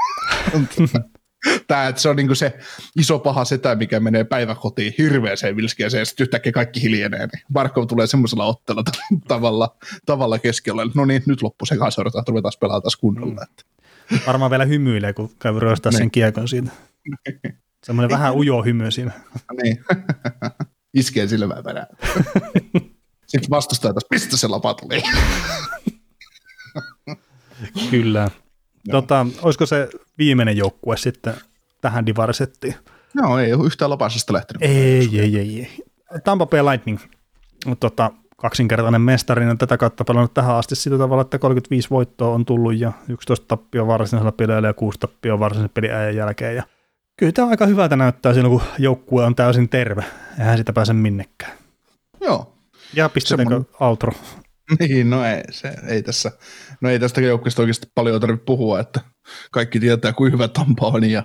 Tämä, 1.68 1.88
että 1.88 2.02
se 2.02 2.10
on 2.10 2.16
niinku 2.16 2.36
se 2.36 2.58
iso 2.96 3.20
paha 3.20 3.46
setä, 3.46 3.76
mikä 3.76 4.00
menee 4.00 4.24
päiväkotiin 4.24 4.94
hirveäseen 4.98 5.56
vilskeeseen 5.56 6.02
ja 6.02 6.06
sitten 6.06 6.24
yhtäkkiä 6.24 6.52
kaikki 6.52 6.82
hiljenee. 6.82 7.20
Niin 7.20 7.44
Barkov 7.54 7.88
tulee 7.88 8.08
semmoisella 8.08 8.46
otteella 8.46 8.84
tavalla, 9.28 9.76
tavalla 10.06 10.39
keskellä. 10.39 10.82
No 10.96 11.06
niin, 11.06 11.24
nyt 11.26 11.41
loppu 11.41 11.66
se 11.66 11.78
kanssa 11.78 12.04
että 12.08 12.24
ruvetaan 12.28 12.54
pelaa 12.60 12.82
taas 12.82 12.96
kunnolla. 12.96 13.46
Mm. 14.12 14.20
Varmaan 14.28 14.52
vielä 14.52 14.66
hymyilee, 14.66 15.14
kun 15.14 15.32
käy 15.39 15.60
ryöstää 15.60 15.91
sen 15.91 16.00
niin. 16.00 16.12
kiekon 16.12 16.48
siitä. 16.48 16.72
Semmoinen 17.84 18.10
vähän 18.10 18.36
ujo 18.36 18.62
hymy 18.62 18.91
siinä. 18.91 19.12
niin. 19.64 19.86
Iskee 20.94 21.28
silmää 21.28 21.64
perään. 21.64 21.88
Sitten 23.28 23.50
vastustaa 23.50 23.94
taas, 23.94 24.06
mistä 24.12 24.38
se 24.38 24.48
lapa 24.48 24.74
tuli? 24.74 25.04
Kyllä. 27.91 28.30
Tota, 28.91 29.26
olisiko 29.41 29.66
se 29.66 29.89
viimeinen 30.18 30.57
joukkue 30.57 30.97
sitten 30.97 31.34
tähän 31.82 32.05
divarisettiin? 32.05 32.76
Joo, 33.16 33.38
ei 33.38 33.53
ole 33.53 33.66
yhtään 33.66 33.91
lapasesta 33.91 34.34
lähtenyt. 34.34 34.61
Ei, 34.61 35.09
ei, 35.20 35.38
ei, 35.38 35.59
ei. 35.59 35.84
Tampa 36.24 36.45
Bay 36.45 36.61
Lightning, 36.61 36.99
tota, 37.80 38.11
kaksinkertainen 38.38 39.01
mestari, 39.01 39.49
on 39.49 39.57
tätä 39.57 39.78
kautta 39.78 40.03
pelannut 40.03 40.34
tähän 40.34 40.55
asti 40.55 40.76
sillä 40.76 40.97
tavalla, 40.97 41.22
että 41.22 41.39
35 41.39 41.89
voittoa 41.89 42.34
on 42.34 42.45
tullut 42.45 42.80
ja 42.80 42.91
11 43.09 43.45
tappia 43.47 43.88
varsinaisella 43.88 44.32
peleillä 44.32 44.68
ja 44.68 44.74
6 44.74 44.99
tappia 44.99 45.39
varsinaisen 45.39 45.74
peliajan 45.74 46.16
jälkeen. 46.16 46.55
Ja 46.55 46.64
kyllä 47.18 47.32
tämä 47.32 47.47
aika 47.47 47.66
hyvältä 47.66 47.95
näyttää 47.95 48.34
silloin, 48.34 48.59
kun 48.59 48.68
joukkue 48.80 49.26
on 49.26 49.36
täysin 49.36 49.70
terve. 49.70 50.05
Eihän 50.39 50.57
sitä 50.57 50.74
pääse 50.74 50.93
minnekään. 50.93 51.51
Joo. 52.22 52.53
Ja 52.93 53.09
pistetäänkö 53.09 53.53
Semmoinen... 53.53 53.76
outro? 53.80 54.11
Niin, 54.80 55.09
no 55.09 55.26
ei, 55.26 55.41
se, 55.51 55.74
ei 55.88 56.03
tässä, 56.03 56.32
no 56.82 56.89
ei 56.89 56.99
tästä 56.99 57.21
joukkueesta 57.21 57.61
oikeasti 57.61 57.88
paljon 57.95 58.21
tarvitse 58.21 58.45
puhua, 58.45 58.80
että 58.80 59.01
kaikki 59.51 59.80
tietää, 59.80 60.13
kuin 60.13 60.34
hyvä 60.34 60.47
Tampa 60.47 60.88
on 60.88 61.09
ja 61.09 61.24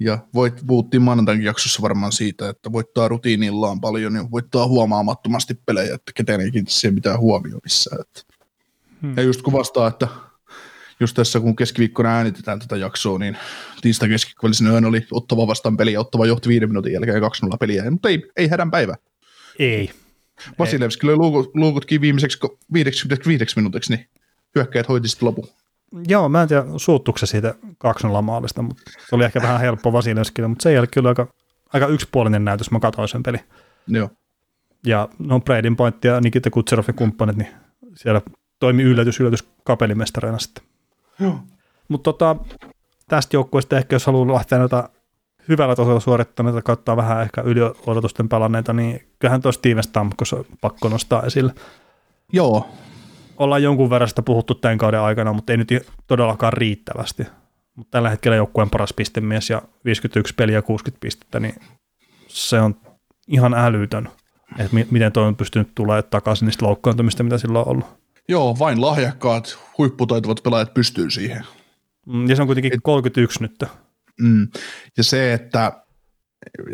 ja 0.00 0.18
voit, 0.34 0.54
puhuttiin 0.66 1.02
maanantainkin 1.02 1.46
jaksossa 1.46 1.82
varmaan 1.82 2.12
siitä, 2.12 2.48
että 2.48 2.72
voittaa 2.72 3.08
rutiinillaan 3.08 3.80
paljon 3.80 4.14
ja 4.14 4.30
voittaa 4.30 4.66
huomaamattomasti 4.66 5.54
pelejä, 5.66 5.94
että 5.94 6.12
ketään 6.14 6.40
ei 6.40 6.50
siihen 6.68 6.94
mitään 6.94 7.18
huomioon 7.18 7.60
missään. 7.64 8.00
Että. 8.00 8.34
Hmm. 9.02 9.14
Ja 9.16 9.22
just 9.22 9.42
kuvastaa, 9.42 9.88
että 9.88 10.08
just 11.00 11.16
tässä 11.16 11.40
kun 11.40 11.56
keskiviikkona 11.56 12.16
äänitetään 12.16 12.58
tätä 12.58 12.76
jaksoa, 12.76 13.18
niin 13.18 13.36
tiistai 13.80 14.08
keskiviikkovälisenä 14.08 14.70
yön 14.70 14.84
oli 14.84 15.06
ottava 15.10 15.46
vastaan 15.46 15.76
peli 15.76 15.92
ja 15.92 16.00
ottava 16.00 16.26
johti 16.26 16.48
viiden 16.48 16.68
minuutin 16.68 16.92
jälkeen 16.92 17.22
2-0 17.22 17.56
peliä, 17.60 17.90
mutta 17.90 18.08
ei, 18.08 18.30
ei 18.36 18.48
hädän 18.48 18.70
päivä. 18.70 18.96
Ei. 19.58 19.90
Vasilevski 20.58 21.06
löi 21.06 21.16
luukut, 21.16 21.50
luukutkin 21.54 22.00
viimeiseksi 22.00 22.38
55 22.72 23.56
minuutiksi, 23.56 23.96
niin 23.96 24.08
hyökkäjät 24.54 24.88
hoiti 24.88 25.08
sitten 25.08 25.26
lopun. 25.26 25.48
Joo, 26.08 26.28
mä 26.28 26.42
en 26.42 26.48
tiedä 26.48 26.64
suuttuuko 26.76 27.18
se 27.18 27.26
siitä 27.26 27.54
2-0 28.18 28.22
maalista, 28.22 28.62
mutta 28.62 28.82
se 29.08 29.14
oli 29.14 29.24
ehkä 29.24 29.42
vähän 29.42 29.60
helppo 29.60 29.92
Vasilevskille, 29.92 30.48
mutta 30.48 30.62
se 30.62 30.70
ei 30.70 30.78
ole 30.78 30.86
kyllä 30.86 31.08
aika, 31.08 31.26
aika 31.72 31.86
yksipuolinen 31.86 32.44
näytös, 32.44 32.70
mä 32.70 32.80
katsoin 32.80 33.08
sen 33.08 33.22
peli. 33.22 33.38
Joo. 33.86 34.10
Ja 34.86 35.08
no 35.18 35.40
Bradin 35.40 35.76
pointti 35.76 36.08
ja 36.08 36.20
Nikita 36.20 36.50
Kutserov 36.50 36.84
ja 36.86 36.92
kumppanit, 36.92 37.36
niin 37.36 37.48
siellä 37.94 38.20
toimi 38.58 38.82
yllätys, 38.82 39.20
yllätys 39.20 39.48
kapelimestareina 39.64 40.38
sitten. 40.38 40.64
Joo. 41.20 41.40
Mutta 41.88 42.12
tota, 42.12 42.36
tästä 43.08 43.36
joukkueesta 43.36 43.78
ehkä 43.78 43.94
jos 43.94 44.06
haluaa 44.06 44.34
lähteä 44.34 44.58
näitä 44.58 44.88
hyvällä 45.48 45.76
tasolla 45.76 46.00
suorittaneita 46.00 46.62
kautta 46.62 46.96
vähän 46.96 47.22
ehkä 47.22 47.40
yli 47.40 47.60
odotusten 47.86 48.28
pelanneita, 48.28 48.72
niin 48.72 49.08
kyllähän 49.18 49.42
tuossa 49.42 49.58
Steven 49.58 49.82
Stamkos 49.82 50.32
on 50.32 50.44
pakko 50.60 50.88
nostaa 50.88 51.22
esille. 51.22 51.52
Joo, 52.32 52.68
ollaan 53.36 53.62
jonkun 53.62 53.90
verran 53.90 54.08
sitä 54.08 54.22
puhuttu 54.22 54.54
tämän 54.54 54.78
kauden 54.78 55.00
aikana, 55.00 55.32
mutta 55.32 55.52
ei 55.52 55.56
nyt 55.56 55.68
todellakaan 56.06 56.52
riittävästi. 56.52 57.26
Mutta 57.74 57.90
tällä 57.90 58.10
hetkellä 58.10 58.36
joukkueen 58.36 58.70
paras 58.70 58.92
pistemies 58.92 59.50
ja 59.50 59.62
51 59.84 60.34
peliä 60.34 60.62
60 60.62 61.00
pistettä, 61.00 61.40
niin 61.40 61.54
se 62.28 62.60
on 62.60 62.76
ihan 63.28 63.54
älytön, 63.54 64.08
että 64.58 64.74
mi- 64.74 64.88
miten 64.90 65.12
toi 65.12 65.24
on 65.24 65.36
pystynyt 65.36 65.74
tulemaan 65.74 66.04
takaisin 66.10 66.46
niistä 66.46 66.66
loukkaantumista, 66.66 67.22
mitä 67.22 67.38
sillä 67.38 67.58
on 67.58 67.68
ollut. 67.68 67.86
Joo, 68.28 68.56
vain 68.58 68.80
lahjakkaat, 68.80 69.58
huipputaitavat 69.78 70.40
pelaajat 70.44 70.74
pystyy 70.74 71.10
siihen. 71.10 71.44
Mm, 72.06 72.28
ja 72.28 72.36
se 72.36 72.42
on 72.42 72.48
kuitenkin 72.48 72.74
Et, 72.74 72.80
31 72.82 73.42
nyt. 73.42 73.64
Mm, 74.22 74.48
ja 74.96 75.04
se, 75.04 75.32
että 75.32 75.72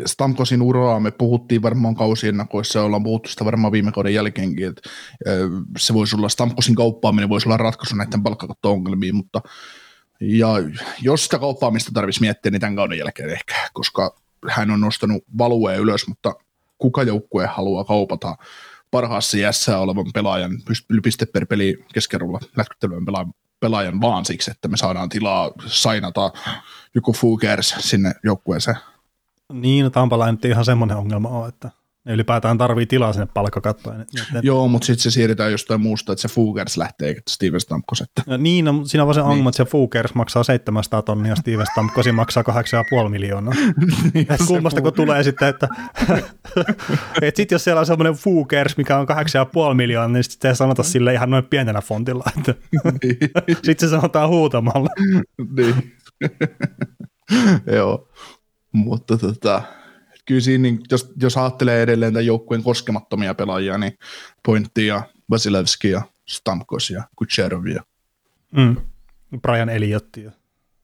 Stamkosin 0.05 0.61
uraa 0.61 0.99
me 0.99 1.11
puhuttiin 1.11 1.61
varmaan 1.61 1.95
kausiennakoissa 1.95 2.79
ja 2.79 2.85
ollaan 2.85 3.03
puhuttu 3.03 3.29
sitä 3.29 3.45
varmaan 3.45 3.71
viime 3.71 3.91
kauden 3.91 4.13
jälkeenkin, 4.13 4.67
että 4.67 4.89
se 5.77 5.93
voisi 5.93 6.15
olla 6.15 6.29
Stamkosin 6.29 6.75
kauppaaminen 6.75 7.29
voisi 7.29 7.47
olla 7.47 7.57
ratkaisu 7.57 7.95
näiden 7.95 8.23
palkkakatto-ongelmiin, 8.23 9.15
mutta 9.15 9.41
ja 10.21 10.47
jos 11.01 11.23
sitä 11.23 11.39
kauppaamista 11.39 11.91
tarvitsisi 11.93 12.21
miettiä, 12.21 12.51
niin 12.51 12.61
tämän 12.61 12.75
kauden 12.75 12.97
jälkeen 12.97 13.29
ehkä, 13.29 13.55
koska 13.73 14.15
hän 14.49 14.71
on 14.71 14.81
nostanut 14.81 15.23
valueen 15.37 15.79
ylös, 15.79 16.07
mutta 16.07 16.35
kuka 16.77 17.03
joukkue 17.03 17.45
haluaa 17.45 17.83
kaupata 17.83 18.35
parhaassa 18.91 19.37
jässä 19.37 19.79
olevan 19.79 20.05
pelaajan, 20.13 20.51
piste 21.03 21.25
per 21.25 21.45
peli 21.45 21.85
keskerulla 21.93 22.39
lätkyttelyn 22.57 23.05
pelaajan, 23.05 23.33
pelaajan 23.59 24.01
vaan 24.01 24.25
siksi, 24.25 24.51
että 24.51 24.67
me 24.67 24.77
saadaan 24.77 25.09
tilaa 25.09 25.51
sainata 25.67 26.31
joku 26.95 27.13
Fugers 27.13 27.75
sinne 27.79 28.13
joukkueeseen. 28.23 28.77
Niin, 29.53 29.83
no 29.83 29.89
Tampalla 29.89 30.27
ei 30.27 30.51
ihan 30.51 30.65
semmoinen 30.65 30.97
ongelma 30.97 31.29
ole, 31.29 31.47
että 31.47 31.71
ne 32.05 32.13
ylipäätään 32.13 32.57
tarvii 32.57 32.85
tilaa 32.85 33.13
sinne 33.13 33.27
palkkakattoon. 33.33 33.97
Ne, 33.97 34.39
Joo, 34.43 34.67
mutta 34.67 34.85
sitten 34.85 35.03
se 35.03 35.11
siirretään 35.11 35.51
jostain 35.51 35.81
muusta, 35.81 36.11
että 36.11 36.21
se 36.21 36.27
Fugers 36.27 36.77
lähtee, 36.77 37.07
eikä 37.07 37.21
Steven 37.29 37.61
Stamkos. 37.61 38.01
Että. 38.01 38.23
No, 38.27 38.37
niin, 38.37 38.65
no, 38.65 38.81
siinä 38.85 39.03
on 39.03 39.07
vaan 39.07 39.15
se 39.15 39.21
ongelma, 39.21 39.35
niin. 39.35 39.47
että 39.47 39.57
se 39.57 39.65
Fugers 39.65 40.13
maksaa 40.13 40.43
700 40.43 41.01
tonnia 41.01 41.31
ja 41.31 41.35
Steven 41.35 41.65
Stamkosi 41.71 42.11
maksaa 42.11 42.43
8,5 43.03 43.09
miljoonaa. 43.09 43.53
niin, 44.13 44.27
Kummasta 44.47 44.81
kun 44.81 44.93
tulee 44.93 45.23
sitten, 45.23 45.47
että 45.47 45.67
et 47.21 47.35
sitten 47.35 47.55
jos 47.55 47.63
siellä 47.63 47.79
on 47.79 47.85
semmoinen 47.85 48.13
Fugers, 48.13 48.77
mikä 48.77 48.97
on 48.97 49.07
8,5 49.69 49.73
miljoonaa, 49.73 50.07
niin 50.07 50.23
sitten 50.23 50.55
se 50.55 50.57
sanota 50.57 50.83
sille 50.83 51.13
ihan 51.13 51.29
noin 51.29 51.45
pienellä 51.45 51.81
fontilla. 51.81 52.23
Että 52.37 52.53
niin. 53.03 53.17
sitten 53.65 53.89
se 53.89 53.95
sanotaan 53.95 54.29
huutamalla. 54.29 54.89
niin. 55.57 55.93
Joo. 57.75 58.09
Mutta 58.71 59.17
tota, 59.17 59.61
kyllä 60.25 60.41
siinä, 60.41 60.61
niin, 60.61 60.79
jos, 60.91 61.13
jos 61.21 61.37
ajattelee 61.37 61.81
edelleen 61.81 62.13
tämän 62.13 62.25
joukkueen 62.25 62.63
koskemattomia 62.63 63.33
pelaajia, 63.33 63.77
niin 63.77 63.97
Pointti 64.45 64.87
ja 64.87 65.01
Vasilevski 65.29 65.89
ja 65.89 66.01
Stamkos 66.27 66.89
ja 66.89 67.03
Kucherov 67.15 67.65
ja 67.65 67.83
mm. 68.57 68.75
Brian 69.41 69.69
Eliotti. 69.69 70.23
Ja. 70.23 70.31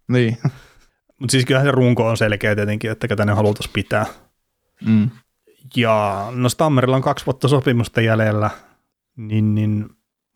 Niin. 0.07 0.37
Mutta 1.19 1.31
siis 1.31 1.45
kyllähän 1.45 1.67
se 1.67 1.71
runko 1.71 2.07
on 2.07 2.17
selkeä 2.17 2.55
tietenkin, 2.55 2.91
että 2.91 3.07
ketä 3.07 3.25
ne 3.25 3.33
halutaan 3.33 3.69
pitää. 3.73 4.05
Mm. 4.85 5.09
Ja 5.75 6.27
no 6.31 6.49
Stammerilla 6.49 6.95
on 6.95 7.01
kaksi 7.01 7.25
vuotta 7.25 7.47
sopimusta 7.47 8.01
jäljellä, 8.01 8.49
niin, 9.15 9.55
niin 9.55 9.89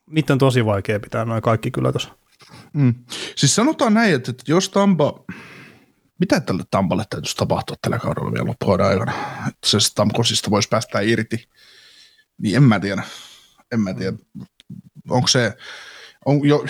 niitä 0.10 0.34
on 0.34 0.40
tosi 0.40 0.66
vaikea 0.66 1.00
pitää 1.00 1.26
noin 1.26 1.42
kaikki 1.42 1.72
kyllä 1.72 1.92
tuossa. 1.92 2.10
Mm. 2.74 2.94
Siis 3.36 3.56
sanotaan 3.56 3.94
näin, 3.94 4.16
että 4.16 4.34
jos 4.48 4.70
Tampa, 4.70 5.24
mitä 6.20 6.40
tälle 6.40 6.64
Tampalle 6.72 7.04
täytyisi 7.10 7.38
tapahtua 7.38 7.76
tällä 7.82 8.00
kaudella 8.00 8.32
vielä 8.32 8.48
loppuvuoden 8.48 8.86
aikana, 8.86 9.14
että 9.48 9.70
se 9.70 9.80
Stamkosista 9.80 10.50
voisi 10.50 10.70
päästä 10.70 11.00
irti, 11.00 11.50
niin 12.38 12.56
en 12.56 12.64
mä 12.64 12.80
tiedä. 12.80 13.04
En 13.72 13.80
mä 13.80 13.94
tiedä. 13.94 14.18
Onko 15.10 15.28
se, 15.28 15.54
on 16.26 16.48
jo, 16.48 16.66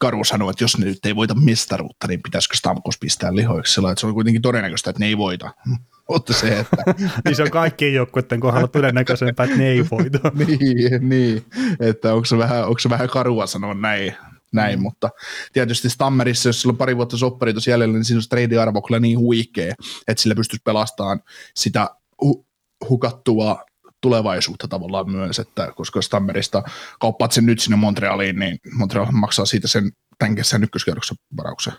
Karu 0.00 0.24
sanoi, 0.24 0.50
että 0.50 0.64
jos 0.64 0.78
ne 0.78 0.84
nyt 0.84 1.06
ei 1.06 1.16
voita 1.16 1.34
mestaruutta, 1.34 2.06
niin 2.06 2.22
pitäisikö 2.22 2.56
Stamkos 2.56 2.98
pistää 2.98 3.36
lihoiksi 3.36 3.74
sillä, 3.74 3.90
että 3.90 4.00
se 4.00 4.06
on 4.06 4.14
kuitenkin 4.14 4.42
todennäköistä, 4.42 4.90
että 4.90 5.00
ne 5.00 5.06
ei 5.06 5.18
voita. 5.18 5.54
Mutta 6.10 6.32
se, 6.32 6.58
että... 6.58 6.76
niin 7.24 7.36
se 7.36 7.42
on 7.42 7.50
kaikkien 7.50 7.94
joukkueiden 7.94 8.40
kohdalla 8.40 8.68
todennäköisempää, 8.68 9.44
että 9.44 9.56
ne 9.56 9.68
ei 9.68 9.84
voita. 9.90 10.32
niin, 10.34 11.08
niin, 11.08 11.44
että 11.80 12.14
onko 12.14 12.24
se 12.24 12.38
vähän, 12.38 12.66
onko 12.66 12.78
se 12.78 12.90
vähän 12.90 13.08
karua 13.08 13.46
sanoa 13.46 13.74
näin, 13.74 14.14
näin, 14.54 14.78
mm. 14.78 14.82
mutta 14.82 15.10
tietysti 15.52 15.90
Stammerissa, 15.90 16.48
jos 16.48 16.60
sillä 16.60 16.72
on 16.72 16.76
pari 16.76 16.96
vuotta 16.96 17.16
soppari 17.16 17.52
tuossa 17.52 17.70
jäljellä, 17.70 17.92
niin 17.92 18.04
siinä 18.04 18.18
on 18.18 18.28
trade-arvo 18.28 18.82
kyllä 18.82 19.00
niin 19.00 19.18
huikea, 19.18 19.74
että 20.08 20.22
sillä 20.22 20.34
pystyisi 20.34 20.62
pelastamaan 20.64 21.20
sitä 21.56 21.88
hu- 22.24 22.44
hukattua 22.88 23.64
tulevaisuutta 24.00 24.68
tavallaan 24.68 25.10
myös, 25.10 25.38
että 25.38 25.72
koska 25.76 26.02
Stammerista 26.02 26.62
kauppaat 27.00 27.32
sen 27.32 27.46
nyt 27.46 27.60
sinne 27.60 27.76
Montrealiin, 27.76 28.38
niin 28.38 28.58
Montreal 28.72 29.06
maksaa 29.12 29.46
siitä 29.46 29.68
sen 29.68 29.92
tämän 30.18 30.34
kesän 30.34 30.64
ykköskierroksen 30.64 31.16
varauksen. 31.36 31.72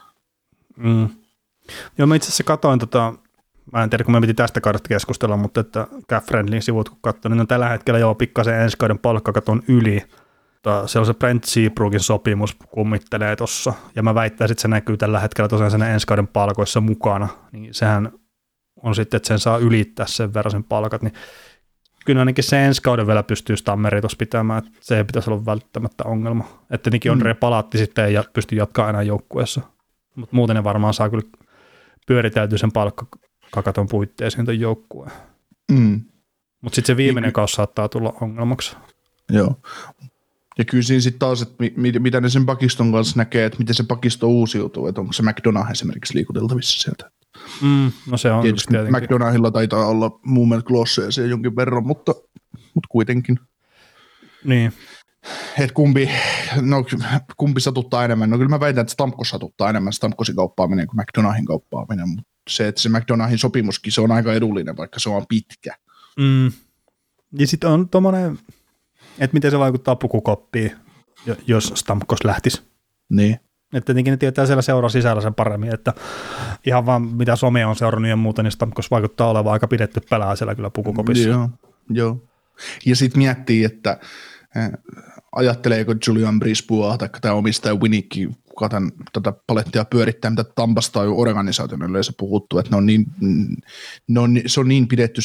Mm. 0.77 1.09
Joo, 1.97 2.07
mä 2.07 2.15
itse 2.15 2.27
asiassa 2.27 2.43
katoin 2.43 2.79
tota, 2.79 3.13
mä 3.71 3.83
en 3.83 3.89
tiedä, 3.89 4.03
kun 4.03 4.13
me 4.13 4.21
piti 4.21 4.33
tästä 4.33 4.61
kaudesta 4.61 4.87
keskustella, 4.89 5.37
mutta 5.37 5.61
että 5.61 5.87
Cap 6.09 6.23
Friendlin 6.25 6.61
sivut 6.61 6.89
kun 6.89 6.97
katsoin, 7.01 7.31
niin 7.31 7.41
on 7.41 7.47
tällä 7.47 7.69
hetkellä 7.69 7.99
jo 7.99 8.15
pikkasen 8.15 8.61
ensi 8.61 8.77
kauden 8.77 8.99
palkkakaton 8.99 9.63
yli, 9.67 10.03
mutta 10.65 10.87
siellä 10.87 11.01
on 11.01 11.13
se 11.13 11.19
Brent 11.19 11.43
Seabrookin 11.43 11.99
sopimus 11.99 12.55
kummittelee 12.55 13.35
tuossa, 13.35 13.73
ja 13.95 14.03
mä 14.03 14.15
väittäisin, 14.15 14.53
että 14.53 14.61
se 14.61 14.67
näkyy 14.67 14.97
tällä 14.97 15.19
hetkellä 15.19 15.47
tosiaan 15.47 15.71
sen 15.71 15.81
ensi 15.81 16.07
kauden 16.07 16.27
palkoissa 16.27 16.81
mukana, 16.81 17.27
niin 17.51 17.73
sehän 17.73 18.11
on 18.83 18.95
sitten, 18.95 19.17
että 19.17 19.27
sen 19.27 19.39
saa 19.39 19.57
ylittää 19.57 20.05
sen 20.05 20.33
verran 20.33 20.51
sen 20.51 20.63
palkat, 20.63 21.01
niin 21.01 21.13
kyllä 22.05 22.19
ainakin 22.19 22.43
se 22.43 22.65
ensi 22.65 22.81
kauden 22.81 23.07
vielä 23.07 23.23
pystyy 23.23 23.57
Stammeri 23.57 24.01
tuossa 24.01 24.17
pitämään, 24.17 24.63
että 24.65 24.79
se 24.81 24.97
ei 24.97 25.03
pitäisi 25.03 25.29
olla 25.29 25.45
välttämättä 25.45 26.03
ongelma. 26.03 26.43
Että 26.71 26.83
tietenkin 26.83 27.11
on 27.11 27.17
mm. 27.17 27.35
palaatti 27.39 27.77
sitten 27.77 28.13
ja 28.13 28.23
pystyy 28.33 28.57
jatkaa 28.57 28.89
enää 28.89 29.03
joukkueessa, 29.03 29.61
mutta 30.15 30.35
muuten 30.35 30.55
ne 30.55 30.63
varmaan 30.63 30.93
saa 30.93 31.09
kyllä 31.09 31.23
pyöriteltyä 32.07 32.57
sen 32.57 32.71
palkkakaton 32.71 33.87
puitteisiin 33.87 34.45
tuon 34.45 34.59
joukkueen. 34.59 35.11
Mm. 35.71 36.01
Mutta 36.61 36.75
sitten 36.75 36.93
se 36.93 36.97
viimeinen 36.97 37.33
kausi 37.33 37.55
saattaa 37.55 37.89
tulla 37.89 38.13
ongelmaksi. 38.21 38.75
Joo, 39.29 39.55
ja 40.57 40.65
kyllä 40.65 40.83
siinä 40.83 41.01
sitten 41.01 41.19
taas, 41.19 41.41
että 41.41 41.55
mi, 41.75 41.91
mitä 41.99 42.21
ne 42.21 42.29
sen 42.29 42.45
pakiston 42.45 42.91
kanssa 42.91 43.17
näkee, 43.17 43.45
että 43.45 43.59
miten 43.59 43.75
se 43.75 43.83
pakisto 43.83 44.27
uusiutuu, 44.27 44.87
että 44.87 45.01
onko 45.01 45.13
se 45.13 45.23
McDonough 45.23 45.71
esimerkiksi 45.71 46.15
liikuteltavissa 46.15 46.79
sieltä. 46.79 47.11
Mm, 47.61 47.91
no 48.07 48.17
se 48.17 48.31
on 48.31 48.41
Tietysti 48.41 48.73
McDonaldilla 48.89 49.51
taitaa 49.51 49.87
olla 49.87 50.19
muun 50.25 50.49
mielestä 50.49 50.67
glosseja 50.67 51.27
jonkin 51.27 51.55
verran, 51.55 51.87
mutta, 51.87 52.15
mutta 52.73 52.87
kuitenkin. 52.89 53.39
Niin. 54.43 54.73
Et 55.59 55.71
kumpi, 55.71 56.09
no, 56.61 56.85
kumpi 57.37 57.61
satuttaa 57.61 58.05
enemmän? 58.05 58.29
No 58.29 58.37
kyllä 58.37 58.49
mä 58.49 58.59
väitän, 58.59 58.81
että 58.81 58.93
Stamkos 58.93 59.29
satuttaa 59.29 59.69
enemmän 59.69 59.93
Stamkosin 59.93 60.35
kauppaaminen 60.35 60.87
kuin 60.87 61.01
McDonaldin 61.01 61.45
kauppaaminen, 61.45 62.09
mutta 62.09 62.31
se, 62.49 62.67
että 62.67 62.81
se 62.81 62.89
McDonaldin 62.89 63.37
sopimuskin, 63.37 63.91
se 63.91 64.01
on 64.01 64.11
aika 64.11 64.33
edullinen, 64.33 64.77
vaikka 64.77 64.99
se 64.99 65.09
on 65.09 65.25
pitkä. 65.29 65.75
Mm. 66.19 66.51
Ja 67.39 67.47
sitten 67.47 67.69
on 67.69 67.89
tuommoinen, 67.89 68.39
että 69.19 69.33
miten 69.33 69.51
se 69.51 69.59
vaikuttaa 69.59 69.95
pukukoppiin, 69.95 70.71
jo- 71.25 71.35
jos 71.47 71.73
Stamkos 71.75 72.23
lähtisi. 72.23 72.61
Niin. 73.09 73.39
Että 73.73 73.85
tietenkin 73.85 74.11
ne 74.11 74.17
tietää 74.17 74.45
siellä 74.45 74.61
seuraa 74.61 74.89
sisällä 74.89 75.21
sen 75.21 75.33
paremmin, 75.33 75.73
että 75.73 75.93
ihan 76.65 76.85
vaan 76.85 77.01
mitä 77.01 77.35
some 77.35 77.65
on 77.65 77.75
seurannut 77.75 78.09
ja 78.09 78.15
muuta, 78.15 78.43
niin 78.43 78.51
Stamkos 78.51 78.91
vaikuttaa 78.91 79.29
olevan 79.29 79.53
aika 79.53 79.67
pidetty 79.67 80.01
pelää 80.09 80.35
siellä 80.35 80.55
kyllä 80.55 80.69
pukukopissa. 80.69 81.29
Joo, 81.29 81.49
joo. 81.89 82.23
Ja 82.85 82.95
sitten 82.95 83.17
miettii, 83.19 83.63
että 83.63 83.99
äh, 84.57 84.71
ajatteleeko 85.35 85.95
Julian 86.07 86.39
Brisbois 86.39 86.97
tai 86.97 87.09
tämä 87.21 87.33
omistaja 87.33 87.75
Winnick, 87.75 88.31
kuka 88.49 88.69
tämän, 88.69 88.91
tätä 89.13 89.33
palettia 89.47 89.85
pyörittää, 89.85 90.31
mitä 90.31 90.43
Tampasta 90.43 90.99
on 91.01 91.07
organisaation 91.07 91.89
yleensä 91.89 92.13
puhuttu, 92.17 92.59
että 92.59 92.71
ne 92.71 92.77
on 92.77 92.85
niin, 92.85 93.05
ne 94.07 94.19
on, 94.19 94.41
se 94.45 94.59
on 94.59 94.67
niin 94.67 94.87
pidetty 94.87 95.21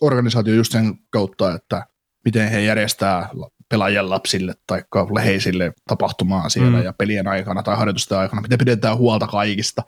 organisaatio 0.00 0.54
just 0.54 0.72
sen 0.72 0.98
kautta, 1.10 1.54
että 1.54 1.86
miten 2.24 2.50
he 2.50 2.60
järjestää 2.60 3.28
pelaajien 3.68 4.10
lapsille 4.10 4.54
tai 4.66 4.84
läheisille 5.14 5.72
tapahtumaa 5.88 6.48
siellä 6.48 6.78
Mm. 6.78 6.84
ja 6.84 6.92
pelien 6.92 7.28
aikana 7.28 7.62
tai 7.62 7.76
harjoitusten 7.76 8.18
aikana, 8.18 8.42
miten 8.42 8.58
pidetään 8.58 8.96
huolta 8.96 9.26
kaikista, 9.26 9.82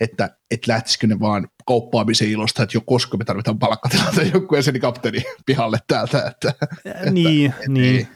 että 0.00 0.36
et 0.50 0.66
lähtisikö 0.66 1.06
ne 1.06 1.20
vaan 1.20 1.48
kauppaamisen 1.66 2.30
ilosta, 2.30 2.62
että 2.62 2.76
jo 2.76 2.80
koska 2.80 3.16
me 3.16 3.24
tarvitaan 3.24 3.58
palkkatilanteen 3.58 4.30
joku 4.34 4.56
jäseni 4.56 4.80
kapteeni 4.80 5.22
pihalle 5.46 5.78
täältä, 5.86 6.26
että 6.26 6.54
niin, 7.10 7.54
niin. 7.68 7.96
ei. 7.96 8.08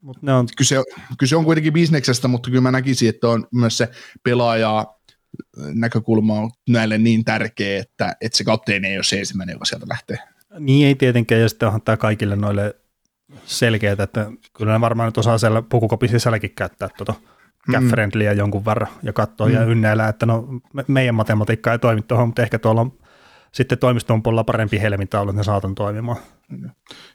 Mutta 0.00 0.20
ne 0.22 0.34
on, 0.34 0.48
kyse, 0.56 0.76
kyse 1.18 1.36
on 1.36 1.44
kuitenkin 1.44 1.72
bisneksestä, 1.72 2.28
mutta 2.28 2.50
kyllä 2.50 2.60
mä 2.60 2.70
näkisin, 2.70 3.08
että 3.08 3.28
on 3.28 3.46
myös 3.52 3.78
se 3.78 3.88
pelaaja 4.22 4.86
näkökulma 5.74 6.40
on 6.40 6.50
näille 6.68 6.98
niin 6.98 7.24
tärkeä, 7.24 7.80
että, 7.80 8.16
että 8.20 8.38
se 8.38 8.44
kapteeni 8.44 8.88
ei 8.88 8.96
ole 8.96 9.04
se 9.04 9.18
ensimmäinen, 9.18 9.52
joka 9.52 9.64
sieltä 9.64 9.86
lähtee. 9.88 10.18
Niin 10.58 10.86
ei 10.86 10.94
tietenkään, 10.94 11.40
ja 11.40 11.48
sitten 11.48 11.66
onhan 11.66 11.82
tämä 11.82 11.96
kaikille 11.96 12.36
noille 12.36 12.76
selkeät, 13.44 14.00
että 14.00 14.30
kyllä 14.56 14.72
ne 14.72 14.80
varmaan 14.80 15.06
nyt 15.06 15.18
osaa 15.18 15.38
siellä 15.38 15.62
pukukopin 15.62 16.08
sisälläkin 16.08 16.52
käyttää 16.56 16.88
tuota 16.96 17.14
mm. 17.68 18.36
jonkun 18.36 18.64
verran 18.64 18.88
ja 19.02 19.12
katsoa 19.12 19.46
mm. 19.46 19.54
ja 19.54 19.64
ynnäillä, 19.64 20.08
että 20.08 20.26
no 20.26 20.48
me, 20.72 20.84
meidän 20.88 21.14
matematiikka 21.14 21.72
ei 21.72 21.78
toimi 21.78 22.02
tuohon, 22.02 22.28
mutta 22.28 22.42
ehkä 22.42 22.58
tuolla 22.58 22.80
on 22.80 22.92
sitten 23.52 23.78
toimiston 23.78 24.22
puolella 24.22 24.44
parempi 24.44 24.80
helmintaulu, 24.80 25.30
että 25.30 25.40
ne 25.40 25.44
saatan 25.44 25.74
toimimaan. 25.74 26.16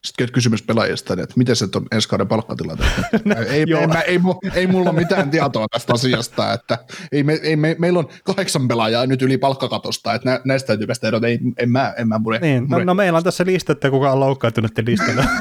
Sitten 0.05 0.31
kysymys 0.31 0.61
pelaajista, 0.61 1.13
että 1.13 1.33
miten 1.35 1.55
se 1.55 1.65
on 1.75 1.85
ensi 1.91 2.09
kauden 2.09 2.27
palkkatilanteet? 2.27 2.91
ei, 3.49 3.63
joo. 3.67 3.81
ei, 3.81 3.87
mä- 3.87 4.01
ei, 4.01 4.19
ei, 4.53 4.67
mulla 4.67 4.89
ole 4.89 4.99
mitään 4.99 5.29
tietoa 5.29 5.65
tästä 5.71 5.93
asiasta, 5.93 6.53
että 6.53 6.77
ei 7.11 7.23
me, 7.23 7.33
ei 7.43 7.55
me, 7.55 7.75
meillä 7.79 7.99
on 7.99 8.09
kahdeksan 8.23 8.67
pelaajaa 8.67 9.05
nyt 9.05 9.21
yli 9.21 9.37
palkkakatosta, 9.37 10.13
että 10.13 10.29
nä, 10.29 10.41
näistä 10.45 10.67
täytyy 10.67 10.87
päästä 10.87 11.07
eroon, 11.07 11.25
ei, 11.25 11.39
en 11.57 11.69
mä, 11.71 11.93
en 11.97 12.07
mä 12.07 12.19
mure. 12.19 12.39
Niin, 12.39 12.63
no, 12.63 12.67
mure. 12.69 12.85
no 12.85 12.93
meillä 12.93 13.17
on 13.17 13.23
tässä 13.23 13.45
lista, 13.45 13.71
että 13.71 13.89
kuka 13.89 14.11
on 14.11 14.19
loukkaantunut 14.19 14.71
listalla. 14.87 15.23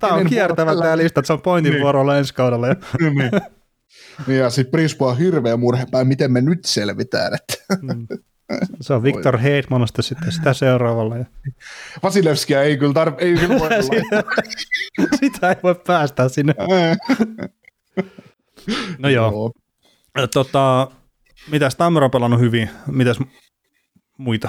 Tämä 0.00 0.12
on 0.12 0.18
Kenen 0.18 0.30
kiertävä 0.30 0.70
vuoro 0.70 0.82
tämä 0.82 0.96
lista, 0.96 1.20
että 1.20 1.26
se 1.26 1.32
on 1.32 1.40
pointin 1.40 1.72
Niin. 1.72 1.82
vuorolla 1.82 2.16
ensi 2.18 2.34
kaudella. 2.34 2.66
Niin, 4.26 4.38
ja 4.38 4.50
sitten 4.50 4.70
Prispo 4.70 5.08
on 5.08 5.18
hirveä 5.18 5.56
murhepää, 5.56 6.04
miten 6.04 6.32
me 6.32 6.40
nyt 6.40 6.64
selvitään. 6.64 7.32
Että. 7.34 7.54
se 8.80 8.94
on 8.94 9.02
Viktor 9.02 9.38
Heidmanasta 9.38 10.02
sitten 10.02 10.32
sitä 10.32 10.52
seuraavalla. 10.52 11.16
Ja, 11.20 11.24
Vasilevskia 12.02 12.62
ei 12.62 12.76
kyllä, 12.76 13.04
tarv- 13.04 13.14
ei 13.18 13.34
kyllä 13.36 13.58
voi 13.58 13.68
Sitä- 13.82 14.24
sitä 15.20 15.48
ei 15.50 15.56
voi 15.62 15.74
päästä 15.86 16.28
sinne. 16.28 16.54
No 18.98 19.08
joo. 19.08 19.30
Joo. 20.16 20.26
Tota, 20.34 20.90
mitäs 21.50 21.76
Tammero 21.76 22.04
on 22.04 22.10
pelannut 22.10 22.40
hyvin? 22.40 22.70
Mitäs 22.86 23.18
muita? 24.18 24.48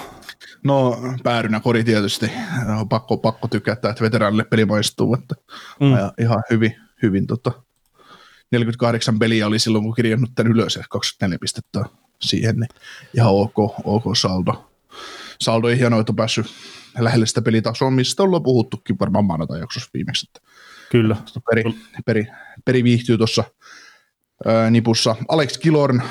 No 0.64 0.98
päärynä 1.24 1.60
kori 1.60 1.84
tietysti. 1.84 2.32
On 2.80 2.90
pakko, 2.90 3.18
pakko 3.18 3.48
tykätä, 3.48 3.90
että 3.90 4.04
veteraanille 4.04 4.44
peli 4.44 4.66
maistuu. 4.66 5.14
Että 5.16 5.36
Mm. 5.80 5.88
ihan 6.24 6.44
hyvin, 6.50 6.76
hyvin 7.02 7.28
tota, 7.28 7.52
48 8.52 9.20
peliä 9.20 9.48
oli 9.48 9.60
silloin, 9.60 9.84
kun 9.84 9.94
kirjannut 9.96 10.30
tämän 10.36 10.52
ylös 10.52 10.76
ja 10.76 10.84
24 10.90 11.38
pistettä 11.42 11.86
siihen, 12.24 12.56
niin 12.56 12.70
ihan 13.14 13.32
ok, 13.32 13.60
ok 13.84 14.04
saldo. 14.18 14.72
Saldo 15.42 15.68
on 15.68 15.78
hienoa, 15.78 16.00
että 16.00 16.12
on 16.12 16.16
päässyt 16.16 16.46
lähelle 17.00 17.26
sitä 17.26 17.42
pelitasoa, 17.42 17.92
mistä 17.92 18.24
ollaan 18.24 18.44
puhuttukin 18.44 19.00
varmaan 19.00 19.26
maanantai 19.26 19.60
jaksossa 19.60 19.90
viimeksi. 19.94 20.28
Että 20.30 20.50
Kyllä. 20.92 21.16
peri, 21.50 21.64
peri, 22.06 22.28
peri 22.66 22.84
viihtyy 22.84 23.18
tuossa 23.18 23.44
nipussa. 24.72 25.16
Alex 25.28 25.58
Kilorn 25.58 26.02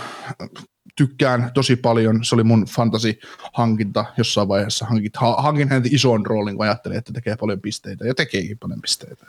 tykkään 0.97 1.51
tosi 1.55 1.77
paljon. 1.77 2.25
Se 2.25 2.35
oli 2.35 2.45
mun 2.45 2.67
fantasy-hankinta 2.67 4.05
jossain 4.17 4.49
vaiheessa. 4.49 4.87
Hankit, 4.87 5.17
ha, 5.17 5.37
hankin 5.43 5.69
häntä 5.69 5.89
ison 5.93 6.27
roolin, 6.27 6.57
kun 6.57 6.65
ajattelin, 6.65 6.99
että 6.99 7.13
tekee 7.13 7.37
paljon 7.37 7.61
pisteitä. 7.61 8.07
Ja 8.07 8.15
tekeekin 8.15 8.59
paljon 8.59 8.83
pisteitä. 8.83 9.27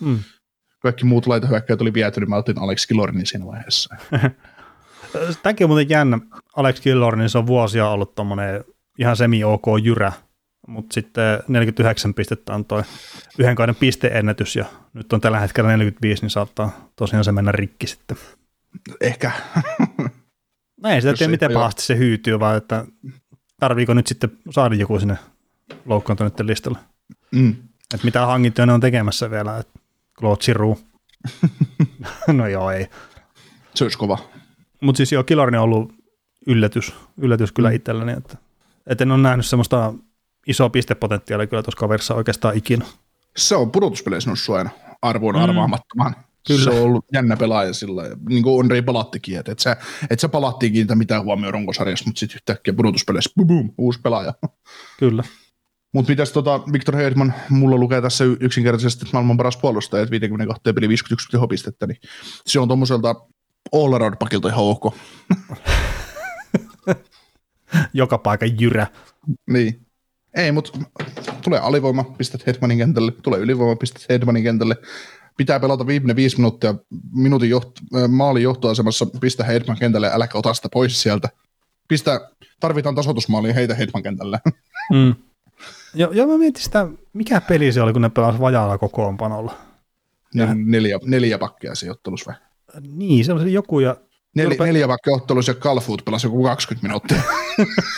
Mm. 0.00 0.18
Kaikki 0.78 1.04
muut 1.04 1.26
laitohyökkäät 1.26 1.80
oli 1.80 1.94
viety, 1.94 2.20
niin 2.20 2.30
mä 2.30 2.36
otin 2.36 2.58
Alex 2.58 2.86
Kilornin 2.86 3.26
siinä 3.26 3.46
vaiheessa. 3.46 3.96
Tämäkin 5.42 5.64
on 5.64 5.70
muuten 5.70 5.88
jännä. 5.88 6.18
Alex 6.56 6.80
Killor, 6.80 7.16
niin 7.16 7.30
se 7.30 7.38
on 7.38 7.46
vuosia 7.46 7.88
ollut 7.88 8.14
tommonen 8.14 8.64
ihan 8.98 9.16
semi-ok 9.16 9.64
jyrä, 9.82 10.12
mutta 10.68 10.94
sitten 10.94 11.40
49 11.48 12.14
pistettä 12.14 12.54
on 12.54 12.64
toi 12.64 12.82
yhden 13.38 13.56
kauden 13.56 13.74
pisteennätys 13.74 14.56
ja 14.56 14.64
nyt 14.92 15.12
on 15.12 15.20
tällä 15.20 15.40
hetkellä 15.40 15.68
45, 15.70 16.22
niin 16.22 16.30
saattaa 16.30 16.90
tosiaan 16.96 17.24
se 17.24 17.32
mennä 17.32 17.52
rikki 17.52 17.86
sitten. 17.86 18.16
Ehkä. 19.00 19.30
No 20.82 20.88
ei 20.88 21.00
sitä 21.00 21.14
tiedä, 21.14 21.30
miten 21.30 21.52
pahasti 21.52 21.82
se 21.82 21.98
hyytyy, 21.98 22.40
vaan 22.40 22.56
että 22.56 22.84
tarviiko 23.60 23.94
nyt 23.94 24.06
sitten 24.06 24.30
saada 24.50 24.74
joku 24.74 24.98
sinne 24.98 25.18
loukkaantuneiden 25.86 26.46
listalle. 26.46 26.78
Mm. 27.32 27.56
Että 27.94 28.04
mitä 28.04 28.26
hankintoja 28.26 28.66
ne 28.66 28.72
on 28.72 28.80
tekemässä 28.80 29.30
vielä, 29.30 29.58
että 29.58 29.78
Claude 30.18 30.44
Giroux. 30.44 30.80
no 32.32 32.46
joo, 32.46 32.70
ei. 32.70 32.86
Se 33.74 33.84
olisi 33.84 33.98
kova. 33.98 34.18
Mutta 34.80 34.96
siis 34.96 35.12
joo, 35.12 35.24
Kilorni 35.24 35.58
on 35.58 35.64
ollut 35.64 35.92
yllätys, 36.46 36.94
yllätys 37.16 37.52
kyllä 37.52 37.70
itselleni, 37.70 38.12
että, 38.12 38.36
että 38.86 39.04
en 39.04 39.12
ole 39.12 39.22
nähnyt 39.22 39.46
semmoista 39.46 39.94
isoa 40.46 40.70
pistepotentiaalia 40.70 41.46
kyllä 41.46 41.62
tuossa 41.62 41.78
kaverissa 41.80 42.14
oikeastaan 42.14 42.56
ikinä. 42.56 42.84
Se 43.36 43.56
on 43.56 43.70
pudotuspeleissä 43.70 44.30
noussut 44.30 44.56
aina 44.56 44.70
arvoon 45.02 45.34
Mm. 45.34 45.40
arvaamattomaan. 45.42 46.16
Kyllä. 46.46 46.64
Se 46.64 46.70
on 46.70 46.82
ollut 46.82 47.04
jännä 47.12 47.36
pelaaja 47.36 47.72
sillä 47.72 48.02
niin 48.28 48.42
kuin 48.42 48.60
Andrei 48.64 48.82
palattikin, 48.82 49.38
että 49.38 49.52
et 49.52 49.58
sä, 49.58 49.76
et 50.10 50.20
sä 50.20 50.28
palattiin 50.28 50.72
kiinnitä 50.72 50.94
mitään 50.94 51.24
huomioon 51.24 51.54
runkosarjassa, 51.54 52.04
mutta 52.06 52.18
sitten 52.18 52.36
yhtäkkiä 52.36 52.74
pudotuspeleissä, 52.74 53.30
boom, 53.36 53.46
boom, 53.46 53.70
uusi 53.78 54.00
pelaaja. 54.00 54.34
Kyllä. 54.98 55.24
Mutta 55.94 56.10
mitäs 56.12 56.32
tota, 56.32 56.60
Victor 56.72 56.96
Hedman, 56.96 57.34
mulla 57.50 57.76
lukee 57.76 58.02
tässä 58.02 58.24
yksinkertaisesti 58.40 59.04
että 59.04 59.12
maailman 59.12 59.36
paras 59.36 59.56
puolustaja, 59.56 60.02
että 60.02 60.10
52 60.10 60.62
peli 60.72 60.88
51 60.88 61.28
tehopistettä, 61.30 61.86
niin 61.86 61.98
se 62.46 62.60
on 62.60 62.68
tuommoiselta 62.68 63.14
all 63.72 63.92
around 63.92 64.16
pakilta 64.18 64.48
ihan 64.48 64.64
ok. 64.64 64.94
Joka 67.92 68.18
paikan 68.18 68.60
jyrä. 68.60 68.86
Niin. 69.50 69.86
Ei, 70.34 70.52
mutta 70.52 70.78
tulee 71.42 71.60
alivoima, 71.60 72.04
pistät 72.04 72.46
Hedmanin 72.46 72.78
kentälle, 72.78 73.12
tulee 73.12 73.40
ylivoima, 73.40 73.76
pistät 73.76 74.08
Hedmanin 74.08 74.42
kentälle. 74.42 74.76
Pitää 75.36 75.60
pelata 75.60 75.86
viimeinen 75.86 76.16
viisi 76.16 76.36
minuuttia 76.36 76.74
minuutin 77.12 77.50
joht- 77.50 78.08
maalin 78.08 78.42
johtoasemassa, 78.42 79.06
pistä 79.20 79.44
Hedman 79.44 79.78
kentälle, 79.78 80.10
äläkä 80.12 80.38
ota 80.38 80.54
sitä 80.54 80.68
pois 80.72 81.02
sieltä. 81.02 81.28
Pistä, 81.88 82.30
tarvitaan 82.60 82.94
tasoitusmaalia, 82.94 83.54
heitä 83.54 83.74
Hedman 83.74 84.02
kentälle. 84.02 84.40
Mm. 84.92 85.14
Joo, 85.94 86.12
joo, 86.12 86.26
mä 86.26 86.38
mietin 86.38 86.62
sitä, 86.62 86.86
mikä 87.12 87.40
peli 87.40 87.72
se 87.72 87.82
oli, 87.82 87.92
kun 87.92 88.02
ne 88.02 88.08
pelasivat 88.08 88.40
vajaalla 88.40 88.78
kokoonpanolla. 88.78 89.54
Ja 90.34 90.54
neljä, 90.54 90.98
neljä 91.04 91.38
pakkia 91.38 91.74
siinä 91.74 91.92
ottelussa. 91.92 92.34
Niin, 92.80 93.24
se 93.24 93.32
oli 93.32 93.52
joku 93.52 93.80
ja 93.80 93.96
Nel, 94.36 94.50
Rupe- 94.50 94.66
neljä 94.66 94.88
pakkia 94.88 95.14
ottelussa 95.14 95.52
ja 95.52 95.56
Calfoot 95.56 96.04
pelasi 96.04 96.26
joku 96.26 96.42
20 96.42 96.88
minuuttia. 96.88 97.22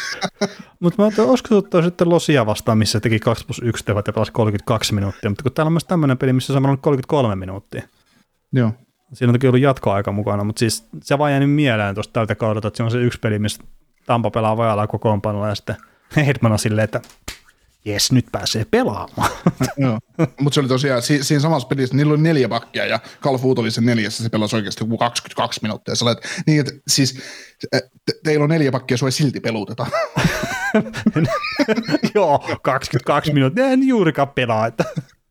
Mutta 0.81 1.03
mä 1.03 1.05
ajattelin, 1.05 1.31
olisiko 1.31 1.63
se 1.73 1.83
sitten 1.83 2.09
Losia 2.09 2.47
vastaan, 2.47 2.79
missä 2.79 2.93
se 2.93 3.01
teki 3.01 3.19
2 3.19 3.47
plus 3.47 3.61
1 3.65 3.85
tehot 3.85 4.07
ja 4.07 4.13
pelasi 4.13 4.33
32 4.33 4.95
minuuttia, 4.95 5.31
mutta 5.31 5.43
kun 5.43 5.53
täällä 5.53 5.69
on 5.69 5.73
myös 5.73 5.85
tämmöinen 5.85 6.19
peli, 6.19 6.33
missä 6.33 6.53
se 6.53 6.57
on 6.57 6.67
ollut 6.67 6.81
33 6.81 7.37
minuuttia. 7.37 7.83
Joo. 8.53 8.73
Siinä 9.13 9.31
on 9.31 9.35
toki 9.35 9.47
ollut 9.47 9.61
jatkoaika 9.61 10.13
mukana, 10.13 10.45
mutta 10.45 10.61
siis 10.61 10.89
se 11.03 11.19
vaan 11.19 11.31
jäänyt 11.31 11.51
mieleen 11.51 11.95
tuosta 11.95 12.13
tältä 12.13 12.35
kaudelta, 12.35 12.69
että 12.69 12.77
se 12.77 12.83
on 12.83 12.91
se 12.91 12.99
yksi 12.99 13.19
peli, 13.19 13.39
missä 13.39 13.63
Tampa 14.07 14.31
pelaa 14.31 14.57
vajalla 14.57 14.87
kokoonpanolla 14.87 15.49
ja 15.49 15.55
sitten 15.55 15.77
Hedman 16.27 16.53
on 16.53 16.59
silleen, 16.59 16.85
että 16.85 17.01
jes, 17.85 18.13
nyt 18.13 18.27
pääsee 18.33 18.65
pelaamaan. 18.71 19.31
Joo. 19.77 19.99
Mutta 20.41 20.55
se 20.55 20.61
oli 20.61 20.69
tosiaan, 20.69 21.03
si- 21.03 21.25
siinä 21.25 21.41
samassa 21.41 21.69
pelissä 21.69 21.97
niillä 21.97 22.13
oli 22.13 22.23
neljä 22.23 22.49
pakkia 22.49 22.87
ja 22.87 23.01
Calfoot 23.23 23.59
oli 23.59 23.71
se 23.71 23.81
neljässä, 23.81 24.23
se 24.23 24.29
pelasi 24.29 24.57
oikeasti 24.57 24.85
joku 24.85 24.99
22 24.99 25.61
minuuttia. 25.63 25.95
Sä 25.95 26.05
olet, 26.05 26.19
niin, 26.47 26.61
että 26.61 26.73
siis 26.89 27.19
te- 27.71 27.89
teillä 28.25 28.43
on 28.45 28.51
neljä 28.51 28.73
pakkia, 28.73 28.97
sua 28.97 29.09
ei 29.09 29.13
silti 29.13 29.41
peluuteta. 29.41 29.87
Joo, 32.15 32.39
22 32.63 33.33
minuuttia, 33.33 33.67
en 33.67 33.89
juurikaan 33.89 34.29
pelaa. 34.29 34.67
Että. 34.67 34.85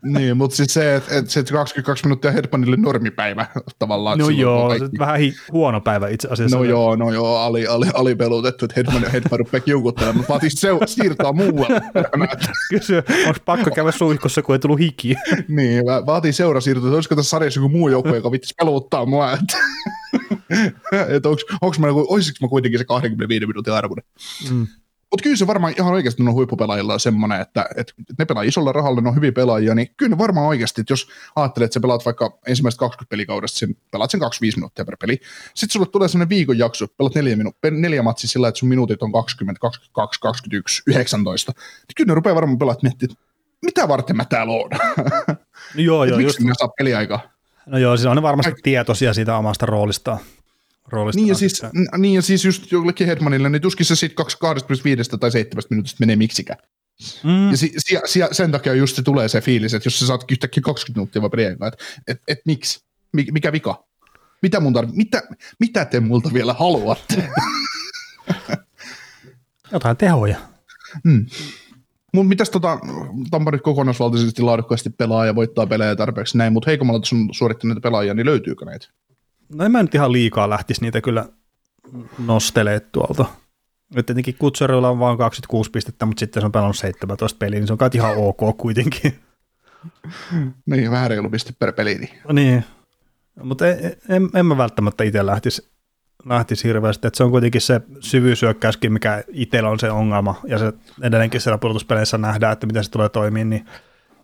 Niin, 0.04 0.38
mutta 0.38 0.56
siis 0.56 0.74
se, 0.74 0.96
että 0.96 1.16
et, 1.18 1.30
se 1.30 1.44
22 1.44 2.06
minuuttia 2.06 2.32
Hedmanille 2.32 2.78
normipäivä 2.78 3.46
tavallaan. 3.80 4.20
No 4.20 4.30
joo, 4.30 4.70
kaikki... 4.70 5.00
vähän 5.00 5.20
hi- 5.20 5.34
huono 5.52 5.82
päivä 5.82 6.08
itse 6.08 6.28
asiassa. 6.32 6.58
No 6.58 6.64
joo, 6.64 6.96
no 6.96 7.14
joo, 7.14 7.38
ali, 7.38 7.68
ali, 7.68 7.86
ali 7.94 8.16
pelutettu, 8.16 8.66
että 8.66 8.74
Hedman, 8.78 9.12
Hedman 9.12 9.40
rupeaa 9.40 9.62
kiukuttelemaan, 9.62 10.18
mutta 10.18 10.34
vaatii 10.34 10.50
se, 10.50 10.70
siirtoa 10.86 11.34
muualle. 11.34 11.82
Kysy, 12.70 12.96
onko 13.28 13.40
pakko 13.46 13.72
käydä 13.72 13.92
suihkussa, 13.92 14.42
kun 14.42 14.56
ei 14.56 14.60
tullut 14.60 14.80
hiki? 14.80 15.16
niin, 15.48 15.86
vaatii 15.86 16.34
seurasiirtoa, 16.34 16.88
että 16.88 16.96
olisiko 16.96 17.16
tässä 17.16 17.30
sarjassa 17.30 17.60
joku 17.60 17.70
muu 17.70 17.90
joukko, 17.90 18.16
joka 18.16 18.32
vittisi 18.32 18.54
peluttaa 18.58 19.06
mua. 19.06 19.32
Että, 21.16 21.30
onks, 21.30 21.46
onks 21.62 21.80
mä, 21.80 21.88
olisiko 21.88 22.38
mä 22.42 22.50
kuitenkin 22.50 22.80
se 22.80 22.86
25 22.86 23.48
minuutin 23.48 23.74
arvoinen. 23.74 24.06
Mm. 24.52 24.68
Mutta 25.12 25.24
kyllä 25.24 25.36
se 25.36 25.48
varmaan 25.48 25.74
ihan 25.78 25.94
oikeasti 25.94 26.24
on 26.24 26.34
huippupelaajilla 26.34 26.94
on 26.94 27.00
semmoinen, 27.00 27.42
että, 27.42 27.66
että 27.76 27.94
ne 28.20 28.26
pelaa 28.26 28.44
isolla 28.44 28.72
rahalla, 28.72 29.02
ne 29.02 29.10
on 29.10 29.16
hyviä 29.16 29.32
pelaajia, 29.32 29.76
niin 29.76 29.90
kyllä 29.98 30.10
ne 30.10 30.18
varmaan 30.18 30.48
oikeasti, 30.48 30.82
että 30.82 30.94
jos 30.94 31.08
ajattelet, 31.36 31.66
että 31.66 31.74
sä 31.74 31.80
pelaat 31.80 32.06
vaikka 32.06 32.40
ensimmäiset 32.48 32.80
20 32.80 33.10
pelikaudesta, 33.10 33.60
sen, 33.60 33.76
pelaat 33.92 34.12
sen 34.12 34.20
25 34.20 34.58
minuuttia 34.58 34.86
per 34.86 34.98
peli, 35.02 35.20
sitten 35.54 35.74
sulle 35.74 35.86
tulee 35.86 36.08
semmoinen 36.08 36.30
viikon 36.30 36.58
jakso, 36.58 36.88
pelaat 36.88 37.16
neljä, 37.16 37.36
minu- 37.36 37.72
neljä 37.72 38.04
matsia 38.04 38.28
sillä, 38.28 38.48
että 38.48 38.60
sun 38.60 38.70
minuutit 38.70 39.04
on 39.04 39.12
20, 39.12 39.60
22, 39.60 40.20
21, 40.20 40.84
19, 40.88 41.52
niin 41.52 41.96
kyllä 41.96 42.12
ne 42.12 42.16
rupeaa 42.16 42.36
varmaan 42.36 42.58
pelaamaan 42.58 42.80
miettimään, 42.84 43.12
että 43.12 43.26
mitä 43.66 43.88
varten 43.88 44.18
mä 44.18 44.26
täällä 44.26 44.54
oon? 44.54 44.70
No 45.76 45.82
joo, 45.82 46.06
joo, 46.06 46.18
miksi 46.18 46.44
just... 46.48 46.60
saa 46.60 46.70
peliaikaa? 46.78 47.22
No 47.66 47.78
joo, 47.78 47.98
siis 47.98 48.06
on 48.06 48.16
ne 48.16 48.22
varmasti 48.22 48.54
tietoisia 48.64 49.14
siitä 49.14 49.38
omasta 49.38 49.66
roolistaan 49.66 50.20
roolista. 50.92 51.20
Niin 51.20 51.28
ja, 51.28 51.36
siis, 51.36 51.62
niin 51.98 52.14
ja 52.14 52.22
siis 52.22 52.46
just 52.46 52.72
jollekin 52.72 53.08
Hedmanille, 53.08 53.50
niin 53.50 53.62
tuskin 53.62 53.86
se 53.86 53.96
sitten 53.96 54.26
25 54.40 55.10
tai 55.20 55.32
7 55.32 55.64
minuutista 55.70 55.98
menee 56.00 56.16
miksikään. 56.16 56.60
Mm. 57.24 57.52
Ja 57.52 57.58
si, 57.58 57.74
si, 57.78 57.98
si, 58.06 58.20
sen 58.32 58.52
takia 58.52 58.74
just 58.74 58.96
se 58.96 59.02
tulee 59.02 59.28
se 59.28 59.42
fiilis, 59.42 59.74
että 59.74 59.88
jos 59.88 60.00
sä 60.00 60.08
saat 60.08 60.32
yhtäkkiä 60.32 60.62
20 60.62 60.98
minuuttia 60.98 61.30
peliaikaa, 61.30 61.68
että 61.68 61.84
et, 62.08 62.22
et, 62.28 62.40
miksi? 62.46 62.84
Mikä 63.14 63.52
vika? 63.52 63.86
Mitä, 64.42 64.60
mun 64.60 64.74
tarvi, 64.74 64.92
mitä, 64.96 65.22
mitä 65.60 65.86
te 65.86 66.00
multa 66.00 66.30
vielä 66.34 66.54
haluatte? 66.54 67.30
Jotain 69.72 69.98
tehoja. 69.98 70.38
Mm. 71.04 71.26
Mun 72.14 72.28
mitäs 72.28 72.50
tota, 72.50 72.80
Tampere 73.32 73.60
kokonaisvaltaisesti 73.60 74.42
laadukkaasti 74.42 74.90
pelaa 74.90 75.26
ja 75.26 75.36
voittaa 75.36 75.68
pelejä 75.68 75.96
tarpeeksi 75.96 76.38
näin, 76.38 76.54
mutta 76.54 76.70
heikommalla 76.70 77.02
on 77.12 77.28
suorittaneita 77.32 77.82
pelaajia, 77.82 78.14
niin 78.14 78.26
löytyykö 78.26 78.66
näitä? 78.66 78.88
No 79.50 79.66
en 79.66 79.72
mä 79.72 79.82
nyt 79.82 79.96
ihan 79.96 80.12
liikaa 80.12 80.50
lähtisi 80.50 80.82
niitä 80.82 81.02
kyllä 81.02 81.26
nostelee 82.20 82.80
tuolta. 82.80 83.26
Nyt 83.96 84.06
tietenkin 84.06 84.36
Kutserilla 84.40 84.90
on 84.90 85.00
vain 85.00 85.18
26 85.18 85.72
pistettä, 85.72 86.06
mutta 86.06 86.20
sitten 86.20 86.42
se 86.42 86.46
on 86.46 86.52
pelannut 86.52 86.78
17 86.78 87.38
peliä, 87.40 87.60
niin 87.60 87.68
se 87.68 87.74
on 87.74 87.78
kai 87.78 87.90
ihan 87.94 88.18
ok 88.18 88.58
kuitenkin. 88.58 89.20
niin, 90.66 90.92
vähän 90.92 91.10
reilu 91.10 91.30
piste 91.30 91.54
per 91.60 91.74
peli. 91.74 91.96
Niin, 91.96 92.14
niin. 92.32 92.64
mutta 93.44 93.68
en, 93.68 93.98
en, 94.10 94.30
en, 94.36 94.46
mä 94.46 94.58
välttämättä 94.58 95.04
itse 95.04 95.26
lähtisi, 95.26 95.72
lähtisi 96.26 96.68
hirveästi, 96.68 97.08
että 97.08 97.18
se 97.18 97.24
on 97.24 97.32
kuitenkin 97.32 97.62
se 97.62 97.82
syvyysyökkäyskin, 98.00 98.94
mikä 98.94 99.24
itsellä 99.28 99.70
on 99.70 99.80
se 99.80 99.92
ongelma, 99.92 100.42
ja 100.48 100.58
se 100.58 100.74
edelleenkin 101.02 101.42
siellä 101.42 101.58
pudotuspeleissä 101.58 102.18
nähdään, 102.18 102.54
että 102.54 102.68
miten 102.68 102.84
se 102.84 102.92
tulee 102.92 103.10
toimimaan, 103.10 103.50
niin 103.50 103.66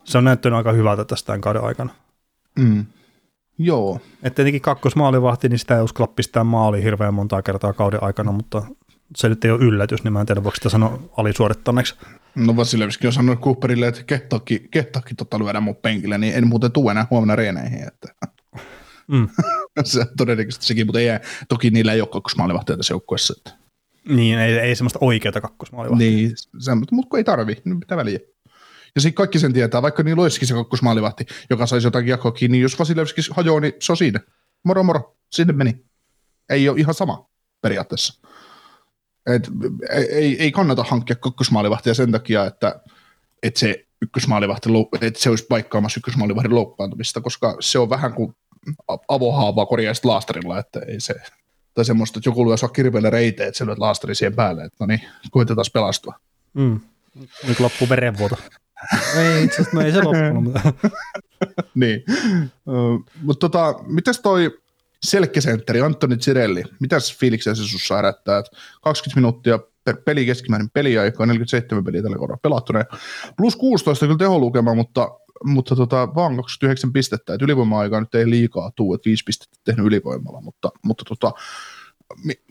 se 0.03 0.17
on 0.17 0.23
näyttänyt 0.23 0.57
aika 0.57 0.71
hyvältä 0.71 1.05
tästä 1.05 1.27
tämän 1.27 1.41
kauden 1.41 1.63
aikana. 1.63 1.93
Mm. 2.59 2.85
Joo. 3.57 3.99
Että 4.23 4.35
tietenkin 4.35 4.61
kakkosmaalivahti, 4.61 5.49
niin 5.49 5.59
sitä 5.59 5.77
ei 5.77 5.83
uskalla 5.83 6.13
pistää 6.15 6.43
maali 6.43 6.83
hirveän 6.83 7.13
montaa 7.13 7.41
kertaa 7.41 7.73
kauden 7.73 8.03
aikana, 8.03 8.31
mutta 8.31 8.63
se 9.15 9.29
nyt 9.29 9.45
ei 9.45 9.51
ole 9.51 9.63
yllätys, 9.63 10.03
niin 10.03 10.13
mä 10.13 10.19
en 10.19 10.25
tiedä, 10.25 10.43
voiko 10.43 10.55
sitä 10.55 10.69
sanoa 10.69 10.99
alisuorittaneeksi. 11.17 11.95
No 12.35 12.55
Vasilevski 12.55 13.07
on 13.07 13.13
sanonut 13.13 13.39
Cooperille, 13.39 13.87
että 13.87 14.03
kehtokki, 14.03 14.67
kehtokki 14.71 15.15
tota 15.15 15.39
lyödä 15.39 15.59
mun 15.59 15.75
penkille, 15.75 16.17
niin 16.17 16.35
en 16.35 16.47
muuten 16.47 16.71
tule 16.71 16.91
enää 16.91 17.07
huomenna 17.09 17.35
reeneihin. 17.35 17.87
Että. 17.87 18.07
Mm. 19.07 19.27
se 19.83 20.05
todennäköisesti 20.17 20.65
sekin, 20.65 20.85
mutta 20.85 20.99
ei, 20.99 21.07
toki 21.49 21.69
niillä 21.69 21.93
ei 21.93 22.01
ole 22.01 22.09
kakkosmaalivahtia 22.09 22.77
tässä 22.77 22.93
joukkueessa. 22.93 23.33
Että. 23.37 23.51
Niin, 24.09 24.39
ei, 24.39 24.57
ei 24.57 24.75
semmoista 24.75 24.99
oikeaa 25.01 25.41
kakkosmaalivahtia. 25.41 26.07
Niin, 26.07 26.31
semmoista, 26.59 26.95
mutta 26.95 27.09
kun 27.09 27.17
ei 27.17 27.23
tarvi, 27.23 27.55
niin 27.65 27.77
mitä 27.77 27.97
väliä. 27.97 28.19
Ja 28.95 29.01
sitten 29.01 29.15
kaikki 29.15 29.39
sen 29.39 29.53
tietää, 29.53 29.81
vaikka 29.81 30.03
niin 30.03 30.19
olisikin 30.19 30.47
se 30.47 30.53
kakkosmaalivahti, 30.53 31.25
joka 31.49 31.65
saisi 31.65 31.87
jotakin 31.87 32.09
jakoa 32.09 32.31
kiinni, 32.31 32.59
jos 32.59 32.79
Vasilevski 32.79 33.21
hajoaa, 33.31 33.59
niin 33.59 33.73
se 33.79 33.91
on 33.91 33.97
siinä. 33.97 34.19
Moro 34.63 34.83
moro, 34.83 35.17
sinne 35.31 35.53
meni. 35.53 35.85
Ei 36.49 36.69
ole 36.69 36.79
ihan 36.79 36.93
sama 36.93 37.29
periaatteessa. 37.61 38.21
Et, 39.27 39.49
ei, 39.89 40.41
ei 40.41 40.51
kannata 40.51 40.83
hankkia 40.83 41.15
kakkosmaalivahtia 41.15 41.93
sen 41.93 42.11
takia, 42.11 42.45
että, 42.45 42.81
että 43.43 43.59
se 43.59 43.85
ykkösmaalivahti, 44.01 44.69
että 45.01 45.19
se 45.19 45.29
olisi 45.29 45.45
paikkaamassa 45.49 45.97
ykkösmaalivahdin 45.97 46.55
loukkaantumista, 46.55 47.21
koska 47.21 47.57
se 47.59 47.79
on 47.79 47.89
vähän 47.89 48.13
kuin 48.13 48.35
avohaavaa 49.07 49.65
korjaista 49.65 50.07
laastarilla, 50.07 50.59
että 50.59 50.79
ei 50.79 50.99
se, 50.99 51.15
tai 51.73 51.85
semmoista, 51.85 52.19
että 52.19 52.29
joku 52.29 52.47
lyö 52.47 52.57
sua 52.57 52.69
kirveelle 52.69 53.09
reiteen, 53.09 53.47
että 53.47 53.57
se 53.57 53.65
lyöt 53.65 53.77
laastari 53.77 54.15
siihen 54.15 54.35
päälle, 54.35 54.63
että 54.63 54.77
no 54.79 54.85
niin, 54.85 55.01
koitetaan 55.31 55.65
pelastua. 55.73 56.19
Mm. 56.53 56.79
Nyt 57.47 57.59
loppuu 57.59 57.89
verenvuoto. 57.89 58.37
Ei 59.17 59.43
itse 59.43 59.61
asiassa, 59.61 59.77
no 59.77 59.81
ei 59.81 59.91
se 59.91 60.01
loppunut. 60.03 60.53
niin. 61.75 62.03
Uh, 62.65 63.05
mutta 63.21 63.49
tota, 63.49 63.75
mitäs 63.87 64.19
toi 64.19 64.59
selkkäsentteri 65.03 65.81
Antoni 65.81 66.17
Cirelli, 66.17 66.63
mitäs 66.79 67.17
fiiliksiä 67.17 67.55
se 67.55 67.63
sinussa 67.63 67.95
herättää? 67.95 68.43
20 68.81 69.15
minuuttia 69.15 69.59
per 69.83 69.97
peli 70.05 70.25
keskimäärin 70.25 70.69
peliaika, 70.73 71.25
47 71.25 71.83
peliä 71.83 72.01
tällä 72.01 72.17
kohdalla 72.17 72.39
pelattuna. 72.41 72.83
Plus 73.37 73.55
16 73.55 74.05
kyllä 74.05 74.17
teholukema, 74.17 74.75
mutta, 74.75 75.19
mutta 75.43 75.75
tota, 75.75 76.15
vaan 76.15 76.35
29 76.35 76.93
pistettä, 76.93 77.33
että 77.33 77.45
ylivoima-aikaa 77.45 77.99
nyt 77.99 78.15
ei 78.15 78.29
liikaa 78.29 78.71
tuu, 78.75 78.93
että 78.93 79.09
5 79.09 79.23
pistettä 79.23 79.57
tehnyt 79.65 79.85
ylivoimalla, 79.85 80.41
mutta, 80.41 80.71
mutta 80.85 81.03
tota, 81.07 81.31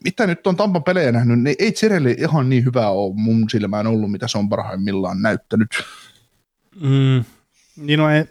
mitä 0.04 0.26
nyt 0.26 0.46
on 0.46 0.56
Tampan 0.56 0.84
pelejä 0.84 1.12
nähnyt, 1.12 1.40
niin 1.40 1.56
ei 1.58 1.72
Cirelli 1.72 2.16
ihan 2.18 2.48
niin 2.48 2.64
hyvää 2.64 2.90
ole 2.90 3.14
mun 3.16 3.50
silmään 3.50 3.86
ollut, 3.86 4.10
mitä 4.10 4.28
se 4.28 4.38
on 4.38 4.48
parhaimmillaan 4.48 5.22
näyttänyt. 5.22 5.68
Mm, 6.80 7.24
niin 7.76 7.98
no 7.98 8.10
ei, 8.10 8.24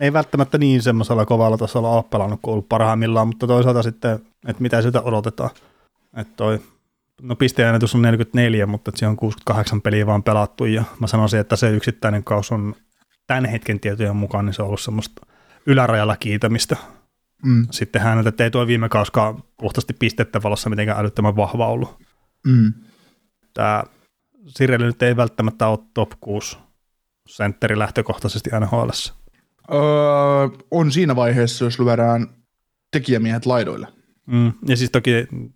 ei 0.00 0.12
välttämättä 0.12 0.58
niin 0.58 0.82
semmoisella 0.82 1.26
kovalla 1.26 1.58
tasolla 1.58 1.90
ole 1.90 2.04
pelannut 2.10 2.40
kuin 2.42 2.52
ollut 2.52 2.68
parhaimmillaan, 2.68 3.26
mutta 3.26 3.46
toisaalta 3.46 3.82
sitten, 3.82 4.14
että 4.48 4.62
mitä 4.62 4.82
sitä 4.82 5.00
odotetaan. 5.00 5.50
Että 6.16 6.32
toi, 6.36 6.60
no 7.22 7.36
pisteäänetys 7.36 7.94
on 7.94 8.02
44, 8.02 8.66
mutta 8.66 8.92
siellä 8.94 9.10
on 9.10 9.16
68 9.16 9.82
peliä 9.82 10.06
vaan 10.06 10.22
pelattu 10.22 10.64
ja 10.64 10.84
mä 11.00 11.06
sanoisin, 11.06 11.40
että 11.40 11.56
se 11.56 11.70
yksittäinen 11.70 12.24
kaus 12.24 12.52
on 12.52 12.74
tämän 13.26 13.44
hetken 13.44 13.80
tietojen 13.80 14.16
mukaan, 14.16 14.46
niin 14.46 14.54
se 14.54 14.62
on 14.62 14.68
ollut 14.68 14.80
semmoista 14.80 15.26
ylärajalla 15.66 16.16
kiitämistä. 16.16 16.76
Mm. 17.44 17.66
Sitten 17.70 18.02
häneltä 18.02 18.44
ei 18.44 18.50
tuo 18.50 18.66
viime 18.66 18.88
kauskaan 18.88 19.42
puhtaasti 19.56 19.94
pistettä 19.98 20.42
valossa 20.42 20.70
mitenkään 20.70 21.00
älyttömän 21.00 21.36
vahva 21.36 21.68
ollut. 21.68 22.02
Mm. 22.46 22.72
Tämä 23.54 23.84
Sireli 24.46 24.84
nyt 24.84 25.02
ei 25.02 25.16
välttämättä 25.16 25.66
ole 25.66 25.78
top 25.94 26.10
6 26.20 26.58
sentteri 27.26 27.78
lähtökohtaisesti 27.78 28.50
NHL. 28.60 28.90
Öö, 29.72 29.78
on 30.70 30.92
siinä 30.92 31.16
vaiheessa, 31.16 31.64
jos 31.64 31.80
lyödään 31.80 32.28
tekijämiehet 32.90 33.46
laidoille. 33.46 33.88
Mm, 34.26 34.52
ja 34.66 34.76
siis 34.76 34.90
toki 34.90 35.10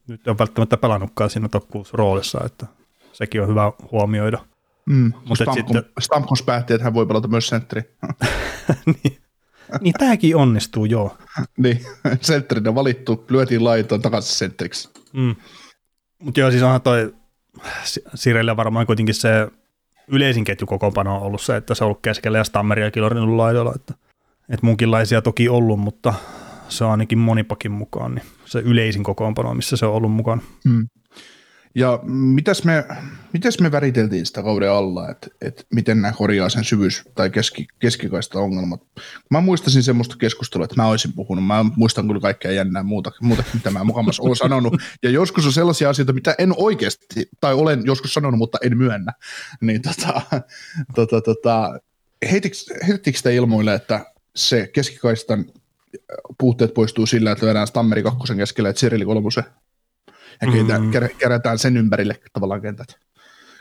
nyt 0.09 0.29
on 0.29 0.39
välttämättä 0.39 0.77
pelannutkaan 0.77 1.31
siinä 1.31 1.49
top 1.49 1.69
6 1.69 1.91
roolissa, 1.95 2.41
että 2.45 2.67
sekin 3.13 3.43
on 3.43 3.49
hyvä 3.49 3.73
huomioida. 3.93 4.39
Mm, 4.87 5.13
Mutta 5.29 5.53
sitten... 5.55 5.83
Stamkos 6.01 6.43
päätti, 6.43 6.75
että 6.75 6.85
hän 6.85 6.95
voi 6.95 7.07
pelata 7.07 7.29
myös 7.29 7.49
sentteri. 7.49 7.83
niin. 8.87 9.19
niin 9.81 9.95
tämäkin 9.99 10.37
onnistuu, 10.37 10.85
joo. 10.85 11.19
niin, 11.57 11.85
sentterinä 12.21 12.75
valittu, 12.75 13.25
lyötiin 13.29 13.65
laitoon 13.65 14.03
takaisin 14.03 14.37
sentteriksi. 14.37 14.89
Mm. 15.13 15.37
Mutta 16.19 16.41
joo, 16.41 16.51
siis 16.51 16.63
onhan 16.63 16.83
toi 16.83 17.15
Sirelle 18.15 18.57
varmaan 18.57 18.87
kuitenkin 18.87 19.15
se 19.15 19.49
yleisin 20.11 20.45
ketjukokoonpano 20.45 21.17
on 21.17 21.23
ollut 21.23 21.41
se, 21.41 21.57
että 21.57 21.75
se 21.75 21.85
on 21.85 21.87
ollut 21.87 22.03
keskellä 22.03 22.39
ja 22.39 22.45
Stammeria 22.45 22.91
Kilorin 22.91 23.37
laidoilla, 23.37 23.73
että, 23.77 23.95
että 24.49 24.67
munkinlaisia 24.67 25.23
toki 25.23 25.49
ollut, 25.49 25.81
mutta 25.81 26.15
se 26.69 26.85
on 26.85 26.91
ainakin 26.91 27.19
monipakin 27.19 27.73
mukaan, 27.73 28.15
niin 28.15 28.25
se 28.45 28.59
yleisin 28.59 29.03
kokoonpano, 29.03 29.55
missä 29.55 29.77
se 29.77 29.87
on 29.87 29.95
ollut 29.95 30.13
mukana. 30.13 30.43
Mm. 30.65 30.89
Ja 31.75 32.01
mitäs 32.05 32.65
me, 32.65 32.85
mitäs 33.33 33.61
me 33.61 33.73
väriteltiin 33.73 34.27
sitä 34.27 34.43
kauden 34.43 34.71
alla, 34.71 35.11
että, 35.11 35.29
että 35.41 35.63
miten 35.75 36.03
nämä 36.03 36.13
korjaa 36.13 36.49
sen 36.49 36.65
syvyys- 36.65 37.03
tai 37.15 37.31
keski, 37.31 37.67
keskikaista 37.79 38.39
ongelmat. 38.39 38.83
Mä 39.31 39.41
muistasin 39.41 39.83
semmoista 39.83 40.17
keskustelua, 40.17 40.65
että 40.65 40.77
mä 40.77 40.89
olisin 40.89 41.13
puhunut. 41.13 41.47
Mä 41.47 41.65
muistan 41.77 42.07
kyllä 42.07 42.21
kaikkea 42.21 42.51
jännää 42.51 42.83
muuta, 42.83 43.11
muuta 43.21 43.45
mitä 43.55 43.71
mä 43.71 43.85
mukamas 43.85 44.21
olen 44.21 44.37
sanonut. 44.37 44.75
Ja 45.03 45.11
joskus 45.11 45.47
on 45.47 45.53
sellaisia 45.53 45.91
asioita, 45.91 46.13
mitä 46.13 46.35
en 46.39 46.55
oikeasti, 46.57 47.29
tai 47.41 47.55
olen 47.55 47.83
joskus 47.85 48.15
sanonut, 48.15 48.39
mutta 48.39 48.59
en 48.63 48.79
myönnä. 48.79 49.13
Niin 49.61 49.83
tota, 49.83 50.23
tota, 50.95 51.21
tota, 51.21 51.81
heitikö 52.31 53.19
sitä 53.19 53.31
ilmoille, 53.31 53.75
että 53.75 54.07
se 54.37 54.71
keskikaistan 54.73 55.45
puutteet 56.39 56.75
poistuu 56.75 57.07
sillä, 57.07 57.33
että 57.33 57.47
lyödään 57.47 57.67
Stammeri 57.67 58.03
kakkosen 58.03 58.37
keskelle 58.37 58.69
ja 58.69 58.73
Cyril 58.73 59.05
kolmosen 59.05 59.45
ja 60.41 60.49
mm-hmm. 60.49 61.09
kerätään 61.19 61.59
sen 61.59 61.77
ympärille 61.77 62.21
tavallaan 62.33 62.61
kentät, 62.61 62.99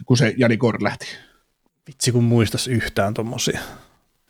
kun 0.06 0.18
se 0.18 0.34
Jani 0.38 0.58
Kor 0.58 0.84
lähti. 0.84 1.08
Vitsi 1.88 2.12
kun 2.12 2.24
muistas 2.24 2.68
yhtään 2.68 3.14
tommosia. 3.14 3.60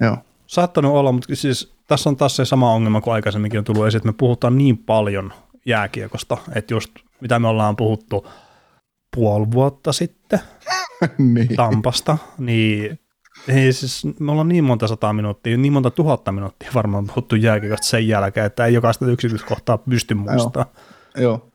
Joo. 0.01 0.17
saattanut 0.47 0.93
olla, 0.93 1.11
mutta 1.11 1.35
siis 1.35 1.73
tässä 1.87 2.09
on 2.09 2.17
taas 2.17 2.35
se 2.35 2.45
sama 2.45 2.73
ongelma 2.73 3.01
kuin 3.01 3.13
aikaisemminkin 3.13 3.57
on 3.57 3.63
tullut 3.63 3.87
esiin, 3.87 3.97
että 3.97 4.09
me 4.09 4.13
puhutaan 4.17 4.57
niin 4.57 4.77
paljon 4.77 5.33
jääkiekosta, 5.65 6.37
että 6.55 6.73
just 6.73 6.91
mitä 7.21 7.39
me 7.39 7.47
ollaan 7.47 7.75
puhuttu 7.75 8.27
puoli 9.15 9.51
vuotta 9.51 9.93
sitten 9.93 10.39
niin. 11.17 11.55
Tampasta, 11.55 12.17
niin 12.37 12.99
ei 13.47 13.73
siis, 13.73 14.07
me 14.19 14.31
ollaan 14.31 14.47
niin 14.47 14.63
monta 14.63 14.87
sataa 14.87 15.13
minuuttia, 15.13 15.57
niin 15.57 15.73
monta 15.73 15.91
tuhatta 15.91 16.31
minuuttia 16.31 16.71
varmaan 16.73 17.07
puhuttu 17.07 17.35
jääkiekosta 17.35 17.87
sen 17.87 18.07
jälkeen, 18.07 18.45
että 18.45 18.65
ei 18.65 18.73
jokaista 18.73 19.05
yksityiskohtaa 19.05 19.77
pysty 19.77 20.13
muistamaan. 20.13 20.65
Joo. 21.17 21.51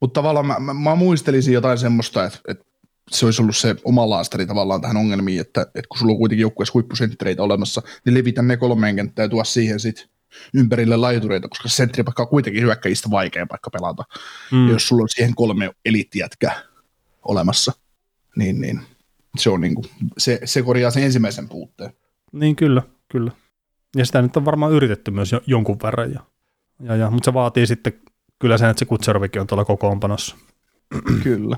Mutta 0.00 0.20
tavallaan 0.20 0.46
mä, 0.46 0.58
mä, 0.58 0.74
mä 0.74 0.94
muistelisin 0.94 1.54
jotain 1.54 1.78
semmoista, 1.78 2.24
että, 2.24 2.38
että 2.48 2.64
se 3.10 3.26
olisi 3.26 3.42
ollut 3.42 3.56
se 3.56 3.76
oma 3.84 4.10
laastari 4.10 4.46
tavallaan 4.46 4.80
tähän 4.80 4.96
ongelmiin, 4.96 5.40
että, 5.40 5.62
että 5.62 5.88
kun 5.88 5.98
sulla 5.98 6.12
on 6.12 6.18
kuitenkin 6.18 6.42
joukkueessa 6.42 6.74
huippusenttereitä 6.74 7.42
olemassa, 7.42 7.82
niin 8.04 8.14
levitä 8.14 8.42
ne 8.42 8.56
kolmeen 8.56 8.96
kenttään 8.96 9.24
ja 9.24 9.30
tuo 9.30 9.44
siihen 9.44 9.80
sitten 9.80 10.08
ympärille 10.54 10.96
laitureita, 10.96 11.48
koska 11.48 11.68
sentteripakka 11.68 12.22
on 12.22 12.28
kuitenkin 12.28 12.62
hyökkäjistä 12.62 13.10
vaikea 13.10 13.46
paikka 13.46 13.70
pelata. 13.70 14.04
Mm. 14.52 14.66
Ja 14.66 14.72
jos 14.72 14.88
sulla 14.88 15.02
on 15.02 15.08
siihen 15.08 15.34
kolme 15.34 15.70
eliittijätkää 15.84 16.62
olemassa, 17.22 17.72
niin, 18.36 18.60
niin 18.60 18.80
se, 19.38 19.50
on 19.50 19.60
niin 19.60 19.74
kuin, 19.74 19.86
se, 20.18 20.40
se 20.44 20.62
korjaa 20.62 20.90
sen 20.90 21.02
ensimmäisen 21.02 21.48
puutteen. 21.48 21.92
Niin 22.32 22.56
kyllä, 22.56 22.82
kyllä. 23.08 23.32
Ja 23.96 24.06
sitä 24.06 24.22
nyt 24.22 24.36
on 24.36 24.44
varmaan 24.44 24.72
yritetty 24.72 25.10
myös 25.10 25.32
jo, 25.32 25.40
jonkun 25.46 25.78
verran. 25.82 26.12
Ja, 26.12 26.20
ja, 26.80 26.96
ja, 26.96 27.10
mutta 27.10 27.24
se 27.30 27.34
vaatii 27.34 27.66
sitten 27.66 27.92
kyllä 28.38 28.58
sen, 28.58 28.70
että 28.70 28.78
se 28.78 28.84
Kutserovikin 28.84 29.40
on 29.40 29.46
tuolla 29.46 29.64
kokoonpanossa. 29.64 30.36
Kyllä. 31.22 31.56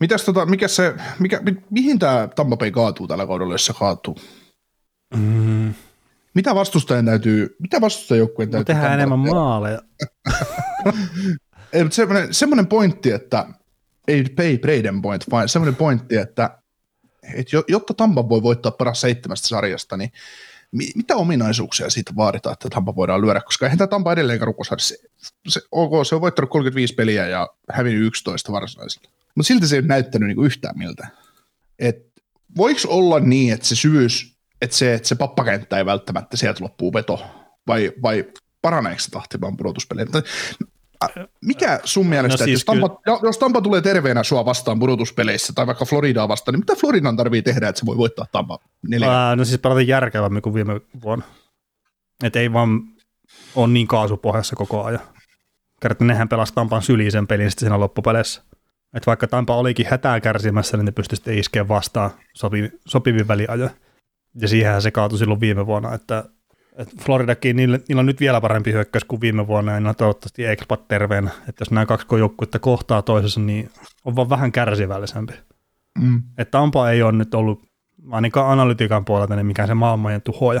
Mitäs 0.00 0.24
tota, 0.24 0.46
mikä 0.46 0.68
se, 0.68 0.94
mikä, 1.18 1.40
mi, 1.40 1.56
mihin 1.70 1.98
tämä 1.98 2.28
Tampa 2.36 2.56
Bay 2.56 2.70
kaatuu 2.70 3.06
tällä 3.08 3.26
kaudella, 3.26 3.54
jos 3.54 3.66
se 3.66 3.72
kaatuu? 3.78 4.18
Mm. 5.16 5.74
Mitä 6.34 6.54
vastustajan 6.54 7.04
täytyy, 7.04 7.56
mitä 7.58 7.80
vastustajoukkueen 7.80 8.48
No 8.48 8.52
täytyy 8.52 8.64
tehdään 8.74 8.98
Tampalla 8.98 9.02
enemmän 9.02 9.22
tehdä? 9.22 9.34
maaleja. 9.34 9.78
Ei, 11.72 11.82
mutta 11.82 11.96
semmoinen, 11.96 12.34
semmoinen 12.34 12.66
pointti, 12.66 13.10
että 13.10 13.46
ei 14.08 14.24
pay 14.24 14.58
Braden 14.58 15.02
point, 15.02 15.24
vaan 15.30 15.48
semmoinen 15.48 15.76
pointti, 15.76 16.16
että, 16.16 16.58
että 17.34 17.56
jo- 17.56 17.64
jotta 17.68 17.94
Tampa 17.94 18.28
voi 18.28 18.42
voittaa 18.42 18.72
paras 18.72 19.00
seitsemästä 19.00 19.48
sarjasta, 19.48 19.96
niin 19.96 20.12
mitä 20.72 21.16
ominaisuuksia 21.16 21.90
siitä 21.90 22.12
vaaditaan, 22.16 22.52
että 22.52 22.68
Tampa 22.70 22.96
voidaan 22.96 23.20
lyödä, 23.20 23.40
koska 23.40 23.66
eihän 23.66 23.78
tämä 23.78 23.88
Tampa 23.88 24.12
edelleenkään 24.12 24.46
rukosarja. 24.46 24.82
Se, 24.82 24.98
se, 25.48 25.60
ok, 25.72 26.06
se 26.06 26.14
on 26.14 26.20
voittanut 26.20 26.50
35 26.50 26.94
peliä 26.94 27.28
ja 27.28 27.48
hävinnyt 27.72 28.06
11 28.06 28.52
varsinaisilla. 28.52 29.10
Mutta 29.34 29.48
silti 29.48 29.66
se 29.66 29.76
ei 29.76 29.80
ole 29.80 29.86
näyttänyt 29.86 30.26
niinku 30.26 30.44
yhtään 30.44 30.78
miltä. 30.78 31.08
Et 31.78 32.06
voiko 32.56 32.80
olla 32.86 33.20
niin, 33.20 33.52
että 33.52 33.66
se 33.66 33.76
syvyys, 33.76 34.36
että 34.62 34.76
se, 34.76 34.94
että 34.94 35.08
se 35.08 35.14
pappakenttä 35.14 35.78
ei 35.78 35.86
välttämättä 35.86 36.36
sieltä 36.36 36.64
loppuu 36.64 36.92
veto, 36.92 37.26
vai, 37.66 37.92
vai 38.02 38.24
paraneeko 38.62 39.00
se 39.00 39.10
tahti 39.10 39.40
vaan? 39.40 39.56
Mikä 41.44 41.80
sun 41.84 42.06
mielestä, 42.06 42.42
no 42.42 42.44
siis 42.44 42.60
jos, 42.60 42.64
Tampa, 42.64 43.00
ja- 43.06 43.18
jos 43.22 43.38
Tampa 43.38 43.60
tulee 43.60 43.80
terveenä 43.80 44.22
sua 44.22 44.44
vastaan 44.44 44.78
pudotuspeleissä 44.78 45.52
tai 45.52 45.66
vaikka 45.66 45.84
Floridaa 45.84 46.28
vastaan, 46.28 46.52
niin 46.52 46.60
mitä 46.60 46.74
Floridan 46.74 47.16
tarvii 47.16 47.42
tehdä, 47.42 47.68
että 47.68 47.78
se 47.78 47.86
voi 47.86 47.96
voittaa 47.96 48.26
Tampa 48.32 48.58
neljä? 48.88 49.12
Ää, 49.12 49.36
no 49.36 49.44
siis 49.44 49.60
pelata 49.60 49.80
järkevämmin 49.80 50.42
kuin 50.42 50.54
viime 50.54 50.80
vuonna. 51.02 51.24
Että 52.22 52.40
ei 52.40 52.52
vaan 52.52 52.82
ole 53.54 53.68
niin 53.68 53.86
kaasupohjassa 53.86 54.56
koko 54.56 54.84
ajan. 54.84 55.00
Kerta 55.80 56.04
nehän 56.04 56.28
pelasi 56.28 56.54
Tampan 56.54 56.82
syliin 56.82 57.12
sen 57.12 57.26
pelin 57.26 57.50
sitten 57.50 57.66
siinä 57.66 57.80
loppupeleissä. 57.80 58.42
Et 58.94 59.06
vaikka 59.06 59.26
Tampa 59.26 59.56
olikin 59.56 59.86
hätää 59.90 60.20
kärsimässä, 60.20 60.76
niin 60.76 60.84
ne 60.84 60.92
pystyi 60.92 61.16
sitten 61.16 61.38
iskeä 61.38 61.68
vastaan 61.68 62.10
sopi, 62.34 62.72
sopivin 62.86 63.28
väliajoin. 63.28 63.70
Ja 64.40 64.48
siihenhän 64.48 64.82
se 64.82 64.90
kaatui 64.90 65.18
silloin 65.18 65.40
viime 65.40 65.66
vuonna, 65.66 65.94
että, 65.94 66.24
että 66.78 66.96
Floridakin, 67.04 67.56
niillä, 67.56 67.78
niillä, 67.88 68.00
on 68.00 68.06
nyt 68.06 68.20
vielä 68.20 68.40
parempi 68.40 68.72
hyökkäys 68.72 69.04
kuin 69.04 69.20
viime 69.20 69.46
vuonna, 69.46 69.72
ja 69.72 69.78
niillä 69.78 69.88
on 69.88 69.96
toivottavasti 69.96 70.44
Ekpat 70.44 70.88
terveenä. 70.88 71.30
Että 71.48 71.62
jos 71.62 71.70
nämä 71.70 71.86
kaksi 71.86 72.06
joukkuetta 72.18 72.58
kohtaa 72.58 73.02
toisessa, 73.02 73.40
niin 73.40 73.70
on 74.04 74.16
vaan 74.16 74.30
vähän 74.30 74.52
kärsivällisempi. 74.52 75.32
Mm. 75.98 76.22
Että 76.38 76.50
Tampa 76.50 76.90
ei 76.90 77.02
ole 77.02 77.12
nyt 77.12 77.34
ollut 77.34 77.62
ainakaan 78.10 78.50
analytiikan 78.50 79.04
puolelta 79.04 79.36
niin 79.36 79.46
mikään 79.46 79.68
se 79.68 79.74
maailmojen 79.74 80.22
tuhoja 80.22 80.60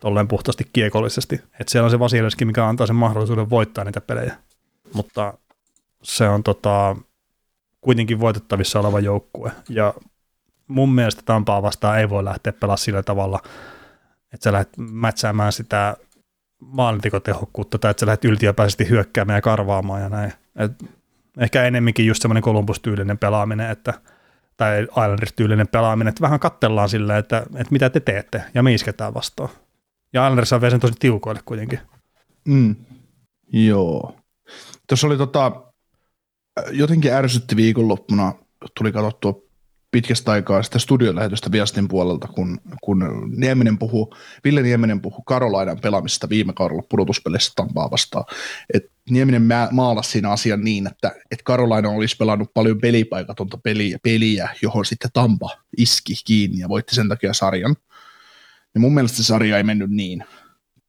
tolleen 0.00 0.28
puhtaasti 0.28 0.68
kiekollisesti. 0.72 1.34
Että 1.34 1.70
siellä 1.72 1.84
on 1.84 1.90
se 1.90 1.98
Vasilevski, 1.98 2.44
mikä 2.44 2.66
antaa 2.66 2.86
sen 2.86 2.96
mahdollisuuden 2.96 3.50
voittaa 3.50 3.84
niitä 3.84 4.00
pelejä. 4.00 4.36
Mutta 4.94 5.34
se 6.02 6.28
on 6.28 6.42
tota, 6.42 6.96
kuitenkin 7.80 8.20
voitettavissa 8.20 8.80
oleva 8.80 9.00
joukkue. 9.00 9.52
Ja 9.68 9.94
mun 10.68 10.94
mielestä 10.94 11.22
Tampaa 11.24 11.62
vastaan 11.62 11.98
ei 11.98 12.10
voi 12.10 12.24
lähteä 12.24 12.52
pelaamaan 12.52 12.78
sillä 12.78 13.02
tavalla, 13.02 13.40
että 14.34 14.44
sä 14.44 14.52
lähdet 14.52 14.72
mätsäämään 14.78 15.52
sitä 15.52 15.96
maalintekotehokkuutta 16.60 17.78
tai 17.78 17.90
että 17.90 18.00
sä 18.00 18.06
lähdet 18.06 18.24
yltiöpäisesti 18.24 18.88
hyökkäämään 18.88 19.36
ja 19.36 19.42
karvaamaan 19.42 20.02
ja 20.02 20.08
näin. 20.08 20.32
Et 20.56 20.72
ehkä 21.38 21.64
enemmänkin 21.64 22.06
just 22.06 22.22
semmoinen 22.22 22.42
Columbus-tyylinen 22.42 23.18
pelaaminen, 23.18 23.70
että 23.70 23.94
tai 24.56 24.82
Islanders-tyylinen 24.82 25.68
pelaaminen, 25.68 26.08
että 26.08 26.20
vähän 26.20 26.40
kattellaan 26.40 26.88
silleen, 26.88 27.18
että, 27.18 27.38
että 27.38 27.72
mitä 27.72 27.90
te 27.90 28.00
teette, 28.00 28.42
ja 28.54 28.62
me 28.62 28.74
isketään 28.74 29.14
vastaan. 29.14 29.48
Ja 30.12 30.26
Islanders 30.26 30.52
on 30.52 30.60
sen 30.70 30.80
tosi 30.80 30.94
tiukoille 30.98 31.40
kuitenkin. 31.44 31.80
Mm. 32.44 32.76
Joo. 33.52 34.16
Tuossa 34.88 35.06
oli 35.06 35.16
tota, 35.16 35.62
jotenkin 36.70 37.12
ärsytti 37.12 37.56
viikonloppuna, 37.56 38.32
tuli 38.78 38.92
katsottua 38.92 39.43
pitkästä 39.94 40.32
aikaa 40.32 40.62
sitä 40.62 40.78
studiolähetystä 40.78 41.52
Viastin 41.52 41.88
puolelta, 41.88 42.28
kun, 42.28 42.60
kun 42.82 43.30
Nieminen 43.36 43.78
puhuu, 43.78 44.14
Ville 44.44 44.62
Nieminen 44.62 45.00
puhuu 45.00 45.22
Karolainan 45.22 45.80
pelaamisesta 45.80 46.28
viime 46.28 46.52
kaudella 46.52 46.82
pudotuspeleissä 46.90 47.52
Tampaa 47.56 47.90
vastaan. 47.90 48.24
Et 48.74 48.82
Nieminen 49.10 49.42
maalasi 49.70 50.10
siinä 50.10 50.30
asian 50.30 50.64
niin, 50.64 50.86
että 50.86 51.12
et 51.30 51.42
Karolaina 51.42 51.88
olisi 51.88 52.16
pelannut 52.16 52.54
paljon 52.54 52.80
pelipaikatonta 52.80 53.58
peliä, 53.58 53.98
peliä, 54.02 54.48
johon 54.62 54.84
sitten 54.84 55.10
Tampa 55.12 55.50
iski 55.76 56.14
kiinni 56.24 56.58
ja 56.58 56.68
voitti 56.68 56.94
sen 56.94 57.08
takia 57.08 57.32
sarjan. 57.32 57.76
Ja 58.74 58.80
mun 58.80 58.94
mielestä 58.94 59.16
se 59.16 59.22
sarja 59.22 59.56
ei 59.56 59.62
mennyt 59.62 59.90
niin. 59.90 60.24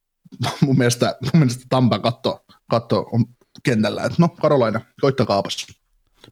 mun, 0.66 0.78
mielestä, 0.78 1.16
mun 1.22 1.30
mielestä 1.34 1.64
Tampa 1.68 1.98
katto, 1.98 2.44
katto 2.70 3.08
on 3.12 3.24
kentällä, 3.62 4.04
että 4.04 4.16
no 4.18 4.28
Karolaina, 4.28 4.80
koittakaapas. 5.00 5.66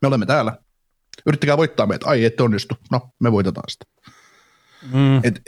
Me 0.03 0.09
olemme 0.09 0.27
täällä. 0.27 0.64
Yrittäkää 1.27 1.57
voittaa 1.57 1.87
meitä. 1.87 2.07
Ai, 2.09 2.25
ette 2.25 2.43
onnistu. 2.43 2.75
No, 2.91 3.01
me 3.21 3.33
voitetaan 3.33 3.65
sitä. 3.69 3.85
Mm. 4.93 5.17
Et, 5.17 5.41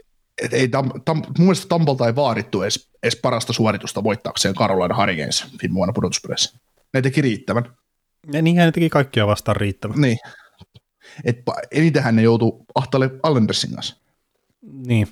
et 0.42 0.52
ei 0.52 0.68
tam, 0.68 0.90
tam, 1.04 1.16
mun 1.16 1.46
mielestä 1.46 1.68
Tampalta 1.68 2.06
ei 2.06 2.16
vaadittu 2.16 2.62
edes, 2.62 2.90
edes 3.02 3.16
parasta 3.16 3.52
suoritusta 3.52 4.04
voittaakseen 4.04 4.54
Karolaina 4.54 4.96
Hurricanes 4.96 5.44
viime 5.62 5.74
vuonna 5.74 5.92
pudotuspeleissä. 5.92 6.58
Ne 6.94 7.02
teki 7.02 7.22
riittävän. 7.22 7.76
Ja 8.32 8.42
niinhän 8.42 8.66
ne 8.66 8.72
teki 8.72 8.90
kaikkia 8.90 9.26
vastaan 9.26 9.56
riittävän. 9.56 10.00
Niin. 10.00 10.18
Et, 11.24 11.36
enitenhän 11.70 12.16
ne 12.16 12.22
joutuu 12.22 12.64
ahtalle 12.74 13.10
Islandersin 13.26 13.74
kanssa. 13.74 13.96
Niin. 14.62 15.08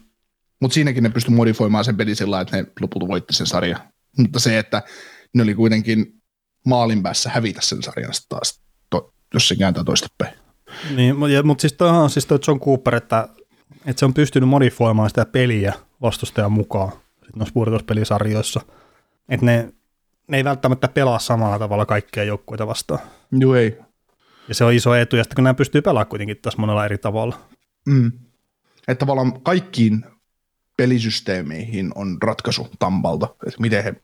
Mutta 0.61 0.75
siinäkin 0.75 1.03
ne 1.03 1.09
pystyi 1.09 1.35
modifioimaan 1.35 1.85
sen 1.85 1.97
pelin 1.97 2.17
sillä 2.17 2.41
että 2.41 2.57
ne 2.57 2.67
lopulta 2.81 3.09
voitti 3.09 3.35
sen 3.35 3.47
sarjan. 3.47 3.81
Mutta 4.19 4.41
se, 4.41 4.59
että 4.59 4.83
ne 5.35 5.43
oli 5.43 5.55
kuitenkin 5.55 6.23
maalin 6.67 7.03
päässä 7.03 7.31
hävitä 7.31 7.61
sen 7.63 7.83
sarjan 7.83 8.13
taas, 8.29 8.61
to, 8.91 9.15
jos 9.35 9.49
se 9.49 9.57
kääntää 9.57 9.85
toistepäin. 9.85 10.44
Niin, 10.97 11.17
mutta 11.17 11.43
mut 11.43 11.61
siis 11.61 11.73
toihan 11.73 12.01
on 12.01 12.11
siis 12.11 12.27
toi 12.27 12.39
John 12.49 12.61
Cooper, 12.61 12.95
että, 12.95 13.29
että 13.87 14.01
se 14.01 14.05
on 14.05 14.15
pystynyt 14.15 14.49
modifioimaan 14.49 15.09
sitä 15.09 15.27
peliä 15.27 15.75
vastustajan 16.03 16.53
mukaan 16.53 16.93
sit 17.27 17.37
noissa 17.37 17.53
pudotuspelisarjoissa. 17.53 18.61
Että 19.29 19.47
ne, 19.47 19.73
ne 20.29 20.37
ei 20.37 20.45
välttämättä 20.45 20.89
pelaa 20.89 21.19
samalla 21.19 21.59
tavalla 21.59 21.87
kaikkia 21.87 22.25
joukkueita 22.25 22.67
vastaan. 22.67 23.01
Joo 23.33 23.55
ei. 23.55 23.79
Ja 24.49 24.55
se 24.55 24.65
on 24.65 24.73
iso 24.73 24.95
etu, 24.95 25.17
ja 25.17 25.25
sitten 25.25 25.35
kun 25.35 25.45
nämä 25.45 25.55
pystyy 25.55 25.83
pelaamaan 25.83 26.07
kuitenkin 26.07 26.37
tässä 26.43 26.61
monella 26.61 26.85
eri 26.85 26.99
tavalla. 26.99 27.39
Mm. 27.87 28.13
Että 28.89 28.99
tavallaan 28.99 29.41
kaikkiin 29.43 30.05
pelisysteemeihin 30.77 31.93
on 31.95 32.19
ratkaisu 32.23 32.69
Tampalta, 32.79 33.29
että 33.47 33.61
miten 33.61 33.85
he, 33.85 33.95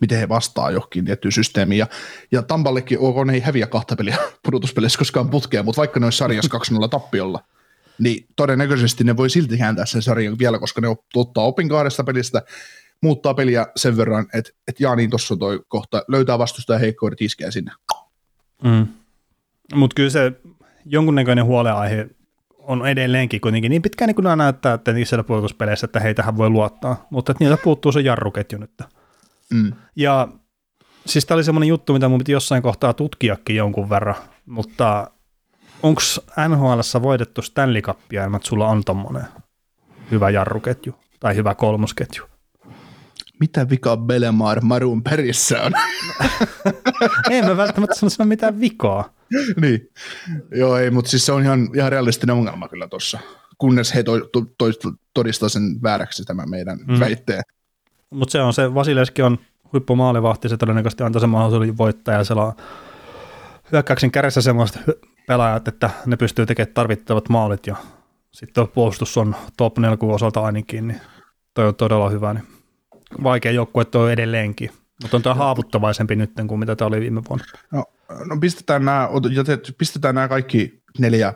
miten 0.00 0.18
he 0.18 0.28
vastaa 0.28 0.70
johonkin 0.70 1.04
tiettyyn 1.04 1.32
systeemiin. 1.32 1.78
Ja, 1.78 1.86
ja 2.32 2.42
Tampallekin, 2.42 2.98
ok, 2.98 3.26
ne 3.26 3.32
ei 3.32 3.40
häviä 3.40 3.66
kahta 3.66 3.96
peliä 3.96 4.16
pudotuspeleissä 4.44 4.98
koskaan 4.98 5.30
putkeen, 5.30 5.64
mutta 5.64 5.78
vaikka 5.78 6.00
ne 6.00 6.06
olisi 6.06 6.18
sarjassa 6.18 6.58
2-0 6.84 6.88
tappiolla, 6.88 7.40
niin 7.98 8.26
todennäköisesti 8.36 9.04
ne 9.04 9.16
voi 9.16 9.30
silti 9.30 9.58
kääntää 9.58 9.86
sen 9.86 10.02
sarjan 10.02 10.38
vielä, 10.38 10.58
koska 10.58 10.80
ne 10.80 10.88
ottaa 11.14 11.44
opin 11.44 11.68
kahdesta 11.68 12.04
pelistä, 12.04 12.42
muuttaa 13.02 13.34
peliä 13.34 13.66
sen 13.76 13.96
verran, 13.96 14.26
että, 14.34 14.50
että 14.68 14.82
jaa 14.82 14.96
niin, 14.96 15.10
tuossa 15.10 15.36
toi 15.36 15.60
kohta, 15.68 16.02
löytää 16.08 16.38
vastustajan 16.38 16.80
heikkoudet, 16.80 17.22
iskee 17.22 17.50
sinne. 17.50 17.72
Mm. 18.64 18.86
Mutta 19.74 19.94
kyllä 19.94 20.10
se 20.10 20.32
jonkunnäköinen 20.84 21.44
huoleaihe 21.44 22.08
on 22.58 22.86
edelleenkin 22.86 23.40
kuitenkin 23.40 23.70
niin 23.70 23.82
pitkään 23.82 24.06
niin 24.06 24.24
nämä 24.24 24.36
näyttää 24.36 24.78
tietenkin 24.78 25.06
siellä 25.06 25.24
puolustuspeleissä, 25.24 25.84
että 25.84 26.00
heitähän 26.00 26.36
voi 26.36 26.50
luottaa, 26.50 27.06
mutta 27.10 27.32
että 27.32 27.44
niiltä 27.44 27.62
puuttuu 27.62 27.92
se 27.92 28.00
jarruketju 28.00 28.58
nyt. 28.58 28.70
Mm. 29.52 29.72
Ja 29.96 30.28
siis 31.06 31.26
tämä 31.26 31.36
oli 31.36 31.44
semmoinen 31.44 31.68
juttu, 31.68 31.92
mitä 31.92 32.08
mun 32.08 32.18
piti 32.18 32.32
jossain 32.32 32.62
kohtaa 32.62 32.92
tutkiakin 32.92 33.56
jonkun 33.56 33.90
verran, 33.90 34.14
mutta 34.46 35.10
onko 35.82 36.00
NHL 36.48 37.02
voitettu 37.02 37.42
Stanley 37.42 37.82
Cupia, 37.82 38.24
ilman, 38.24 38.36
että 38.36 38.48
sulla 38.48 38.68
on 38.68 38.84
tommonen 38.84 39.24
hyvä 40.10 40.30
jarruketju? 40.30 40.94
Tai 41.20 41.36
hyvä 41.36 41.54
kolmosketju. 41.54 42.24
Mitä 43.40 43.70
vika 43.70 43.96
Belemar 43.96 44.60
Marun 44.60 45.02
perissä 45.02 45.62
on? 45.62 45.72
ei 47.30 47.42
mä 47.42 47.56
välttämättä 47.56 47.94
sano 47.94 48.28
mitään 48.28 48.60
vikaa. 48.60 49.14
niin. 49.60 49.90
Joo, 50.50 50.76
ei, 50.76 50.90
mutta 50.90 51.10
siis 51.10 51.26
se 51.26 51.32
on 51.32 51.42
ihan, 51.42 51.68
ihan 51.74 51.92
realistinen 51.92 52.36
ongelma 52.36 52.68
kyllä 52.68 52.88
tuossa. 52.88 53.18
Kunnes 53.58 53.94
he 53.94 54.02
to, 54.02 54.20
to, 54.20 54.40
to, 54.58 54.92
todistaa 55.14 55.48
sen 55.48 55.82
vääräksi 55.82 56.24
tämän 56.24 56.50
meidän 56.50 56.78
mm. 56.86 57.00
väitteen. 57.00 57.42
Mutta 58.16 58.32
se 58.32 58.42
on 58.42 58.52
se, 58.52 58.74
Vasileski 58.74 59.22
on 59.22 59.38
huippumaalivahti, 59.72 60.48
se 60.48 60.56
todennäköisesti 60.56 61.02
antaa 61.02 61.20
sen 61.20 61.30
mahdollisuuden 61.30 61.78
voittaa 61.78 62.14
ja 62.14 62.24
siellä 62.24 62.44
on 62.44 62.52
hyökkäyksen 63.72 64.10
kädessä 64.10 64.40
semmoista 64.40 64.78
pelaajat, 65.26 65.68
että 65.68 65.90
ne 66.06 66.16
pystyy 66.16 66.46
tekemään 66.46 66.74
tarvittavat 66.74 67.28
maalit 67.28 67.66
ja 67.66 67.76
sitten 68.32 68.68
puolustus 68.68 69.16
on 69.16 69.36
top 69.56 69.78
4 69.78 69.96
osalta 70.00 70.40
ainakin, 70.40 70.88
niin 70.88 71.00
toi 71.54 71.66
on 71.66 71.74
todella 71.74 72.10
hyvä. 72.10 72.34
Niin 72.34 72.46
vaikea 73.22 73.52
joukkue 73.52 73.84
toi 73.84 74.12
edelleenkin, 74.12 74.70
mutta 75.02 75.16
on 75.16 75.22
tämä 75.22 75.34
haavuttavaisempi 75.34 76.16
nyt 76.16 76.30
kuin 76.48 76.58
mitä 76.58 76.76
tämä 76.76 76.86
oli 76.86 77.00
viime 77.00 77.22
vuonna. 77.28 77.44
No, 77.72 77.84
no 78.24 78.36
pistetään, 78.40 78.84
nämä, 78.84 79.08
pistetään 79.78 80.14
nämä 80.14 80.28
kaikki 80.28 80.82
neljä 80.98 81.34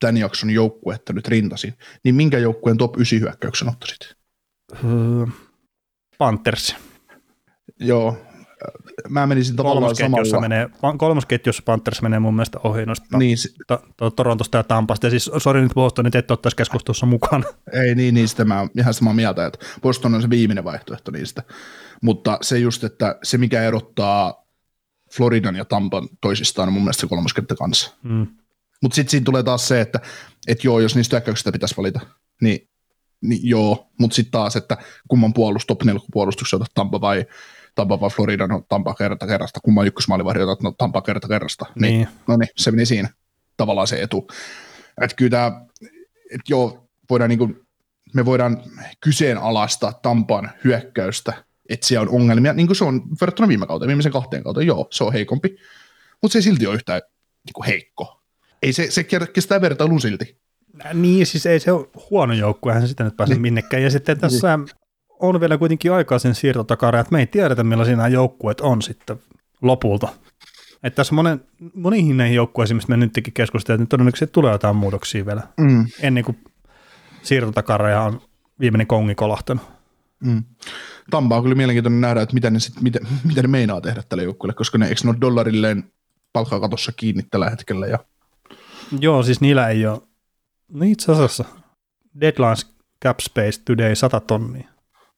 tämän 0.00 0.16
jakson 0.16 0.50
joukkuetta 0.50 1.12
nyt 1.12 1.28
rintasin, 1.28 1.74
niin 2.04 2.14
minkä 2.14 2.38
joukkueen 2.38 2.76
top 2.76 2.96
9 2.96 3.20
hyökkäyksen 3.20 3.68
ottaisit? 3.68 4.16
Öö, 4.84 5.26
Panthers. 6.18 6.76
Joo, 7.80 8.16
mä 9.08 9.26
menisin 9.26 9.56
tavallaan 9.56 9.96
samalla. 9.96 10.40
Menee, 10.40 10.68
kolmosketjussa 10.98 11.62
Panthers 11.66 12.02
menee 12.02 12.18
mun 12.18 12.34
mielestä 12.34 12.58
ohi 12.64 12.86
noista 12.86 13.18
niin, 13.18 13.36
to, 13.66 13.82
to, 13.96 14.10
Torontosta 14.10 14.58
ja 14.58 14.62
Tampasta. 14.62 15.06
Ja 15.06 15.10
siis, 15.10 15.30
sori 15.38 15.60
nyt 15.60 15.74
Boston, 15.74 16.06
että 16.06 16.18
et 16.18 16.30
ottaisi 16.30 16.56
keskustelussa 16.56 17.06
mukaan. 17.06 17.44
Ei 17.72 17.94
niin, 17.94 18.14
niin 18.14 18.28
sitä 18.28 18.44
mä 18.44 18.68
ihan 18.78 18.94
samaa 18.94 19.14
mieltä, 19.14 19.46
että 19.46 19.58
Boston 19.82 20.14
on 20.14 20.22
se 20.22 20.30
viimeinen 20.30 20.64
vaihtoehto 20.64 21.10
niistä. 21.10 21.42
Mutta 22.02 22.38
se 22.42 22.58
just, 22.58 22.84
että 22.84 23.18
se 23.22 23.38
mikä 23.38 23.62
erottaa 23.62 24.46
Floridan 25.16 25.56
ja 25.56 25.64
Tampan 25.64 26.08
toisistaan 26.20 26.68
on 26.68 26.72
mun 26.72 26.82
mielestä 26.82 27.00
se 27.00 27.06
kolmoskenttä 27.06 27.54
kanssa. 27.54 27.94
Mm. 28.02 28.26
Mutta 28.82 28.94
sitten 28.94 29.10
siinä 29.10 29.24
tulee 29.24 29.42
taas 29.42 29.68
se, 29.68 29.80
että 29.80 30.00
et 30.46 30.64
joo, 30.64 30.80
jos 30.80 30.96
niistä 30.96 31.16
hyökkäyksistä 31.16 31.52
pitäisi 31.52 31.76
valita, 31.76 32.00
niin, 32.42 32.68
niin 33.20 33.40
joo, 33.42 33.88
mutta 33.98 34.14
sitten 34.14 34.32
taas, 34.32 34.56
että 34.56 34.76
kumman 35.08 35.34
puolustus, 35.34 35.66
top 35.66 35.84
4 35.84 36.00
puolustuksen 36.12 36.56
otat 36.56 36.74
Tampa 36.74 37.00
vai 37.00 37.26
Tampa 37.74 38.00
vai 38.00 38.10
Florida, 38.10 38.46
no 38.46 38.62
Tampa 38.68 38.94
kerta 38.94 39.26
kerrasta, 39.26 39.60
kumman 39.60 39.86
ykkösmaalivahdin 39.86 40.42
otat, 40.42 40.62
no 40.62 40.72
Tampa 40.78 41.02
kerta 41.02 41.28
kerrasta. 41.28 41.66
Niin. 41.74 41.94
niin. 41.94 42.08
No 42.26 42.36
niin, 42.36 42.48
se 42.56 42.70
meni 42.70 42.86
siinä 42.86 43.08
tavallaan 43.56 43.86
se 43.86 44.02
etu. 44.02 44.28
Että 45.00 45.16
kyllä 45.16 45.30
tämä, 45.30 45.60
että 46.30 46.44
joo, 46.48 46.88
voidaan 47.10 47.28
niin 47.28 47.38
kuin, 47.38 47.66
me 48.14 48.24
voidaan 48.24 48.62
kyseenalaistaa 49.00 49.92
Tampan 49.92 50.50
hyökkäystä, 50.64 51.44
että 51.68 51.86
siellä 51.86 52.10
on 52.10 52.20
ongelmia, 52.20 52.52
niin 52.52 52.66
kuin 52.66 52.76
se 52.76 52.84
on 52.84 53.02
verrattuna 53.20 53.48
viime 53.48 53.66
kauteen, 53.66 53.88
viimeisen 53.88 54.12
kahteen 54.12 54.42
kauteen, 54.42 54.66
joo, 54.66 54.88
se 54.90 55.04
on 55.04 55.12
heikompi, 55.12 55.56
mutta 56.22 56.32
se 56.32 56.38
ei 56.38 56.42
silti 56.42 56.66
ole 56.66 56.74
yhtään 56.74 57.02
niin 57.46 57.54
kuin 57.54 57.66
heikko. 57.66 58.22
Ei 58.62 58.72
se, 58.72 58.90
se 58.90 59.06
kestää 59.32 59.60
vertailun 59.60 60.00
silti. 60.00 60.40
Niin, 60.94 61.26
siis 61.26 61.46
ei 61.46 61.60
se 61.60 61.72
ole 61.72 61.88
huono 62.10 62.34
joukkue, 62.34 62.72
eihän 62.72 62.88
sitä 62.88 63.04
nyt 63.04 63.16
pääse 63.16 63.34
niin. 63.34 63.42
minnekään. 63.42 63.82
Ja 63.82 63.90
sitten 63.90 64.18
tässä 64.18 64.56
niin. 64.56 64.68
on 65.20 65.40
vielä 65.40 65.58
kuitenkin 65.58 65.92
aikaa 65.92 66.18
sen 66.18 66.34
siirtotakara, 66.34 67.00
että 67.00 67.12
me 67.12 67.18
ei 67.18 67.26
tiedetä, 67.26 67.64
millaisia 67.64 67.96
nämä 67.96 68.08
joukkueet 68.08 68.60
on 68.60 68.82
sitten 68.82 69.18
lopulta. 69.62 70.08
Että 70.82 70.96
tässä 70.96 71.14
monen, 71.14 71.40
moniin 71.74 72.16
näihin 72.16 72.36
joukkueisiin, 72.36 72.76
mistä 72.76 72.90
me 72.90 72.96
nytkin 72.96 73.32
keskustellaan, 73.34 73.80
niin 73.80 73.88
todennäköisesti 73.88 74.32
tulee 74.32 74.52
jotain 74.52 74.76
muutoksia 74.76 75.26
vielä, 75.26 75.42
mm. 75.56 75.86
ennen 76.00 76.24
kuin 76.24 76.38
siirtotakara 77.22 78.02
on 78.02 78.20
viimeinen 78.60 78.86
kongi 78.86 79.14
kolahtanut. 79.14 79.64
Mm. 80.20 80.44
Tampa 81.10 81.36
on 81.36 81.42
kyllä 81.42 81.54
mielenkiintoinen 81.54 82.00
nähdä, 82.00 82.22
että 82.22 82.34
mitä 82.34 82.50
ne, 82.50 82.60
sit, 82.60 82.80
mitä, 82.80 82.98
mitä 83.24 83.42
ne 83.42 83.48
meinaa 83.48 83.80
tehdä 83.80 84.02
tälle 84.08 84.22
joukkueelle, 84.22 84.54
koska 84.54 84.78
ne 84.78 84.86
eikö 84.86 85.00
ne 85.04 85.10
ole 85.10 85.18
dollarilleen 85.20 85.84
palkkakatossa 86.32 86.92
kiinni 86.92 87.22
tällä 87.30 87.50
hetkellä 87.50 87.86
ja 87.86 87.98
Joo, 89.00 89.22
siis 89.22 89.40
niillä 89.40 89.68
ei 89.68 89.86
ole, 89.86 90.00
no 90.68 90.84
itse 90.84 91.12
asiassa 91.12 91.44
Deadlines 92.20 92.76
Cap 93.04 93.20
Space 93.20 93.62
Today 93.64 93.94
100 93.94 94.20
tonnia. 94.20 94.68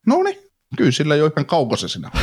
No 0.07 0.23
niin, 0.23 0.39
kyllä 0.77 0.91
sillä 0.91 1.15
ei 1.15 1.23
ole 1.23 1.33
ihan 1.37 1.47
kaukossa 1.47 1.89
sinä. 1.89 2.11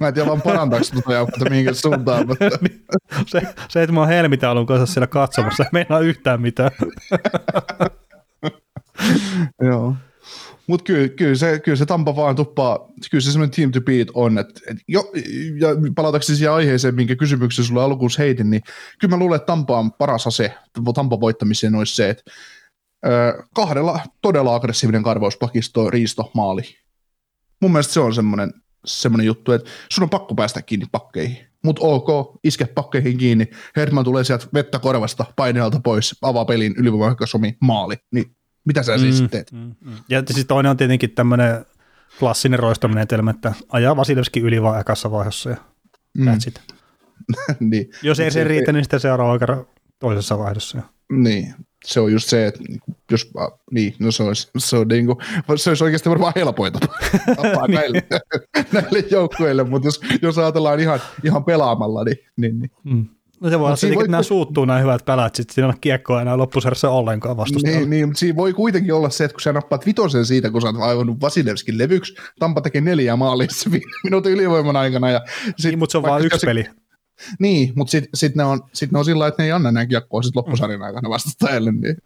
mä 0.00 0.08
en 0.08 0.14
tiedä 0.14 0.28
vaan 0.28 0.42
parantaako 0.42 0.84
tuota 0.92 1.12
joukkuetta 1.12 1.50
mihinkä 1.50 1.72
suuntaan. 1.72 2.24
Mutta... 2.26 2.44
Niin. 2.60 2.84
se, 3.26 3.42
se, 3.68 3.82
että 3.82 3.92
mä 3.92 4.00
oon 4.00 4.08
helmitaulun 4.08 4.66
kanssa 4.66 4.94
siellä 4.94 5.06
katsomassa, 5.06 5.62
ei 5.62 5.68
meinaa 5.72 6.00
yhtään 6.00 6.40
mitään. 6.40 6.70
Joo. 9.68 9.94
Mutta 10.66 10.84
kyllä, 10.84 11.08
kyllä, 11.08 11.34
se, 11.34 11.58
kyllä 11.58 11.76
se 11.76 11.86
Tampa 11.86 12.16
vaan 12.16 12.36
tuppaa, 12.36 12.88
kyllä 13.10 13.22
se 13.22 13.32
semmoinen 13.32 13.56
team 13.56 13.72
to 13.72 13.80
beat 13.80 14.08
on, 14.14 14.38
että 14.38 14.60
et 14.70 14.76
jo, 14.88 15.12
ja 15.60 15.68
palatakseni 15.94 16.36
siihen 16.36 16.52
aiheeseen, 16.52 16.94
minkä 16.94 17.16
kysymyksen 17.16 17.64
sulle 17.64 17.82
alkuus 17.82 18.18
heitin, 18.18 18.50
niin 18.50 18.62
kyllä 18.98 19.16
mä 19.16 19.18
luulen, 19.18 19.36
että 19.36 19.46
Tampa 19.46 19.78
on 19.78 19.92
paras 19.92 20.26
ase, 20.26 20.54
Tampa 20.94 21.20
voittamiseen 21.20 21.74
olisi 21.74 21.94
se, 21.94 22.10
että 22.10 22.30
kahdella 23.54 24.00
todella 24.22 24.54
aggressiivinen 24.54 25.02
karvauspakisto, 25.02 25.90
riisto, 25.90 26.30
maali. 26.34 26.62
Mun 27.60 27.72
mielestä 27.72 27.92
se 27.92 28.00
on 28.00 28.14
semmoinen, 28.14 28.52
semmoinen 28.84 29.26
juttu, 29.26 29.52
että 29.52 29.70
sun 29.92 30.02
on 30.02 30.10
pakko 30.10 30.34
päästä 30.34 30.62
kiinni 30.62 30.86
pakkeihin. 30.92 31.36
Mutta 31.64 31.82
ok, 31.84 32.40
iske 32.44 32.66
pakkeihin 32.66 33.18
kiinni, 33.18 33.48
Herman 33.76 34.04
tulee 34.04 34.24
sieltä 34.24 34.46
vettä 34.54 34.78
korvasta, 34.78 35.24
painealta 35.36 35.80
pois, 35.80 36.14
avaa 36.22 36.44
pelin 36.44 36.74
ylivoimakkasomi, 36.78 37.56
maali, 37.60 37.94
niin 38.12 38.36
mitä 38.64 38.82
sä 38.82 38.98
siis 38.98 39.22
mm, 39.22 39.28
teet? 39.28 39.52
Mm, 39.52 39.74
mm. 39.80 39.92
Ja 40.08 40.22
siis 40.30 40.46
toinen 40.46 40.70
on 40.70 40.76
tietenkin 40.76 41.10
tämmöinen 41.10 41.66
klassinen 42.18 42.58
roistomenetelmä, 42.58 43.30
että 43.30 43.52
ajaa 43.68 43.96
Vasilevski 43.96 44.40
yli 44.40 44.62
vaan 44.62 44.80
ekassa 44.80 45.10
vaiheessa 45.10 45.50
ja 45.50 45.56
mm. 46.18 46.26
niin. 47.70 47.90
Jos 48.02 48.20
ei 48.20 48.30
se, 48.30 48.44
riitä, 48.44 48.72
niin 48.72 48.84
sitten 48.84 49.00
seuraava 49.00 49.38
kerran 49.38 49.66
toisessa 49.98 50.38
vaihdossa. 50.38 50.82
Niin, 51.12 51.54
se 51.84 52.00
on 52.00 52.12
just 52.12 52.28
se, 52.28 52.46
että 52.46 52.60
jos, 53.10 53.30
niin, 53.70 53.94
no 53.98 54.10
se 54.10 54.22
olisi, 54.22 54.50
se, 54.58 54.76
on 54.76 54.88
niin 54.88 55.06
kuin, 55.06 55.18
se 55.56 55.70
olisi 55.70 55.84
oikeasti 55.84 56.10
varmaan 56.10 56.32
helpointa 56.36 56.78
näille, 57.68 58.02
näille 58.72 59.04
joukkueille, 59.10 59.64
mutta 59.64 59.88
jos, 59.88 60.00
jos 60.22 60.38
ajatellaan 60.38 60.80
ihan, 60.80 61.00
ihan 61.24 61.44
pelaamalla, 61.44 62.04
niin, 62.04 62.18
niin, 62.36 62.58
niin. 62.58 62.70
Mm. 62.84 63.06
No 63.44 63.50
se 63.50 63.58
voi 63.58 63.66
olla 63.66 63.74
että 63.82 63.94
voi... 63.94 64.08
nämä 64.08 64.22
suuttuu 64.22 64.64
nämä 64.64 64.78
hyvät 64.78 65.04
pelät, 65.04 65.34
sitten 65.34 65.54
siinä 65.54 65.68
on 65.68 65.74
kiekkoa 65.80 66.22
enää 66.22 66.36
loppusarjassa 66.36 66.90
ollenkaan 66.90 67.36
vastustaa. 67.36 67.72
Niin, 67.72 67.90
niin, 67.90 68.08
mutta 68.08 68.18
siinä 68.18 68.36
voi 68.36 68.52
kuitenkin 68.52 68.94
olla 68.94 69.10
se, 69.10 69.24
että 69.24 69.34
kun 69.34 69.40
sä 69.40 69.52
nappaat 69.52 69.86
vitosen 69.86 70.26
siitä, 70.26 70.50
kun 70.50 70.62
sä 70.62 70.68
oot 70.68 70.78
vaivannut 70.78 71.20
Vasilevskin 71.20 71.78
levyksi, 71.78 72.14
Tampa 72.38 72.60
tekee 72.60 72.80
neljä 72.80 73.16
maalia 73.16 73.48
minuutin 74.04 74.32
ylivoiman 74.32 74.76
aikana. 74.76 75.10
Ja 75.10 75.20
sit, 75.56 75.70
niin, 75.70 75.78
mutta 75.78 75.92
se 75.92 75.98
on 75.98 76.04
vain 76.04 76.24
yksi 76.24 76.38
se, 76.38 76.46
peli. 76.46 76.64
Niin, 77.38 77.72
mutta 77.76 77.90
sitten 77.90 78.10
sit 78.14 78.34
ne, 78.34 78.44
on, 78.44 78.60
sit 78.72 78.92
ne 78.92 78.98
on 78.98 79.04
sillä 79.04 79.26
että 79.26 79.42
ne 79.42 79.46
ei 79.46 79.52
anna 79.52 79.72
näin 79.72 79.88
kiekkoa 79.88 80.22
sit 80.22 80.36
loppusarjan 80.36 80.80
mm. 80.80 80.84
aikana 80.84 81.10
vastustajalle. 81.10 81.72
Niin, 81.72 81.96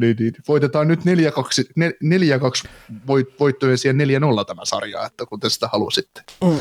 niin, 0.00 0.16
niin, 0.18 0.32
voitetaan 0.48 0.88
nyt 0.88 1.00
4-2, 1.00 1.02
4-2 2.64 2.68
voit, 3.06 3.26
voittojen 3.40 3.78
siihen 3.78 3.96
4-0 3.96 4.00
tämä 4.46 4.64
sarja, 4.64 5.06
että 5.06 5.26
kun 5.26 5.40
te 5.40 5.50
sitä 5.50 5.68
halusitte. 5.72 6.22
Mm. 6.44 6.58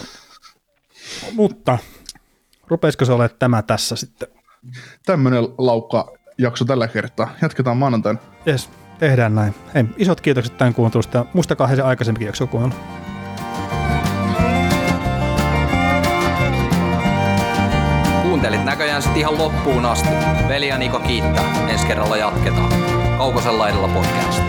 Mutta 1.31 1.77
Rupeisiko 2.68 3.06
se 3.06 3.11
olemaan 3.11 3.40
tämä 3.40 3.61
tässä 3.61 3.95
sitten? 3.95 4.27
Tämmöinen 5.06 5.44
laukka 5.57 6.14
jakso 6.38 6.65
tällä 6.65 6.88
kertaa. 6.88 7.31
Jatketaan 7.41 7.77
maanantaina. 7.77 8.19
Jes, 8.45 8.69
tehdään 8.99 9.35
näin. 9.35 9.56
Hei, 9.73 9.85
isot 9.98 10.22
kiitokset 10.22 10.57
tämän 10.57 10.73
kuuntelusta. 10.73 11.26
Muistakaa 11.34 11.68
he 11.68 11.76
se 11.76 11.81
aikaisempi 11.81 12.26
jakso 12.26 12.49
on. 12.53 12.73
Kuuntelit 18.22 18.65
näköjään 18.65 19.02
sitten 19.02 19.19
ihan 19.19 19.38
loppuun 19.38 19.85
asti. 19.85 20.10
Veli 20.48 20.68
ja 20.68 20.77
Niko 20.77 20.99
kiittää. 20.99 21.69
Ensi 21.69 21.88
kerralla 21.88 22.18
jatketaan. 22.18 22.73
Kaukosella 23.18 23.69
edellä 23.69 23.88
podcast. 23.88 24.44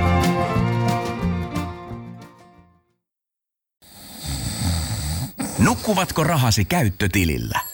Nukkuvatko 5.59 6.25
rahasi 6.25 6.65
käyttötilillä? 6.65 7.74